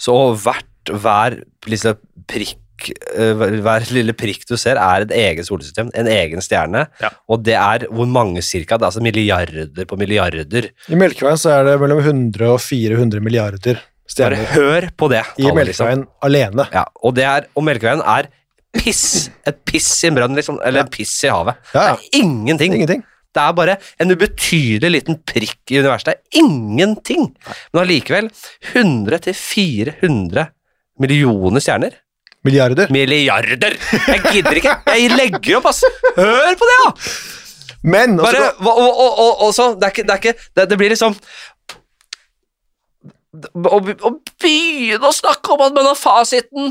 Så 0.00 0.14
hvert, 0.44 0.68
hver 0.92 1.40
liksom, 1.70 1.96
prikk 2.30 2.60
eh, 3.16 3.32
hver 3.38 3.54
hver 3.64 3.86
lille 3.94 4.12
prikk 4.18 4.44
du 4.50 4.56
ser, 4.60 4.76
er 4.80 5.04
et 5.06 5.14
eget 5.14 5.46
solsystem, 5.48 5.90
en 5.96 6.08
egen 6.10 6.42
stjerne. 6.44 6.84
Ja. 7.02 7.10
Og 7.30 7.42
det 7.46 7.56
er 7.58 7.86
hvor 7.90 8.06
mange 8.10 8.42
cirka? 8.44 8.76
Det 8.78 8.84
er 8.86 8.90
altså 8.92 9.02
milliarder 9.04 9.88
på 9.90 9.98
milliarder. 10.00 10.70
I 10.90 10.98
Melkeveien 11.00 11.40
så 11.40 11.54
er 11.58 11.64
det 11.70 11.80
mellom 11.82 12.02
100 12.04 12.46
og 12.52 12.60
400 12.62 13.20
milliarder 13.24 13.80
Bare 14.18 14.36
hør 14.52 14.84
på 15.00 15.06
det. 15.08 15.22
i 15.40 15.46
liksom. 15.48 15.56
Melkeveien 15.56 16.02
alene. 16.22 16.66
Ja, 16.74 16.82
og, 17.02 17.14
det 17.16 17.24
er, 17.24 17.46
og 17.56 17.64
Melkeveien 17.64 18.02
er 18.04 18.28
piss. 18.76 19.30
Et 19.46 19.58
piss 19.68 19.88
i 20.04 20.10
en 20.10 20.16
brønn, 20.18 20.36
liksom. 20.38 20.58
Eller 20.64 20.82
Ja. 20.82 20.84
en 20.86 20.92
piss 20.94 21.14
i 21.24 21.30
havet. 21.32 21.56
Ja, 21.74 21.82
ja. 21.88 21.96
Det 21.96 22.08
er 22.12 22.22
ingenting. 22.22 22.74
Ingenting. 22.78 23.02
Det 23.34 23.42
er 23.42 23.52
bare 23.58 23.74
en 23.98 24.10
ubetydelig 24.14 24.90
liten 24.94 25.16
prikk 25.26 25.72
i 25.74 25.80
universet. 25.82 26.06
Det 26.06 26.14
er 26.14 26.42
ingenting. 26.44 27.32
Men 27.72 27.82
allikevel 27.82 28.28
100-400 28.74 30.46
millioner 31.02 31.60
stjerner. 31.64 31.96
Milliarder. 32.44 32.90
Milliarder! 32.92 33.74
Jeg 34.06 34.20
gidder 34.30 34.58
ikke. 34.60 34.74
Jeg 34.92 35.10
legger 35.16 35.56
opp, 35.58 35.66
ass. 35.72 35.80
Hør 36.18 36.54
på 36.60 36.68
det, 36.68 36.76
da! 36.84 36.92
Men 37.84 38.18
også, 38.20 38.36
Bare, 38.36 38.52
og, 38.70 38.78
og, 39.00 39.18
og, 39.24 39.42
og, 39.46 39.50
så, 39.56 39.70
det, 39.74 39.84
er 39.88 39.92
ikke, 39.92 40.04
det, 40.08 40.12
er 40.14 40.20
ikke, 40.22 40.34
det, 40.56 40.64
det 40.70 40.78
blir 40.80 40.92
liksom 40.94 41.16
å, 43.34 43.78
å 43.80 44.10
begynne 44.40 45.08
å 45.08 45.12
snakke 45.12 45.52
om 45.56 45.64
at 45.66 45.74
man 45.76 45.88
har 45.90 45.98
fasiten 45.98 46.70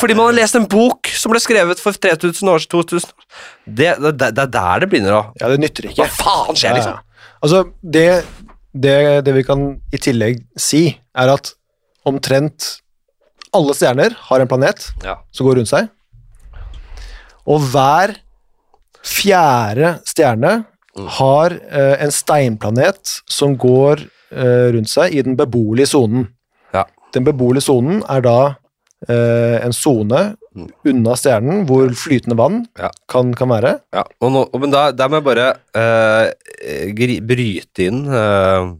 fordi 0.00 0.14
man 0.18 0.26
har 0.28 0.36
lest 0.36 0.56
en 0.58 0.66
bok 0.68 1.08
som 1.16 1.32
ble 1.32 1.40
skrevet 1.40 1.80
for 1.80 1.96
3000 1.96 2.50
år 2.52 2.66
2000 2.68 3.08
år. 3.08 3.28
Det, 3.64 3.88
det, 4.02 4.12
det, 4.20 4.42
er 4.44 4.50
der 4.52 4.82
det 4.84 4.88
begynner 4.92 5.16
å 5.16 5.22
Ja, 5.40 5.48
det 5.48 5.60
nytter 5.62 5.88
Hva 5.88 5.94
ikke. 6.04 6.08
faen 6.18 6.58
skjer, 6.60 6.76
liksom? 6.76 6.98
Ja. 6.98 7.30
Altså, 7.40 7.62
det, 7.80 8.06
det, 8.76 8.96
det 9.24 9.34
vi 9.38 9.44
kan 9.48 9.64
i 9.94 10.00
tillegg 10.02 10.42
si, 10.60 10.82
er 11.16 11.32
at 11.32 11.54
omtrent 12.04 12.76
alle 13.56 13.74
stjerner 13.74 14.14
har 14.28 14.40
en 14.44 14.50
planet 14.50 14.90
Ja. 15.04 15.16
som 15.32 15.48
går 15.48 15.56
rundt 15.62 15.72
seg, 15.72 15.88
og 17.48 17.64
hver 17.72 18.16
fjerde 19.06 19.96
stjerne 20.08 20.64
Mm. 20.98 21.06
har 21.06 21.52
uh, 21.54 22.02
en 22.02 22.10
steinplanet 22.10 23.12
som 23.30 23.52
går 23.56 24.00
uh, 24.34 24.68
rundt 24.74 24.90
seg 24.90 25.14
i 25.14 25.22
den 25.22 25.36
beboelige 25.38 25.86
sonen. 25.86 26.24
Ja. 26.74 26.82
Den 27.14 27.22
beboelige 27.28 27.62
sonen 27.62 28.00
er 28.10 28.24
da 28.26 28.34
en 29.08 29.72
sone 29.72 30.36
Mm. 30.50 30.66
unna 30.90 31.12
stjernen 31.14 31.60
hvor 31.68 31.86
flytende 31.94 32.34
vann 32.36 32.56
Ja. 32.76 32.88
kan, 33.08 33.28
kan 33.38 33.48
være. 33.48 33.80
Ja, 33.94 34.02
og 34.20 34.32
nå, 34.34 34.40
men 34.58 34.72
da, 34.72 34.90
der 34.90 35.06
må 35.08 35.20
jeg 35.20 35.24
bare 35.28 35.44
eh, 35.78 37.20
bryte 37.22 37.84
inn 37.86 38.00
eh, 38.10 38.72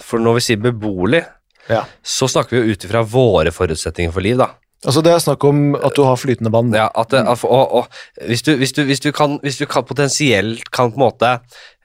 For 0.00 0.18
når 0.22 0.38
vi 0.38 0.44
sier 0.46 0.62
beboelig, 0.62 1.24
Ja. 1.68 1.82
så 2.02 2.24
snakker 2.24 2.56
vi 2.56 2.62
jo 2.62 2.72
ut 2.72 2.84
ifra 2.88 3.02
våre 3.04 3.52
forutsetninger 3.52 4.12
for 4.14 4.24
liv, 4.24 4.38
da. 4.40 4.46
Altså 4.86 5.02
Det 5.04 5.12
er 5.12 5.18
snakk 5.20 5.44
om 5.44 5.74
at 5.76 5.92
du 5.94 6.04
har 6.06 6.16
flytende 6.16 6.50
vann. 6.54 6.72
Ja, 6.72 6.88
det, 7.10 7.20
og, 7.26 7.44
og 7.82 7.88
hvis, 8.24 8.42
du, 8.46 8.54
hvis, 8.56 8.72
du, 8.72 8.84
hvis, 8.88 9.00
du 9.04 9.10
kan, 9.12 9.38
hvis 9.42 9.58
du 9.58 9.66
kan 9.66 9.84
potensielt 9.84 10.70
kan 10.72 10.90
på 10.94 10.96
en 10.96 11.04
måte 11.04 11.34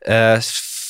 eh, 0.08 0.40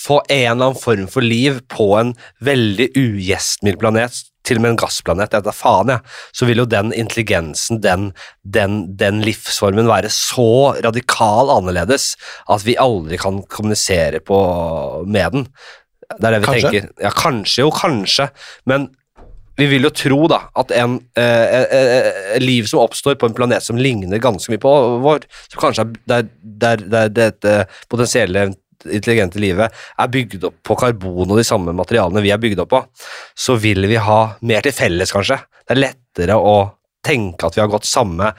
få 0.04 0.20
en 0.30 0.52
eller 0.52 0.68
annen 0.68 0.78
form 0.78 1.08
for 1.10 1.26
liv 1.26 1.62
på 1.72 1.90
en 1.98 2.14
veldig 2.44 2.92
ugjestmild 3.00 3.80
planet, 3.82 4.22
til 4.48 4.60
og 4.60 4.66
med 4.66 4.74
en 4.74 4.80
gassplanet, 4.84 5.32
jeg 5.32 5.42
vet 5.42 5.48
da 5.48 5.56
faen, 5.56 5.94
jeg, 5.94 6.16
så 6.36 6.48
vil 6.50 6.64
jo 6.64 6.68
den 6.70 6.92
intelligensen, 6.96 7.82
den, 7.84 8.10
den, 8.44 8.82
den 9.00 9.22
livsformen 9.26 9.90
være 9.90 10.12
så 10.14 10.76
radikal 10.84 11.52
annerledes 11.54 12.14
at 12.52 12.66
vi 12.68 12.80
aldri 12.80 13.20
kan 13.22 13.42
kommunisere 13.52 14.24
på, 14.24 14.40
med 15.08 15.38
den. 15.38 15.48
Det 16.14 16.28
er 16.28 16.36
det 16.36 16.44
vi 16.44 16.50
Kanskje. 16.52 16.74
tenker. 16.74 16.92
Ja, 17.02 17.14
kanskje, 17.16 17.64
jo, 17.64 17.72
kanskje, 17.74 18.30
men 18.70 18.92
vi 19.58 19.68
vil 19.70 19.86
jo 19.86 19.92
tro 19.94 20.24
da, 20.32 20.40
at 20.58 20.72
en 20.74 20.98
eh, 21.20 21.58
eh, 21.60 21.74
eh, 21.78 22.38
liv 22.42 22.66
som 22.70 22.82
oppstår 22.82 23.20
på 23.22 23.30
en 23.30 23.36
planet 23.38 23.62
som 23.66 23.78
ligner 23.78 24.22
ganske 24.22 24.50
mye 24.50 24.62
på 24.62 24.72
vår, 25.04 25.28
så 25.52 25.62
kanskje 25.62 25.86
er 25.86 25.92
der, 26.10 26.30
der, 26.42 26.86
der 26.90 27.12
dette 27.14 27.54
potensielle 27.92 28.50
intelligente 28.92 29.40
livet 29.42 29.72
er 30.00 30.08
bygd 30.14 30.44
opp 30.50 30.56
på 30.66 30.76
karbon 30.80 31.32
og 31.32 31.38
de 31.40 31.46
samme 31.48 31.74
materialene 31.76 32.22
vi 32.24 32.32
er 32.34 32.42
bygd 32.42 32.60
opp 32.66 32.70
på, 32.74 32.82
så 33.36 33.56
vil 33.60 33.86
vi 33.90 33.96
ha 34.02 34.20
mer 34.42 34.62
til 34.66 34.72
felles, 34.76 35.12
kanskje. 35.14 35.38
Det 35.68 35.76
er 35.78 35.82
lettere 35.86 36.36
å 36.40 36.56
tenke 37.04 37.48
at 37.48 37.56
vi 37.58 37.62
har 37.64 37.72
gått 37.72 37.86
samme 37.90 38.30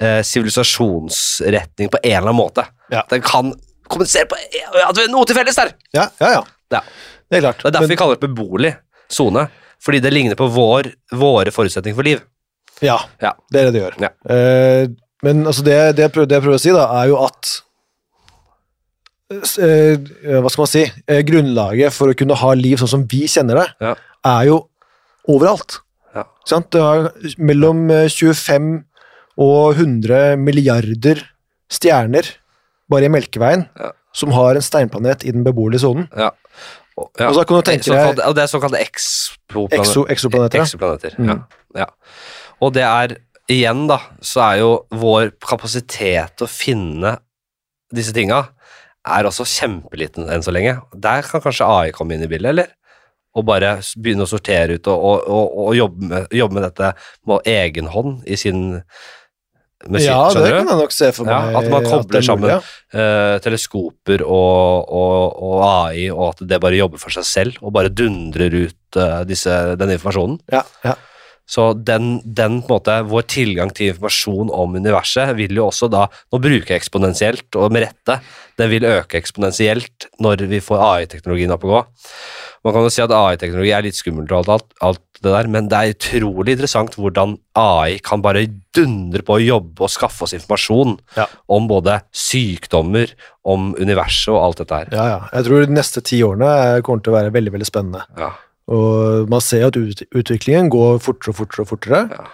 eh, 0.00 0.22
sivilisasjonsretning 0.24 1.88
på 1.92 1.98
en 2.02 2.10
eller 2.16 2.28
annen 2.30 2.36
måte. 2.38 2.64
Ja. 2.92 3.02
Den 3.10 3.22
kan 3.24 3.52
kommunisere 3.88 4.26
på 4.30 4.36
at 4.38 4.96
vi 4.96 5.04
har 5.04 5.12
noe 5.12 5.26
til 5.28 5.36
felles 5.36 5.56
der! 5.58 5.74
Ja, 5.96 6.08
ja, 6.20 6.30
ja. 6.38 6.44
Ja. 6.72 6.80
Det 7.30 7.38
er 7.38 7.44
klart. 7.44 7.60
Det 7.62 7.68
er 7.68 7.74
derfor 7.76 7.88
Men- 7.88 7.92
vi 7.92 7.96
kaller 8.00 8.16
det 8.18 8.28
beboelig 8.28 8.74
sone. 9.08 9.48
Fordi 9.84 9.98
det 10.00 10.12
ligner 10.14 10.34
på 10.38 10.46
vår, 10.48 10.86
våre 11.12 11.50
forutsetninger 11.52 11.94
for 11.98 12.02
liv. 12.06 12.20
Ja, 12.80 12.98
Ja. 13.20 13.34
det 13.52 13.60
er 13.60 13.64
det 13.70 13.72
det 13.74 13.82
gjør. 13.82 13.96
Ja. 14.00 14.08
Eh, 14.34 14.88
men 15.22 15.44
altså 15.46 15.62
det, 15.62 15.96
det, 15.96 16.02
jeg 16.06 16.12
prøver, 16.12 16.26
det 16.28 16.36
jeg 16.38 16.42
prøver 16.42 16.56
å 16.56 16.62
si, 16.62 16.70
da, 16.72 16.86
er 17.02 17.08
jo 17.10 17.18
at 17.20 17.50
eh, 17.52 17.60
Hva 19.32 20.50
skal 20.52 20.62
man 20.64 20.70
si? 20.70 20.84
Eh, 21.08 21.22
grunnlaget 21.26 21.92
for 21.96 22.12
å 22.12 22.16
kunne 22.18 22.36
ha 22.36 22.52
liv 22.58 22.76
sånn 22.80 22.90
som 22.92 23.04
vi 23.08 23.22
kjenner 23.30 23.54
det, 23.62 23.68
Ja. 23.80 23.94
er 24.24 24.44
jo 24.46 24.68
overalt. 25.28 25.80
Ja. 26.14 26.24
Sant? 26.46 26.70
Det 26.70 27.36
mellom 27.38 27.90
eh, 27.90 28.08
25 28.08 28.84
og 29.38 29.74
100 29.76 30.36
milliarder 30.38 31.22
stjerner 31.70 32.22
bare 32.88 33.04
i 33.06 33.08
Melkeveien 33.08 33.68
Ja. 33.80 33.90
som 34.12 34.30
har 34.30 34.54
en 34.54 34.62
steinplanet 34.62 35.24
i 35.24 35.30
den 35.32 35.42
beboelige 35.42 35.80
sonen. 35.80 36.08
Ja. 36.16 36.30
Og, 36.96 37.10
ja. 37.18 37.28
Og 37.28 37.34
så 37.34 37.44
kan 37.46 37.56
du 37.56 37.62
tenke 37.62 37.90
deg 37.90 38.16
det 38.36 38.42
er 38.44 38.46
såkalte 38.46 38.78
exoplaneter. 38.78 39.80
exo, 39.80 40.04
exoplaneter. 40.06 40.60
Exoplaneter, 40.62 41.14
Mm. 41.18 41.26
ja. 41.26 41.38
ja. 41.80 41.86
Og 42.62 42.72
det 42.74 42.82
er, 42.84 43.16
igjen 43.50 43.88
da, 43.88 43.98
så 44.22 44.52
er 44.52 44.58
jo 44.60 44.86
vår 44.92 45.32
kapasitet 45.40 46.36
til 46.36 46.46
å 46.46 46.48
finne 46.48 47.18
disse 47.92 48.12
tinga 48.12 48.48
er 49.04 49.28
også 49.28 49.44
kjempeliten 49.48 50.30
enn 50.32 50.44
så 50.44 50.52
lenge. 50.54 50.78
Der 50.96 51.26
kan 51.28 51.42
kanskje 51.44 51.66
AI 51.68 51.92
komme 51.92 52.16
inn 52.16 52.24
i 52.24 52.30
bildet, 52.30 52.54
eller? 52.54 52.72
Og 53.34 53.44
bare 53.48 53.76
begynne 53.98 54.24
å 54.24 54.30
sortere 54.30 54.78
ut 54.78 54.86
og, 54.92 54.94
og, 55.02 55.26
og, 55.26 55.58
og 55.66 55.76
jobbe, 55.76 56.08
med, 56.12 56.26
jobbe 56.38 56.54
med 56.54 56.66
dette 56.68 56.92
med 57.26 57.48
egen 57.50 57.90
hånd 57.90 58.22
i 58.30 58.38
sin 58.38 58.80
sin- 59.84 60.06
Ja, 60.06 60.30
det 60.32 60.48
kan 60.54 60.68
jeg 60.70 60.78
nok 60.80 60.92
se 60.94 61.10
for 61.12 61.26
Ja, 61.28 61.40
meg. 61.50 61.56
at 61.58 61.70
man 61.70 61.84
kobler 61.84 62.16
er 62.16 62.22
mulig, 62.22 62.24
sammen 62.24 62.48
ja. 62.48 62.60
eh, 62.94 63.38
teleskoper 63.44 64.22
og, 64.24 64.88
og, 64.88 65.42
og 65.42 65.64
AI, 65.66 66.06
og 66.10 66.30
at 66.30 66.44
det 66.48 66.60
bare 66.62 66.78
jobber 66.78 67.02
for 67.02 67.10
seg 67.12 67.26
selv 67.28 67.58
og 67.60 67.74
bare 67.74 67.90
dundrer 67.92 68.54
ut 68.54 68.96
uh, 68.96 69.24
disse, 69.28 69.50
den 69.76 69.92
informasjonen. 69.98 70.38
Ja, 70.54 70.62
ja. 70.86 70.94
Så 71.46 71.74
den, 71.76 72.22
den 72.24 72.62
på 72.64 72.70
en 72.72 72.78
måte, 72.78 72.94
vår 73.10 73.26
tilgang 73.28 73.72
til 73.76 73.90
informasjon 73.92 74.48
om 74.54 74.76
universet 74.80 75.34
vil 75.36 75.52
jo 75.58 75.66
også 75.68 75.90
da 75.92 76.06
Nå 76.32 76.40
bruker 76.40 76.72
jeg 76.72 76.80
eksponentielt, 76.80 77.48
og 77.60 77.72
med 77.74 77.84
rette. 77.84 78.20
Den 78.56 78.70
vil 78.70 78.86
øke 78.88 79.18
eksponentielt 79.20 80.06
når 80.24 80.46
vi 80.48 80.62
får 80.64 80.80
AI-teknologien 80.88 81.52
opp 81.52 81.66
å 81.68 81.72
gå. 81.74 81.82
Man 82.64 82.72
kan 82.72 82.86
jo 82.86 82.92
si 82.94 83.02
at 83.04 83.12
AI-teknologi 83.12 83.74
er 83.76 83.84
litt 83.84 83.98
skummelt 83.98 84.30
og 84.32 84.38
alt, 84.40 84.48
alt, 84.54 84.70
alt 84.88 85.02
det 85.24 85.32
der, 85.34 85.48
men 85.52 85.68
det 85.68 85.76
er 85.78 85.92
utrolig 85.94 86.54
interessant 86.54 86.96
hvordan 86.96 87.36
AI 87.60 87.98
kan 88.04 88.22
bare 88.24 88.46
dundre 88.76 89.20
på 89.24 89.36
å 89.36 89.42
jobbe 89.44 89.84
og 89.84 89.92
skaffe 89.92 90.24
oss 90.24 90.32
informasjon 90.36 90.96
Ja. 91.18 91.26
om 91.52 91.68
både 91.68 91.98
sykdommer, 92.12 93.12
om 93.44 93.74
universet 93.76 94.32
og 94.32 94.40
alt 94.42 94.62
dette 94.62 94.80
her. 94.80 94.88
Ja, 94.96 95.04
ja. 95.12 95.20
Jeg 95.36 95.44
tror 95.48 95.66
de 95.66 95.76
neste 95.76 96.00
ti 96.04 96.22
årene 96.24 96.80
kommer 96.86 97.04
til 97.04 97.12
å 97.12 97.18
være 97.18 97.34
veldig 97.36 97.52
veldig 97.52 97.68
spennende. 97.68 98.04
Ja. 98.16 98.32
Og 98.72 99.28
man 99.30 99.42
ser 99.44 99.66
at 99.68 99.76
ut, 99.76 100.06
utviklingen 100.16 100.70
går 100.72 101.02
fortere 101.04 101.34
og 101.34 101.40
fortere 101.42 101.66
og 101.66 101.70
fortere. 101.74 102.02
Ja. 102.14 102.24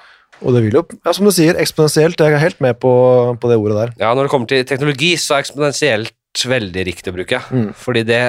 Og 0.41 0.55
det 0.57 0.63
vil 0.65 0.79
jo, 0.79 0.85
ja, 1.05 1.13
som 1.13 1.27
du 1.29 1.33
sier, 1.35 1.59
eksponentielt. 1.61 2.21
Jeg 2.21 2.37
er 2.37 2.41
helt 2.41 2.63
med 2.65 2.79
på, 2.81 2.93
på 3.41 3.51
det 3.51 3.59
ordet 3.61 3.77
der. 3.77 3.97
Ja, 4.01 4.15
når 4.15 4.27
det 4.27 4.33
kommer 4.33 4.49
til 4.49 4.65
teknologi, 4.69 5.13
så 5.21 5.37
er 5.37 5.45
eksponentielt 5.45 6.45
veldig 6.49 6.87
riktig 6.87 7.13
å 7.13 7.17
bruke. 7.19 7.43
Mm. 7.51 7.73
Fordi 7.77 8.07
det 8.09 8.23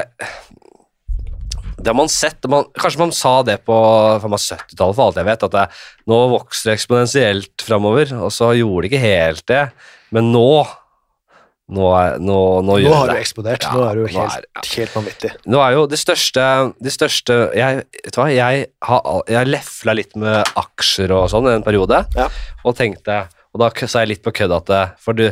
det 1.82 1.90
har 1.90 1.98
man 1.98 2.12
sett, 2.14 2.46
man, 2.50 2.68
Kanskje 2.78 3.02
man 3.02 3.14
sa 3.16 3.40
det 3.46 3.62
på 3.66 3.76
70-tallet, 4.22 4.98
for 4.98 5.08
alt 5.08 5.18
jeg 5.18 5.28
vet, 5.28 5.46
at 5.48 5.56
det, 5.56 5.64
nå 6.12 6.20
vokser 6.36 6.70
det 6.70 6.76
eksponentielt 6.78 7.66
framover, 7.66 8.12
og 8.20 8.30
så 8.36 8.52
gjorde 8.54 8.84
det 8.86 8.92
ikke 8.92 9.02
helt 9.02 9.46
det. 9.50 9.64
Men 10.14 10.30
nå 10.34 10.62
Nå, 11.72 11.86
er, 11.96 12.18
nå, 12.20 12.38
nå, 12.68 12.76
Nå 12.84 12.94
har 12.94 13.08
det 13.08 13.16
du 13.16 13.22
eksplodert. 13.22 13.64
Ja, 13.64 13.72
nå 13.78 13.84
er 13.88 13.96
du 13.96 14.02
helt, 14.12 14.18
er- 14.36 14.48
ja. 14.58 14.64
helt 14.76 14.96
vanvittig. 14.98 15.30
Nå 15.48 15.62
er 15.64 15.78
jo 15.78 15.86
det 15.88 16.00
største, 16.02 16.44
det 16.84 16.92
største 16.92 17.38
jeg, 17.56 17.86
vet 18.04 18.18
hva, 18.20 18.26
jeg 18.36 18.66
har 18.90 19.22
jeg 19.32 19.48
lefla 19.48 19.96
litt 19.96 20.16
med 20.20 20.52
aksjer 20.60 21.14
og 21.16 21.30
sånn 21.32 21.48
i 21.48 21.54
en 21.56 21.64
periode, 21.64 22.04
Ja. 22.18 22.28
og 22.66 22.76
tenkte 22.76 23.24
Og 23.54 23.60
da 23.60 23.68
sa 23.88 24.00
jeg 24.00 24.08
litt 24.14 24.22
på 24.24 24.32
kødd 24.32 24.52
at 24.56 24.70
For 25.04 25.12
du, 25.16 25.26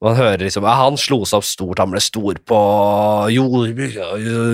man 0.00 0.14
hører 0.16 0.38
liksom 0.40 0.64
ja, 0.64 0.72
Han 0.80 0.96
slo 0.96 1.18
seg 1.28 1.36
opp 1.42 1.44
stort, 1.44 1.78
han 1.82 1.90
ble 1.92 2.00
stor 2.00 2.38
på 2.48 2.60
jordbruk, 3.34 3.96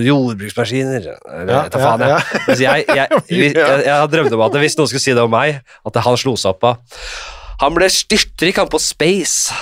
jordbruksmaskiner 0.07 0.97
eller 0.99 1.53
Ja, 1.53 1.63
vet 1.67 1.79
faen, 1.79 2.05
ja. 2.15 2.19
Mens 2.49 2.63
jeg, 2.65 2.85
jeg, 2.89 3.09
jeg, 3.31 3.55
jeg, 3.55 3.85
jeg 3.87 3.95
har 3.95 4.11
drømt 4.11 4.35
om 4.35 4.43
at 4.47 4.59
hvis 4.63 4.77
noen 4.79 4.91
skulle 4.91 5.05
si 5.05 5.15
det 5.15 5.23
om 5.23 5.31
meg, 5.35 5.61
at 5.87 6.01
han 6.07 6.19
slo 6.21 6.35
seg 6.39 6.55
opp 6.55 6.63
på 6.65 6.75
Han 7.63 7.75
ble 7.77 7.87
styrtrik, 7.93 8.57
han 8.59 8.67
på 8.71 8.81
space. 8.83 9.55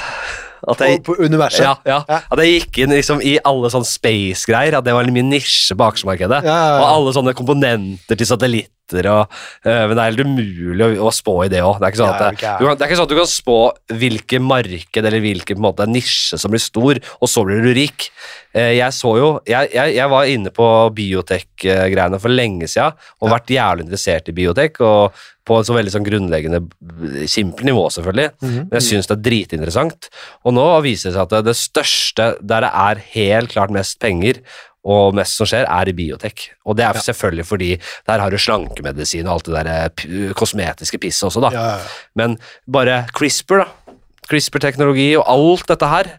At 0.70 0.82
jeg, 0.84 1.00
på, 1.02 1.16
på 1.16 1.24
universet. 1.26 1.64
ja, 1.64 1.74
ja. 1.88 2.00
Ja. 2.08 2.20
At 2.30 2.38
jeg 2.38 2.60
gikk 2.60 2.82
inn 2.84 2.94
liksom 2.94 3.22
i 3.24 3.34
alle 3.48 3.70
sånne 3.72 3.88
space-greier, 3.88 4.76
at 4.78 4.86
det 4.86 4.94
var 4.94 5.08
min 5.10 5.30
nisje 5.32 5.74
på 5.74 5.88
aksjemarkedet. 5.88 6.42
Og 6.46 6.84
alle 6.86 7.14
sånne 7.16 7.34
komponenter 7.38 8.18
til 8.18 8.28
satellitter 8.28 8.70
renter 8.92 9.08
og 9.12 9.36
eh, 9.64 9.86
Men 9.88 9.96
det 9.96 10.02
er 10.04 10.10
helt 10.10 10.24
umulig 10.26 10.86
å, 11.00 11.08
å 11.08 11.12
spå 11.14 11.34
i 11.46 11.48
det 11.52 11.62
òg. 11.64 11.78
Det, 11.80 11.88
er 11.88 11.92
ikke 11.94 12.02
sånn 12.02 12.12
Ja, 12.12 12.14
at 12.14 12.20
det, 12.20 12.76
det 12.78 12.84
er 12.84 12.90
ikke 12.90 13.00
sånn 13.00 13.08
at 13.08 13.14
du 13.14 13.18
kan 13.22 13.30
spå 13.32 13.58
hvilket 14.02 14.42
marked 14.44 15.02
eller 15.08 15.20
hvilken 15.24 15.60
måte, 15.62 15.86
nisje 15.90 16.38
som 16.38 16.52
blir 16.52 16.62
stor, 16.62 17.00
og 17.20 17.28
så 17.30 17.44
blir 17.48 17.62
du 17.64 17.72
rik. 17.76 18.10
Eh, 18.54 18.74
Jeg 18.78 18.92
så 18.92 19.14
jo 19.18 19.28
Jeg, 19.48 19.70
jeg, 19.74 19.94
jeg 19.96 20.08
var 20.12 20.28
inne 20.28 20.52
på 20.54 20.66
biotek-greiene 20.96 22.20
for 22.22 22.32
lenge 22.32 22.68
siden 22.70 22.96
og 23.22 23.32
vært 23.32 23.52
jævlig 23.54 23.86
interessert 23.86 24.28
i 24.28 24.36
biotek. 24.36 24.80
og 24.84 25.12
på 25.42 25.56
et 25.58 25.66
så 25.66 25.74
veldig 25.74 25.90
sånn 25.90 26.04
grunnleggende, 26.06 26.60
b- 26.62 27.24
simpelt 27.26 27.64
nivå, 27.66 27.88
selvfølgelig. 27.90 28.28
Mhm. 28.46 28.58
Men 28.70 28.76
jeg 28.78 28.84
syns 28.86 29.08
det 29.10 29.16
er 29.16 29.22
dritinteressant. 29.26 30.06
Og 30.46 30.54
nå 30.54 30.66
viser 30.84 31.10
det 31.10 31.16
seg 31.16 31.22
at 31.24 31.32
det, 31.34 31.40
det 31.48 31.56
største, 31.58 32.26
der 32.46 32.62
det 32.62 32.70
er 32.70 33.00
helt 33.16 33.50
klart 33.50 33.74
mest 33.74 33.98
penger, 33.98 34.38
og 34.82 35.14
mest 35.14 35.38
som 35.38 35.46
skjer, 35.46 35.66
er 35.70 35.90
i 35.90 35.94
biotek. 35.94 36.48
Og 36.66 36.74
det 36.78 36.84
er 36.88 36.98
selvfølgelig 36.98 37.46
fordi 37.46 37.68
der 38.08 38.18
har 38.24 38.30
du 38.34 38.38
slankemedisin 38.40 39.28
og 39.28 39.36
alt 39.36 39.46
det 39.46 39.54
der 39.54 39.68
eh, 40.08 40.32
kosmetiske 40.38 40.98
pisset 41.02 41.28
også, 41.28 41.44
da. 41.44 41.52
Ja, 41.54 41.68
ja, 41.68 41.76
ja. 41.78 42.10
Men 42.18 42.38
bare 42.66 43.04
CRISPR, 43.14 43.62
da. 43.62 43.94
CRISPR-teknologi 44.30 45.12
og 45.18 45.24
alt 45.30 45.68
dette 45.70 45.88
her. 45.90 46.10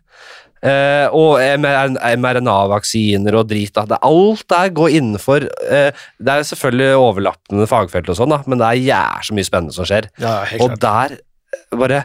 Eh, 0.64 1.12
og 1.12 1.42
mRNA-vaksiner 1.60 3.36
og 3.36 3.50
drit. 3.50 3.74
Da. 3.76 3.84
Det, 3.90 4.00
alt 4.08 4.46
der 4.54 4.72
går 4.76 4.94
innenfor 4.96 5.44
eh, 5.68 5.90
Det 6.24 6.32
er 6.38 6.46
selvfølgelig 6.48 6.96
overlappende 7.00 7.68
fagfelt, 7.68 8.08
og 8.12 8.16
sånn 8.20 8.32
da, 8.32 8.40
men 8.48 8.62
det 8.62 8.70
er 8.70 8.86
jævlig 8.88 9.28
så 9.28 9.36
mye 9.38 9.50
spennende 9.50 9.76
som 9.76 9.90
skjer. 9.90 10.08
ja, 10.24 10.38
ja, 10.48 10.62
Og 10.64 10.78
klart. 10.80 10.86
der 10.88 11.18
eh, 11.20 11.80
bare 11.84 12.04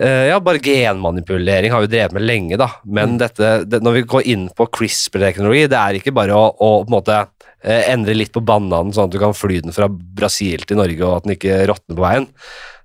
ja, 0.00 0.38
bare 0.40 0.60
genmanipulering 0.62 1.72
har 1.74 1.82
vi 1.84 1.90
drevet 1.92 2.14
med 2.16 2.24
lenge, 2.24 2.56
da. 2.60 2.68
Men 2.84 3.14
Mm. 3.14 3.18
dette, 3.20 3.50
det, 3.68 3.82
når 3.84 3.92
vi 3.98 4.02
går 4.14 4.26
inn 4.32 4.48
på 4.56 4.66
CRISPR-teknologi, 4.72 5.66
det 5.68 5.78
er 5.78 5.98
ikke 5.98 6.14
bare 6.16 6.32
å, 6.32 6.46
å 6.56 6.70
på 6.84 6.88
en 6.88 6.96
måte 6.96 7.18
eh, 7.62 7.90
endre 7.92 8.14
litt 8.16 8.32
på 8.32 8.40
bananen, 8.44 8.92
sånn 8.92 9.10
at 9.10 9.12
du 9.12 9.20
kan 9.22 9.36
fly 9.36 9.60
den 9.60 9.74
fra 9.76 9.88
Brasil 9.88 10.64
til 10.64 10.80
Norge, 10.80 11.02
og 11.04 11.16
at 11.16 11.28
den 11.28 11.36
ikke 11.36 11.60
råtner 11.68 11.98
på 11.98 12.06
veien. 12.06 12.26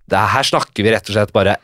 Det, 0.07 0.19
her 0.35 0.43
snakker 0.43 0.83
vi 0.83 0.91
rett 0.93 1.09
og 1.09 1.15
slett 1.15 1.33
bare 1.35 1.57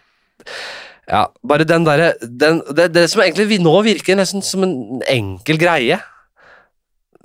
ja, 1.07 1.25
bare 1.43 1.65
den 1.67 1.83
derre 1.83 2.13
det, 2.23 2.87
det 2.95 3.09
som 3.11 3.21
egentlig 3.23 3.49
vi 3.49 3.59
nå 3.59 3.73
virker 3.83 4.15
nesten 4.15 4.43
som 4.43 4.63
en 4.63 5.01
enkel 5.11 5.59
greie, 5.59 5.99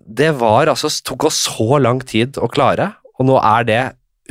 det 0.08 0.32
var 0.40 0.70
altså 0.72 0.90
tok 1.04 1.28
oss 1.28 1.44
så 1.46 1.78
lang 1.78 2.00
tid 2.00 2.38
å 2.40 2.48
klare, 2.50 2.92
og 3.18 3.28
nå 3.28 3.36
er 3.38 3.68
det 3.68 3.82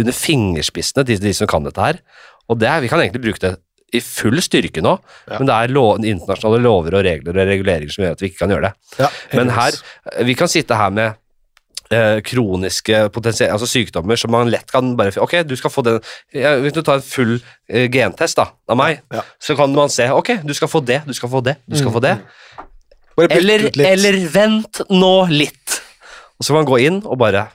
under 0.01 0.15
fingerspissene 0.15 1.05
til 1.07 1.22
de 1.22 1.34
som 1.34 1.49
kan 1.49 1.65
dette 1.65 1.81
her. 1.81 1.99
Og 2.47 2.59
det 2.59 2.72
vi 2.84 2.89
kan 2.91 3.01
egentlig 3.01 3.23
bruke 3.23 3.43
det 3.43 3.55
i 3.93 4.01
full 4.03 4.41
styrke 4.43 4.81
nå, 4.84 4.97
Ja. 5.30 5.38
men 5.39 5.47
det 5.47 5.53
er 5.55 5.72
lov, 5.72 6.01
internasjonale 6.03 6.59
lover 6.64 6.97
og 6.99 7.05
regler 7.07 7.38
og 7.38 7.47
reguleringer 7.47 7.93
som 7.93 8.03
gjør 8.03 8.11
at 8.18 8.22
vi 8.22 8.27
ikke 8.31 8.41
kan 8.43 8.51
gjøre 8.51 8.68
det. 8.68 8.73
Ja, 8.99 9.07
Men 9.34 9.49
her, 9.55 9.72
vi 10.27 10.35
kan 10.35 10.47
sitte 10.51 10.76
her 10.76 10.89
med 10.91 11.15
eh, 11.91 12.19
kroniske 12.27 13.05
altså 13.07 13.68
sykdommer 13.69 14.19
som 14.19 14.31
man 14.35 14.49
lett 14.51 14.68
kan 14.72 14.95
bare 14.99 15.14
Ok, 15.23 15.38
du 15.47 15.55
skal 15.55 15.72
få 15.72 15.84
den 15.88 16.01
ja, 16.35 16.57
Hvis 16.59 16.73
du 16.76 16.81
tar 16.84 16.99
en 16.99 17.05
full 17.05 17.38
eh, 17.69 17.88
gentest 17.89 18.35
da, 18.35 18.49
av 18.68 18.76
meg, 18.76 18.99
så 19.39 19.55
kan 19.55 19.72
man 19.73 19.88
se 19.93 20.09
Ok, 20.11 20.34
du 20.43 20.51
skal 20.53 20.68
få 20.68 20.81
det, 20.84 21.01
du 21.07 21.14
skal 21.15 21.30
få 21.31 21.39
det, 21.47 21.55
du 21.65 21.77
skal 21.80 21.88
Mm, 21.88 21.95
få 21.95 22.03
det. 22.03 22.18
Bare 23.18 23.31
Eller, 23.39 23.69
eller 23.88 24.19
vent 24.30 24.81
nå 24.91 25.14
litt. 25.31 25.80
Og 26.38 26.43
så 26.45 26.51
kan 26.53 26.59
man 26.59 26.68
gå 26.69 26.77
inn 26.85 26.99
og 27.07 27.15
bare 27.18 27.47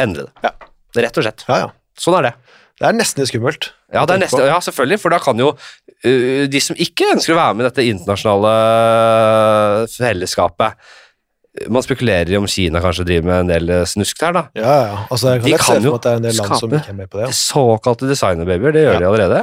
endre 0.00 0.28
det. 0.30 0.32
Ja. 0.46 0.54
Rett 1.02 1.18
og 1.20 1.26
slett. 1.26 1.44
Ja, 1.50 1.58
ja. 1.66 1.68
Sånn 2.00 2.16
er 2.16 2.30
det. 2.30 2.32
Det 2.80 2.88
er 2.88 2.94
nesten 2.96 3.20
litt 3.20 3.28
skummelt. 3.28 3.66
Ja, 3.92 4.06
det 4.08 4.14
er 4.16 4.22
nesten, 4.22 4.46
ja, 4.48 4.56
selvfølgelig, 4.64 5.00
for 5.02 5.12
da 5.12 5.18
kan 5.20 5.36
jo 5.42 5.50
uh, 5.52 6.46
de 6.48 6.60
som 6.64 6.78
ikke 6.80 7.10
ønsker 7.12 7.34
å 7.34 7.40
være 7.40 7.58
med 7.58 7.66
i 7.66 7.68
dette 7.68 7.84
internasjonale 7.90 8.54
fellesskapet 9.92 10.72
Man 11.74 11.82
spekulerer 11.84 12.30
i 12.30 12.38
om 12.38 12.46
Kina 12.48 12.80
kanskje 12.80 13.04
driver 13.08 13.26
med 13.26 13.40
en 13.42 13.48
del 13.50 13.70
eh, 13.74 13.84
snusk 13.90 14.20
der, 14.22 14.32
da. 14.36 14.42
Ja, 14.54 14.74
ja. 14.86 14.98
Altså, 15.10 15.32
jeg 15.34 15.40
kan 15.42 15.50
De 15.50 15.56
kan 15.58 15.82
jo 15.88 15.94
at 15.98 16.06
det 16.22 16.32
skape- 16.36 16.78
ikke 16.78 16.94
med 16.94 17.10
på 17.10 17.18
det. 17.18 17.24
ja. 17.26 17.30
Såkalte 17.34 18.06
designerbabyer, 18.08 18.72
det 18.76 18.84
gjør 18.84 18.94
Ja. 18.94 19.00
de 19.02 19.08
allerede. 19.08 19.40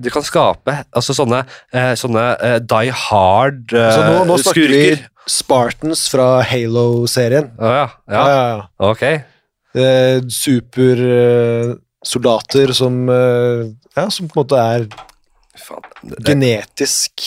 De 0.00 0.10
kan 0.12 0.22
skape 0.22 0.74
altså 0.96 1.16
sånne, 1.16 1.40
eh, 1.72 1.94
sånne 1.98 2.26
eh, 2.44 2.58
die 2.60 2.92
hard 2.92 3.72
eh, 3.72 3.88
Så 3.96 4.04
nå, 4.04 4.20
nå 4.28 4.36
snakker 4.38 4.68
skurker. 4.68 5.00
vi 5.00 5.32
Spartans 5.32 6.04
fra 6.12 6.28
Halo-serien. 6.44 7.50
Å 7.58 7.72
ja, 7.72 7.88
ja. 7.88 7.88
Ja, 8.12 8.28
ja, 8.28 8.44
ja. 8.52 8.90
ok. 8.92 9.02
Eh, 9.80 10.20
Supersoldater 12.00 12.72
som 12.76 13.08
eh, 13.12 13.70
Ja, 13.96 14.08
som 14.10 14.28
på 14.28 14.38
en 14.38 14.44
måte 14.44 14.60
er. 14.60 14.86
Det, 16.02 16.22
genetisk 16.24 17.24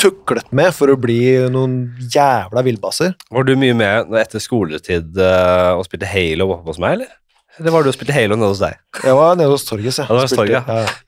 tuklet 0.00 0.48
med 0.54 0.72
for 0.74 0.90
å 0.90 0.98
bli 0.98 1.18
noen 1.52 1.92
jævla 2.10 2.62
villbasser. 2.64 3.12
var 3.30 3.44
du 3.46 3.52
mye 3.58 3.74
med 3.76 4.14
etter 4.18 4.42
skoletid 4.42 5.18
eh, 5.20 5.72
og 5.76 5.84
spilte 5.86 6.08
Halo 6.10 6.48
oppe 6.56 6.72
hos 6.72 6.80
meg, 6.82 6.96
eller? 6.96 7.12
Eller 7.60 7.74
var 7.74 7.84
du 7.84 7.90
og 7.90 7.94
spilte 7.94 8.14
Halo 8.16 8.38
nede 8.38 8.48
hos 8.54 8.62
deg? 8.62 8.78
Jeg 9.04 9.18
var 9.18 9.36
nede 9.36 9.52
hos 9.52 9.66
Torgis, 9.68 10.00
jeg. 10.00 10.08
Ja, 10.08 10.16
det 10.16 10.22
var 10.22 10.46
hos 10.48 10.54
ja. 10.54 10.62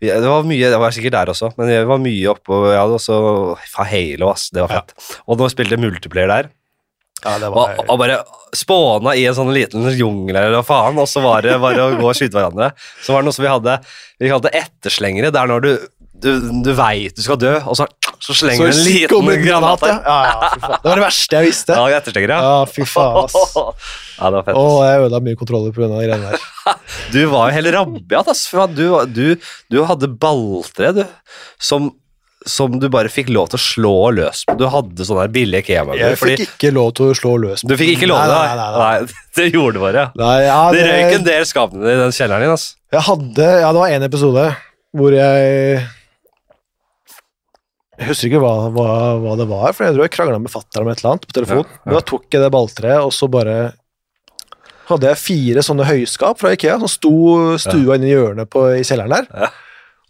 Ja. 0.05 0.19
Det 0.21 0.35
var 0.35 0.45
mye, 0.47 0.61
jeg 0.67 0.83
var 0.85 0.95
sikkert 0.95 1.17
der 1.17 1.33
også, 1.33 1.51
men 1.57 1.73
jeg 1.73 1.89
var 1.89 2.03
mye 2.05 2.35
oppe 2.35 2.53
og 2.59 2.69
jeg 2.69 2.83
hadde 2.83 2.99
også 3.01 3.89
Halo, 3.95 4.29
ass. 4.35 4.51
Det 4.53 4.63
var 4.67 4.77
fett. 4.77 4.95
Og 5.25 5.41
nå 5.41 5.49
spilte 5.51 5.79
jeg 5.79 5.85
multiplayer 5.87 6.31
der, 6.31 6.53
ja, 7.25 7.37
det 7.41 7.51
og, 7.51 7.57
var 7.57 7.83
og 7.89 8.01
bare 8.01 8.21
spåna 8.55 9.17
i 9.19 9.25
en 9.27 9.35
sånn 9.37 9.51
liten 9.55 9.89
jungel 9.99 10.37
eller 10.37 10.61
hva 10.61 10.65
faen, 10.67 11.01
og 11.01 11.09
så 11.11 11.23
var 11.25 11.43
det 11.47 11.57
bare 11.63 11.89
å 11.89 11.97
gå 11.99 12.07
og 12.07 12.17
skyte 12.17 12.39
hverandre. 12.39 12.71
Så 13.03 13.15
var 13.15 13.25
det 13.25 13.31
noe 13.31 13.37
som 13.37 13.47
vi 13.47 13.51
hadde 13.51 13.79
Vi 14.23 14.31
kalte 14.31 14.53
etterslengere. 14.55 15.33
Det 15.35 15.41
er 15.41 15.51
når 15.51 15.65
du 15.65 15.73
du, 16.25 16.31
du 16.65 16.71
veit 16.77 17.17
du 17.17 17.23
skal 17.25 17.39
dø, 17.41 17.53
og 17.69 17.77
så, 17.79 17.87
så 18.23 18.37
slenger 18.39 18.71
du 18.71 18.73
en 18.73 18.85
liten 18.87 19.43
granat. 19.45 19.83
Ja, 19.89 20.19
ja. 20.29 20.51
Det 20.55 20.87
var 20.87 21.01
det 21.01 21.05
verste 21.05 21.41
jeg 21.41 21.51
visste. 21.51 21.77
Ja, 21.77 21.99
etterslengere. 21.99 22.39
Ja, 22.47 22.55
fy 22.71 22.87
faen, 22.89 23.25
ass. 23.25 23.57
Ja, 24.15 24.29
det 24.31 24.39
var 24.39 24.45
fett. 24.47 24.55
Å, 24.55 24.63
ass. 24.63 24.85
jeg 24.87 25.03
ødela 25.03 25.21
mye 25.27 25.39
kontroller 25.41 25.75
pga. 25.75 25.89
de 25.91 26.05
greiene 26.07 26.31
der. 26.31 26.49
Du 27.15 27.21
var 27.33 27.51
jo 27.51 27.57
helt 27.59 27.73
rabiat, 27.75 28.31
ass. 28.31 28.47
Du, 28.77 28.87
du, 29.11 29.25
du 29.75 29.79
hadde 29.91 30.11
balltre, 30.23 30.93
du, 31.01 31.03
som, 31.59 31.91
som 32.45 32.77
du 32.81 32.87
bare 32.93 33.09
fikk 33.13 33.31
lov 33.33 33.49
til 33.53 33.59
å 33.59 33.63
slå 33.63 33.95
løs 34.19 34.45
på. 34.49 34.57
Du 34.61 34.67
hadde 34.71 35.07
sånne 35.07 35.25
her 35.25 35.33
billige 35.33 35.65
kebaber. 35.71 36.01
Jeg 36.01 36.21
fikk 36.21 36.45
ikke 36.45 36.71
lov 36.77 36.93
til 36.99 37.11
å 37.11 37.17
slå 37.17 37.35
løs. 37.41 37.65
Du 37.65 37.75
fikk 37.81 37.95
ikke 37.97 38.09
lov 38.11 38.21
til 38.21 38.33
det? 38.35 38.39
nei, 38.39 38.55
nei, 38.59 38.69
nei. 38.75 38.85
Nei, 38.85 39.19
det 39.39 39.49
gjorde 39.49 39.75
du 39.77 39.83
bare. 39.83 40.07
Nei, 40.21 40.37
ja, 40.45 40.61
Det 40.75 40.85
det, 40.85 40.93
røyk 40.93 41.19
en 41.19 41.27
del 41.31 41.49
skapene 41.49 41.93
i 41.93 41.99
den 42.03 42.17
kjelleren 42.17 42.47
din, 42.47 42.55
ass. 42.55 42.67
Jeg 42.95 43.07
hadde 43.09 43.51
Ja, 43.65 43.69
det 43.73 43.81
var 43.81 43.95
en 43.97 44.07
episode 44.07 44.47
hvor 44.95 45.11
jeg 45.17 45.79
Jeg 47.99 48.11
husker 48.11 48.29
ikke 48.29 48.43
hva, 48.43 48.53
hva, 48.75 48.91
hva 49.23 49.39
det 49.39 49.49
var, 49.51 49.73
for 49.75 49.87
jeg 49.87 49.97
tror 49.97 50.07
jeg 50.07 50.15
krangla 50.15 50.39
med 50.43 50.53
fatter'n 50.53 50.85
om 50.85 50.93
et 50.93 51.01
eller 51.01 51.15
annet 51.15 51.27
på 51.31 51.37
telefon. 51.39 51.65
Ja, 51.65 51.79
ja. 51.79 51.83
Men 51.87 51.97
da 51.97 52.05
tok 52.13 52.27
jeg 52.29 52.43
det 52.43 52.53
balltreet, 52.55 53.03
og 53.07 53.15
så 53.15 53.31
bare 53.31 53.59
hadde 54.91 55.09
jeg 55.09 55.23
fire 55.23 55.63
sånne 55.65 55.87
høyskap 55.89 56.41
fra 56.43 56.53
Ikea 56.53 56.77
som 56.83 56.91
sto 56.91 57.15
stua 57.63 57.97
ja. 57.97 58.03
i 58.03 58.11
hjørnet 58.11 58.51
på, 58.53 58.67
i 58.77 58.83
kjelleren 58.85 59.15
der. 59.15 59.29
Ja. 59.47 59.53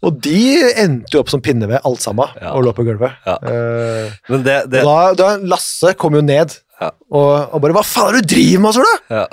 Og 0.05 0.19
de 0.21 0.39
endte 0.83 1.15
jo 1.15 1.23
opp 1.23 1.31
som 1.33 1.41
pinneved, 1.41 1.79
alt 1.87 2.03
sammen, 2.03 2.29
Ja. 2.41 2.53
og 2.53 2.63
lå 2.67 2.73
på 2.77 2.85
gulvet. 2.85 3.15
Ja. 3.25 3.35
Uh, 3.41 4.11
Men 4.29 4.43
det, 4.45 4.57
det 4.69 4.83
da, 4.85 4.97
da 5.17 5.31
Lasse 5.41 5.95
kom 5.97 6.13
jo 6.17 6.21
ned 6.25 6.53
Ja. 6.81 6.91
og, 7.11 7.53
og 7.55 7.61
bare 7.63 7.73
'Hva 7.73 7.83
faen 7.87 8.09
er 8.15 8.21
det 8.21 8.27
du 8.27 8.35
driver 8.35 8.61
med, 8.61 8.73
du?' 8.75 9.15
ja. 9.15 9.27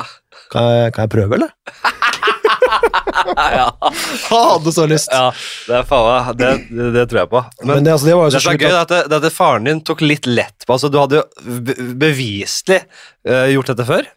Kan 0.53 0.63
jeg, 0.69 0.93
kan 0.93 1.03
jeg 1.07 1.11
prøve, 1.11 1.35
eller? 1.35 1.51
ja. 3.57 3.67
Han 4.31 4.43
hadde 4.51 4.73
så 4.73 4.87
lyst. 4.89 5.09
ja, 5.13 5.31
det 5.69 5.77
er 5.79 5.87
faen 5.89 6.37
det, 6.37 6.51
det, 6.71 6.89
det 6.97 7.05
tror 7.11 7.23
jeg 7.23 7.31
på. 7.33 7.43
Men, 7.63 7.75
Men 7.77 7.85
det, 7.87 7.93
altså, 7.95 8.07
det 8.11 8.17
var 8.19 8.29
jo 8.29 8.35
så 8.37 8.53
er 8.53 8.59
gøy, 8.61 8.69
at- 8.73 8.81
at, 8.83 8.89
det, 9.11 9.21
det 9.23 9.31
at 9.31 9.37
faren 9.37 9.65
din 9.69 9.81
tok 9.81 10.01
litt 10.05 10.27
lett 10.29 10.67
på 10.67 10.77
altså 10.77 10.91
Du 10.93 10.99
hadde 11.01 11.21
jo 11.21 11.25
beviselig 12.01 12.83
uh, 13.29 13.49
gjort 13.53 13.73
dette 13.73 13.87
før. 13.89 14.09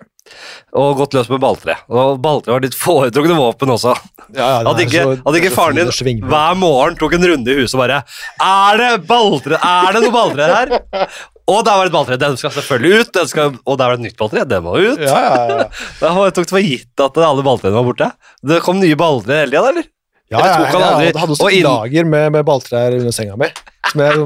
Og 0.75 0.97
gått 0.99 1.13
løs 1.15 1.29
med 1.29 1.39
balltre. 1.43 1.75
Og 1.89 2.17
balltre 2.23 2.55
var 2.55 2.63
ditt 2.63 2.75
foretrukne 2.77 3.37
våpen 3.37 3.71
også. 3.75 3.93
Ja, 4.35 4.47
ja, 4.47 4.63
Hadde 4.65 4.85
ikke, 4.87 5.03
så- 5.05 5.21
hadde 5.27 5.41
ikke 5.41 5.53
faren 5.53 5.75
din 5.77 6.21
hver 6.25 6.55
morgen 6.57 6.97
tok 6.97 7.13
en 7.13 7.27
runde 7.29 7.51
i 7.53 7.59
huset 7.61 7.75
og 7.77 7.83
bare 7.85 8.03
Er 8.41 8.77
det 8.81 9.07
balltre? 9.07 9.59
Er 9.61 9.93
det 9.93 10.01
noe 10.03 10.11
balltre 10.15 10.49
her? 10.49 11.07
Og 11.47 11.59
der 11.63 11.75
var 11.77 11.85
det 11.85 11.91
et 11.91 11.93
balltre. 11.93 12.17
Den 12.17 12.37
skal 12.41 12.49
selvfølgelig 12.55 13.01
ut. 13.03 13.11
Den 13.13 13.27
skal, 13.29 13.51
og 13.65 13.77
der 13.77 13.85
var 13.85 13.95
det 13.97 14.01
et 14.01 14.05
nytt 14.09 14.17
balltre. 14.17 14.45
Den 14.49 14.63
må 14.65 14.73
ut. 14.81 14.97
Ja, 14.99 15.19
ja, 15.21 15.59
ja. 15.59 15.67
Da 16.01 16.13
tok 16.33 16.47
det 16.47 16.49
for 16.55 16.65
gitt 16.65 17.03
at 17.05 17.17
alle 17.21 17.43
balltrene 17.45 17.75
var 17.77 17.85
borte. 17.85 18.07
Det 18.41 18.63
kom 18.65 18.79
nye 18.81 18.97
balltre 18.97 19.43
hele 19.43 19.53
tida, 19.53 19.69
eller? 19.69 19.91
ja, 20.33 20.39
ja, 20.41 20.45
jeg 20.57 20.71
hadde, 20.73 21.19
hadde 21.21 21.33
også 21.37 21.51
inn- 21.53 21.67
lager 21.69 22.07
med, 22.09 22.31
med 22.33 22.45
balltrær 22.47 22.95
under 22.97 23.13
senga 23.13 23.35
mi. 23.37 23.45
Som 23.91 24.01
jeg 24.01 24.15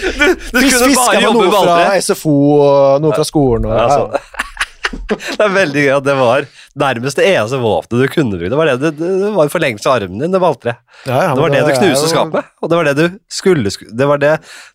Du, 0.00 0.24
du 0.24 0.58
kunne 0.58 0.86
fiska 0.88 0.96
bare 0.96 1.14
med 1.20 1.24
jobbe 1.26 1.42
noe 1.44 1.50
med 1.50 1.66
fra. 1.68 2.00
SFO 2.00 2.32
og 2.64 3.02
noe 3.04 3.12
fra 3.18 3.24
skolen. 3.28 3.66
Og, 3.68 3.74
ja, 3.76 3.84
altså. 3.84 4.46
Det 5.10 5.44
er 5.44 5.52
veldig 5.54 5.82
gøy 5.86 5.92
at 5.96 6.04
det 6.06 6.14
var 6.18 6.46
nærmest 6.82 7.18
det 7.20 7.26
eneste 7.30 7.58
våpenet 7.62 8.00
du 8.02 8.08
kunne 8.14 8.34
bruke. 8.38 8.50
Det 8.50 8.58
var, 8.58 8.70
det, 8.72 8.90
det, 8.98 9.10
det 9.22 9.30
var 9.36 9.46
en 9.46 9.52
forlengelse 9.52 9.86
av 9.90 9.98
armen 10.00 10.18
din, 10.24 10.32
det 10.34 10.40
balltreet. 10.42 10.80
ja, 11.06 11.18
ja, 11.28 11.34
Det 11.36 11.42
var 11.44 11.54
det 11.54 11.60
du 11.66 11.72
knuste 11.76 12.06
jo- 12.06 12.10
skapet 12.14 12.34
med, 12.40 12.44
og 12.60 12.70
det 12.72 12.76
var 12.80 12.84
det 12.90 12.96
du 12.98 13.06
skulle 13.30 13.70
Det 14.00 14.06
var 14.10 14.18
det, 14.22 14.32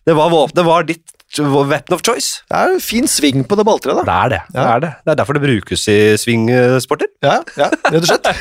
det 0.08 0.14
var 0.16 0.32
våpenet, 0.32 0.64
var 0.68 0.86
ditt 0.88 1.04
weapon 1.36 1.96
of 1.98 2.02
choice. 2.06 2.40
Det 2.48 2.56
er 2.56 2.76
en 2.76 2.80
fin 2.80 3.06
sving 3.10 3.42
på 3.48 3.56
det 3.58 3.64
balltreet, 3.66 3.98
da. 3.98 4.04
Det 4.06 4.14
er 4.16 4.28
det. 4.36 4.40
Det 4.54 4.62
er 4.64 4.80
det. 4.86 4.92
Det 5.04 5.12
er 5.12 5.18
derfor 5.20 5.36
det 5.36 5.42
brukes 5.44 5.88
i 5.92 5.98
svingsporter. 6.22 7.10
Ja, 7.26 7.40
ja, 7.58 7.68
rett 7.90 8.00
og 8.04 8.08
slett. 8.12 8.30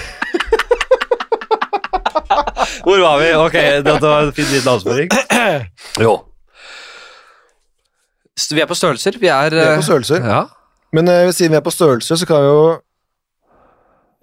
Hvor 2.85 2.99
var 3.01 3.17
vi? 3.21 3.27
Ok, 3.37 3.55
dette 3.85 4.01
var 4.05 4.27
en 4.27 4.33
fin 4.35 4.47
liten 4.53 4.69
avsporing. 4.71 5.09
Jo. 6.05 6.13
Vi 8.51 8.59
er 8.61 8.67
på 8.69 8.75
størrelser. 8.77 9.15
Vi 9.21 9.29
er, 9.31 9.49
Vi 9.53 9.61
er 9.63 9.75
på 9.77 9.81
eh, 9.81 9.85
størrelser. 9.87 10.19
Ja. 10.27 10.41
Men 10.95 11.09
uh, 11.11 11.29
siden 11.35 11.53
vi 11.55 11.59
er 11.59 11.65
på 11.65 11.73
størrelse, 11.73 12.17
så 12.21 12.27
kan 12.29 12.43
vi 12.45 12.49
jo 12.51 12.65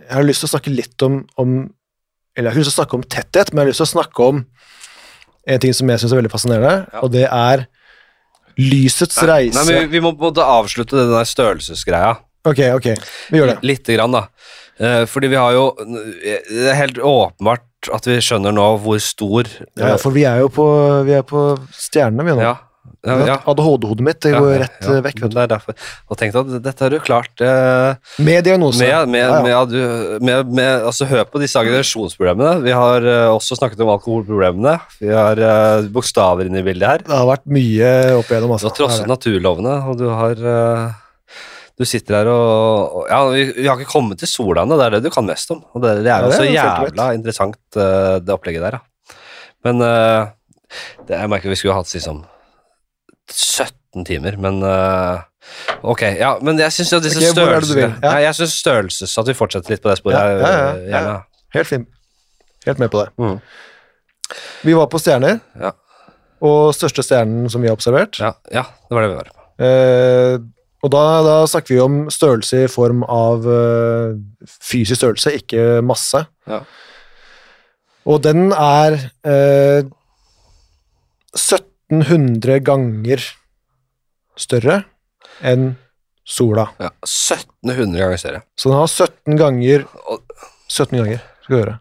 Jeg 0.03 0.15
har 0.17 0.27
lyst 0.27 0.43
til 0.45 0.49
å 0.51 0.53
snakke 0.55 0.73
litt 0.75 1.05
om, 1.07 1.21
om 1.39 1.53
Eller 2.37 2.49
jeg 2.49 2.53
har 2.53 2.57
ikke 2.57 2.65
lyst 2.65 2.73
til 2.73 2.77
å 2.77 2.81
snakke 2.83 2.99
om 3.01 3.05
tetthet, 3.17 3.53
men 3.53 3.61
jeg 3.61 3.67
har 3.67 3.73
lyst 3.75 3.83
til 3.85 3.89
å 3.91 3.95
snakke 3.97 4.29
om 4.33 4.43
en 5.53 5.59
ting 5.59 5.73
som 5.75 5.89
jeg 5.91 5.99
syns 5.99 6.13
er 6.15 6.21
veldig 6.21 6.31
fascinerende, 6.31 6.75
Ja. 6.93 7.01
og 7.03 7.11
det 7.11 7.25
er 7.27 7.65
lysets 8.63 9.17
reise. 9.27 9.57
Nei, 9.59 9.65
men 9.67 9.79
vi, 9.89 9.97
vi 9.97 10.03
må 10.05 10.13
både 10.15 10.45
avslutte 10.47 10.95
den 10.95 11.11
der 11.11 11.27
størrelsesgreia. 11.27 12.13
Ok, 12.47 12.61
ok, 12.77 12.87
vi 13.33 13.41
gjør 13.41 13.51
det. 13.51 13.57
Lite 13.67 13.97
grann, 13.97 14.15
da. 14.15 14.23
Eh, 14.79 15.03
fordi 15.11 15.29
vi 15.33 15.37
har 15.39 15.53
jo 15.55 15.65
Det 15.85 16.63
er 16.71 16.79
helt 16.79 16.97
åpenbart 16.99 17.91
at 17.93 18.07
vi 18.09 18.17
skjønner 18.25 18.55
nå 18.55 18.65
hvor 18.83 18.99
stor 19.03 19.51
Ja, 19.79 19.97
for 20.01 20.15
vi 20.15 20.23
er 20.31 20.41
jo 20.45 20.49
på, 20.55 20.65
vi 21.07 21.13
er 21.19 21.27
på 21.27 21.43
stjernene, 21.75 22.25
vi 22.27 22.37
nå. 22.39 22.47
ja, 22.47 22.55
ja, 23.05 23.15
ja. 23.27 23.37
ADHD-hodet 23.51 24.05
mitt 24.07 24.21
det 24.23 24.31
Ja, 24.31 24.39
går 24.45 24.53
ja, 24.55 24.59
rett 24.63 24.85
ja, 24.87 24.93
vekk. 25.03 25.17
Vet 25.25 25.31
du. 25.33 25.35
Det 25.35 25.43
er 25.43 25.51
derfor. 25.51 25.75
Og 26.09 26.19
tenkte 26.21 26.43
at 26.45 26.53
dette 26.63 26.85
har 26.85 26.91
du 26.95 26.99
klart 27.03 27.41
eh, 27.43 27.95
Med 28.23 28.45
diagnose. 28.47 28.79
med, 28.79 29.09
med, 29.11 29.21
Ja, 29.51 29.63
ja. 29.67 30.19
med, 30.23 30.53
med, 30.55 30.85
Altså, 30.87 31.09
hør 31.11 31.25
på 31.27 31.41
disse 31.43 31.59
aggresjonsproblemene. 31.59 32.63
Vi 32.63 32.71
har 32.79 33.03
eh, 33.03 33.29
også 33.35 33.59
snakket 33.59 33.81
om 33.83 33.91
alkoholproblemene. 33.97 34.77
Vi 35.03 35.11
har 35.11 35.37
eh, 35.43 35.89
bokstaver 35.91 36.47
inne 36.47 36.63
i 36.63 36.67
bildet 36.71 36.89
her. 36.89 37.03
Det 37.09 37.17
har 37.19 37.27
vært 37.33 37.47
mye 37.51 37.93
opp 38.21 38.31
igjennom. 38.31 38.53
Du 38.53 38.59
Altså. 38.61 38.71
har 38.71 38.77
trosset 38.79 39.07
er 39.09 39.11
naturlovene, 39.17 39.75
og 39.91 39.99
du 39.99 40.07
har 40.13 40.39
eh, 40.55 40.91
Du 41.81 41.85
sitter 41.89 42.15
her 42.21 42.29
og 42.31 42.97
og- 43.03 43.07
Ja, 43.11 43.21
vi, 43.33 43.45
vi 43.57 43.67
har 43.67 43.79
ikke 43.81 43.91
kommet 43.91 44.19
til 44.23 44.29
sola 44.29 44.63
ennå, 44.63 44.77
det 44.79 44.87
er 44.87 44.91
det 45.01 45.03
du 45.09 45.11
kan 45.11 45.27
mest 45.27 45.51
om. 45.51 45.65
Og 45.75 45.83
det, 45.83 46.05
det 46.05 46.13
er 46.13 46.23
jo 46.23 46.31
så 46.31 46.43
er 46.45 46.51
jo 46.53 46.59
jævla 46.61 47.07
interessant, 47.17 47.59
eh, 47.75 48.19
det 48.23 48.31
opplegget 48.35 48.63
der, 48.63 48.79
da. 48.79 49.17
Men 49.65 49.81
eh, 49.83 50.31
det, 51.09 51.17
jeg 51.19 51.31
merker 51.33 51.51
vi 51.51 51.57
skulle 51.59 51.75
hatt 51.75 51.91
liksom 51.91 52.23
17 53.31 54.05
timer, 54.09 54.37
men 54.41 54.63
uh, 54.65 55.21
Ok, 55.83 56.03
ja, 56.19 56.37
men 56.43 56.59
jeg 56.61 56.73
syns 56.73 56.93
jo 56.95 57.01
disse 57.03 57.19
Ok, 57.19 57.35
hvor 57.35 57.61
det 57.61 57.69
du 57.69 57.75
vil? 57.75 57.91
størrelsene 57.91 58.07
Ja. 58.07 58.13
Jeg 58.29 58.35
syns 58.39 58.55
størrelses 58.63 59.19
At 59.19 59.29
vi 59.29 59.35
fortsetter 59.35 59.75
litt 59.75 59.83
på 59.83 59.91
det 59.91 59.99
sporet. 59.99 60.17
Ja, 60.17 60.51
ja, 60.87 61.01
ja. 61.09 61.17
Helt 61.57 61.69
fin. 61.69 61.87
Helt 62.67 62.79
med 62.79 62.93
på 62.93 63.03
det. 63.03 63.11
Mm. 63.19 63.41
Vi 64.63 64.75
var 64.79 64.87
på 64.89 65.01
stjerner, 65.03 65.41
Ja. 65.61 65.73
og 66.41 66.73
største 66.75 67.03
stjernen 67.05 67.51
som 67.51 67.61
vi 67.63 67.69
har 67.69 67.77
observert. 67.77 68.19
Ja, 68.23 68.33
ja, 68.55 68.63
det 68.89 68.95
var 68.97 69.03
det 69.03 69.11
vi 69.11 69.19
var. 69.19 69.33
Eh, 69.63 70.39
og 70.83 70.91
da, 70.91 71.03
da 71.27 71.35
snakker 71.47 71.75
vi 71.75 71.81
om 71.83 71.99
størrelse 72.11 72.65
i 72.65 72.71
form 72.71 73.03
av 73.05 73.45
uh, 73.47 74.17
fysisk 74.63 74.99
størrelse, 75.03 75.35
ikke 75.39 75.83
masse. 75.87 76.25
Ja. 76.51 76.63
Og 78.07 78.23
den 78.25 78.49
er 78.57 78.97
eh, 79.23 79.85
1700 81.93 82.61
ganger 82.65 83.21
større 84.41 84.83
enn 85.45 85.75
sola. 86.25 86.71
Ja, 86.81 86.91
1700 87.05 88.01
ganger 88.01 88.21
større. 88.21 88.43
Så 88.57 88.71
den 88.71 88.79
har 88.79 88.91
17 88.91 89.41
ganger 89.41 89.87
17 90.73 90.99
ganger, 90.99 91.25
skal 91.45 91.57
vi 91.57 91.61
høre. 91.61 91.79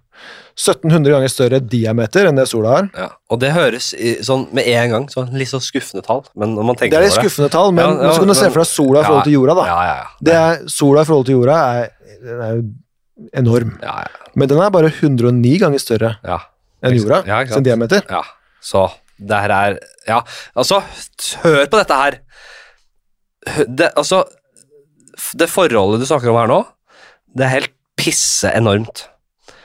1700 0.60 1.14
ganger 1.16 1.32
større 1.32 1.60
diameter 1.64 2.28
enn 2.28 2.38
det 2.38 2.46
sola 2.52 2.74
har. 2.76 2.90
Ja, 2.98 3.08
og 3.32 3.40
det 3.42 3.54
høres 3.56 3.94
i, 3.96 4.18
sånn 4.26 4.50
med 4.54 4.68
en 4.68 4.92
gang 4.94 5.08
sånn 5.10 5.32
litt 5.40 5.50
sånn 5.50 5.64
skuffende 5.64 6.04
tall, 6.06 6.26
men 6.36 6.58
når 6.58 6.68
man 6.68 6.80
Det 6.82 6.92
er 6.92 7.06
litt 7.08 7.16
skuffende 7.16 7.50
tall, 7.54 7.72
men, 7.72 7.86
Ja, 7.86 8.10
ja, 8.10 8.14
så 8.14 8.26
kan 8.26 8.34
du 8.34 8.36
se 8.36 8.50
for 8.52 8.62
deg 8.62 8.70
sola 8.70 9.02
i 9.02 9.08
forhold 9.08 9.24
til 9.30 9.38
jorda, 9.38 9.56
da. 9.62 9.66
Ja, 9.72 9.80
ja, 9.88 9.96
ja. 10.02 10.10
Det 10.20 10.36
er, 10.42 10.62
sola 10.68 11.06
i 11.06 11.10
forhold 11.10 11.30
til 11.30 11.40
jorda 11.40 11.58
er, 11.80 11.90
er 12.52 12.62
enorm. 13.40 13.78
ja, 13.82 13.96
ja, 14.04 14.30
Men 14.36 14.52
den 14.52 14.62
er 14.62 14.76
bare 14.76 14.92
109 14.92 15.58
ganger 15.64 15.82
større 15.82 16.18
ja. 16.20 16.42
enn 16.84 17.00
jorda, 17.00 17.24
Ja, 17.32 17.46
sin 17.48 17.64
diameter. 17.64 18.04
Ja, 18.12 18.22
så 18.62 18.90
det 19.22 19.38
her 19.44 19.54
er 19.56 19.78
Ja, 20.08 20.20
altså, 20.58 20.82
hør 21.44 21.66
på 21.70 21.78
dette 21.82 21.98
her. 22.00 22.18
Det, 23.68 23.92
altså, 23.98 24.24
det 25.38 25.48
forholdet 25.50 26.02
du 26.02 26.08
snakker 26.10 26.32
om 26.34 26.40
her 26.42 26.50
nå, 26.52 26.60
det 27.38 27.46
er 27.48 27.54
helt 27.56 27.74
pisse 27.98 28.50
enormt. 28.58 29.06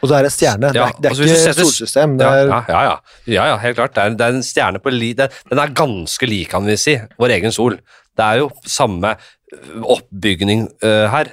Og 0.05 0.11
så 0.11 0.19
er 0.19 0.27
det 0.27 0.33
stjerne. 0.35 0.69
Ja, 0.70 0.73
det 0.73 0.83
er, 0.85 0.99
det 1.01 1.09
er 1.09 1.15
altså, 1.15 1.24
ikke 1.27 1.39
setter- 1.41 1.65
solsystem. 1.66 2.16
Det 2.20 2.27
Ja, 2.27 2.33
er, 2.43 2.51
ja, 2.53 2.59
ja, 2.69 2.83
ja, 2.85 2.97
ja, 3.33 3.47
ja 3.53 3.57
helt 3.62 3.78
klart. 3.78 3.95
Det 3.97 4.03
er, 4.05 4.16
det 4.19 4.27
er 4.27 4.37
en 4.37 4.45
stjerne 4.45 4.81
på 4.85 4.93
li... 4.93 5.12
Den, 5.16 5.33
den 5.51 5.59
er 5.62 5.73
ganske 5.77 6.28
lik, 6.28 6.51
kan 6.53 6.69
vi 6.69 6.77
si, 6.81 6.99
vår 7.19 7.35
egen 7.39 7.55
sol. 7.55 7.78
Det 8.16 8.24
er 8.27 8.43
jo 8.43 8.51
samme 8.69 9.15
oppbygning 9.97 10.66
uh, 10.85 11.07
her. 11.12 11.33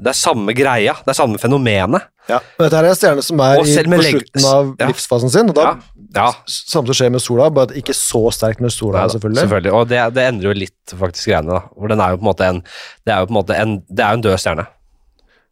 Det 0.00 0.12
er 0.12 0.16
samme 0.16 0.52
greia, 0.56 0.94
det 1.04 1.12
er 1.12 1.18
samme 1.18 1.40
fenomenet. 1.40 2.06
ja. 2.30 2.38
Men 2.58 2.68
dette 2.68 2.78
er 2.80 2.88
en 2.92 2.98
stjerne 3.00 3.24
som 3.26 3.40
er 3.44 3.58
i, 3.58 3.64
på 3.64 4.02
slutten 4.06 4.46
av 4.52 4.70
livsfasen 4.86 5.32
sin, 5.32 5.50
og 5.50 5.56
da 5.58 5.72
Ja, 6.16 6.24
ja 6.26 6.32
samme 6.50 6.90
som 6.90 6.94
skjer 6.98 7.12
med 7.14 7.22
sola, 7.22 7.50
bare 7.54 7.76
ikke 7.78 7.94
så 7.94 8.24
sterkt 8.34 8.60
med 8.64 8.72
sola, 8.74 9.04
Ja, 9.04 9.08
selvfølgelig. 9.14 9.40
selvfølgelig. 9.44 9.72
Og 9.78 9.88
det, 9.88 10.00
det 10.16 10.24
endrer 10.26 10.48
jo 10.50 10.58
litt 10.58 10.94
faktisk 10.98 11.30
greiene, 11.30 11.54
da. 11.54 11.60
For 11.76 11.88
den 11.92 12.00
er 12.02 12.10
jo 12.10 12.20
på 12.20 12.24
en 12.26 12.30
måte 12.32 12.48
en 12.50 12.60
Det 13.06 13.14
er 13.14 13.20
jo 13.20 13.26
på 13.30 13.34
en 13.34 13.38
måte 13.40 13.56
en 13.62 13.76
Det 13.88 14.04
er 14.04 14.10
jo 14.10 14.18
en 14.20 14.24
død 14.28 14.38
stjerne. 14.42 14.66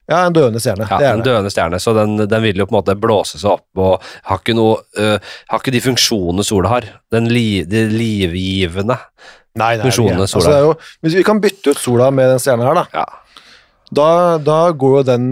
Ja, 0.09 0.23
en 0.25 0.33
døende 0.33 0.57
stjerne. 0.65 0.87
Ja, 0.89 0.97
det 0.99 1.05
er 1.07 1.13
en 1.13 1.21
det. 1.21 1.25
døende 1.29 1.51
stjerne, 1.53 1.79
så 1.85 1.93
den, 1.93 2.17
den 2.17 2.43
vil 2.43 2.57
jo 2.57 2.65
på 2.65 2.73
en 2.73 2.79
måte 2.79 2.95
blåse 2.97 3.37
seg 3.37 3.51
opp 3.59 3.77
og 3.85 4.07
har 4.25 4.39
ikke 4.41 4.55
noe 4.57 4.79
uh, 4.97 5.19
Har 5.53 5.61
ikke 5.61 5.75
de 5.75 5.83
funksjonene 5.85 6.47
sola 6.49 6.71
har. 6.73 6.87
Den 7.13 7.29
li, 7.29 7.61
de 7.69 7.83
livgivende. 7.93 8.97
Nei, 9.59 9.75
nei, 9.77 9.83
funksjonene 9.85 10.25
er- 10.25 10.31
sola. 10.33 10.41
Altså, 10.41 10.55
det 10.55 10.57
er 10.57 10.65
jo, 10.65 10.73
hvis 11.05 11.17
vi 11.19 11.25
kan 11.29 11.43
bytte 11.45 11.75
ut 11.75 11.83
sola 11.83 12.09
med 12.11 12.31
den 12.33 12.41
stjerna 12.41 12.65
her, 12.71 12.81
da, 12.81 12.87
Ja. 12.95 13.05
da, 14.01 14.09
da 14.49 14.59
går 14.73 14.97
jo 14.97 15.03
den 15.11 15.29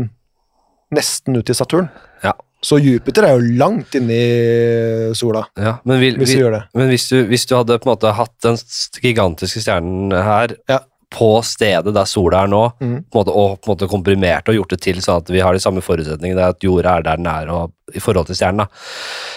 nesten 0.92 1.36
ut 1.40 1.48
i 1.48 1.56
Saturn. 1.56 1.88
Så 2.64 2.78
Jupiter 2.80 3.26
er 3.28 3.36
jo 3.36 3.56
langt 3.60 3.94
inni 3.98 4.16
sola, 5.14 5.44
ja 5.60 5.76
men, 5.84 6.00
vil, 6.00 6.16
hvis 6.18 6.32
vi 6.34 6.44
men 6.48 6.88
hvis, 6.90 7.04
du, 7.12 7.18
hvis 7.28 7.44
du 7.46 7.54
hadde 7.54 7.76
på 7.78 7.86
en 7.86 7.92
måte 7.92 8.12
hatt 8.16 8.32
den 8.46 8.56
gigantiske 9.02 9.60
stjernen 9.62 10.14
her 10.14 10.56
Ja. 10.68 10.80
på 11.12 11.28
stedet 11.46 11.92
der 11.94 12.08
sola 12.08 12.42
er 12.44 12.50
nå, 12.50 12.62
mm. 12.80 12.96
måte, 13.14 13.30
og 13.30 13.60
på 13.60 13.68
en 13.68 13.74
måte 13.74 13.90
komprimert 13.92 14.48
og 14.48 14.56
gjort 14.56 14.72
det 14.74 14.80
til 14.88 15.02
sånn 15.04 15.20
at 15.22 15.30
vi 15.30 15.44
har 15.44 15.54
de 15.54 15.62
samme 15.62 15.84
forutsetningene, 15.84 16.48
at 16.56 16.64
jorda 16.64 16.96
er 16.98 17.06
der 17.06 17.20
den 17.20 17.28
er 17.30 17.52
og, 17.52 17.72
i 17.94 18.02
forhold 18.02 18.26
til 18.26 18.40
stjernen, 18.40 18.64
da, 18.64 18.66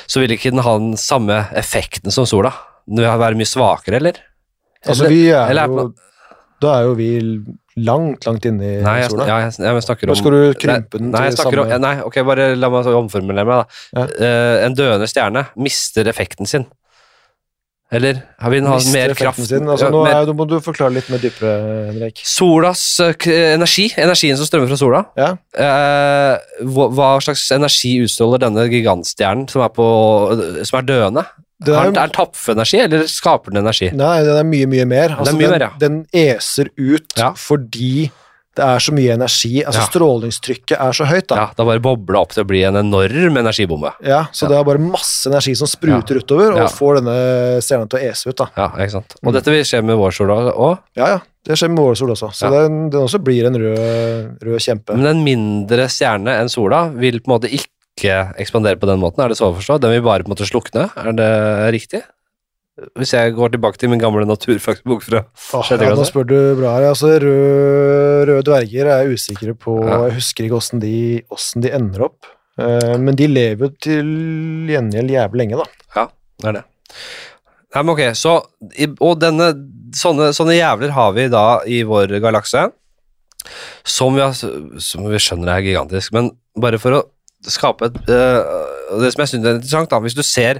så 0.10 0.24
ville 0.24 0.40
ikke 0.40 0.56
den 0.56 0.64
ha 0.66 0.78
den 0.80 0.96
samme 0.98 1.44
effekten 1.60 2.16
som 2.16 2.26
sola. 2.26 2.56
Den 2.90 3.04
vil 3.04 3.20
være 3.22 3.38
mye 3.38 3.52
svakere, 3.52 4.00
eller? 4.00 4.18
Altså, 4.86 5.04
Eller- 5.06 5.14
vi 5.14 5.28
er 5.30 5.50
eller 5.52 5.62
er 5.68 5.68
jo 5.68 5.94
Da 6.60 6.74
er 6.80 6.88
jo 6.90 6.94
vi 6.96 7.12
langt, 7.86 8.26
langt 8.28 8.46
inni 8.50 8.76
Nei, 8.84 8.96
jeg, 9.02 9.12
sola. 9.14 9.28
ja, 9.30 9.38
jeg, 9.46 9.54
jeg 9.66 9.84
snakker 9.86 10.10
Nå 10.10 10.16
om 10.16 10.20
skal 10.20 10.36
du 10.36 10.42
krympe 10.60 10.98
den 11.02 11.12
nei, 11.14 11.24
til 11.30 11.38
samme 11.44 11.64
om, 11.66 11.72
nei, 11.84 11.94
ok, 12.08 12.20
bare 12.28 12.50
la 12.60 12.70
meg 12.74 12.90
omformulere 13.00 13.48
meg, 13.50 13.64
da. 13.64 13.80
Ja. 13.96 14.06
Uh, 14.20 14.66
en 14.68 14.76
døende 14.78 15.08
stjerne 15.10 15.46
mister 15.58 16.08
effekten 16.12 16.50
sin. 16.50 16.68
Eller 17.92 18.20
har 18.38 18.52
vi 18.54 18.60
den 18.60 18.68
ha 18.70 18.76
mer 18.94 19.16
kraft? 19.18 19.42
Sin. 19.50 19.66
Altså, 19.66 19.88
Ja, 19.88 19.90
nå, 19.96 20.04
mer- 20.06 20.20
er, 20.20 20.28
nå 20.30 20.36
må 20.38 20.46
du 20.46 20.60
forklare 20.62 20.94
litt 20.94 21.08
mer 21.10 21.18
dypere, 21.24 21.54
Henrik. 21.90 22.20
Solas 22.22 22.84
k- 23.18 23.34
energi, 23.56 23.88
energien 23.98 24.38
som 24.38 24.46
strømmer 24.46 24.70
fra 24.70 24.78
sola, 24.78 25.00
Ja. 25.18 25.32
uh, 25.58 26.66
hva, 26.70 26.86
hva 26.94 27.08
slags 27.26 27.48
energi 27.56 27.96
utstråler 28.06 28.44
denne 28.46 28.68
gigantstjernen 28.70 29.48
som 29.50 29.64
er, 29.66 29.74
på, 29.74 29.88
som 30.70 30.78
er 30.84 30.86
døende? 30.86 31.26
Det 31.61 31.76
Har 31.76 31.88
er, 31.88 31.91
den- 31.91 31.98
er 32.03 32.07
den 32.07 32.15
tappenergi, 32.15 32.80
eller 32.86 33.03
skaper 33.11 33.52
den 33.52 33.64
energi? 33.65 33.91
nei, 33.91 34.23
den 34.23 34.38
er 34.38 34.44
mye, 34.48 34.65
mye 34.65 34.86
mer. 34.88 35.10
Altså, 35.19 35.34
mye 35.36 35.49
den, 35.49 35.52
mer, 35.52 35.60
ja. 35.60 35.69
den 35.77 36.06
eser 36.14 36.69
ut 36.77 37.14
Ja. 37.18 37.31
fordi 37.36 38.11
det 38.56 38.65
er 38.65 38.80
så 38.80 38.91
mye 38.91 39.14
energi. 39.14 39.64
Altså 39.64 39.80
Ja. 39.80 39.88
Strålingstrykket 39.88 40.80
er 40.80 40.91
så 40.91 41.06
høyt, 41.06 41.27
da. 41.27 41.36
Ja, 41.36 41.45
da 41.56 41.64
bare 41.65 41.80
bobler 41.80 42.18
opp 42.19 42.31
til 42.31 42.44
å 42.44 42.48
bli 42.48 42.64
en 42.64 42.76
enorm 42.76 43.38
energibombe. 43.40 43.91
Ja, 44.03 44.26
så 44.31 44.44
Ja. 44.44 44.48
det 44.49 44.57
er 44.60 44.64
bare 44.64 44.80
masse 44.80 45.27
energi 45.30 45.56
som 45.56 45.68
spruter 45.68 46.15
utover, 46.19 46.53
og 46.60 46.69
får 46.72 46.95
denne 47.02 47.61
stjerna 47.61 47.90
til 47.90 47.99
å 47.99 48.10
ese 48.10 48.27
ut. 48.27 48.36
da. 48.38 48.48
Ja, 48.57 48.69
ikke 48.69 48.91
sant? 48.91 49.15
Mm. 49.22 49.27
Og 49.27 49.34
dette 49.34 49.45
vil 49.52 49.64
skje 49.64 49.84
med 49.84 49.98
vår 49.98 50.11
sol 50.14 50.27
òg. 50.27 50.80
Ja, 50.95 51.07
ja. 51.07 51.19
Det 51.45 51.56
skjer 51.57 51.69
med 51.69 51.77
vår 51.80 51.95
sol 51.98 52.10
også. 52.10 52.31
Så 52.34 52.49
den, 52.52 52.90
den 52.90 53.02
også 53.02 53.19
blir 53.23 53.45
en 53.48 53.56
rød, 53.56 54.40
rød 54.44 54.60
kjempe. 54.60 54.95
Men 54.95 55.07
en 55.07 55.23
mindre 55.23 55.88
stjerne 55.88 56.27
enn 56.40 56.49
sola 56.49 56.90
vil 56.94 57.19
på 57.22 57.31
en 57.31 57.40
måte 57.40 57.49
ikke 57.52 57.68
ekspandere 58.08 58.80
på 58.80 58.88
den 58.90 59.02
måten, 59.02 59.24
er 59.24 59.34
det 59.34 59.38
så 59.40 59.50
å 59.50 59.58
forstå? 59.58 59.80
Den 59.84 59.92
vil 59.96 60.06
bare 60.06 60.24
på 60.24 60.32
en 60.32 60.36
måte 60.36 60.48
slukne, 60.48 60.88
er 60.96 61.12
det 61.18 61.34
riktig? 61.76 62.02
Hvis 62.96 63.12
jeg 63.12 63.34
går 63.36 63.52
tilbake 63.52 63.80
til 63.80 63.92
min 63.92 64.00
gamle 64.00 64.24
naturfagsbok 64.24 65.04
fra 65.04 65.24
sjette 65.68 65.84
ja, 65.84 65.96
nå 65.98 66.06
spør 66.08 66.28
du 66.30 66.38
bra 66.60 66.78
her. 66.78 66.86
Altså, 66.94 67.12
røde, 67.20 68.28
røde 68.30 68.46
dverger 68.48 68.88
er 68.88 69.02
jeg 69.04 69.20
usikre 69.20 69.56
på 69.60 69.76
Ja. 69.84 69.98
Jeg 70.08 70.20
husker 70.22 70.48
ikke 70.48 70.60
åssen 70.62 70.84
de, 70.84 70.94
de 71.66 71.74
ender 71.76 72.06
opp. 72.08 72.30
Eh, 72.60 72.96
men 73.02 73.18
de 73.20 73.28
lever 73.28 73.68
jo 73.68 73.72
til 73.84 74.14
gjengjeld 74.72 75.12
jævlig 75.12 75.44
lenge, 75.44 75.60
da. 75.60 75.86
Ja, 75.98 76.06
det 76.40 76.52
er 76.52 76.58
det. 76.60 76.66
Nei, 77.70 77.84
men 77.84 77.94
ok, 77.94 78.02
så 78.18 78.32
Og 78.98 79.20
denne 79.22 79.52
sånne, 79.96 80.32
sånne 80.34 80.56
jævler 80.58 80.94
har 80.96 81.14
vi 81.18 81.28
da 81.32 81.46
i 81.70 81.84
vår 81.88 82.16
galakse, 82.24 82.70
som 83.88 84.16
vi, 84.16 84.24
har, 84.24 84.34
som 84.36 85.06
vi 85.10 85.22
skjønner 85.22 85.54
er 85.56 85.66
gigantisk, 85.66 86.14
men 86.16 86.32
bare 86.60 86.80
for 86.82 86.98
å 86.98 87.04
skape 87.48 87.88
et 87.88 87.98
uh, 88.11 88.99
Det 88.99 89.11
som 89.14 89.22
jeg 89.24 89.32
syns 89.32 89.45
er 89.45 89.57
interessant, 89.60 89.90
da, 89.91 89.99
hvis 90.03 90.18
du 90.18 90.24
ser 90.26 90.60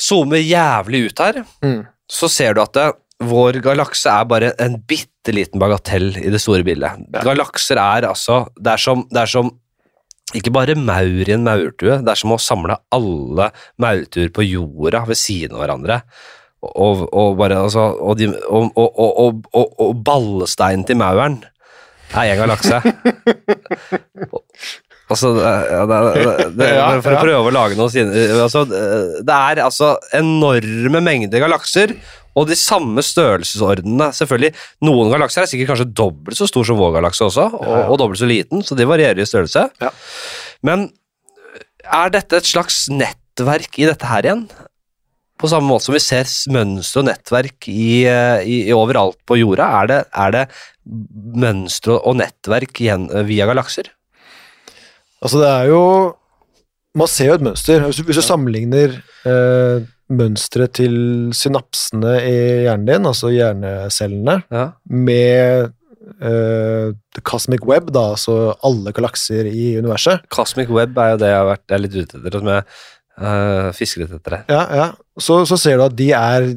Zoomer 0.00 0.42
jævlig 0.42 1.04
ut 1.06 1.20
her, 1.22 1.44
Mm. 1.62 1.84
så 2.10 2.28
ser 2.28 2.54
du 2.54 2.62
at 2.64 2.72
det, 2.74 2.88
vår 3.22 3.60
galakse 3.62 4.10
er 4.10 4.24
bare 4.26 4.52
en 4.60 4.74
bitte 4.90 5.32
liten 5.32 5.60
bagatell 5.62 6.16
i 6.18 6.30
det 6.34 6.40
store 6.42 6.64
bildet. 6.66 7.04
Ja. 7.14 7.22
Galakser 7.22 7.78
er 7.78 8.08
altså 8.08 8.48
Det 8.58 8.72
er 8.72 8.82
som, 8.82 9.06
det 9.08 9.20
er 9.22 9.30
som 9.30 9.52
ikke 10.34 10.50
bare 10.50 10.74
maur 10.74 11.28
i 11.28 11.32
en 11.36 11.44
maurtue, 11.46 12.00
det 12.02 12.10
er 12.10 12.18
som 12.18 12.32
å 12.34 12.40
samle 12.42 12.74
alle 12.90 13.50
maurtuer 13.78 14.32
på 14.34 14.42
jorda 14.48 15.04
ved 15.06 15.20
siden 15.20 15.54
av 15.54 15.62
hverandre. 15.62 16.00
Og, 16.64 17.04
og 17.12 17.36
bare, 17.38 17.60
altså, 17.60 17.84
og, 18.00 18.16
de, 18.18 18.30
og, 18.48 18.72
og, 18.74 19.94
ballesteinen 20.02 20.82
til 20.88 20.96
mauren 20.96 21.42
er 22.14 22.32
én 22.32 22.40
galakse. 22.40 22.80
Altså, 25.14 25.30
det, 25.38 25.52
det, 25.90 26.42
det, 26.58 26.68
For 27.06 27.14
å 27.14 27.22
prøve 27.22 27.50
å 27.50 27.54
lage 27.54 27.78
noe 27.78 27.92
sine 27.92 28.26
altså, 28.42 28.64
Det 28.66 29.38
er 29.38 29.62
altså 29.64 29.94
enorme 30.16 31.02
mengder 31.04 31.44
galakser, 31.44 31.94
og 32.34 32.48
de 32.50 32.56
samme 32.58 33.02
størrelsesordenene. 33.04 34.10
Selvfølgelig, 34.16 34.52
Noen 34.86 35.12
galakser 35.12 35.44
er 35.44 35.50
sikkert 35.50 35.72
kanskje 35.72 35.92
dobbelt 35.94 36.38
så 36.38 36.48
stor 36.50 36.66
som 36.66 36.80
vår 36.80 36.96
galakse 36.98 37.26
også, 37.28 37.46
og, 37.60 37.78
og 37.94 37.98
dobbelt 38.02 38.20
så 38.20 38.28
liten, 38.28 38.64
så 38.66 38.76
de 38.78 38.88
varierer 38.90 39.22
i 39.22 39.28
størrelse. 39.28 39.68
Ja. 39.82 39.92
Men 40.66 40.88
er 41.84 42.14
dette 42.14 42.40
et 42.40 42.48
slags 42.48 42.86
nettverk 42.92 43.78
i 43.78 43.88
dette 43.88 44.08
her 44.10 44.26
igjen? 44.26 44.46
På 45.40 45.50
samme 45.50 45.68
måte 45.68 45.88
som 45.88 45.96
vi 45.96 46.02
ser 46.02 46.28
mønstre 46.54 47.02
og 47.02 47.08
nettverk 47.08 47.68
i, 47.70 48.04
eh, 48.08 48.44
i, 48.46 48.58
i 48.70 48.74
overalt 48.74 49.18
på 49.26 49.38
jorda, 49.40 49.66
er 49.82 49.90
det, 49.90 50.00
er 50.14 50.34
det 50.34 50.44
mønstre 51.44 51.98
og 52.00 52.18
nettverk 52.20 52.80
igjen, 52.82 53.08
eh, 53.10 53.26
via 53.28 53.48
galakser? 53.50 53.90
Altså, 55.24 55.40
det 55.40 55.48
er 55.48 55.70
jo 55.72 55.80
Man 56.94 57.08
ser 57.10 57.32
jo 57.32 57.34
et 57.40 57.42
mønster. 57.42 57.80
Hvis 57.88 57.98
du, 57.98 58.04
hvis 58.06 58.20
du 58.20 58.22
sammenligner 58.22 58.92
eh, 59.26 59.86
mønsteret 60.14 60.76
til 60.78 60.94
synapsene 61.34 62.12
i 62.22 62.34
hjernen 62.68 62.84
din, 62.86 63.08
altså 63.08 63.32
hjernecellene, 63.34 64.36
Ja. 64.52 64.68
med 64.86 65.72
eh, 66.22 66.92
the 67.16 67.24
cosmic 67.26 67.64
web, 67.66 67.90
da, 67.90 68.12
altså 68.14 68.54
alle 68.62 68.92
galakser 68.94 69.48
i 69.50 69.72
universet 69.80 70.22
Cosmic 70.30 70.68
Web 70.70 70.96
er 71.02 71.14
jo 71.14 71.18
det 71.24 71.32
jeg 71.32 71.40
har 71.40 71.48
vært 71.50 71.64
jeg 71.66 71.74
er 71.80 71.82
litt 71.86 71.96
ute 71.98 72.20
etter, 72.20 72.38
som 72.38 72.52
jeg 72.52 72.62
uh, 73.18 73.72
fisker 73.74 74.04
litt 74.04 74.14
etter. 74.20 74.36
det. 74.36 74.42
Ja, 74.54 74.62
ja. 74.78 74.86
Så, 75.18 75.40
så 75.50 75.58
ser 75.58 75.80
du 75.80 75.86
at 75.88 75.96
de 75.98 76.10
er 76.14 76.50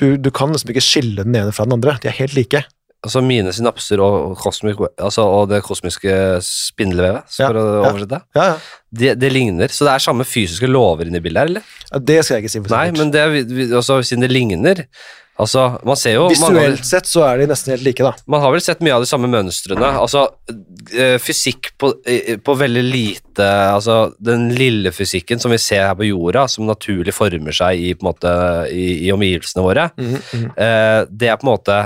du, 0.00 0.06
du 0.16 0.30
kan 0.32 0.54
liksom 0.54 0.70
ikke 0.72 0.86
skille 0.86 1.26
den 1.26 1.36
ene 1.36 1.52
fra 1.52 1.66
den 1.68 1.76
andre. 1.76 1.98
De 2.00 2.08
er 2.08 2.16
helt 2.22 2.32
like. 2.38 2.62
Altså 3.00 3.22
mine 3.24 3.52
synapser 3.56 4.00
og, 4.04 4.34
kosmik, 4.36 4.80
altså, 5.00 5.24
og 5.24 5.46
det 5.48 5.62
kosmiske 5.64 6.12
spindelvevet, 6.44 7.30
Ja, 7.38 7.46
for 7.46 7.56
å 7.56 7.62
oversette. 7.88 8.18
Ja, 8.36 8.50
ja. 8.50 8.58
Det, 8.90 9.14
det 9.22 9.30
ligner, 9.32 9.72
så 9.72 9.86
det 9.86 9.94
er 9.94 10.02
samme 10.04 10.26
fysiske 10.28 10.68
lover 10.68 11.08
inni 11.08 11.22
bildet 11.24 11.40
her, 11.40 11.52
eller? 11.54 11.72
det 12.10 12.18
skal 12.26 12.36
jeg 12.36 12.44
ikke 12.44 12.52
si. 12.52 12.62
Nei, 12.68 12.84
men 12.98 13.14
det, 13.14 13.24
altså, 13.70 14.02
siden 14.04 14.26
det 14.26 14.32
ligner 14.34 14.84
Altså, 15.40 15.62
man 15.88 15.96
ser 15.96 16.18
jo 16.18 16.26
man 16.28 16.42
har, 16.42 16.56
Visuelt 16.58 16.84
sett 16.84 17.08
så 17.08 17.22
er 17.24 17.40
de 17.40 17.46
nesten 17.48 17.72
helt 17.72 17.84
like, 17.86 18.04
da. 18.04 18.10
man 18.28 18.42
har 18.42 18.52
vel 18.52 18.60
sett 18.60 18.82
mye 18.84 18.98
av 18.98 19.04
de 19.04 19.08
samme 19.08 19.30
mønstrene. 19.32 19.88
Altså, 20.02 20.26
eh, 20.92 21.16
fysikk 21.22 21.70
på, 21.80 21.94
på 22.44 22.56
veldig 22.60 22.82
lite 22.84 23.46
Altså, 23.70 24.10
den 24.20 24.50
lille 24.52 24.92
fysikken 24.92 25.40
som 25.40 25.54
vi 25.54 25.60
ser 25.62 25.86
her 25.86 25.96
på 25.96 26.10
jorda, 26.10 26.44
som 26.50 26.68
naturlig 26.68 27.14
former 27.16 27.56
seg 27.56 27.80
i, 27.80 27.94
på 27.96 28.04
en 28.04 28.10
måte, 28.10 28.34
i, 28.68 29.06
i 29.06 29.14
omgivelsene 29.14 29.64
våre, 29.64 29.88
Eh, 30.60 31.00
det 31.08 31.30
er 31.30 31.38
på 31.40 31.46
en 31.46 31.52
måte 31.54 31.78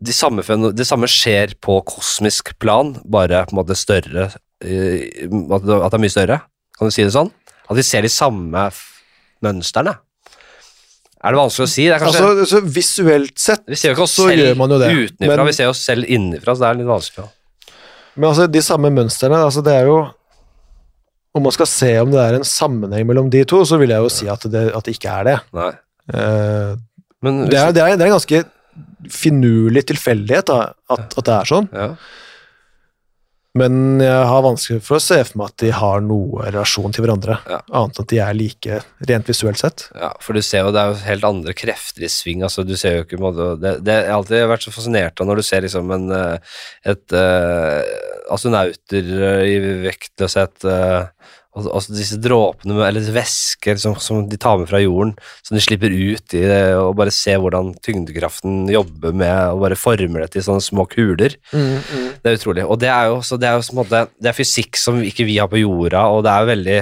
de 0.00 0.14
samme, 0.16 0.42
det 0.72 0.86
samme 0.88 1.08
skjer 1.10 1.52
på 1.60 1.80
kosmisk 1.84 2.54
plan, 2.62 2.94
bare 3.04 3.42
på 3.46 3.52
en 3.54 3.58
måte 3.60 3.76
større 3.76 4.30
eh, 4.64 5.26
At 5.28 5.66
det 5.66 5.96
er 5.98 6.02
mye 6.02 6.12
større. 6.12 6.38
Kan 6.78 6.88
du 6.88 6.94
si 6.94 7.04
det 7.04 7.12
sånn? 7.12 7.28
At 7.68 7.76
vi 7.76 7.84
ser 7.84 8.06
de 8.06 8.10
samme 8.12 8.62
mønstrene. 9.44 9.92
Er 11.20 11.34
det 11.34 11.40
vanskelig 11.40 11.66
å 11.66 11.70
si? 11.70 11.84
Det 11.90 11.98
kanskje, 12.00 12.22
Altså, 12.24 12.46
så 12.48 12.60
visuelt 12.64 13.36
sett 13.40 13.66
vi 13.68 13.76
ser 13.76 13.92
jo 13.92 13.98
ikke 13.98 14.06
oss 14.06 14.16
selv 14.16 14.40
gjør 14.40 14.56
man 14.56 14.72
jo 14.72 14.78
det, 14.80 14.88
utenfra, 14.88 15.36
men- 15.36 15.50
vi 15.50 15.56
ser 15.58 15.68
oss 15.68 15.82
selv 15.84 16.08
innenfra, 16.08 16.54
så 16.56 16.64
det 16.64 16.70
er 16.70 16.78
litt 16.80 16.88
vanskelig. 16.88 17.26
Men 18.16 18.28
altså, 18.30 18.46
de 18.50 18.62
samme 18.64 18.90
mønstrene, 18.96 19.36
altså 19.44 19.62
det 19.64 19.76
er 19.82 19.86
jo 19.92 20.00
Om 21.32 21.44
man 21.44 21.52
skal 21.54 21.68
se 21.70 21.90
om 22.00 22.10
det 22.10 22.18
er 22.18 22.34
en 22.34 22.42
sammenheng 22.42 23.04
mellom 23.06 23.28
de 23.30 23.44
to, 23.46 23.60
så 23.62 23.76
vil 23.78 23.92
jeg 23.92 24.02
jo 24.02 24.08
si 24.10 24.26
at 24.26 24.42
det, 24.50 24.64
at 24.74 24.82
det 24.82 24.96
ikke 24.96 25.12
er 25.20 25.24
det. 25.28 25.34
Nei. 25.54 25.68
Uh, 26.10 26.74
Men 27.22 27.44
det, 27.46 27.54
er, 27.54 27.70
det, 27.70 27.84
er, 27.84 27.94
det 27.94 28.02
er 28.02 28.08
en 28.08 28.16
ganske 28.16 28.40
finurlig 29.10 29.86
tilfeldighet 29.90 30.50
da, 30.50 30.58
at, 30.92 31.14
at 31.16 31.24
det 31.26 31.36
er 31.36 31.48
sånn, 31.50 31.68
ja. 31.74 31.88
men 33.58 33.98
jeg 33.98 34.26
har 34.30 34.44
vanskelig 34.46 34.82
for 34.86 35.00
å 35.00 35.02
se 35.02 35.16
for 35.26 35.40
meg 35.40 35.50
at 35.50 35.62
de 35.64 35.70
har 35.74 36.04
noe 36.06 36.44
relasjon 36.46 36.94
til 36.94 37.02
hverandre, 37.02 37.40
Ja. 37.50 37.58
annet 37.66 37.98
enn 37.98 38.04
at 38.04 38.12
de 38.12 38.20
er 38.22 38.36
like 38.38 38.78
rent 39.10 39.26
visuelt 39.32 39.58
sett. 39.58 39.88
Ja, 39.98 40.12
for 40.22 40.38
du 40.38 40.42
ser 40.46 40.62
jo 40.68 40.70
det 40.76 40.80
er 40.84 40.92
jo 40.92 41.00
helt 41.08 41.26
andre 41.26 41.54
krefter 41.58 42.06
i 42.06 42.12
sving. 42.12 42.44
altså 42.46 42.62
du 42.68 42.76
ser 42.78 43.00
jo 43.00 43.04
ikke 43.08 43.18
måte, 43.18 43.48
det, 43.60 43.74
det 43.86 43.96
har 44.06 44.20
alltid 44.20 44.46
vært 44.52 44.68
så 44.68 44.74
fascinert 44.76 45.18
av 45.20 45.26
når 45.26 45.42
du 45.42 45.46
ser 45.50 45.66
liksom 45.66 45.90
en 45.96 46.06
et, 46.14 46.54
et 46.94 47.16
eh, 47.18 47.94
astronauter 48.30 49.10
eh, 49.32 49.44
i 49.50 49.56
vektløshet 49.88 50.68
eh, 50.70 51.10
og, 51.58 51.66
og 51.66 51.86
disse 51.90 52.18
dråpene, 52.22 52.76
eller 52.86 53.06
væsker 53.14 53.78
som, 53.82 53.96
som 53.98 54.22
de 54.30 54.38
tar 54.40 54.60
med 54.60 54.70
fra 54.70 54.78
jorden, 54.82 55.16
som 55.42 55.56
de 55.56 55.62
slipper 55.64 55.90
ut 55.90 56.36
i 56.38 56.42
det, 56.46 56.60
og 56.78 56.94
bare 57.00 57.14
se 57.14 57.34
hvordan 57.34 57.72
tyngdekraften 57.82 58.68
jobber 58.70 59.16
med 59.16 59.56
og 59.56 59.64
bare 59.64 59.78
former 59.78 60.24
det 60.24 60.30
til 60.36 60.46
sånne 60.46 60.62
små 60.62 60.86
kuler. 60.90 61.34
Det 61.50 62.30
er 62.30 62.38
utrolig. 62.38 62.66
Og 62.66 62.78
det 62.82 62.92
er 62.94 63.10
jo, 63.10 63.18
så 63.26 63.40
det 63.40 63.50
er 63.50 63.58
jo 63.58 63.66
på 63.66 63.74
en 63.74 63.82
måte, 63.82 64.04
det 64.22 64.30
er 64.30 64.38
fysikk 64.38 64.78
som 64.78 65.02
ikke 65.02 65.26
vi 65.26 65.40
har 65.42 65.50
på 65.50 65.62
jorda, 65.62 66.06
og 66.14 66.22
det 66.26 66.34
er 66.34 66.44
jo 66.44 66.52
veldig 66.54 66.78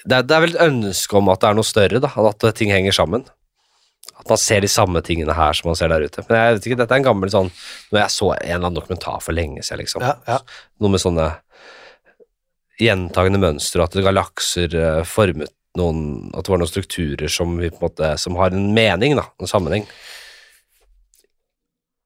det 0.00 0.16
er, 0.16 0.24
det 0.24 0.32
er 0.32 0.46
vel 0.46 0.54
et 0.54 0.64
ønske 0.64 1.18
om 1.18 1.28
at 1.28 1.42
det 1.42 1.50
er 1.50 1.58
noe 1.58 1.68
større, 1.68 2.00
da, 2.00 2.08
at 2.30 2.48
ting 2.56 2.70
henger 2.72 2.94
sammen. 2.96 3.26
At 4.20 4.28
man 4.28 4.40
ser 4.40 4.62
de 4.62 4.68
samme 4.68 5.00
tingene 5.04 5.34
her 5.34 5.56
som 5.56 5.70
man 5.70 5.76
ser 5.78 5.90
der 5.92 6.04
ute. 6.04 6.22
Men 6.28 6.38
jeg 6.38 6.56
vet 6.56 6.66
ikke, 6.68 6.78
dette 6.80 6.92
er 6.92 7.00
en 7.00 7.06
gammel 7.06 7.30
sånn 7.32 7.46
Når 7.88 7.98
jeg 8.02 8.12
så 8.12 8.26
en 8.34 8.42
eller 8.44 8.66
annen 8.66 8.76
dokumentar 8.76 9.22
for 9.24 9.36
lenge 9.36 9.64
siden, 9.64 9.80
liksom. 9.80 10.04
Ja, 10.04 10.18
ja. 10.28 10.40
Noe 10.80 10.92
med 10.92 11.00
sånne 11.00 11.30
gjentagende 12.80 13.40
mønster, 13.42 13.84
at 13.84 13.96
galakser 13.96 14.76
eh, 14.76 15.02
formet 15.08 15.52
noen 15.78 16.32
At 16.34 16.42
det 16.42 16.50
var 16.50 16.58
noen 16.58 16.70
strukturer 16.70 17.30
som, 17.30 17.52
vi 17.60 17.68
på 17.70 17.78
en 17.78 17.84
måte, 17.86 18.08
som 18.18 18.34
har 18.40 18.50
en 18.50 18.72
mening, 18.74 19.14
da, 19.14 19.28
en 19.38 19.50
sammenheng. 19.50 19.84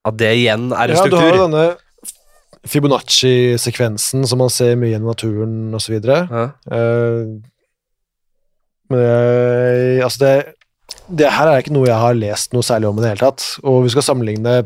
At 0.04 0.18
det 0.20 0.34
igjen 0.36 0.68
er 0.68 0.92
en 0.92 0.98
Ja, 0.98 1.06
du 1.08 1.16
har 1.16 1.32
struktur. 1.32 1.38
jo 1.38 1.46
denne 1.46 1.64
Fibonacci-sekvensen 2.68 4.24
som 4.28 4.40
man 4.40 4.52
ser 4.52 4.76
mye 4.80 4.96
i 4.96 5.00
naturen 5.00 5.72
osv. 5.76 5.96
Ja. 6.04 6.44
Uh, 6.68 7.40
men 8.92 9.00
jeg, 9.00 10.04
altså 10.04 10.22
det, 10.22 10.32
det 11.08 11.32
her 11.32 11.50
er 11.50 11.64
ikke 11.64 11.74
noe 11.76 11.88
jeg 11.88 12.00
har 12.00 12.16
lest 12.16 12.52
noe 12.56 12.64
særlig 12.64 12.88
om 12.88 13.00
i 13.00 13.04
det 13.04 13.14
hele 13.14 13.24
tatt. 13.24 13.46
Og 13.64 13.84
vi 13.84 13.92
skal 13.92 14.06
sammenligne 14.06 14.58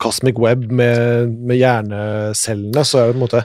Cosmic 0.00 0.38
Web 0.40 0.68
med, 0.70 1.32
med 1.48 1.58
hjernecellene, 1.58 2.84
så 2.86 3.00
er 3.00 3.10
det 3.10 3.16
på 3.16 3.20
en 3.20 3.24
måte 3.24 3.44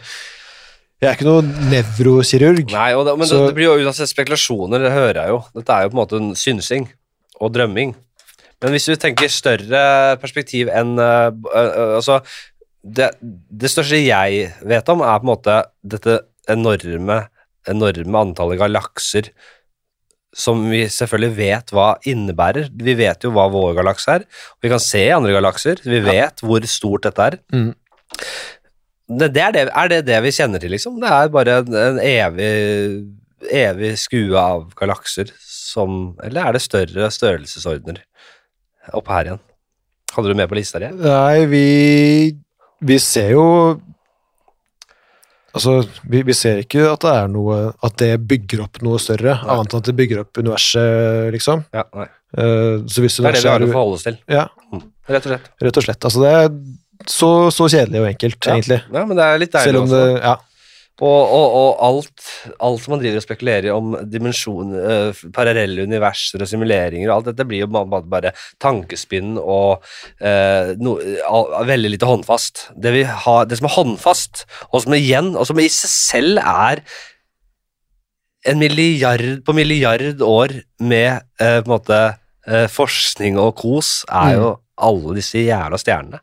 Jeg 1.03 1.09
er 1.11 1.17
ikke 1.17 1.27
noen 1.27 1.49
nevrokirurg. 1.71 2.71
Nei, 2.71 2.91
og 2.95 3.05
det, 3.05 3.17
men 3.19 3.27
Så- 3.27 3.39
det, 3.41 3.47
det 3.51 3.55
blir 3.57 3.67
jo 3.67 3.85
uansett 3.85 4.09
spekulasjoner, 4.09 4.79
det 4.79 4.91
hører 4.95 5.19
jeg 5.21 5.33
jo. 5.33 5.39
Dette 5.55 5.73
er 5.75 5.83
jo 5.83 5.89
på 5.91 5.97
en 5.97 6.01
måte 6.03 6.19
en 6.21 6.35
synsing 6.39 6.87
og 7.41 7.51
drømming. 7.53 7.95
Men 8.63 8.71
hvis 8.71 8.85
du 8.87 8.95
tenker 8.95 9.27
større 9.29 10.15
perspektiv 10.21 10.69
enn 10.73 10.95
øh, 10.97 11.31
øh, 11.53 11.97
Altså, 11.99 12.21
det, 12.85 13.11
det 13.51 13.69
største 13.69 13.99
jeg 13.99 14.53
vet 14.63 14.89
om, 14.89 15.01
er 15.01 15.19
på 15.19 15.25
en 15.27 15.31
måte 15.33 15.57
dette 15.83 16.19
enorme, 16.49 17.27
enorme 17.67 18.21
antallet 18.21 18.59
galakser 18.61 19.29
som 20.35 20.65
vi 20.69 20.83
selvfølgelig 20.91 21.35
vet 21.37 21.71
hva 21.75 21.93
innebærer. 22.07 22.67
Vi 22.75 22.93
vet 22.99 23.23
jo 23.23 23.31
hva 23.35 23.45
vår 23.51 23.75
galakse 23.77 24.17
er. 24.19 24.25
Vi 24.61 24.71
kan 24.71 24.81
se 24.83 25.03
andre 25.15 25.31
galakser. 25.31 25.79
Vi 25.83 26.01
vet 26.03 26.43
hvor 26.43 26.65
stort 26.67 27.05
dette 27.07 27.27
er. 27.29 27.37
Mm. 27.55 27.71
Det, 29.05 29.27
det 29.35 29.41
er, 29.43 29.51
det, 29.53 29.63
er 29.69 29.89
det 29.91 29.99
det 30.07 30.19
vi 30.25 30.31
kjenner 30.33 30.61
til, 30.61 30.71
liksom? 30.73 30.95
Det 31.01 31.09
er 31.13 31.33
bare 31.33 31.59
en, 31.61 31.75
en 31.77 31.99
evig, 32.01 32.47
evig 33.53 33.91
skue 34.01 34.33
av 34.41 34.71
galakser 34.79 35.29
som 35.45 36.15
Eller 36.25 36.47
er 36.49 36.55
det 36.57 36.63
større 36.65 37.11
størrelsesordener 37.13 38.01
oppe 38.97 39.13
her 39.13 39.29
igjen? 39.29 39.43
Hadde 40.15 40.31
du 40.31 40.39
med 40.39 40.49
på 40.49 40.57
lista 40.57 40.81
di? 40.81 40.89
Nei, 40.95 41.45
vi, 41.51 41.65
vi 42.85 42.97
ser 43.03 43.35
jo 43.35 43.45
Altså, 45.55 45.77
vi, 46.11 46.19
vi 46.27 46.33
ser 46.35 46.59
ikke 46.63 46.83
at 46.89 47.03
det 47.05 47.11
er 47.15 47.29
noe 47.31 47.59
At 47.85 47.95
det 48.01 48.11
bygger 48.27 48.65
opp 48.65 48.81
noe 48.83 48.99
større, 48.99 49.37
Nei. 49.37 49.53
annet 49.53 49.75
enn 49.75 49.83
at 49.83 49.87
det 49.87 49.95
bygger 50.01 50.23
opp 50.25 50.41
universet, 50.41 51.29
liksom. 51.35 51.63
Ja, 51.75 51.85
nei. 51.95 52.09
Uh, 52.35 52.81
Det 52.83 53.05
er 53.05 53.37
det 53.37 53.43
vi 53.45 53.47
har 53.47 53.63
å 53.63 53.69
forholde 53.69 53.99
oss 53.99 54.03
til. 54.03 54.17
Ja, 54.27 54.49
Rett 55.07 55.27
og 55.27 55.29
slett. 55.29 55.47
rett 55.61 55.77
og 55.79 55.85
slett. 55.85 56.07
Altså, 56.09 56.23
det 56.25 56.33
så, 57.09 57.29
så 57.53 57.67
kjedelig 57.69 58.01
og 58.01 58.07
enkelt, 58.13 58.39
Ja. 58.45 58.53
egentlig. 58.57 58.81
Ja, 58.93 59.05
men 59.05 59.17
det 59.17 59.23
er 59.25 59.39
litt 59.41 59.51
deilig 59.55 59.81
også. 59.85 60.03
det 60.15 60.21
Ja. 60.23 60.35
Og, 61.03 61.27
og, 61.27 61.55
og 61.59 61.71
alt, 61.83 62.21
alt 62.63 62.85
man 62.87 63.01
driver 63.01 63.17
og 63.19 63.23
spekulerer 63.25 63.73
om 63.75 63.89
dimensjon, 64.07 64.69
eh, 64.79 65.17
parallelle 65.35 65.83
universer 65.83 66.39
og 66.39 66.47
simuleringer 66.47 67.09
og 67.11 67.17
alt 67.17 67.25
dette 67.33 67.43
blir 67.49 67.65
jo 67.65 67.67
bare, 67.67 67.99
bare- 68.07 68.31
tankespinn 68.63 69.33
og 69.37 69.83
eh, 70.23 70.71
no, 70.79 70.93
veldig 71.67 71.91
lite 71.91 72.07
håndfast. 72.07 72.69
Det, 72.79 72.93
vi 72.95 73.03
har, 73.03 73.43
det 73.43 73.57
som 73.59 73.67
er 73.67 73.75
håndfast, 73.75 74.45
og 74.71 74.85
som 74.85 74.95
igjen, 74.95 75.33
og 75.35 75.43
som 75.49 75.59
i 75.59 75.67
seg 75.67 75.91
selv 75.91 76.39
er 76.39 76.79
en 78.47 78.59
milliard 78.61 79.41
på 79.43 79.55
milliard 79.57 80.21
år 80.23 80.53
med 80.79 81.19
eh, 81.41 81.59
på 81.59 81.65
en 81.67 81.73
måte 81.75 81.99
eh, 82.47 82.67
forskning 82.71 83.35
og 83.41 83.57
kos, 83.59 84.05
er 84.07 84.37
jo 84.37 84.53
alle 84.85 85.17
disse 85.19 85.43
jævla 85.43 85.75
stjernene 85.81 86.21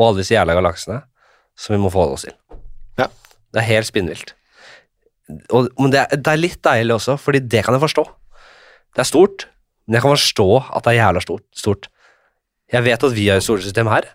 og 0.00 0.08
alle 0.08 0.22
disse 0.22 0.34
jævla 0.34 0.56
galaksene 0.56 1.02
som 1.60 1.74
vi 1.76 1.80
må 1.82 1.92
forholde 1.92 2.16
oss 2.16 2.26
til. 2.26 2.34
Ja. 2.98 3.08
Det 3.52 3.60
er 3.60 3.68
helt 3.68 3.88
spinnvilt. 3.88 4.34
Og, 5.52 5.68
men 5.78 5.92
det 5.92 6.00
er, 6.02 6.16
det 6.16 6.32
er 6.32 6.40
litt 6.40 6.60
deilig 6.64 6.96
også, 6.96 7.18
fordi 7.20 7.42
det 7.44 7.62
kan 7.66 7.76
jeg 7.76 7.84
forstå. 7.84 8.04
Det 8.96 9.04
er 9.04 9.10
stort, 9.10 9.46
men 9.86 9.98
jeg 9.98 10.04
kan 10.06 10.16
forstå 10.16 10.48
at 10.62 10.86
det 10.86 10.94
er 10.94 11.00
jævla 11.02 11.22
stort. 11.24 11.44
stort. 11.54 11.90
Jeg 12.72 12.86
vet 12.86 13.04
at 13.06 13.14
vi 13.14 13.28
har 13.28 13.40
et 13.40 13.46
solsystem 13.46 13.90
her. 13.90 14.08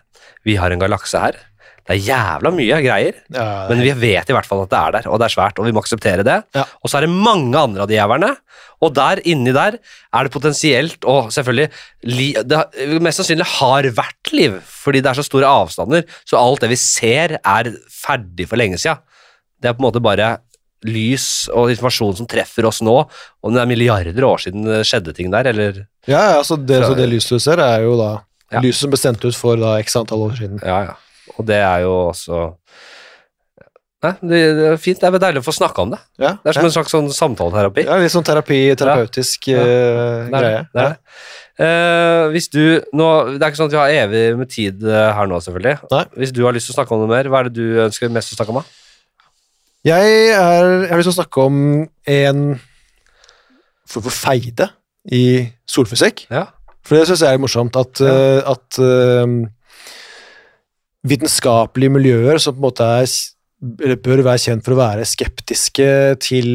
Vi 0.44 0.56
har 0.60 0.72
en 0.72 0.82
galakse 0.82 1.20
her. 1.20 1.38
Det 1.86 1.94
er 1.94 2.02
jævla 2.08 2.50
mye 2.50 2.78
greier, 2.82 3.18
Ja, 3.30 3.44
men 3.70 3.78
vi 3.84 3.92
vet 3.94 4.30
i 4.30 4.34
hvert 4.34 4.46
fall 4.48 4.64
at 4.64 4.70
det 4.72 4.78
er 4.80 4.94
der, 4.96 5.08
og 5.12 5.20
det 5.22 5.28
er 5.28 5.34
svært, 5.36 5.58
og 5.62 5.68
vi 5.68 5.72
må 5.76 5.82
akseptere 5.84 6.24
det. 6.26 6.40
Ja. 6.56 6.64
Og 6.82 6.90
så 6.90 6.98
er 6.98 7.06
det 7.06 7.12
mange 7.14 7.54
andre 7.60 7.84
av 7.84 7.90
de 7.90 7.94
jævlene, 7.94 8.32
og 8.82 8.94
der 8.98 9.22
inni 9.24 9.52
der 9.54 9.78
er 9.78 10.26
det 10.26 10.32
potensielt, 10.34 11.04
og 11.06 11.30
selvfølgelig 11.32 11.68
li, 12.10 12.32
Det 12.42 12.98
mest 13.00 13.22
sannsynlig 13.22 13.46
har 13.60 13.86
vært 13.96 14.32
liv, 14.34 14.58
fordi 14.66 15.00
det 15.04 15.12
er 15.12 15.20
så 15.20 15.26
store 15.28 15.46
avstander, 15.62 16.02
så 16.26 16.40
alt 16.42 16.66
det 16.66 16.72
vi 16.74 16.80
ser, 16.80 17.38
er 17.38 17.70
ferdig 18.02 18.48
for 18.50 18.58
lenge 18.60 18.82
siden. 18.82 18.98
Det 19.62 19.70
er 19.70 19.78
på 19.78 19.84
en 19.84 19.88
måte 19.88 20.02
bare 20.02 20.34
lys 20.86 21.46
og 21.54 21.70
informasjon 21.72 22.18
som 22.18 22.26
treffer 22.30 22.66
oss 22.68 22.82
nå, 22.84 22.98
om 23.42 23.54
det 23.54 23.62
er 23.62 23.70
milliarder 23.70 24.26
år 24.26 24.42
siden 24.42 24.66
det 24.68 24.82
skjedde 24.86 25.14
ting 25.16 25.30
der, 25.32 25.48
eller 25.54 25.84
ja, 26.06 26.36
ja 26.36 26.42
så, 26.46 26.58
det, 26.58 26.82
så 26.84 26.94
det 26.98 27.08
lyset 27.10 27.38
du 27.38 27.42
ser, 27.42 27.62
er 27.62 27.86
jo 27.86 27.96
da 27.98 28.12
Ja. 28.52 28.60
lyset 28.62 28.84
som 28.84 28.92
sendt 28.94 29.24
ut 29.26 29.34
for 29.34 29.58
da 29.58 29.72
x 29.82 29.96
antall 29.98 30.20
år 30.28 30.36
siden. 30.38 30.60
Ja, 30.62 30.76
ja. 30.90 30.92
Og 31.34 31.46
det 31.48 31.58
er 31.62 31.82
jo 31.86 31.94
også 32.12 32.44
Nei, 34.04 34.10
det, 34.20 34.38
det 34.54 34.66
er 34.68 34.76
fint. 34.78 35.00
Det 35.00 35.08
er 35.08 35.16
deilig 35.22 35.40
å 35.40 35.46
få 35.46 35.54
snakke 35.56 35.82
om 35.82 35.90
det. 35.94 35.98
Ja, 36.20 36.34
Det 36.44 36.50
er 36.52 36.56
som 36.58 36.66
ja. 36.66 36.68
en 36.68 36.74
slags 36.74 36.92
sånn 36.92 37.08
samtaleterapi. 37.16 37.86
ja 37.88 37.96
litt 37.98 38.12
sånn 38.12 38.26
terapi, 38.28 38.58
terapeutisk 38.78 39.48
Ja. 39.50 39.62
er 39.64 40.28
greie. 40.30 40.60
det. 40.76 40.84
er. 40.84 40.98
Eh, 41.66 42.24
hvis 42.34 42.50
du 42.52 42.60
nå, 42.92 43.06
det 43.32 43.40
er 43.40 43.48
ikke 43.50 43.56
sånn 43.62 43.70
at 43.72 43.74
vi 43.74 43.80
har 43.80 43.94
evig 44.04 44.22
med 44.38 44.50
tid 44.52 44.84
eh, 44.84 45.08
her 45.16 45.26
nå, 45.26 45.40
selvfølgelig. 45.42 45.88
Nei. 45.90 46.02
Hvis 46.20 46.34
du 46.36 46.42
har 46.44 46.52
lyst 46.54 46.68
til 46.68 46.76
å 46.76 46.78
snakke 46.78 46.92
om 46.94 47.02
noe 47.02 47.10
mer, 47.16 47.30
hva 47.32 47.40
er 47.40 47.48
det 47.48 47.56
du 47.56 47.80
ønsker 47.88 48.12
mest 48.12 48.34
å 48.36 48.38
snakke 48.38 48.52
om? 48.54 48.60
da? 48.60 48.82
Jeg, 49.88 50.14
er, 50.36 50.70
jeg 50.84 50.92
har 50.92 51.00
lyst 51.00 51.08
til 51.10 51.16
å 51.16 51.20
snakke 51.22 51.46
om 51.48 51.58
en 52.18 52.44
form 53.88 54.06
for 54.06 54.12
feide 54.14 54.68
i 55.10 55.24
solfysikk. 55.66 56.26
Ja. 56.30 56.48
For 56.86 57.00
det 57.00 57.08
syns 57.08 57.24
jeg 57.24 57.32
er 57.34 57.42
morsomt, 57.42 57.74
at, 57.80 58.04
Ja. 58.04 58.14
uh, 58.44 58.52
at 58.52 58.78
eh, 58.78 59.36
vitenskapelige 61.06 61.94
miljøer 61.94 62.40
som 62.42 62.56
på 62.56 62.60
en 62.60 62.66
måte 62.66 62.88
er, 63.02 63.12
eller 63.84 64.00
bør 64.02 64.24
være 64.26 64.42
kjent 64.42 64.66
for 64.66 64.76
å 64.76 64.80
være 64.80 65.06
skeptiske 65.08 65.88
til 66.24 66.50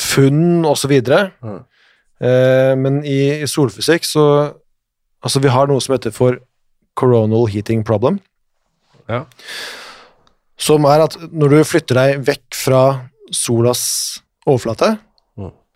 funn 0.00 0.64
osv. 0.68 0.96
Mm. 1.00 1.60
Eh, 2.20 2.72
men 2.80 3.00
i, 3.04 3.20
i 3.42 3.50
solfysikk 3.50 4.08
så 4.08 4.26
Altså, 5.20 5.36
vi 5.44 5.50
har 5.52 5.66
noe 5.68 5.82
som 5.84 5.92
heter 5.92 6.14
for 6.16 6.38
coronal 6.96 7.42
heating 7.52 7.82
problem. 7.84 8.14
Ja. 9.04 9.26
Som 10.56 10.86
er 10.88 11.02
at 11.04 11.12
når 11.28 11.52
du 11.52 11.58
flytter 11.68 11.98
deg 11.98 12.22
vekk 12.24 12.56
fra 12.56 12.80
solas 13.28 13.82
overflate. 14.48 14.94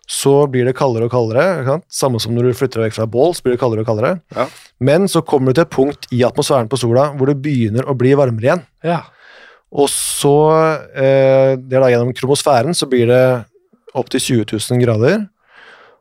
Så 0.07 0.45
blir 0.51 0.65
det 0.67 0.75
kaldere 0.77 1.07
og 1.07 1.11
kaldere. 1.11 1.45
Ikke 1.61 1.71
sant? 1.75 1.85
Samme 1.89 2.19
som 2.21 2.35
når 2.35 2.49
du 2.51 2.53
flytter 2.59 2.81
deg 2.81 2.91
vekk 2.91 2.97
fra 2.99 3.07
bål, 3.09 3.33
så 3.33 3.41
blir 3.45 3.55
det 3.55 3.61
kaldere 3.63 3.81
og 3.81 3.87
kaldere. 3.89 4.11
Ja. 4.35 4.45
Men 4.79 5.07
så 5.09 5.23
kommer 5.25 5.49
du 5.49 5.57
til 5.59 5.65
et 5.65 5.73
punkt 5.73 6.05
i 6.13 6.21
atmosfæren 6.27 6.69
på 6.69 6.77
sola 6.77 7.07
hvor 7.17 7.31
det 7.31 7.39
begynner 7.41 7.87
å 7.89 7.95
bli 7.97 8.13
varmere 8.17 8.45
igjen. 8.51 8.65
ja. 8.83 9.01
Og 9.75 9.89
så, 9.91 10.31
eh, 10.95 11.55
det 11.59 11.73
er 11.75 11.81
da 11.83 11.89
gjennom 11.91 12.13
kromosfæren, 12.15 12.71
så 12.77 12.85
blir 12.87 13.09
det 13.09 13.45
opptil 13.97 14.21
20 14.21 14.45
000 14.71 14.79
grader. 14.79 15.25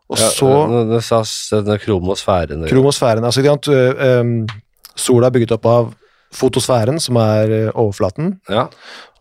Og 0.06 0.18
Ja, 0.20 0.28
så 0.28 0.50
Det 0.92 1.00
sa 1.02 1.22
denne 1.62 1.78
kromosfæren 1.80 2.68
kromosfæren, 2.68 3.24
altså 3.24 3.42
sant, 3.42 3.66
ø, 3.66 4.46
sola 4.94 5.26
er 5.26 5.30
bygget 5.34 5.52
opp 5.56 5.66
av 5.66 5.94
fotosfæren, 6.30 7.00
som 7.00 7.16
er 7.16 7.72
overflaten, 7.74 8.38
Ja. 8.48 8.68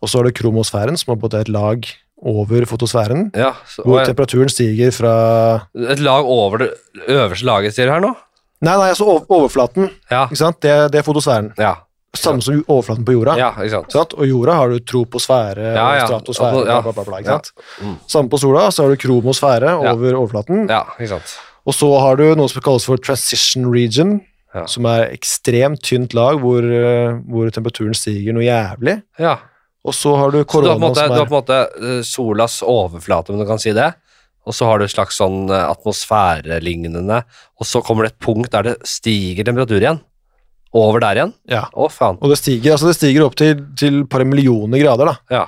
og 0.02 0.08
så 0.08 0.20
er 0.20 0.24
det 0.28 0.34
kromosfæren, 0.36 0.96
som 0.96 1.14
er 1.14 1.20
på 1.20 1.34
et 1.34 1.48
lag 1.48 1.82
over 2.24 2.64
fotosfæren, 2.66 3.26
ja 3.36 3.52
så, 3.68 3.82
hvor 3.84 3.98
jeg, 4.00 4.08
temperaturen 4.12 4.48
stiger 4.52 4.90
fra 4.96 5.14
Et 5.92 6.00
lag 6.00 6.24
over 6.24 6.58
det 6.64 6.70
øverste 7.08 7.44
laget, 7.44 7.74
sier 7.76 7.86
du 7.90 7.92
her 7.92 8.00
nå? 8.04 8.12
Nei, 8.64 8.76
nei, 8.80 8.88
altså 8.94 9.04
overflaten, 9.28 9.90
Ja. 10.10 10.24
ikke 10.26 10.36
sant, 10.40 10.60
det, 10.64 10.72
det 10.92 10.98
er 11.02 11.04
fotosfæren. 11.04 11.52
Ja. 11.58 11.74
Samme 12.16 12.40
som 12.46 12.60
overflaten 12.70 13.04
på 13.04 13.12
jorda. 13.16 13.34
ja 13.36 13.48
ikke 13.58 13.70
sant? 13.74 13.92
Sant? 13.92 14.12
Og 14.14 14.28
jorda 14.28 14.54
har 14.54 14.68
du 14.70 14.78
troposfære 14.78 15.64
Ja, 15.74 15.86
ja. 15.98 16.02
og 16.04 16.08
stratosfære, 16.08 16.66
Ja. 16.68 16.80
bla, 16.80 16.92
bla, 16.92 17.04
bla, 17.04 17.18
ikke 17.20 17.34
sant? 17.34 17.50
Mm. 17.82 17.96
Samme 18.08 18.30
på 18.30 18.38
sola, 18.38 18.68
så 18.70 18.84
har 18.86 18.94
du 18.94 18.96
kromosfære 19.02 19.72
over 19.90 20.14
overflaten, 20.20 20.68
Ja, 20.70 20.84
ikke 20.98 21.08
sant? 21.16 21.34
og 21.66 21.74
så 21.74 21.88
har 22.00 22.16
du 22.16 22.34
noe 22.38 22.48
som 22.48 22.62
kalles 22.62 22.86
for 22.86 22.96
transition 22.96 23.66
region, 23.74 24.20
som 24.70 24.86
er 24.86 25.08
ekstremt 25.10 25.82
tynt 25.82 26.14
lag, 26.14 26.38
hvor, 26.38 26.62
hvor 27.26 27.50
temperaturen 27.50 27.94
stiger 27.98 28.32
noe 28.32 28.44
jævlig. 28.46 29.02
Ja. 29.18 29.36
Og 29.84 29.92
så 29.96 30.14
har 30.16 30.32
du 30.32 30.40
korona 30.48 30.88
som 30.94 31.02
er 31.04 31.12
du 31.12 31.18
har 31.20 31.28
på 31.28 31.34
en 31.34 31.40
måte 31.42 31.58
eh, 31.76 32.00
solas 32.08 32.60
overflate, 32.64 33.32
om 33.34 33.40
du 33.42 33.46
kan 33.48 33.60
si 33.60 33.74
det, 33.76 33.90
og 34.44 34.56
så 34.56 34.68
har 34.68 34.80
du 34.80 34.86
et 34.86 34.92
slags 34.94 35.18
sånn 35.20 35.44
eh, 35.52 35.66
atmosfærelignende, 35.74 37.20
og 37.60 37.68
så 37.68 37.82
kommer 37.84 38.06
det 38.06 38.14
et 38.14 38.22
punkt 38.24 38.52
der 38.54 38.70
det 38.70 38.76
stiger 38.88 39.44
temperatur 39.48 39.80
igjen. 39.80 40.00
Over 40.74 41.04
der 41.04 41.20
igjen. 41.20 41.34
Ja. 41.46 41.66
Å, 41.70 41.86
faen. 41.92 42.16
Og 42.18 42.32
det 42.32 42.40
stiger, 42.40 42.74
altså 42.74 42.88
det 42.90 42.96
stiger 42.96 43.28
opp 43.28 43.36
til, 43.38 43.60
til 43.78 44.00
et 44.02 44.08
par 44.10 44.24
millioner 44.26 44.80
grader, 44.82 45.12
da. 45.12 45.14
Ja. 45.30 45.44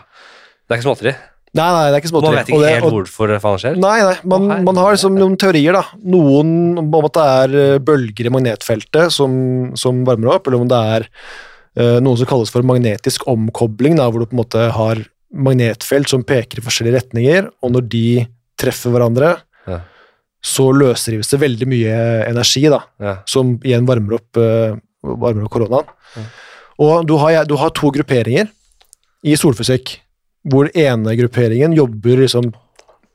Det 0.66 0.76
er 0.76 0.78
ikke 0.78 0.86
småtteri. 0.86 1.16
Nei, 1.56 1.66
nei, 1.72 1.84
det 1.88 1.96
er 1.96 2.04
ikke 2.04 2.20
Man 2.20 2.34
vet 2.36 2.50
ikke 2.50 2.56
Og 2.58 2.62
det- 2.62 2.70
helt 2.74 2.92
hvorfor 2.92 3.30
det 3.32 3.40
faen 3.40 3.58
skjer. 3.62 3.76
Nei, 3.80 3.96
nei, 4.04 4.16
man, 4.28 4.46
Å, 4.52 4.58
man 4.66 4.76
har 4.82 4.92
liksom 4.94 5.16
noen 5.16 5.36
teorier, 5.40 5.72
da. 5.78 5.84
Noen 6.04 6.50
om 6.82 6.96
at 7.00 7.16
det 7.16 7.26
er 7.32 7.56
eh, 7.62 7.78
bølger 7.82 8.28
i 8.28 8.32
magnetfeltet 8.34 9.14
som, 9.14 9.36
som 9.78 10.04
varmer 10.06 10.34
opp, 10.36 10.46
eller 10.46 10.60
om 10.66 10.68
det 10.70 10.80
er 10.98 11.08
noe 11.77 12.16
som 12.16 12.28
kalles 12.28 12.48
for 12.53 12.65
magnetisk 12.65 13.27
omkobling, 13.28 13.98
da, 13.98 14.07
hvor 14.09 14.23
du 14.23 14.31
på 14.31 14.36
en 14.36 14.40
måte 14.40 14.62
har 14.73 15.03
magnetfelt 15.36 16.09
som 16.09 16.24
peker 16.24 16.61
i 16.61 16.65
forskjellige 16.65 17.01
retninger, 17.01 17.51
og 17.61 17.74
når 17.74 17.89
de 17.93 18.09
treffer 18.57 18.94
hverandre, 18.94 19.36
Ja. 19.66 19.81
så 20.43 20.70
løsrives 20.73 21.28
det 21.28 21.40
veldig 21.40 21.66
mye 21.69 22.28
energi, 22.28 22.69
da, 22.70 22.81
Ja. 23.01 23.23
som 23.27 23.59
igjen 23.59 23.86
varmer 23.86 24.15
opp, 24.15 24.36
eh, 24.36 24.77
varmer 25.03 25.44
opp 25.44 25.51
koronaen. 25.51 25.85
Ja. 26.16 26.23
Og 26.78 27.07
du 27.07 27.16
har, 27.16 27.44
du 27.44 27.57
har 27.57 27.70
to 27.70 27.90
grupperinger 27.90 28.48
i 29.24 29.35
solfysikk, 29.35 29.98
hvor 30.47 30.70
ene 30.74 31.16
grupperingen 31.16 31.74
jobber 31.74 32.16
liksom 32.16 32.55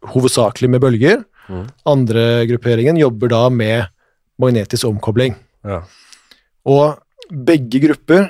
hovedsakelig 0.04 0.70
med 0.70 0.82
bølger, 0.82 1.24
mm. 1.50 1.68
andre 1.86 2.46
grupperingen 2.48 2.98
jobber 2.98 3.30
da 3.30 3.50
med 3.50 3.88
magnetisk 4.40 4.86
omkobling. 4.86 5.36
Ja. 5.64 5.84
Og 6.66 7.00
begge 7.32 7.80
grupper 7.80 8.30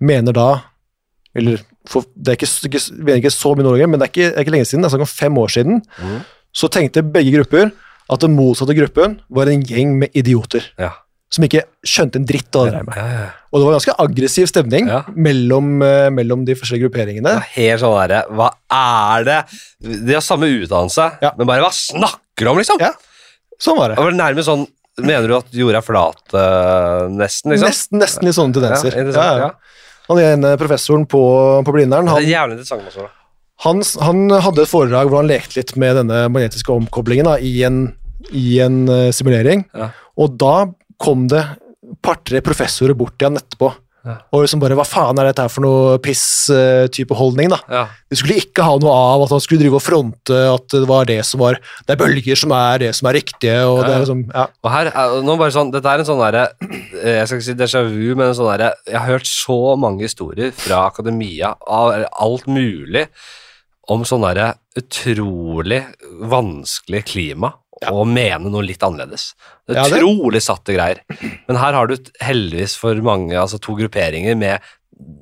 mener 0.00 0.34
da 0.36 0.48
Eller 1.34 1.62
for, 1.88 2.06
det 2.14 2.32
er 2.32 2.38
ikke, 2.38 2.48
ikke, 2.68 2.80
vi 3.04 3.12
er 3.12 3.20
ikke 3.20 3.34
så 3.34 3.52
mye 3.56 3.66
nå 3.66 3.74
men 3.90 4.00
det 4.00 4.06
er 4.06 4.12
ikke, 4.12 4.28
er 4.32 4.44
ikke 4.44 4.54
lenge 4.54 4.68
siden, 4.68 4.84
det 4.84 4.88
er 4.88 4.94
snakk 4.94 5.04
om 5.04 5.10
fem 5.10 5.38
år 5.42 5.50
siden, 5.52 5.80
mm. 6.00 6.20
så 6.56 6.70
tenkte 6.72 7.02
begge 7.04 7.34
grupper 7.34 7.72
at 8.12 8.20
den 8.24 8.36
motsatte 8.36 8.76
gruppen 8.76 9.18
var 9.32 9.50
en 9.50 9.64
gjeng 9.64 9.96
med 10.00 10.14
idioter 10.16 10.64
Ja. 10.80 10.92
som 11.32 11.44
ikke 11.44 11.64
skjønte 11.84 12.20
en 12.20 12.28
dritt 12.28 12.56
av 12.56 12.68
det 12.68 12.76
der 12.76 12.86
med. 12.86 12.96
Ja, 12.96 13.06
ja. 13.12 13.26
Og 13.50 13.60
det 13.60 13.66
var 13.66 13.76
ganske 13.76 13.96
aggressiv 14.04 14.48
stemning 14.50 14.88
mellom, 15.16 15.82
eh, 15.82 16.10
mellom 16.14 16.44
de 16.46 16.56
forskjellige 16.56 16.88
grupperingene. 16.88 17.34
Er 17.36 17.50
helt 17.54 17.82
sånn 17.82 17.96
derre 18.00 18.22
Hva 18.30 18.50
er 18.70 19.24
det 19.28 19.40
De 20.06 20.14
har 20.14 20.24
samme 20.24 20.48
utdannelse, 20.48 21.10
men 21.36 21.46
bare 21.46 21.64
hva 21.64 21.72
snakker 21.74 22.44
du 22.44 22.52
om, 22.52 22.62
liksom? 22.62 22.80
Ja. 22.80 22.92
Sånn 23.60 23.76
var 23.78 23.92
det. 23.92 23.98
Det 23.98 24.04
var 24.08 24.18
nærmest 24.20 24.50
sånn 24.50 24.66
Mener 24.94 25.26
du 25.26 25.34
at 25.34 25.48
jorda 25.50 25.80
er 25.80 25.82
flat, 25.82 26.20
uh, 26.38 27.10
nesten, 27.10 27.50
liksom? 27.50 27.66
Nesten, 27.66 27.98
nesten 27.98 28.28
litt 28.28 28.36
sånne 28.36 28.54
tendenser. 28.54 28.94
Ja. 29.10 29.24
ja. 29.40 29.48
Han 30.10 30.20
ene 30.20 30.54
professoren 30.60 31.06
på, 31.08 31.20
på 31.64 31.74
Blindern, 31.74 32.08
han, 32.10 32.22
da. 33.06 33.12
han, 33.64 33.82
han 34.04 34.24
hadde 34.44 34.64
et 34.64 34.70
foredrag 34.70 35.08
hvor 35.08 35.22
han 35.22 35.30
lekte 35.30 35.58
litt 35.60 35.74
med 35.80 35.96
denne 36.00 36.26
magnetiske 36.32 36.72
omkoblingen 36.74 37.30
da, 37.30 37.38
i 37.40 37.62
en, 37.66 37.86
i 38.30 38.58
en 38.64 38.82
uh, 38.90 39.10
simulering. 39.14 39.64
Ja. 39.72 39.92
Og 40.20 40.36
da 40.40 40.56
kom 41.00 41.28
det 41.32 41.42
par-tre 42.04 42.40
professorer 42.44 42.96
bort 42.98 43.16
til 43.18 43.30
han 43.30 43.40
etterpå. 43.40 43.70
Ja. 44.04 44.18
Og 44.36 44.42
liksom 44.44 44.60
bare 44.60 44.76
Hva 44.76 44.84
faen 44.84 45.16
er 45.18 45.30
dette 45.30 45.40
her 45.46 45.48
for 45.52 45.64
noe 45.64 45.98
piss-type 46.04 47.16
holdning, 47.16 47.48
da? 47.54 47.58
Ja. 47.72 47.84
De 48.12 48.18
skulle 48.20 48.36
ikke 48.42 48.64
ha 48.66 48.74
noe 48.82 48.92
av 48.92 49.22
at 49.24 49.32
han 49.32 49.40
skulle 49.40 49.62
drive 49.62 49.78
og 49.78 49.84
fronte 49.84 50.40
at 50.52 50.66
det 50.74 50.82
var 50.90 51.06
det 51.08 51.20
som 51.24 51.40
var 51.40 51.56
Det 51.86 51.94
er 51.94 52.00
bølger 52.02 52.36
som 52.36 52.52
er 52.52 52.82
det 52.84 52.90
som 52.98 53.08
er 53.08 53.16
riktige, 53.16 53.56
og 53.64 53.78
Ja, 53.80 53.86
det 53.86 53.94
er 53.94 54.02
liksom 54.04 54.24
Ja. 54.34 54.46
Og 54.62 54.70
her, 54.74 54.90
er- 54.92 55.22
nå 55.24 55.38
bare 55.40 55.54
sånn, 55.56 55.72
Dette 55.72 55.88
er 55.88 55.98
en 56.04 56.10
sånn 56.10 56.20
derre 56.20 56.44
eh, 57.02 57.16
Jeg 57.20 57.26
skal 57.30 57.38
ikke 57.40 57.48
si 57.48 57.56
déjà 57.62 57.84
vu, 57.88 58.14
men 58.14 58.28
en 58.28 58.36
sånn 58.36 58.50
derre 58.52 58.74
Jeg 58.86 58.98
har 59.00 59.08
hørt 59.14 59.30
så 59.30 59.58
mange 59.80 60.04
historier 60.04 60.52
fra 60.52 60.84
akademia 60.90 61.54
av 61.66 62.04
alt 62.20 62.46
mulig 62.46 63.06
om 63.88 64.00
sånn 64.08 64.22
derre 64.24 64.54
utrolig 64.80 65.82
vanskelig 66.24 67.02
klima 67.04 67.50
og 67.90 68.06
mene 68.06 68.50
noe 68.50 68.62
litt 68.64 68.82
annerledes. 68.86 69.34
Det 69.66 69.76
er 69.76 69.82
Ja, 69.82 69.88
det- 69.88 70.02
Utrolig 70.02 70.42
satte 70.42 70.72
greier. 70.76 71.00
Men 71.48 71.56
her 71.56 71.72
har 71.72 71.86
du 71.86 71.96
heldigvis 72.22 72.76
for 72.76 72.94
mange, 72.94 73.32
altså 73.34 73.60
to 73.60 73.74
grupperinger 73.76 74.36
med 74.36 74.60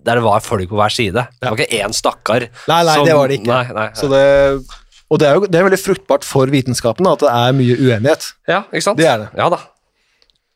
der 0.05 0.17
det 0.17 0.23
var 0.23 0.41
folk 0.41 0.69
på 0.69 0.77
hver 0.77 0.93
side. 0.93 1.27
Det 1.41 1.49
var 1.49 1.57
ikke 1.57 1.81
én 1.81 1.93
stakkar. 1.97 2.49
Nei, 2.69 2.83
nei, 2.85 2.95
som- 2.95 3.07
det 3.07 3.15
var 3.17 3.29
det 3.29 3.41
ikke. 3.41 3.47
Nei, 3.47 3.73
nei, 3.73 3.89
Så 3.95 4.09
det, 4.11 4.65
og 5.11 5.19
det 5.19 5.29
er 5.29 5.35
jo 5.35 5.47
det 5.47 5.55
er 5.55 5.65
veldig 5.71 5.81
fruktbart 5.81 6.25
for 6.25 6.47
vitenskapen 6.47 7.07
at 7.11 7.19
det 7.21 7.29
er 7.31 7.53
mye 7.53 7.77
uenighet. 7.81 8.33
Ja, 8.47 8.63
ikke 8.73 8.83
sant? 8.83 8.99
Det 8.99 9.07
er 9.07 9.19
det. 9.19 9.29
Ja 9.37 9.49
da. 9.49 9.59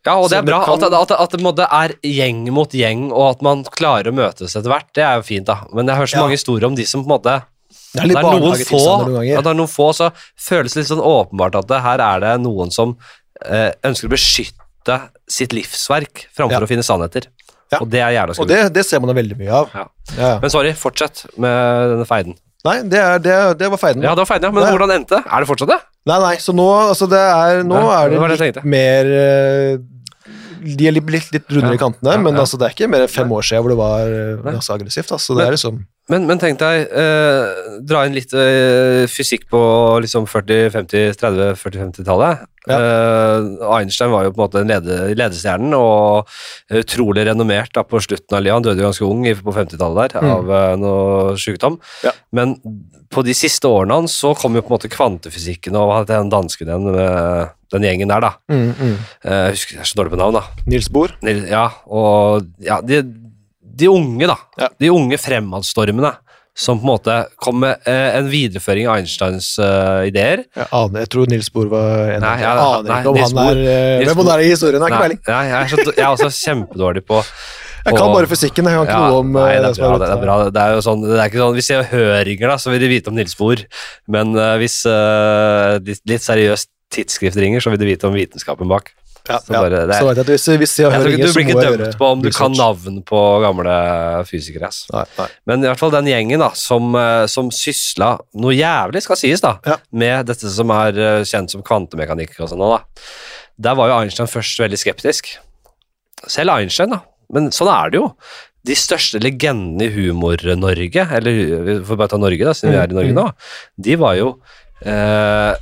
Ja, 0.06 0.14
og 0.20 0.28
det 0.30 0.38
er 0.38 0.42
bra 0.42 0.64
kan- 0.64 0.84
at, 0.84 0.92
at, 0.92 1.10
at 1.10 1.30
det 1.56 1.66
er 1.72 1.94
gjeng 2.04 2.44
mot 2.52 2.70
gjeng, 2.70 3.10
og 3.10 3.30
at 3.36 3.42
man 3.42 3.64
klarer 3.64 4.06
å 4.12 4.14
møtes 4.14 4.54
etter 4.54 4.70
hvert. 4.70 4.92
Det 4.94 5.02
er 5.02 5.16
jo 5.16 5.22
fint, 5.22 5.46
da. 5.46 5.64
Men 5.74 5.86
jeg 5.88 5.96
hører 5.96 6.06
så 6.06 6.14
Ja. 6.16 6.20
mange 6.22 6.36
historier 6.38 6.66
om 6.66 6.74
de 6.76 6.84
som 6.84 7.02
på 7.04 7.10
en 7.10 7.18
måte 7.18 7.42
Det 7.96 8.02
er 8.02 8.10
det 8.12 8.16
er 8.18 8.26
noen 8.26 8.64
få, 8.68 8.80
ja, 9.24 9.40
det 9.40 9.50
er 9.52 9.56
noen 9.58 9.70
få, 9.72 9.88
så 9.96 10.10
føles 10.48 10.74
det 10.76 10.82
litt 10.82 10.90
sånn 10.90 11.00
åpenbart 11.04 11.56
at 11.62 11.68
det, 11.70 11.78
her 11.84 12.02
er 12.04 12.20
det 12.26 12.32
noen 12.44 12.72
som 12.74 12.96
eh, 13.46 13.70
ønsker 13.88 14.10
å 14.10 14.12
beskytte 14.12 14.98
sitt 15.28 15.54
livsverk 15.56 16.26
framfor 16.36 16.58
Ja. 16.60 16.64
å 16.66 16.70
finne 16.70 16.84
sannheter. 16.86 17.30
Ja. 17.72 17.80
Og 17.82 17.88
det 17.90 17.98
er 18.04 18.12
jævla 18.14 18.30
Og 18.30 18.36
skummelt. 18.38 18.52
det, 18.68 18.74
det 18.76 18.84
ser 18.86 19.00
man 19.02 19.10
da 19.10 19.16
veldig 19.18 19.36
mye 19.40 19.50
av. 19.62 19.72
Men 20.44 20.52
sorry, 20.52 20.70
fortsett 20.78 21.24
med 21.36 21.90
denne 21.96 22.06
feiden. 22.06 22.36
Nei, 22.66 22.76
det, 22.90 22.98
er, 22.98 23.18
det, 23.22 23.34
det 23.58 23.68
var 23.70 23.78
feiden. 23.78 24.02
Ja, 24.02 24.12
det 24.14 24.22
var 24.24 24.28
feiden, 24.30 24.46
ja. 24.48 24.54
Men 24.54 24.64
nei. 24.66 24.70
hvordan 24.74 24.92
endte 24.96 25.18
det? 25.18 25.24
Er 25.30 25.42
det 25.42 25.48
fortsatt 25.50 25.70
det? 25.72 25.80
Nei, 26.06 26.16
nei, 26.22 26.36
så 26.42 26.54
nå, 26.54 26.66
altså 26.92 27.08
det 27.10 27.18
er, 27.18 27.60
nå 27.66 27.80
er 27.94 28.10
det 28.14 28.38
litt 28.42 28.60
mer 28.66 29.10
eh, 29.18 29.76
De 30.66 30.88
er 30.88 30.94
litt, 30.96 31.10
litt, 31.12 31.28
litt 31.32 31.52
rundere 31.52 31.76
i 31.78 31.80
kantene, 31.80 32.16
men 32.22 32.34
altså, 32.42 32.58
det 32.58 32.66
er 32.68 32.74
ikke 32.74 32.88
mer 32.90 33.04
enn 33.06 33.12
fem 33.12 33.30
år 33.36 33.46
siden 33.46 33.62
hvor 33.62 33.70
det 33.74 33.78
var 33.78 34.10
ganske 34.50 34.74
aggressivt. 34.78 35.12
Altså, 35.14 35.36
det 35.36 35.44
Men- 35.44 35.46
er 35.46 35.56
liksom 35.56 35.84
Men, 36.08 36.26
men 36.28 36.38
tenk 36.38 36.58
deg, 36.60 36.84
eh, 36.94 37.78
dra 37.82 38.04
inn 38.06 38.14
litt 38.14 38.30
eh, 38.32 39.06
fysikk 39.10 39.48
på 39.50 39.58
liksom 40.04 40.28
40-, 40.30 40.70
50-, 40.70 41.16
30-, 41.18 41.56
40-50-tallet. 41.58 42.44
Ja. 42.66 42.76
Uh, 42.82 43.72
Einstein 43.76 44.10
var 44.10 44.24
jo 44.26 44.32
på 44.34 44.40
en 44.40 44.44
måte 44.46 44.62
lede, 44.66 44.96
ledestjernen 45.14 45.74
og 45.78 46.26
utrolig 46.74 47.26
renommert 47.28 47.70
da, 47.76 47.84
på 47.86 48.00
slutten 48.02 48.34
av 48.38 48.42
livet. 48.42 48.56
Han 48.56 48.66
døde 48.66 48.82
jo 48.82 48.88
ganske 48.88 49.06
ung 49.06 49.22
på 49.46 49.54
50-tallet 49.54 50.16
der 50.16 50.24
Mm. 50.26 50.32
av 50.34 50.50
uh, 50.50 50.76
noe 50.80 51.36
sykdom. 51.38 51.76
Ja. 52.02 52.10
Men 52.34 52.56
på 53.14 53.22
de 53.22 53.34
siste 53.38 53.68
årene 53.70 54.00
hans 54.00 54.16
så 54.18 54.32
kom 54.34 54.56
jo 54.58 54.64
på 54.66 54.72
en 54.72 54.76
måte 54.78 54.90
kvantefysikken 54.90 55.76
og 55.78 56.08
den 56.10 56.28
dansken 56.32 56.66
med 56.90 57.52
den 57.72 57.82
gjengen 57.86 58.10
der, 58.10 58.20
da. 58.26 58.32
mm, 58.50 58.66
mm. 58.74 58.96
Uh, 59.22 59.30
Jeg 59.46 59.54
husker 59.56 59.78
jeg 59.78 59.84
er 59.84 59.90
så 59.92 59.98
dårlig 60.00 60.14
på 60.16 60.20
navn, 60.24 60.40
da. 60.40 60.44
Nils 60.66 60.90
Bohr. 60.90 61.14
Nils, 61.22 61.46
Ja, 61.50 61.68
og 61.86 62.46
ja, 62.62 62.80
de, 62.82 63.00
de 63.76 63.88
unge, 63.92 64.26
da. 64.26 64.36
Ja. 64.58 64.68
De 64.80 64.90
unge 64.90 65.18
fremadstormene 65.22 66.12
som 66.56 66.78
på 66.80 66.86
en 66.86 66.88
måte 66.88 67.14
kom 67.42 67.58
med 67.60 67.84
eh, 67.84 68.16
en 68.16 68.30
videreføring 68.32 68.88
av 68.88 68.96
Einsteins 69.02 69.50
uh, 69.60 70.06
ideer. 70.08 70.46
Jeg 70.56 70.68
aner, 70.72 71.02
jeg 71.04 71.10
tror 71.12 71.28
Nils 71.28 71.50
Bohr 71.52 71.68
var 71.68 72.14
en 72.14 72.24
av 72.24 72.32
dem. 72.32 72.42
Jeg 72.42 72.62
aner 72.62 72.88
nei, 72.88 73.00
ikke 73.02 73.12
om 73.12 73.18
Nils 73.18 73.34
han 73.36 73.40
er 73.42 73.60
eh, 73.74 74.04
Hvem 74.08 74.22
han 74.22 74.30
er 74.32 74.42
i 74.42 74.48
historien, 74.48 74.84
har 74.84 74.94
ikke 74.94 74.96
Nei, 74.96 75.04
peiling. 75.04 75.20
nei, 75.28 75.42
jeg, 75.50 75.58
er 75.58 75.72
så, 75.74 75.92
jeg 75.92 76.06
er 76.06 76.14
også 76.14 76.30
kjempedårlig 76.48 77.04
på 77.04 77.20
Jeg 77.20 77.98
kan 77.98 78.14
bare 78.14 78.30
fysikken, 78.32 78.70
jeg 78.70 78.78
kan 78.80 78.88
ikke 78.88 78.96
Ja, 78.96 79.10
noe 79.12 79.20
om 79.20 79.36
nei, 79.36 79.50
det 79.52 79.68
er 79.68 79.80
bra. 79.82 79.92
Det 80.00 80.08
er 80.14 80.22
bra. 80.24 80.38
Det 80.48 80.62
er 80.64 80.78
jo 80.78 80.84
sånn, 80.88 81.04
det 81.04 81.18
er 81.20 81.28
ikke 81.28 81.42
sånn 81.44 81.58
Hvis 81.60 81.72
jeg 81.74 81.88
høringer, 81.92 82.54
da, 82.54 82.58
så 82.64 82.72
vil 82.72 82.84
de 82.86 82.92
vite 82.94 83.12
om 83.12 83.20
Nils 83.20 83.36
Bohr. 83.36 83.66
Men 84.16 84.32
uh, 84.40 84.54
hvis 84.62 84.80
uh, 84.88 85.76
litt, 85.84 86.00
litt 86.08 86.24
seriøst 86.24 86.72
tidsskrift 86.96 87.36
ringer, 87.36 87.60
så 87.60 87.74
vil 87.74 87.84
de 87.84 87.92
vite 87.92 88.08
om 88.08 88.16
vitenskapen 88.16 88.72
bak. 88.72 88.94
Ja, 89.28 89.38
Så 89.42 89.52
bare, 89.52 89.70
det 89.88 89.94
er, 89.94 90.00
Så 90.00 90.06
vet 90.08 90.16
jeg 90.20 90.24
at 90.24 90.30
hvis, 90.32 90.46
hvis 90.62 90.74
jeg 90.78 90.90
jeg 90.92 91.00
tror 91.02 91.10
ikke 91.10 91.16
ingen, 91.16 91.26
du 91.26 91.32
blir 91.36 91.46
ikke 91.46 91.60
dømt 91.60 91.80
gjøre 91.82 91.98
på 92.00 92.10
om 92.14 92.22
du 92.22 92.30
kan 92.30 92.52
navn 92.56 93.00
på 93.08 93.22
gamle 93.42 93.76
fysikere. 94.28 94.70
Nei, 94.94 95.04
nei. 95.18 95.26
Men 95.50 95.64
i 95.64 95.70
hvert 95.70 95.82
fall 95.82 95.94
den 95.96 96.10
gjengen 96.12 96.38
da, 96.44 96.50
som, 96.54 96.94
eh, 96.94 97.26
som 97.32 97.50
sysla 97.50 98.12
noe 98.34 98.54
jævlig, 98.54 99.02
skal 99.02 99.16
sies, 99.20 99.40
da, 99.44 99.56
Ja. 99.66 99.76
med 99.92 100.26
dette 100.26 100.50
som 100.50 100.70
er 100.70 100.98
eh, 100.98 101.24
kjent 101.24 101.50
som 101.50 101.62
kvantemekanikk 101.66 102.38
og 102.40 102.48
sånn. 102.52 102.58
da. 102.62 102.82
Der 103.58 103.74
var 103.74 103.88
jo 103.88 103.98
Einstein 104.02 104.28
først 104.28 104.58
veldig 104.60 104.78
skeptisk. 104.78 105.36
Selv 106.26 106.50
Einstein, 106.56 106.90
da. 106.90 107.00
Men 107.32 107.50
sånn 107.50 107.68
er 107.72 107.90
det 107.90 107.98
jo. 108.00 108.12
De 108.66 108.74
største 108.74 109.20
legendene 109.22 109.86
i 109.86 109.92
Humor-Norge, 109.94 111.04
eller 111.14 111.62
vi 111.64 111.74
får 111.86 111.96
bare 112.00 112.08
ta 112.10 112.18
Norge, 112.18 112.44
da, 112.44 112.52
siden 112.52 112.72
vi 112.74 112.78
er 112.82 112.90
i 112.90 112.96
Norge 112.98 113.12
Mm, 113.14 113.18
nå, 113.20 113.32
de 113.80 113.96
var 113.96 114.16
jo 114.18 114.40
eh, 114.84 115.54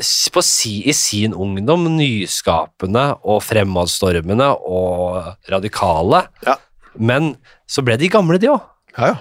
si, 0.00 0.80
i 0.86 0.94
sin 0.96 1.34
ungdom 1.34 1.88
nyskapende 1.96 3.06
og 3.24 3.42
fremadstormende 3.44 4.50
og 4.66 5.50
radikale. 5.50 6.26
Ja. 6.46 6.56
Men 6.96 7.34
så 7.68 7.84
ble 7.84 7.98
de 8.00 8.10
gamle, 8.12 8.38
de 8.40 8.52
òg. 8.54 8.62
Ja, 8.96 9.14
ja. 9.14 9.16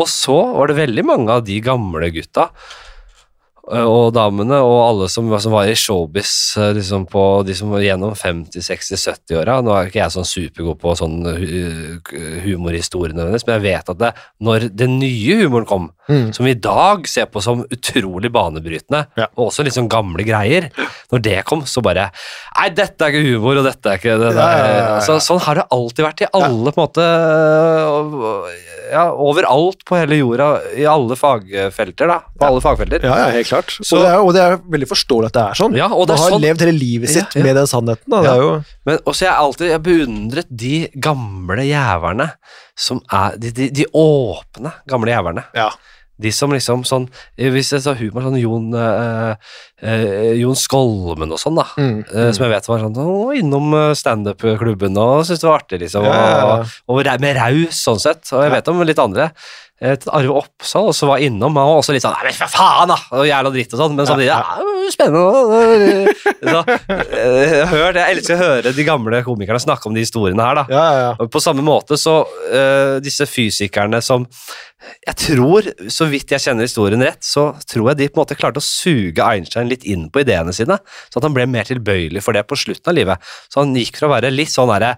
Og 0.00 0.08
så 0.08 0.34
var 0.56 0.70
det 0.70 0.78
veldig 0.80 1.04
mange 1.04 1.34
av 1.34 1.44
de 1.44 1.58
gamle 1.62 2.08
gutta 2.14 2.48
og 3.62 4.08
damene 4.16 4.56
og 4.58 4.78
alle 4.88 5.06
som, 5.08 5.28
som 5.38 5.52
var 5.54 5.68
i 5.70 5.74
showbiz, 5.78 6.32
eh, 6.58 6.72
liksom 6.74 7.04
på 7.06 7.22
de 7.46 7.54
som 7.54 7.70
var 7.70 7.84
gjennom 7.84 8.10
50-, 8.18 8.58
60-, 8.58 8.98
70-åra. 9.30 9.60
Nå 9.62 9.70
er 9.76 9.86
ikke 9.86 10.00
jeg 10.02 10.14
sånn 10.16 10.26
supergod 10.26 10.80
på 10.82 10.96
sånn 10.98 11.20
hu- 11.22 12.00
humorhistorie 12.42 13.14
nødvendigvis, 13.14 13.46
men 13.46 13.54
jeg 13.60 13.64
vet 13.68 13.92
at 13.94 14.00
det, 14.02 14.10
når 14.42 14.66
den 14.74 14.98
nye 14.98 15.38
humoren 15.44 15.68
kom, 15.70 15.90
Mm. 16.10 16.32
som 16.34 16.42
vi 16.44 16.50
i 16.50 16.58
dag 16.58 17.04
ser 17.06 17.28
på 17.30 17.38
som 17.40 17.60
utrolig 17.70 18.26
banebrytende, 18.34 19.04
Ja. 19.16 19.28
og 19.38 19.52
også 19.52 19.62
litt 19.62 19.72
sånn 19.76 19.86
gamle 19.88 20.24
greier, 20.26 20.66
når 21.12 21.22
det 21.22 21.44
kom, 21.46 21.60
så 21.62 21.80
bare 21.80 22.08
Nei, 22.58 22.68
dette 22.74 23.00
er 23.06 23.12
ikke 23.14 23.22
humor, 23.38 23.56
og 23.60 23.64
dette 23.68 23.86
er 23.86 23.98
ikke 24.00 24.18
det 24.18 24.32
der. 24.34 24.58
ja, 24.58 24.74
ja. 24.96 24.98
Så, 25.00 25.20
sånn 25.22 25.38
har 25.46 25.54
det 25.54 25.64
alltid 25.70 26.04
vært 26.04 26.22
i 26.26 26.28
alle 26.34 26.72
på 26.74 26.82
en 26.82 26.88
måte 26.88 27.06
Ja, 28.92 29.06
overalt 29.14 29.84
på 29.88 29.96
hele 29.96 30.18
jorda, 30.18 30.48
i 30.76 30.84
alle 30.90 31.14
fagfelter, 31.16 32.10
da. 32.10 32.18
På 32.36 32.50
alle 32.50 32.60
fagfelter. 32.60 33.00
ja, 33.06 33.14
ja, 33.22 33.30
helt 33.38 33.46
klart. 33.52 33.76
Så- 33.84 34.00
og, 34.00 34.02
det 34.02 34.10
er, 34.12 34.18
og 34.24 34.32
det 34.34 34.42
er 34.46 34.56
veldig 34.76 34.88
forståelig 34.90 35.30
at 35.30 35.36
det 35.38 35.44
er 35.44 35.60
sånn. 35.62 35.76
Ja, 35.78 35.86
og 35.92 36.06
det 36.08 36.16
Man 36.16 36.18
er 36.18 36.22
har 36.24 36.34
sånn 36.34 36.44
levd 36.48 36.66
hele 36.66 36.76
livet 36.78 37.12
sitt 37.14 37.36
ja. 37.38 37.42
med 37.46 37.56
den 37.60 37.70
sannheten. 37.70 38.08
Da. 38.08 38.22
Det 38.24 38.30
Ja. 38.30 38.34
er 38.34 38.42
jo 38.42 38.64
Men 38.86 38.98
også 39.06 39.26
jeg 39.28 39.34
alltid 39.44 39.68
jeg 39.72 39.82
beundret 39.86 40.46
de 40.50 40.74
gamle 40.98 41.62
jæverne 41.68 42.32
som 42.76 43.00
er 43.12 43.36
De, 43.38 43.50
de, 43.52 43.70
de 43.70 43.84
åpne 43.94 44.72
gamle 44.88 45.12
jæverne. 45.12 45.44
Ja. 45.54 45.70
De 46.22 46.30
som 46.30 46.52
liksom 46.52 46.84
sånn 46.86 47.08
Hvis 47.38 47.72
jeg 47.72 47.82
sa 47.82 47.94
humor, 47.98 48.22
sånn 48.22 48.38
Jon 48.40 48.68
eh, 48.78 49.34
eh, 49.82 50.34
Jon 50.38 50.54
Skolmen 50.54 51.32
og 51.34 51.40
sånn, 51.40 51.56
da. 51.58 51.64
Mm, 51.76 52.04
Eh, 52.12 52.30
Som 52.32 52.44
jeg 52.46 52.52
vet 52.54 52.68
var 52.68 52.78
sånn 52.84 52.96
å, 53.00 53.32
innom 53.34 53.72
standup-klubben 53.98 54.96
og 55.00 55.24
syntes 55.26 55.40
det 55.42 55.48
var 55.48 55.58
artig, 55.58 55.80
liksom. 55.82 56.04
Ja, 56.04 56.12
ja, 56.12 56.38
ja. 56.38 56.56
Og, 56.86 57.00
og 57.02 57.20
med 57.20 57.36
raus, 57.36 57.80
sånn 57.82 57.98
sett. 58.02 58.22
Og 58.32 58.42
jeg 58.44 58.52
vet 58.54 58.68
om 58.68 58.82
litt 58.86 58.98
andre. 59.02 59.30
At 59.82 60.04
Arve 60.14 60.36
Oppsal 60.38 60.92
også 60.92 61.08
var 61.08 61.22
innom, 61.26 61.56
han 61.58 61.66
var 61.66 61.80
også 61.80 61.94
litt 61.94 62.04
sånn 62.04 62.12
Nei, 62.14 62.28
men 62.28 62.36
for 62.36 62.52
faen, 62.52 62.90
da! 62.92 62.96
Og 63.18 63.24
jævla 63.26 63.50
dritt 63.50 63.72
og 63.74 63.80
sånn. 63.80 63.96
Men 63.98 64.06
samtidig 64.06 64.28
ja, 64.28 64.38
spennende. 64.92 66.12
Så, 66.42 66.60
eh, 67.18 67.72
det. 67.72 68.02
jeg 68.04 68.16
elsker 68.16 68.36
å 68.36 68.42
høre 68.42 68.74
de 68.76 68.84
gamle 68.86 69.22
komikerne 69.26 69.62
snakke 69.62 69.90
om 69.90 69.96
de 69.96 70.04
historiene 70.04 70.46
her, 70.46 70.60
da. 70.60 70.64
ja, 70.70 70.84
ja, 70.84 71.08
ja. 71.08 71.28
På 71.32 71.42
samme 71.42 71.64
måte 71.66 71.98
så 71.98 72.20
uh, 72.22 73.00
disse 73.02 73.26
fysikerne 73.26 74.02
som 74.04 74.26
Jeg 75.06 75.18
tror, 75.18 75.66
så 75.94 76.08
vidt 76.10 76.32
jeg 76.34 76.42
kjenner 76.42 76.66
historien 76.66 77.02
rett, 77.02 77.22
så 77.22 77.52
tror 77.70 77.92
jeg 77.92 78.00
de 78.00 78.08
på 78.10 78.18
en 78.18 78.24
måte 78.24 78.38
klarte 78.38 78.62
å 78.62 78.66
suge 78.66 79.22
Einstein 79.22 79.70
litt 79.70 79.86
inn 79.86 80.08
på 80.10 80.24
ideene 80.24 80.54
sine, 80.54 80.78
så 81.10 81.20
at 81.20 81.26
han 81.26 81.34
ble 81.34 81.46
mer 81.50 81.66
tilbøyelig 81.68 82.22
for 82.22 82.34
det 82.34 82.42
på 82.50 82.58
slutten 82.58 82.90
av 82.90 82.98
livet. 82.98 83.30
Så 83.50 83.62
han 83.62 83.76
gikk 83.78 83.98
fra 84.00 84.10
å 84.10 84.14
være 84.16 84.34
litt 84.34 84.50
sånn 84.50 84.74
herre 84.74 84.96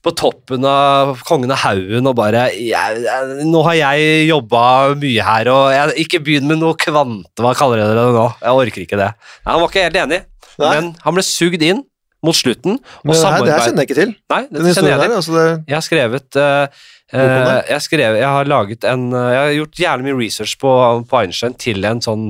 på 0.00 0.12
toppen 0.16 0.64
av 0.64 1.18
kongen 1.28 1.52
av 1.52 1.60
haugen 1.64 2.06
og 2.08 2.16
bare 2.16 2.46
jeg, 2.54 2.70
jeg, 2.72 3.44
'Nå 3.44 3.62
har 3.66 3.76
jeg 3.76 4.28
jobba 4.30 4.62
mye 4.96 5.26
her, 5.26 5.50
og 5.52 5.66
jeg, 5.74 6.06
ikke 6.06 6.22
begynn 6.24 6.48
med 6.48 6.62
noe 6.62 6.78
kvante, 6.80 7.36
hva 7.36 7.52
kaller 7.58 7.82
dere 7.82 7.98
det 7.98 8.14
nå? 8.16 8.26
Jeg 8.40 8.60
orker 8.64 8.86
ikke 8.86 9.00
det.' 9.00 9.12
Nei, 9.12 9.52
han 9.52 9.60
var 9.60 9.68
ikke 9.68 9.86
helt 9.88 10.00
enig, 10.04 10.20
Nei. 10.56 10.70
men 10.74 10.90
han 11.04 11.16
ble 11.18 11.24
sugd 11.26 11.62
inn 11.62 11.84
mot 12.24 12.36
slutten. 12.36 12.78
Men 13.04 13.14
og 13.14 13.20
Nei, 13.22 13.32
her, 13.32 13.44
det 13.44 13.58
kjenner 13.64 13.80
jeg 13.84 13.88
ikke 13.88 13.98
til. 14.00 14.10
Nei, 14.28 14.40
det 14.50 14.74
kjenner 14.74 14.90
jeg 14.92 15.00
til. 15.00 15.14
altså 15.20 15.36
det, 15.36 15.44
Jeg 15.68 15.76
har 15.76 15.84
skrevet 15.86 16.36
eh, 16.36 16.82
Eh, 17.10 17.20
jeg, 17.66 18.04
har 18.06 18.16
jeg 18.20 18.28
har 18.30 18.46
laget 18.46 18.84
en 18.86 19.08
eh, 19.10 19.30
Jeg 19.34 19.40
har 19.40 19.54
gjort 19.56 19.80
jævlig 19.82 20.06
mye 20.06 20.18
research 20.20 20.52
på, 20.62 20.70
på 21.10 21.18
Einstein 21.18 21.56
til 21.58 21.82
en 21.88 21.98
sånn 22.04 22.28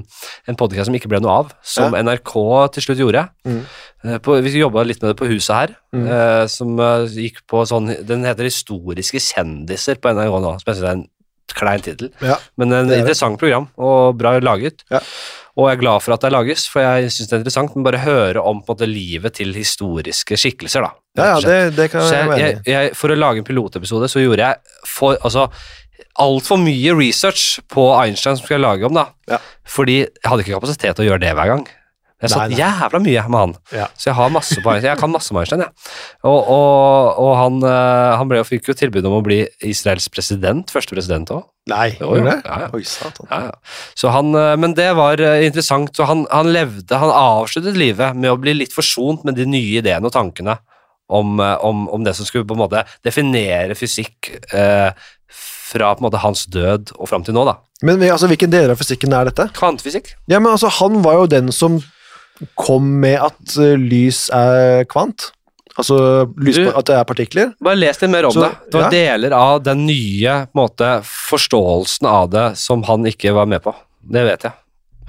En 0.48 0.56
podcast 0.56 0.88
som 0.88 0.96
ikke 0.96 1.10
ble 1.12 1.20
noe 1.20 1.34
av, 1.42 1.50
som 1.60 1.92
NRK 1.92 2.32
til 2.76 2.86
slutt 2.86 3.02
gjorde. 3.02 3.26
Mm. 3.44 3.60
Uh, 4.00 4.16
På, 4.24 4.38
vi 4.40 4.54
jobba 4.56 4.86
litt 4.88 5.02
med 5.02 5.12
det 5.12 5.18
på 5.20 5.28
huset 5.28 5.54
her, 5.56 5.76
Mm. 5.90 6.04
uh, 6.06 6.44
som 6.46 6.78
gikk 7.10 7.40
på 7.50 7.64
sånn 7.66 7.90
Den 8.06 8.22
heter 8.22 8.46
Historiske 8.46 9.18
kjendiser 9.18 9.98
på 9.98 10.12
NRK 10.14 10.36
nå, 10.38 10.52
som 10.62 10.70
jeg 10.70 10.84
er 10.84 10.92
en 10.94 11.08
klein 11.50 11.82
tittel. 11.82 12.12
ja. 12.22 12.36
Men 12.56 12.72
en 12.72 12.92
er 12.94 13.00
interessant 13.02 13.38
program, 13.40 13.66
og 13.76 14.14
bra 14.20 14.36
laget. 14.38 14.84
Ja. 14.90 15.00
Og 15.60 15.68
jeg 15.68 15.76
er 15.76 15.82
glad 15.82 16.04
for 16.04 16.16
at 16.16 16.24
det 16.24 16.30
lages, 16.32 16.64
for 16.72 16.80
jeg 16.80 17.10
syns 17.12 17.28
det 17.28 17.36
er 17.36 17.42
interessant. 17.42 17.74
Men 17.76 17.84
bare 17.84 18.00
høre 18.04 18.40
om 18.40 18.62
på 18.62 18.72
en 18.72 18.78
måte 18.78 18.88
livet 18.88 19.36
til 19.36 19.52
historiske 19.56 20.38
skikkelser, 20.40 20.86
da. 20.86 20.94
ja, 21.20 21.26
ja, 21.34 21.40
det, 21.44 21.58
det 21.76 21.90
kan 21.92 22.06
jeg 22.06 22.40
jeg, 22.40 22.62
jeg, 22.70 22.94
for 22.96 23.12
å 23.12 23.18
lage 23.18 23.42
en 23.42 23.48
pilotepisode 23.48 24.08
så 24.08 24.22
gjorde 24.22 24.46
jeg 24.46 24.88
for, 24.88 25.18
altså, 25.20 25.50
altfor 26.20 26.60
mye 26.62 26.94
research 26.96 27.60
på 27.70 27.90
Einstein 27.98 28.38
som 28.38 28.46
skal 28.46 28.58
jeg 28.58 28.64
lage 28.64 28.88
om, 28.88 28.96
da. 28.96 29.10
Ja. 29.30 29.40
Fordi 29.68 30.00
jeg 30.00 30.26
hadde 30.26 30.46
ikke 30.46 30.56
kapasitet 30.56 30.96
til 30.96 31.06
å 31.06 31.10
gjøre 31.12 31.24
det 31.26 31.34
hver 31.36 31.52
gang. 31.54 31.68
Jeg 32.20 32.30
satt 32.34 32.42
Nei, 32.42 32.48
nei. 32.52 32.58
jævla 32.60 32.98
mye 33.00 33.22
med 33.32 33.38
han, 33.40 33.52
Ja. 33.72 33.86
så 33.96 34.10
jeg 34.10 34.16
har 34.18 34.32
masse 34.34 34.56
på 34.60 34.68
Einstein. 34.74 34.90
Jeg 34.90 34.98
kan 35.00 35.12
masse 35.14 35.32
om 35.32 35.38
Einstein, 35.40 35.62
jeg. 35.64 35.70
Og, 36.28 36.48
og, 36.52 37.20
og 37.24 37.30
han, 37.38 37.56
eh, 37.64 38.16
han 38.20 38.28
ble, 38.28 38.42
fikk 38.44 38.68
jo 38.68 38.74
tilbud 38.76 39.06
om 39.08 39.14
å 39.16 39.22
bli 39.24 39.38
Israels 39.64 40.08
president, 40.12 40.68
første 40.74 40.92
president 40.96 41.32
òg. 41.32 41.46
Nei, 41.72 41.86
gjorde 41.96 42.26
det? 42.26 42.36
Ja, 42.44 43.38
ja. 43.46 44.10
Han, 44.12 44.34
eh, 44.36 44.56
men 44.60 44.74
det 44.76 44.90
var 44.98 45.20
eh, 45.24 45.46
interessant. 45.46 45.94
Så 45.96 46.04
han, 46.10 46.26
han 46.32 46.50
levde, 46.52 46.98
han 47.00 47.12
avsluttet 47.14 47.78
livet 47.80 48.16
med 48.18 48.32
å 48.34 48.36
bli 48.40 48.52
litt 48.58 48.74
forsont 48.76 49.24
med 49.24 49.38
de 49.40 49.46
nye 49.48 49.80
ideene 49.80 50.04
og 50.10 50.12
tankene 50.12 50.58
om, 51.10 51.40
om, 51.40 51.86
om 51.90 52.04
det 52.04 52.12
som 52.18 52.28
skulle 52.28 52.46
på 52.46 52.54
en 52.54 52.60
måte 52.66 52.84
definere 53.06 53.74
fysikk 53.78 54.28
eh, 54.52 54.90
fra 55.70 55.94
på 55.94 56.02
en 56.02 56.06
måte 56.08 56.20
hans 56.22 56.44
død 56.50 56.92
og 56.98 57.08
fram 57.10 57.24
til 57.26 57.34
nå, 57.36 57.46
da. 57.48 57.56
Men 57.86 58.02
altså, 58.10 58.28
hvilken 58.28 58.50
deler 58.52 58.74
av 58.74 58.80
fysikken 58.82 59.14
er 59.16 59.30
dette? 59.30 59.48
Kvantefysikk. 59.56 60.12
Ja, 60.28 60.36
men 60.42 60.52
altså, 60.52 60.68
han 60.80 61.00
var 61.04 61.20
jo 61.22 61.28
den 61.30 61.48
som 61.54 61.78
kom 62.58 62.88
med 63.02 63.18
at 63.20 63.56
eh, 63.60 63.76
lys 63.80 64.28
er 64.34 64.84
kvant. 64.90 65.30
Altså 65.80 65.96
lys, 66.42 66.56
Du- 66.58 66.72
at 66.76 66.84
det 66.90 66.96
er 66.98 67.04
partikler. 67.08 67.52
Bare 67.62 67.78
les 67.78 68.00
litt 68.02 68.10
mer 68.10 68.26
om 68.28 68.34
Så, 68.34 68.42
det. 68.42 68.50
Det 68.72 68.80
var 68.80 68.86
ja. 68.88 68.90
deler 68.90 69.36
av 69.36 69.62
den 69.64 69.86
nye 69.86 70.34
måte, 70.56 70.90
forståelsen 71.06 72.06
av 72.10 72.30
det 72.34 72.46
som 72.60 72.82
han 72.88 73.06
ikke 73.08 73.32
var 73.36 73.46
med 73.48 73.62
på. 73.64 73.74
Det 74.02 74.24
vet 74.26 74.48
jeg. 74.48 74.52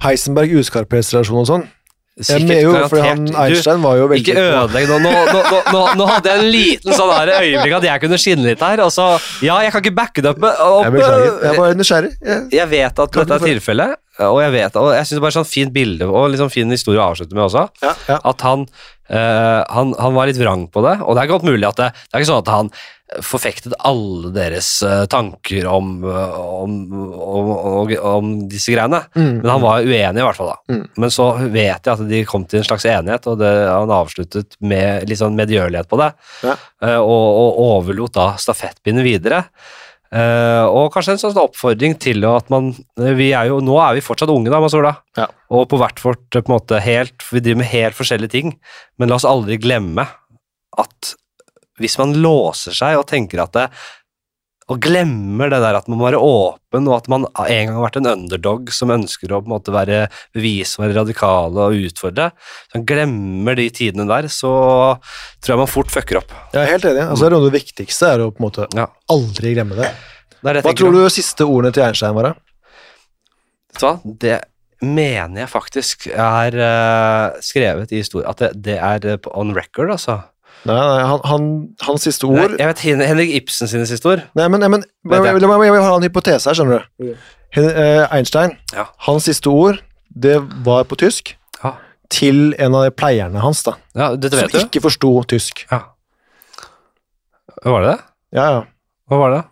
Heisenberg 0.02 0.52
uskarphetsrelasjon 0.62 1.42
og 1.44 1.48
sånn. 1.50 1.68
Jeg 2.12 2.26
Sikkert 2.28 2.48
mener 2.48 2.62
jo, 2.66 2.88
for 2.92 3.00
han, 3.00 3.20
Einstein 3.40 3.78
var 3.80 3.96
jo 3.96 4.06
veldig 4.10 4.20
Ikke 4.20 4.42
ødelegg 4.42 4.88
nå. 4.90 4.96
Nå, 5.00 5.12
nå, 5.32 5.38
nå, 5.48 5.60
nå. 5.72 5.80
nå 5.96 6.08
hadde 6.10 6.28
jeg 6.28 6.42
en 6.42 6.50
liten 6.52 6.92
sånn 6.92 7.08
her 7.14 7.30
øyeblikk 7.38 7.76
at 7.78 7.86
jeg 7.88 8.02
kunne 8.02 8.18
skinne 8.20 8.44
litt 8.50 8.60
her. 8.60 8.82
Og 8.84 8.90
så, 8.92 9.06
ja, 9.40 9.56
jeg 9.64 9.72
kan 9.72 9.80
ikke 9.80 9.94
backe 9.96 10.20
det 10.24 10.34
opp. 10.34 10.44
opp 10.44 10.84
Jeg 10.84 10.92
beklager. 10.98 11.38
Jeg 11.46 11.58
var 11.62 11.78
nysgjerrig. 11.80 12.10
Jeg, 12.20 12.42
jeg 12.58 12.68
vet 12.74 13.00
at 13.06 13.16
dette 13.16 13.38
er 13.38 13.46
tilfellet, 13.48 13.96
og 14.20 14.40
jeg 14.42 14.52
vet, 14.52 14.76
og 14.76 14.90
jeg 14.92 15.06
synes 15.08 15.18
det 15.18 15.22
var 15.24 15.32
et 15.32 15.38
sånn 15.40 15.48
fint 15.48 15.72
bilde 15.72 16.08
og 16.08 16.30
liksom 16.34 16.50
fin 16.52 16.70
historie 16.74 17.00
å 17.00 17.10
avslutte 17.12 17.34
med 17.36 17.46
også. 17.46 17.68
ja, 17.82 17.92
ja. 18.10 18.18
At 18.28 18.42
han, 18.44 18.66
eh, 19.08 19.60
han, 19.72 19.94
han 19.98 20.14
var 20.18 20.28
litt 20.28 20.40
vrang 20.40 20.66
på 20.68 20.82
det, 20.84 20.98
og 21.00 21.16
det 21.16 21.22
er 21.24 21.30
godt 21.32 21.46
mulig 21.48 21.68
at 21.70 21.80
det, 21.80 21.92
det 21.96 22.12
er 22.18 22.20
ikke 22.24 22.32
sånn 22.34 22.44
at 22.44 22.52
han 22.52 22.72
forfektet 23.20 23.74
alle 23.84 24.30
deres 24.32 24.68
eh, 24.88 25.02
tanker 25.12 25.66
om, 25.68 25.98
eh, 26.08 26.36
om, 26.40 26.76
om, 26.92 27.50
om, 27.82 27.90
om 28.08 28.30
disse 28.48 28.72
greiene. 28.72 29.02
Mm. 29.12 29.42
Men 29.42 29.50
han 29.52 29.60
var 29.64 29.84
uenig 29.84 30.22
i 30.22 30.24
hvert 30.24 30.38
fall 30.38 30.48
da. 30.54 30.56
Mm. 30.72 30.86
Men 31.04 31.12
så 31.12 31.26
vet 31.42 31.84
jeg 31.84 31.92
at 31.92 32.04
de 32.08 32.22
kom 32.28 32.46
til 32.48 32.62
en 32.62 32.68
slags 32.70 32.86
enighet, 32.88 33.28
og 33.28 33.36
det, 33.42 33.50
han 33.68 33.92
avsluttet 33.92 34.56
med 34.64 35.08
litt 35.10 35.20
sånn 35.20 35.36
medgjørlighet 35.36 35.90
på 35.92 36.00
det, 36.00 36.08
Ja. 36.46 36.56
eh, 36.88 36.96
og, 37.00 37.28
og 37.42 37.62
overlot 37.68 38.16
da 38.16 38.30
stafettpinnen 38.40 39.04
videre. 39.04 39.44
Eh, 40.12 40.64
og 40.68 40.90
kanskje 40.92 41.14
en 41.14 41.20
sånn 41.22 41.38
oppfordring 41.40 41.94
til 42.02 42.20
at 42.28 42.50
man 42.52 42.74
vi 43.16 43.30
er 43.32 43.48
jo, 43.48 43.62
Nå 43.64 43.78
er 43.80 43.96
vi 43.96 44.04
fortsatt 44.04 44.32
unge, 44.32 44.52
da, 44.52 44.60
Masola. 44.60 44.92
Ja. 45.16 45.30
Og 45.56 45.64
på 45.70 45.78
hvert 45.80 46.02
vårt 46.04 46.26
på 46.28 46.42
en 46.42 46.52
måte 46.52 46.82
helt 46.84 47.24
Vi 47.30 47.40
driver 47.40 47.62
med 47.62 47.70
helt 47.72 47.96
forskjellige 47.96 48.34
ting, 48.34 48.52
men 49.00 49.08
la 49.08 49.16
oss 49.16 49.28
aldri 49.28 49.56
glemme 49.60 50.04
at 50.80 51.14
hvis 51.80 51.98
man 52.00 52.14
låser 52.20 52.76
seg 52.76 52.98
og 53.00 53.08
tenker 53.10 53.42
at 53.42 53.56
det 53.56 53.66
og 54.70 54.78
glemmer 54.82 55.50
det 55.50 55.58
der 55.64 55.76
at 55.78 55.88
man 55.90 55.98
må 55.98 56.06
være 56.06 56.20
åpen, 56.22 56.86
og 56.86 56.94
at 56.96 57.08
man 57.10 57.26
en 57.26 57.66
gang 57.66 57.72
har 57.74 57.86
vært 57.86 57.98
en 57.98 58.10
underdog 58.12 58.70
som 58.74 58.92
ønsker 58.94 59.32
å 59.32 59.40
på 59.42 59.50
en 59.50 59.54
måte 59.56 59.74
være 59.74 60.04
bevise, 60.36 60.78
være 60.80 60.96
radikale 61.00 61.66
og 61.66 61.88
utfordre. 61.88 62.30
Hvis 62.36 62.78
man 62.78 62.86
glemmer 62.92 63.58
de 63.58 63.66
tidene 63.74 64.06
der, 64.10 64.30
så 64.32 64.52
tror 65.42 65.54
jeg 65.54 65.62
man 65.64 65.72
fort 65.72 65.92
fucker 65.94 66.22
opp. 66.22 66.36
Jeg 66.54 66.62
er 66.62 66.72
helt 66.76 66.88
enig. 66.92 67.04
Altså, 67.08 67.26
det 67.26 67.40
er 67.40 67.48
det 67.48 67.56
viktigste 67.58 68.14
er 68.14 68.24
å 68.24 68.30
på 68.30 68.42
en 68.42 68.48
måte 68.48 68.70
Ja, 68.78 68.86
aldri 69.12 69.56
glemme 69.56 69.78
det. 69.78 69.90
det 70.42 70.56
det 70.58 70.64
Hva 70.68 70.76
tror 70.78 70.94
du 70.94 71.02
siste 71.12 71.48
ordene 71.48 71.74
til 71.74 71.86
Einstein 71.88 72.16
var? 72.16 72.32
da? 73.80 73.92
Det 74.04 74.38
mener 74.82 75.44
jeg 75.44 75.50
faktisk 75.50 76.08
er 76.10 76.56
uh, 76.58 77.40
skrevet 77.44 77.92
i 77.94 78.02
historie, 78.02 78.26
at 78.28 78.42
det, 78.42 78.50
det 78.66 78.78
er 78.82 79.06
eh, 79.14 79.30
on 79.38 79.54
record, 79.56 79.92
altså. 79.94 80.18
Nei, 80.62 80.74
nei, 80.78 81.02
han, 81.10 81.20
han, 81.26 81.46
hans 81.82 82.04
siste 82.06 82.28
Nei, 82.30 82.44
ord 82.44 82.52
jeg 82.60 82.68
vet 82.70 82.82
Henrik 83.02 83.32
Ibsen 83.40 83.66
sine 83.70 83.86
siste 83.90 84.06
ord. 84.06 84.20
Nei, 84.38 84.44
men, 84.52 84.62
men 84.70 84.84
jeg, 84.84 85.24
jeg. 85.26 85.40
Jeg 85.42 85.82
har 85.82 85.96
en 85.96 86.06
hypotese 86.06 86.46
her, 86.50 86.54
skjønner 86.58 86.84
du. 86.86 87.14
Hen, 87.56 87.66
eh, 87.68 88.04
Einstein, 88.14 88.54
Ja. 88.76 88.86
hans 89.08 89.26
siste 89.26 89.50
ord, 89.50 89.80
det 90.14 90.36
var 90.64 90.84
på 90.88 90.96
tysk 91.00 91.34
Ja, 91.64 91.74
til 92.12 92.54
en 92.62 92.76
av 92.78 92.86
de 92.86 92.92
pleierne 92.94 93.42
hans, 93.42 93.62
da. 93.66 93.74
ja 93.98 94.12
dette 94.14 94.38
Som 94.38 94.46
vet 94.48 94.54
du. 94.54 94.60
ikke 94.68 94.84
forsto 94.86 95.10
tysk. 95.34 95.64
Ja. 95.72 95.82
Var 97.64 97.82
det 97.82 97.90
det? 97.92 97.98
Ja, 98.38 98.46
ja. 98.56 98.62
Hva 99.10 99.18
var 99.20 99.34
det? 99.36 99.42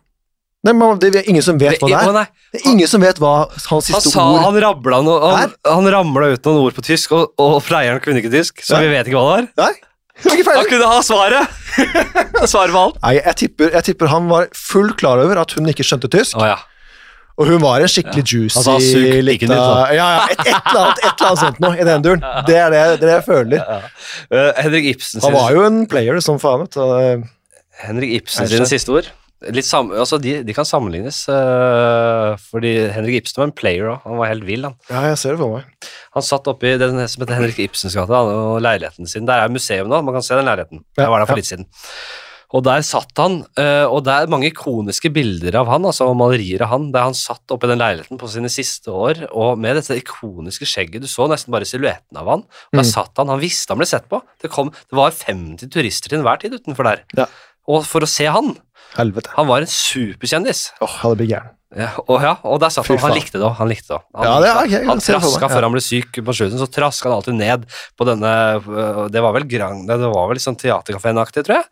Nei, 0.66 0.74
men 0.76 0.98
det 1.00 1.10
er 1.16 1.28
ingen 1.30 1.42
som 1.44 1.56
vet 1.60 1.80
hva 1.80 1.88
det 1.88 2.22
er. 2.22 2.32
Det 2.52 2.60
er 2.60 2.66
ingen 2.68 2.88
som 2.90 3.00
vet 3.00 3.16
hva 3.22 3.34
hans 3.48 3.68
Han 3.70 3.80
siste 3.84 4.10
sa 4.12 4.26
ord 4.28 4.42
han 4.44 4.56
rabla 4.60 4.98
noe 5.06 5.30
Han, 5.32 5.52
han 5.64 5.86
ramla 5.94 6.32
ut 6.34 6.48
noen 6.48 6.58
ord 6.66 6.76
på 6.76 6.84
tysk, 6.84 7.14
og, 7.16 7.30
og 7.40 7.62
pleieren 7.64 8.00
kunne 8.04 8.20
ikke 8.20 8.32
tysk, 8.34 8.60
så 8.66 8.76
Nei. 8.76 8.86
vi 8.88 8.92
vet 8.96 9.08
ikke 9.08 9.16
hva 9.20 9.24
det 9.24 9.32
var. 9.36 9.48
Nei, 9.64 9.72
Han 10.24 10.66
kunne 10.68 10.88
ha 10.90 10.98
svaret! 11.04 11.60
svaret 12.50 12.74
på 12.74 12.82
alt. 12.82 12.98
Nei, 13.04 13.14
jeg 13.20 13.36
tipper, 13.44 13.70
jeg 13.76 13.86
tipper 13.90 14.10
han 14.12 14.28
var 14.30 14.50
fullt 14.56 14.98
klar 15.00 15.22
over 15.22 15.40
at 15.40 15.54
hun 15.56 15.70
ikke 15.70 15.86
skjønte 15.86 16.10
tysk, 16.12 16.36
Oh, 16.40 16.46
ja. 16.48 16.58
og 17.40 17.48
hun 17.50 17.62
var 17.62 17.84
en 17.84 17.90
skikkelig 17.90 18.24
juicy 18.26 18.58
altså, 18.60 18.76
litt, 19.22 19.44
din», 19.44 19.54
sa 19.54 19.86
Ja, 19.98 20.08
ja, 20.16 20.24
et, 20.32 20.42
et, 20.44 20.50
eller 20.50 20.82
annet, 20.82 21.04
et 21.04 21.08
eller 21.12 21.28
annet 21.30 21.44
sånt 21.44 21.62
noe 21.64 21.78
i 21.78 21.86
den 21.88 22.06
duren. 22.06 22.26
Det 22.48 22.58
er 22.58 22.74
det, 22.74 22.82
det, 22.82 22.98
er 22.98 23.06
det 23.06 23.14
jeg 23.16 23.26
føler. 23.28 23.74
Uh, 24.32 24.50
Henrik 24.60 24.90
Ibsen 24.94 25.24
Han 25.24 25.36
var 25.38 25.56
jo 25.56 25.64
en 25.68 25.84
player 25.90 26.20
som 26.24 26.40
faen. 26.42 26.68
Henrik 27.80 28.20
Ibsen 28.20 28.50
sine 28.50 28.68
siste 28.68 28.92
ord 28.92 29.08
Litt 29.08 29.16
sam, 29.64 29.88
altså 29.96 30.18
de, 30.20 30.34
de 30.44 30.52
kan 30.56 30.66
sammenlignes, 30.68 31.22
uh, 31.32 32.36
fordi 32.50 32.74
Henrik 32.92 33.22
Ibsen 33.22 33.40
var 33.40 33.48
en 33.48 33.54
player 33.56 33.88
òg. 33.94 34.02
Han 34.04 34.18
var 34.20 34.28
helt 34.32 34.44
vill, 34.48 34.66
han. 34.68 34.76
Ja, 34.90 35.02
jeg 35.08 35.20
ser 35.22 35.36
det 35.36 35.40
for 35.42 35.56
meg. 35.58 35.90
Han 36.16 36.26
satt 36.26 36.48
oppe 36.52 36.74
i 36.74 36.78
den 36.80 36.98
som 37.08 37.22
heter 37.24 37.38
Henrik 37.38 37.60
Ibsens 37.64 37.96
gate, 37.96 38.12
og 38.20 38.58
leiligheten 38.64 39.08
sin. 39.08 39.28
Der 39.28 39.44
er 39.46 39.52
museum 39.52 39.88
nå, 39.90 40.02
man 40.04 40.16
kan 40.18 40.26
se 40.26 40.36
den 40.36 40.48
leiligheten. 40.50 40.82
Ja, 40.98 41.06
Jeg 41.06 41.14
var 41.14 41.22
der 41.24 41.30
for 41.30 41.38
ja. 41.38 41.44
litt 41.44 41.50
siden. 41.52 41.70
Og 42.50 42.64
der 42.66 42.82
satt 42.82 43.14
han, 43.22 43.36
uh, 43.60 43.86
og 43.94 44.00
det 44.08 44.14
er 44.24 44.30
mange 44.32 44.48
ikoniske 44.50 45.12
bilder 45.14 45.60
av 45.60 45.68
han, 45.70 45.84
altså 45.86 46.08
malerier 46.18 46.64
av 46.66 46.72
han, 46.72 46.88
der 46.92 47.04
han 47.06 47.14
satt 47.14 47.54
oppe 47.54 47.68
i 47.68 47.70
den 47.70 47.78
leiligheten 47.78 48.18
på 48.18 48.28
sine 48.32 48.50
siste 48.50 48.90
år, 48.90 49.22
og 49.30 49.54
med 49.62 49.78
dette 49.78 49.94
ikoniske 50.00 50.66
skjegget, 50.66 51.04
du 51.04 51.08
så 51.08 51.28
nesten 51.30 51.54
bare 51.54 51.68
silhuetten 51.68 52.18
av 52.18 52.26
han, 52.34 52.42
og 52.42 52.74
der 52.74 52.82
Mm. 52.82 52.90
satt 52.90 53.22
han, 53.22 53.30
han 53.30 53.38
visste 53.40 53.70
han 53.72 53.78
ble 53.78 53.86
sett 53.86 54.08
på. 54.10 54.18
Det, 54.42 54.50
kom, 54.50 54.72
det 54.74 54.98
var 54.98 55.14
50 55.14 55.70
turister 55.70 56.10
til 56.10 56.18
enhver 56.18 56.42
tid 56.42 56.58
utenfor 56.58 56.90
der. 56.90 57.04
Ja. 57.22 57.28
Og 57.70 57.84
for 57.86 58.02
å 58.02 58.08
se 58.10 58.26
han, 58.26 58.56
Helvete. 58.96 59.32
han 59.36 59.48
var 59.50 59.64
en 59.64 59.70
superkjendis. 59.70 60.70
Åh, 60.80 60.86
oh, 60.86 61.00
hadde 61.04 61.22
blitt 61.22 61.34
gæren. 61.34 61.56
Ja, 61.70 61.92
og, 62.02 62.16
ja, 62.18 62.32
og 62.50 62.56
der 62.58 62.72
satt 62.74 62.88
han, 62.90 62.98
han 62.98 63.12
likte 63.14 63.38
det 63.38 63.44
òg. 63.46 63.52
Han 63.60 63.68
likte 63.70 63.92
det. 63.92 63.98
Han, 64.18 64.24
Ja, 64.26 64.30
det 64.42 64.48
okay, 64.58 64.86
han 64.88 64.98
traska 64.98 65.20
traska 65.22 65.46
ja. 65.46 65.50
før 65.52 65.66
han 65.68 65.74
ble 65.76 65.82
syk 65.84 66.18
på 66.26 66.34
slutten, 66.34 66.58
så 66.58 66.66
traska 66.66 67.06
han 67.06 67.14
alltid 67.20 67.36
ned 67.38 67.68
på 67.94 68.06
denne 68.08 68.32
øh, 68.58 68.98
Det 69.14 69.22
var 69.22 69.36
vel 69.36 69.46
Grand, 69.50 69.86
det 69.86 69.98
var 70.10 70.26
vel 70.26 70.38
liksom 70.40 70.58
Theatercaféen-aktig, 70.58 71.44
tror 71.46 71.60
jeg. 71.60 71.68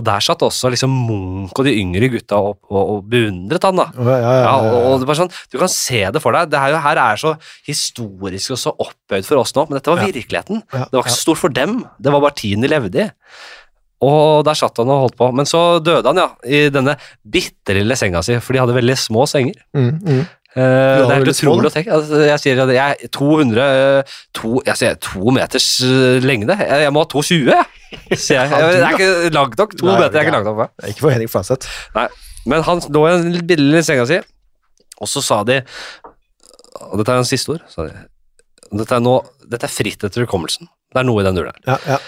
Og 0.00 0.06
der 0.08 0.24
satt 0.24 0.46
også 0.48 0.72
liksom 0.72 0.96
Munch 1.04 1.52
og 1.52 1.68
de 1.68 1.76
yngre 1.82 2.08
gutta 2.14 2.40
og, 2.40 2.62
og, 2.70 2.80
og 2.80 3.04
beundret 3.12 3.68
han, 3.68 3.82
da. 3.82 3.88
Ja, 3.92 4.16
ja, 4.16 4.32
Ja, 4.32 4.40
ja, 4.40 4.56
og, 4.56 4.88
og 4.88 5.04
det 5.04 5.10
var 5.12 5.20
sånn, 5.20 5.32
Du 5.52 5.60
kan 5.60 5.72
se 5.74 6.00
det 6.16 6.24
for 6.24 6.38
deg. 6.38 6.48
Det 6.48 6.64
her, 6.64 6.80
her 6.88 7.04
er 7.04 7.20
så 7.20 7.34
historisk 7.68 8.56
og 8.56 8.62
så 8.64 8.72
opphøyd 8.72 9.28
for 9.28 9.44
oss 9.44 9.52
nå, 9.58 9.68
men 9.68 9.76
dette 9.76 9.92
var 9.92 10.00
virkeligheten. 10.00 10.64
Det 10.72 10.96
var 10.96 11.04
ikke 11.04 11.18
så 11.18 11.26
stort 11.26 11.44
for 11.44 11.52
dem, 11.52 11.82
det 12.00 12.14
var 12.14 12.24
bare 12.24 12.40
tiden 12.40 12.64
de 12.64 12.72
levde 12.72 13.04
i. 13.04 13.12
Og 14.02 14.42
der 14.46 14.58
satt 14.58 14.78
han 14.82 14.90
og 14.90 15.04
holdt 15.06 15.18
på. 15.18 15.30
Men 15.36 15.48
så 15.48 15.78
døde 15.84 16.10
han, 16.10 16.18
ja, 16.18 16.30
i 16.42 16.66
denne 16.74 16.96
bitte 17.22 17.76
lille 17.76 17.96
senga 17.98 18.22
si, 18.26 18.38
for 18.42 18.54
de 18.54 18.62
hadde 18.62 18.74
veldig 18.76 18.96
små 18.98 19.26
senger. 19.30 19.60
Mm, 19.76 19.92
mm. 20.02 20.22
Uh, 20.52 20.60
det 20.60 21.04
er 21.06 21.22
helt 21.22 21.36
små, 21.38 21.54
utrolig 21.54 21.70
å 21.70 21.72
tenke. 21.72 21.92
Altså, 21.96 22.18
jeg 22.28 22.40
sier 22.42 22.58
at 22.60 22.72
jeg 22.74 22.96
er 23.06 23.12
200 23.16 23.62
eh, 23.62 24.16
to, 24.36 24.50
Jeg 24.66 24.80
sier 24.82 24.98
to 25.00 25.32
meters 25.32 25.68
eh, 25.86 26.18
lengde. 26.20 26.58
Jeg, 26.60 26.82
jeg 26.84 26.92
må 26.92 27.04
ha 27.06 27.08
2,20, 27.08 27.48
jeg. 27.48 28.18
Sier 28.20 28.42
jeg. 28.42 28.50
Ja, 28.52 28.66
Det 28.68 28.82
er 28.82 28.98
ikke 28.98 29.30
langt 29.32 29.56
nok. 29.62 29.78
To 29.80 29.88
Nei, 29.88 29.94
meter 30.02 30.20
er 30.20 30.26
ikke 30.26 30.34
langt 30.34 30.50
nok. 30.50 30.74
Ikke 30.90 31.06
for 31.06 31.14
Henrik 31.14 31.64
Nei, 31.96 32.06
Men 32.52 32.66
han 32.68 32.84
lå 32.92 33.04
i 33.08 33.14
den 33.14 33.38
bitte 33.38 33.64
lille 33.64 33.84
senga 33.86 34.04
si, 34.10 34.20
og 35.00 35.08
så 35.08 35.22
sa 35.24 35.40
de 35.48 35.62
Og 36.90 36.98
dette 37.00 37.14
er 37.14 37.22
hans 37.22 37.32
siste 37.32 37.54
ord. 37.54 37.64
Sa 37.72 37.86
de, 37.88 37.94
dette, 38.72 38.92
er 38.92 39.00
nå, 39.00 39.16
dette 39.48 39.70
er 39.70 39.72
fritt 39.72 40.04
etter 40.04 40.26
hukommelsen. 40.26 40.68
Det 40.92 41.00
er 41.00 41.08
noe 41.08 41.22
i 41.22 41.26
den 41.30 41.38
duren 41.38 41.56
der. 41.56 41.78
Ja, 41.78 41.94
ja. 41.94 42.02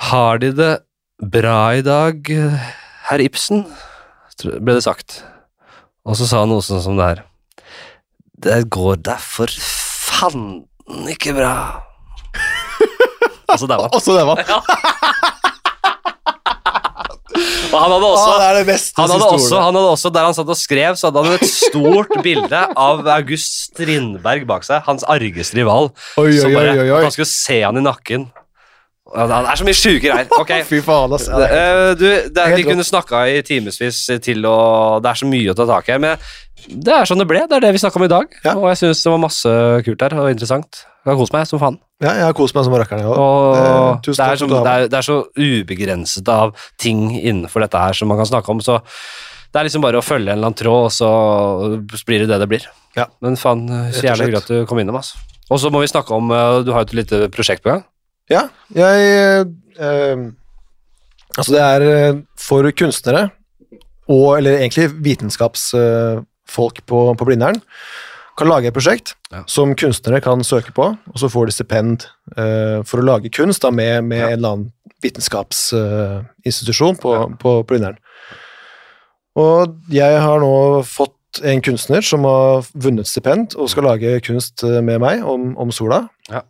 Har 0.00 0.40
de 0.40 0.48
det 0.56 0.72
bra 1.20 1.74
i 1.76 1.82
dag, 1.84 2.24
herr 3.10 3.20
Ibsen? 3.20 3.66
ble 4.40 4.72
det 4.72 4.84
sagt. 4.86 5.18
Og 6.08 6.16
så 6.16 6.24
sa 6.24 6.40
han 6.42 6.48
noe 6.48 6.64
sånn 6.64 6.80
som 6.80 6.96
det 6.96 7.04
her. 7.04 7.20
Det 8.40 8.62
går 8.72 9.02
deg 9.04 9.20
for 9.20 9.52
fanden 9.52 10.64
ikke 11.12 11.34
bra. 11.36 11.52
Og 13.50 13.58
så 13.60 13.68
var 13.68 13.90
Altså, 13.92 14.16
det 14.16 14.24
var 14.30 14.40
Og 17.70 17.76
han 17.76 17.92
hadde 17.92 18.08
også, 18.08 18.24
ah, 18.24 18.38
det 18.40 18.46
er 18.46 18.56
det 18.56 18.76
han 18.96 19.10
hadde, 19.12 19.26
også, 19.36 19.60
han 19.60 19.76
hadde 19.76 19.90
også, 19.92 20.10
Der 20.10 20.24
han 20.26 20.34
satt 20.34 20.48
og 20.50 20.58
skrev, 20.58 20.96
så 20.98 21.10
hadde 21.10 21.22
han 21.26 21.36
et 21.36 21.46
stort 21.50 22.10
bilde 22.24 22.62
av 22.72 23.04
August 23.20 23.68
Strindberg 23.68 24.48
bak 24.48 24.64
seg, 24.66 24.82
hans 24.88 25.04
argeste 25.04 25.60
rival. 25.60 25.92
Oi, 26.16 26.32
oi, 26.32 26.54
bare, 26.54 26.74
oi, 26.78 26.88
oi. 26.88 27.02
han 27.04 27.14
skulle 27.14 27.30
se 27.30 27.60
han 27.62 27.78
i 27.78 27.84
nakken. 27.84 28.30
Det 29.10 29.38
er 29.38 29.58
så 29.58 29.66
mye 29.66 29.76
sjuke 29.76 30.04
greier. 30.04 30.28
Okay. 30.40 30.62
Fy 30.66 30.78
faen, 30.86 31.14
ass. 31.16 31.26
Det 31.26 31.48
Eh, 31.50 31.94
du, 31.98 32.06
det 32.30 32.44
er, 32.44 32.54
vi 32.56 32.66
kunne 32.68 32.86
snakka 32.86 33.24
i 33.30 33.40
timevis 33.46 34.06
til, 34.22 34.46
å 34.46 35.00
det 35.02 35.10
er 35.10 35.20
så 35.20 35.28
mye 35.28 35.50
å 35.50 35.56
ta 35.58 35.66
tak 35.68 35.90
i. 35.90 35.98
Men 36.02 36.20
det 36.70 36.94
er 36.94 37.08
sånn 37.08 37.20
det 37.22 37.26
ble. 37.30 37.42
Det 37.50 37.58
er 37.58 37.66
det 37.66 37.72
vi 37.74 37.82
snakka 37.82 38.00
om 38.00 38.06
i 38.06 38.12
dag. 38.12 38.38
Ja. 38.44 38.54
Og 38.54 38.68
jeg 38.70 38.80
syns 38.84 39.02
det 39.02 39.12
var 39.14 39.22
masse 39.24 39.54
kult 39.86 40.02
der, 40.02 40.16
og 40.20 40.30
interessant. 40.30 40.84
Jeg 41.00 41.10
har 41.14 41.18
kost 41.18 41.34
meg 41.34 41.48
som 41.48 41.62
faen. 41.62 41.80
ja, 42.04 42.12
jeg 42.18 42.26
har 42.28 42.36
kost 42.36 42.54
meg 42.56 42.66
som 42.66 42.76
rakkeren. 42.76 43.02
jeg 43.02 43.10
det, 44.04 44.26
er 44.26 44.36
det, 44.44 44.74
er, 44.74 44.86
det 44.92 44.98
er 45.00 45.06
så 45.06 45.18
ubegrenset 45.36 46.28
av 46.28 46.52
ting 46.80 47.06
innenfor 47.16 47.64
dette 47.64 47.80
her 47.80 47.96
som 47.96 48.10
man 48.12 48.20
kan 48.20 48.28
snakke 48.28 48.52
om, 48.52 48.60
så 48.64 48.78
det 49.50 49.58
er 49.58 49.66
liksom 49.66 49.82
bare 49.82 49.98
å 49.98 50.04
følge 50.04 50.30
en 50.30 50.38
eller 50.38 50.50
annen 50.52 50.58
tråd, 50.60 50.86
og 50.86 50.92
så 50.94 52.04
blir 52.06 52.22
det 52.22 52.28
det 52.30 52.38
det 52.44 52.48
blir. 52.52 52.68
Ja. 52.98 53.08
Men 53.24 53.38
faen, 53.40 53.64
så 53.90 54.04
jævlig 54.04 54.28
hyggelig 54.28 54.42
at 54.44 54.52
du 54.52 54.68
kom 54.70 54.78
innom, 54.82 55.00
altså. 55.00 55.18
Og 55.50 55.58
så 55.58 55.72
må 55.74 55.80
vi 55.82 55.88
snakke 55.90 56.14
om 56.14 56.30
eh, 56.30 56.60
Du 56.62 56.70
har 56.70 56.84
jo 56.84 56.90
et 56.92 56.98
lite 57.00 57.24
prosjekt 57.34 57.64
på 57.64 57.72
gang. 57.72 57.82
Ja, 58.30 58.44
jeg 58.74 59.46
eh, 59.80 60.26
Altså, 61.38 61.52
det 61.54 61.60
er 61.62 61.82
eh, 61.86 62.16
for 62.38 62.66
kunstnere, 62.74 63.28
og, 64.10 64.38
eller 64.40 64.56
egentlig 64.58 64.88
vitenskapsfolk 65.06 66.80
på, 66.90 67.02
på 67.14 67.26
Blindern, 67.28 67.60
kan 68.38 68.48
lage 68.50 68.70
et 68.70 68.74
prosjekt 68.74 69.14
Ja. 69.30 69.44
som 69.46 69.74
kunstnere 69.78 70.18
kan 70.24 70.42
søke 70.46 70.72
på, 70.74 70.88
og 70.96 71.16
så 71.20 71.28
får 71.30 71.46
de 71.46 71.52
stipend 71.54 72.06
eh, 72.36 72.80
for 72.88 72.98
å 73.02 73.06
lage 73.06 73.30
kunst 73.30 73.62
da, 73.62 73.70
med, 73.70 74.02
med 74.08 74.18
Ja. 74.18 74.28
en 74.32 74.38
eller 74.40 74.54
annen 74.56 74.72
vitenskapsinstitusjon 75.04 76.96
på, 77.00 77.14
på, 77.38 77.52
på 77.62 77.62
Blindern. 77.68 77.96
Og 79.38 79.76
jeg 79.94 80.18
har 80.20 80.40
nå 80.42 80.82
fått 80.88 81.14
en 81.46 81.62
kunstner 81.62 82.02
som 82.02 82.24
har 82.26 82.66
vunnet 82.74 83.06
stipend 83.06 83.54
og 83.54 83.70
skal 83.70 83.86
lage 83.86 84.16
kunst 84.26 84.64
eh, 84.66 84.80
med 84.82 84.98
meg 85.02 85.22
om, 85.24 85.52
om 85.60 85.70
sola. 85.74 86.08
Ja. 86.30 86.42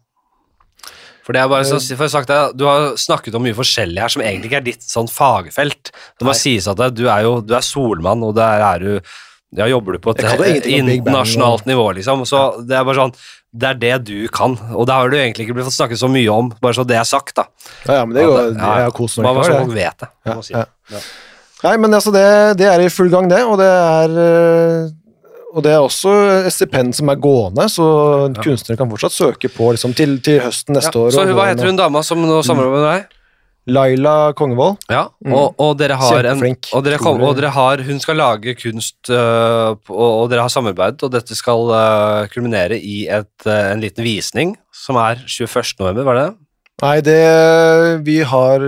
For 1.27 1.37
det 1.37 1.43
er 1.43 1.51
bare 1.53 1.67
så, 1.69 1.79
for 1.97 2.11
sagt 2.11 2.31
det, 2.33 2.39
Du 2.59 2.65
har 2.65 2.95
snakket 3.01 3.35
om 3.37 3.43
mye 3.45 3.57
forskjellig 3.57 4.01
her 4.01 4.13
som 4.13 4.23
egentlig 4.23 4.51
ikke 4.51 4.61
er 4.63 4.69
ditt 4.71 4.87
sånn 4.87 5.11
fagfelt. 5.11 5.91
Det 5.93 6.27
må 6.27 6.33
Nei. 6.33 6.39
sies 6.41 6.69
at 6.71 6.81
du 6.97 7.05
er 7.09 7.27
jo 7.27 7.41
du 7.45 7.55
er 7.59 7.67
solmann, 7.67 8.25
og 8.27 8.35
der 8.39 8.65
er 8.65 8.79
du 8.87 8.93
ja, 9.59 9.67
jobber 9.67 9.97
du 9.97 9.99
på 9.99 10.13
et 10.15 10.67
internasjonalt 10.71 11.67
nivå, 11.67 11.89
liksom. 11.99 12.23
Så 12.29 12.63
det 12.63 12.77
er 12.79 12.85
bare 12.87 13.01
sånn 13.01 13.15
Det 13.51 13.67
er 13.67 13.79
det 13.83 13.97
du 14.07 14.29
kan, 14.31 14.53
og 14.79 14.87
det 14.87 14.95
har 14.95 15.11
du 15.11 15.17
egentlig 15.19 15.49
ikke 15.49 15.57
blitt 15.59 15.67
fått 15.67 15.75
snakket 15.75 15.99
så 15.99 16.07
mye 16.07 16.31
om, 16.31 16.53
bare 16.63 16.77
så 16.79 16.85
det 16.87 16.95
er 17.01 17.09
sagt, 17.09 17.35
da. 17.35 17.49
Ja, 17.83 17.97
ja, 17.99 18.05
men 18.07 18.15
det 18.15 18.23
er 18.23 18.29
går, 18.31 18.37
det- 18.39 18.61
ja. 18.61 18.77
jeg 18.79 18.87
har 18.87 18.95
kost 18.95 19.19
meg 19.19 19.27
likevel, 19.27 19.51
jeg. 19.51 19.65
folk 19.65 19.75
vet 19.75 20.05
det. 20.05 20.09
Ja, 20.31 20.37
si. 20.47 20.55
ja. 20.55 21.01
Nei, 21.65 21.73
men 21.83 21.93
altså, 21.99 22.13
det, 22.15 22.23
det 22.63 22.69
er 22.71 22.81
i 22.85 22.89
full 22.89 23.11
gang, 23.11 23.27
det, 23.29 23.43
og 23.43 23.59
det 23.59 23.67
er 23.67 24.15
øh, 24.23 24.87
og 25.55 25.63
det 25.67 25.73
er 25.75 25.81
også 25.83 26.13
et 26.47 26.53
stipend 26.55 26.95
som 26.95 27.09
er 27.13 27.19
gående, 27.21 27.65
så 27.73 27.87
kunstnere 28.43 28.79
kan 28.79 28.91
fortsatt 28.91 29.13
søke 29.17 29.49
på 29.53 29.73
liksom, 29.75 29.95
til, 29.99 30.19
til 30.25 30.41
høsten 30.45 30.77
neste 30.77 30.93
Ja, 30.95 31.07
år. 31.07 31.11
så 31.17 31.25
hva 31.35 31.49
heter 31.51 31.67
hun 31.71 31.79
dama 31.81 32.03
som 32.07 32.23
nå 32.23 32.43
samarbeider 32.47 32.77
med 32.77 32.87
deg? 32.91 33.17
Laila 33.71 34.33
Kongevold. 34.35 34.79
Ja, 34.91 35.09
Mm. 35.21 35.35
og, 35.37 35.55
og 35.61 35.75
dere 35.79 35.95
har 36.01 36.25
en 36.31 36.41
og 36.73 36.85
dere, 36.85 36.99
kom, 36.99 37.21
og 37.21 37.37
dere 37.37 37.51
har 37.53 37.83
Hun 37.85 38.01
skal 38.01 38.17
lage 38.17 38.55
kunst, 38.57 39.11
øh, 39.11 39.77
og, 39.91 40.31
dere 40.31 40.41
har 40.47 40.49
samarbeidet, 40.49 41.03
og 41.05 41.13
dette 41.13 41.37
skal 41.37 41.69
øh, 41.69 42.29
kulminere 42.33 42.79
i 42.81 43.07
et, 43.07 43.47
øh, 43.47 43.73
en 43.73 43.81
liten 43.81 44.03
visning 44.03 44.57
som 44.73 44.97
er 44.97 45.21
21. 45.29 45.63
november, 45.79 46.03
var 46.09 46.15
det 46.15 46.25
det? 46.31 46.37
Nei, 46.81 47.01
det 47.05 48.07
Vi 48.07 48.19
har 48.25 48.61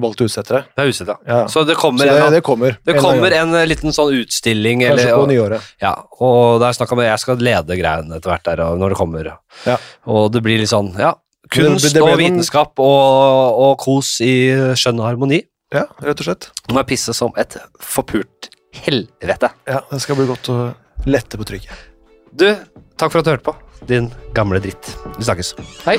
valgt 0.00 0.22
å 0.22 0.26
utsette 0.28 0.54
det. 0.54 0.62
Det 0.76 0.84
er 0.84 0.92
utsett, 0.92 1.10
ja. 1.28 1.38
Så 1.52 1.64
det 1.68 1.74
Så 1.76 1.80
kommer, 1.80 2.06
det, 2.08 2.14
en, 2.20 2.32
det 2.32 2.40
kommer. 2.46 2.76
det 2.84 2.94
kommer 2.98 3.34
en, 3.36 3.50
en 3.52 3.60
øh, 3.60 3.66
liten 3.68 3.92
sånn 3.92 4.14
utstilling, 4.22 4.84
Kanskje 4.86 5.08
eller, 5.08 5.18
på 5.18 5.26
og, 5.26 5.28
nyåret. 5.32 5.72
ja, 5.82 5.92
og 6.20 6.60
det 6.62 6.68
er 6.68 6.78
snakk 6.78 6.94
om 6.96 7.02
jeg 7.04 7.22
skal 7.22 7.44
lede 7.44 7.76
greiene 7.80 8.16
etter 8.18 8.32
hvert 8.32 8.46
der, 8.48 8.64
når 8.80 8.94
det 8.94 8.98
kommer. 9.00 9.30
Ja. 9.66 9.76
Og 10.08 10.30
det 10.32 10.42
blir 10.44 10.60
litt 10.62 10.72
sånn, 10.72 10.92
ja, 11.00 11.14
kunst 11.52 11.92
det 11.92 12.02
og 12.04 12.16
vitenskap 12.20 12.80
og, 12.80 13.60
og 13.66 13.74
kos 13.82 14.16
i 14.24 14.34
skjønn 14.78 15.02
harmoni. 15.04 15.42
Ja, 15.72 15.86
rett 16.04 16.20
og 16.20 16.28
slett. 16.28 16.50
Nå 16.68 16.76
må 16.76 16.82
jeg 16.84 16.92
pisse 16.92 17.14
som 17.16 17.32
et 17.40 17.56
forpult 17.80 18.50
helvete. 18.84 19.52
Ja, 19.68 19.80
Det 19.90 20.00
skal 20.04 20.20
bli 20.20 20.28
godt 20.28 20.48
å 20.52 20.58
lette 21.08 21.40
på 21.40 21.48
trykket. 21.48 21.88
Du, 22.32 22.48
takk 22.96 23.12
for 23.12 23.20
at 23.20 23.28
du 23.28 23.34
hørte 23.34 23.48
på, 23.50 23.56
din 23.88 24.10
gamle 24.36 24.60
dritt. 24.64 24.94
Vi 25.18 25.28
snakkes. 25.28 25.54
Hei. 25.84 25.98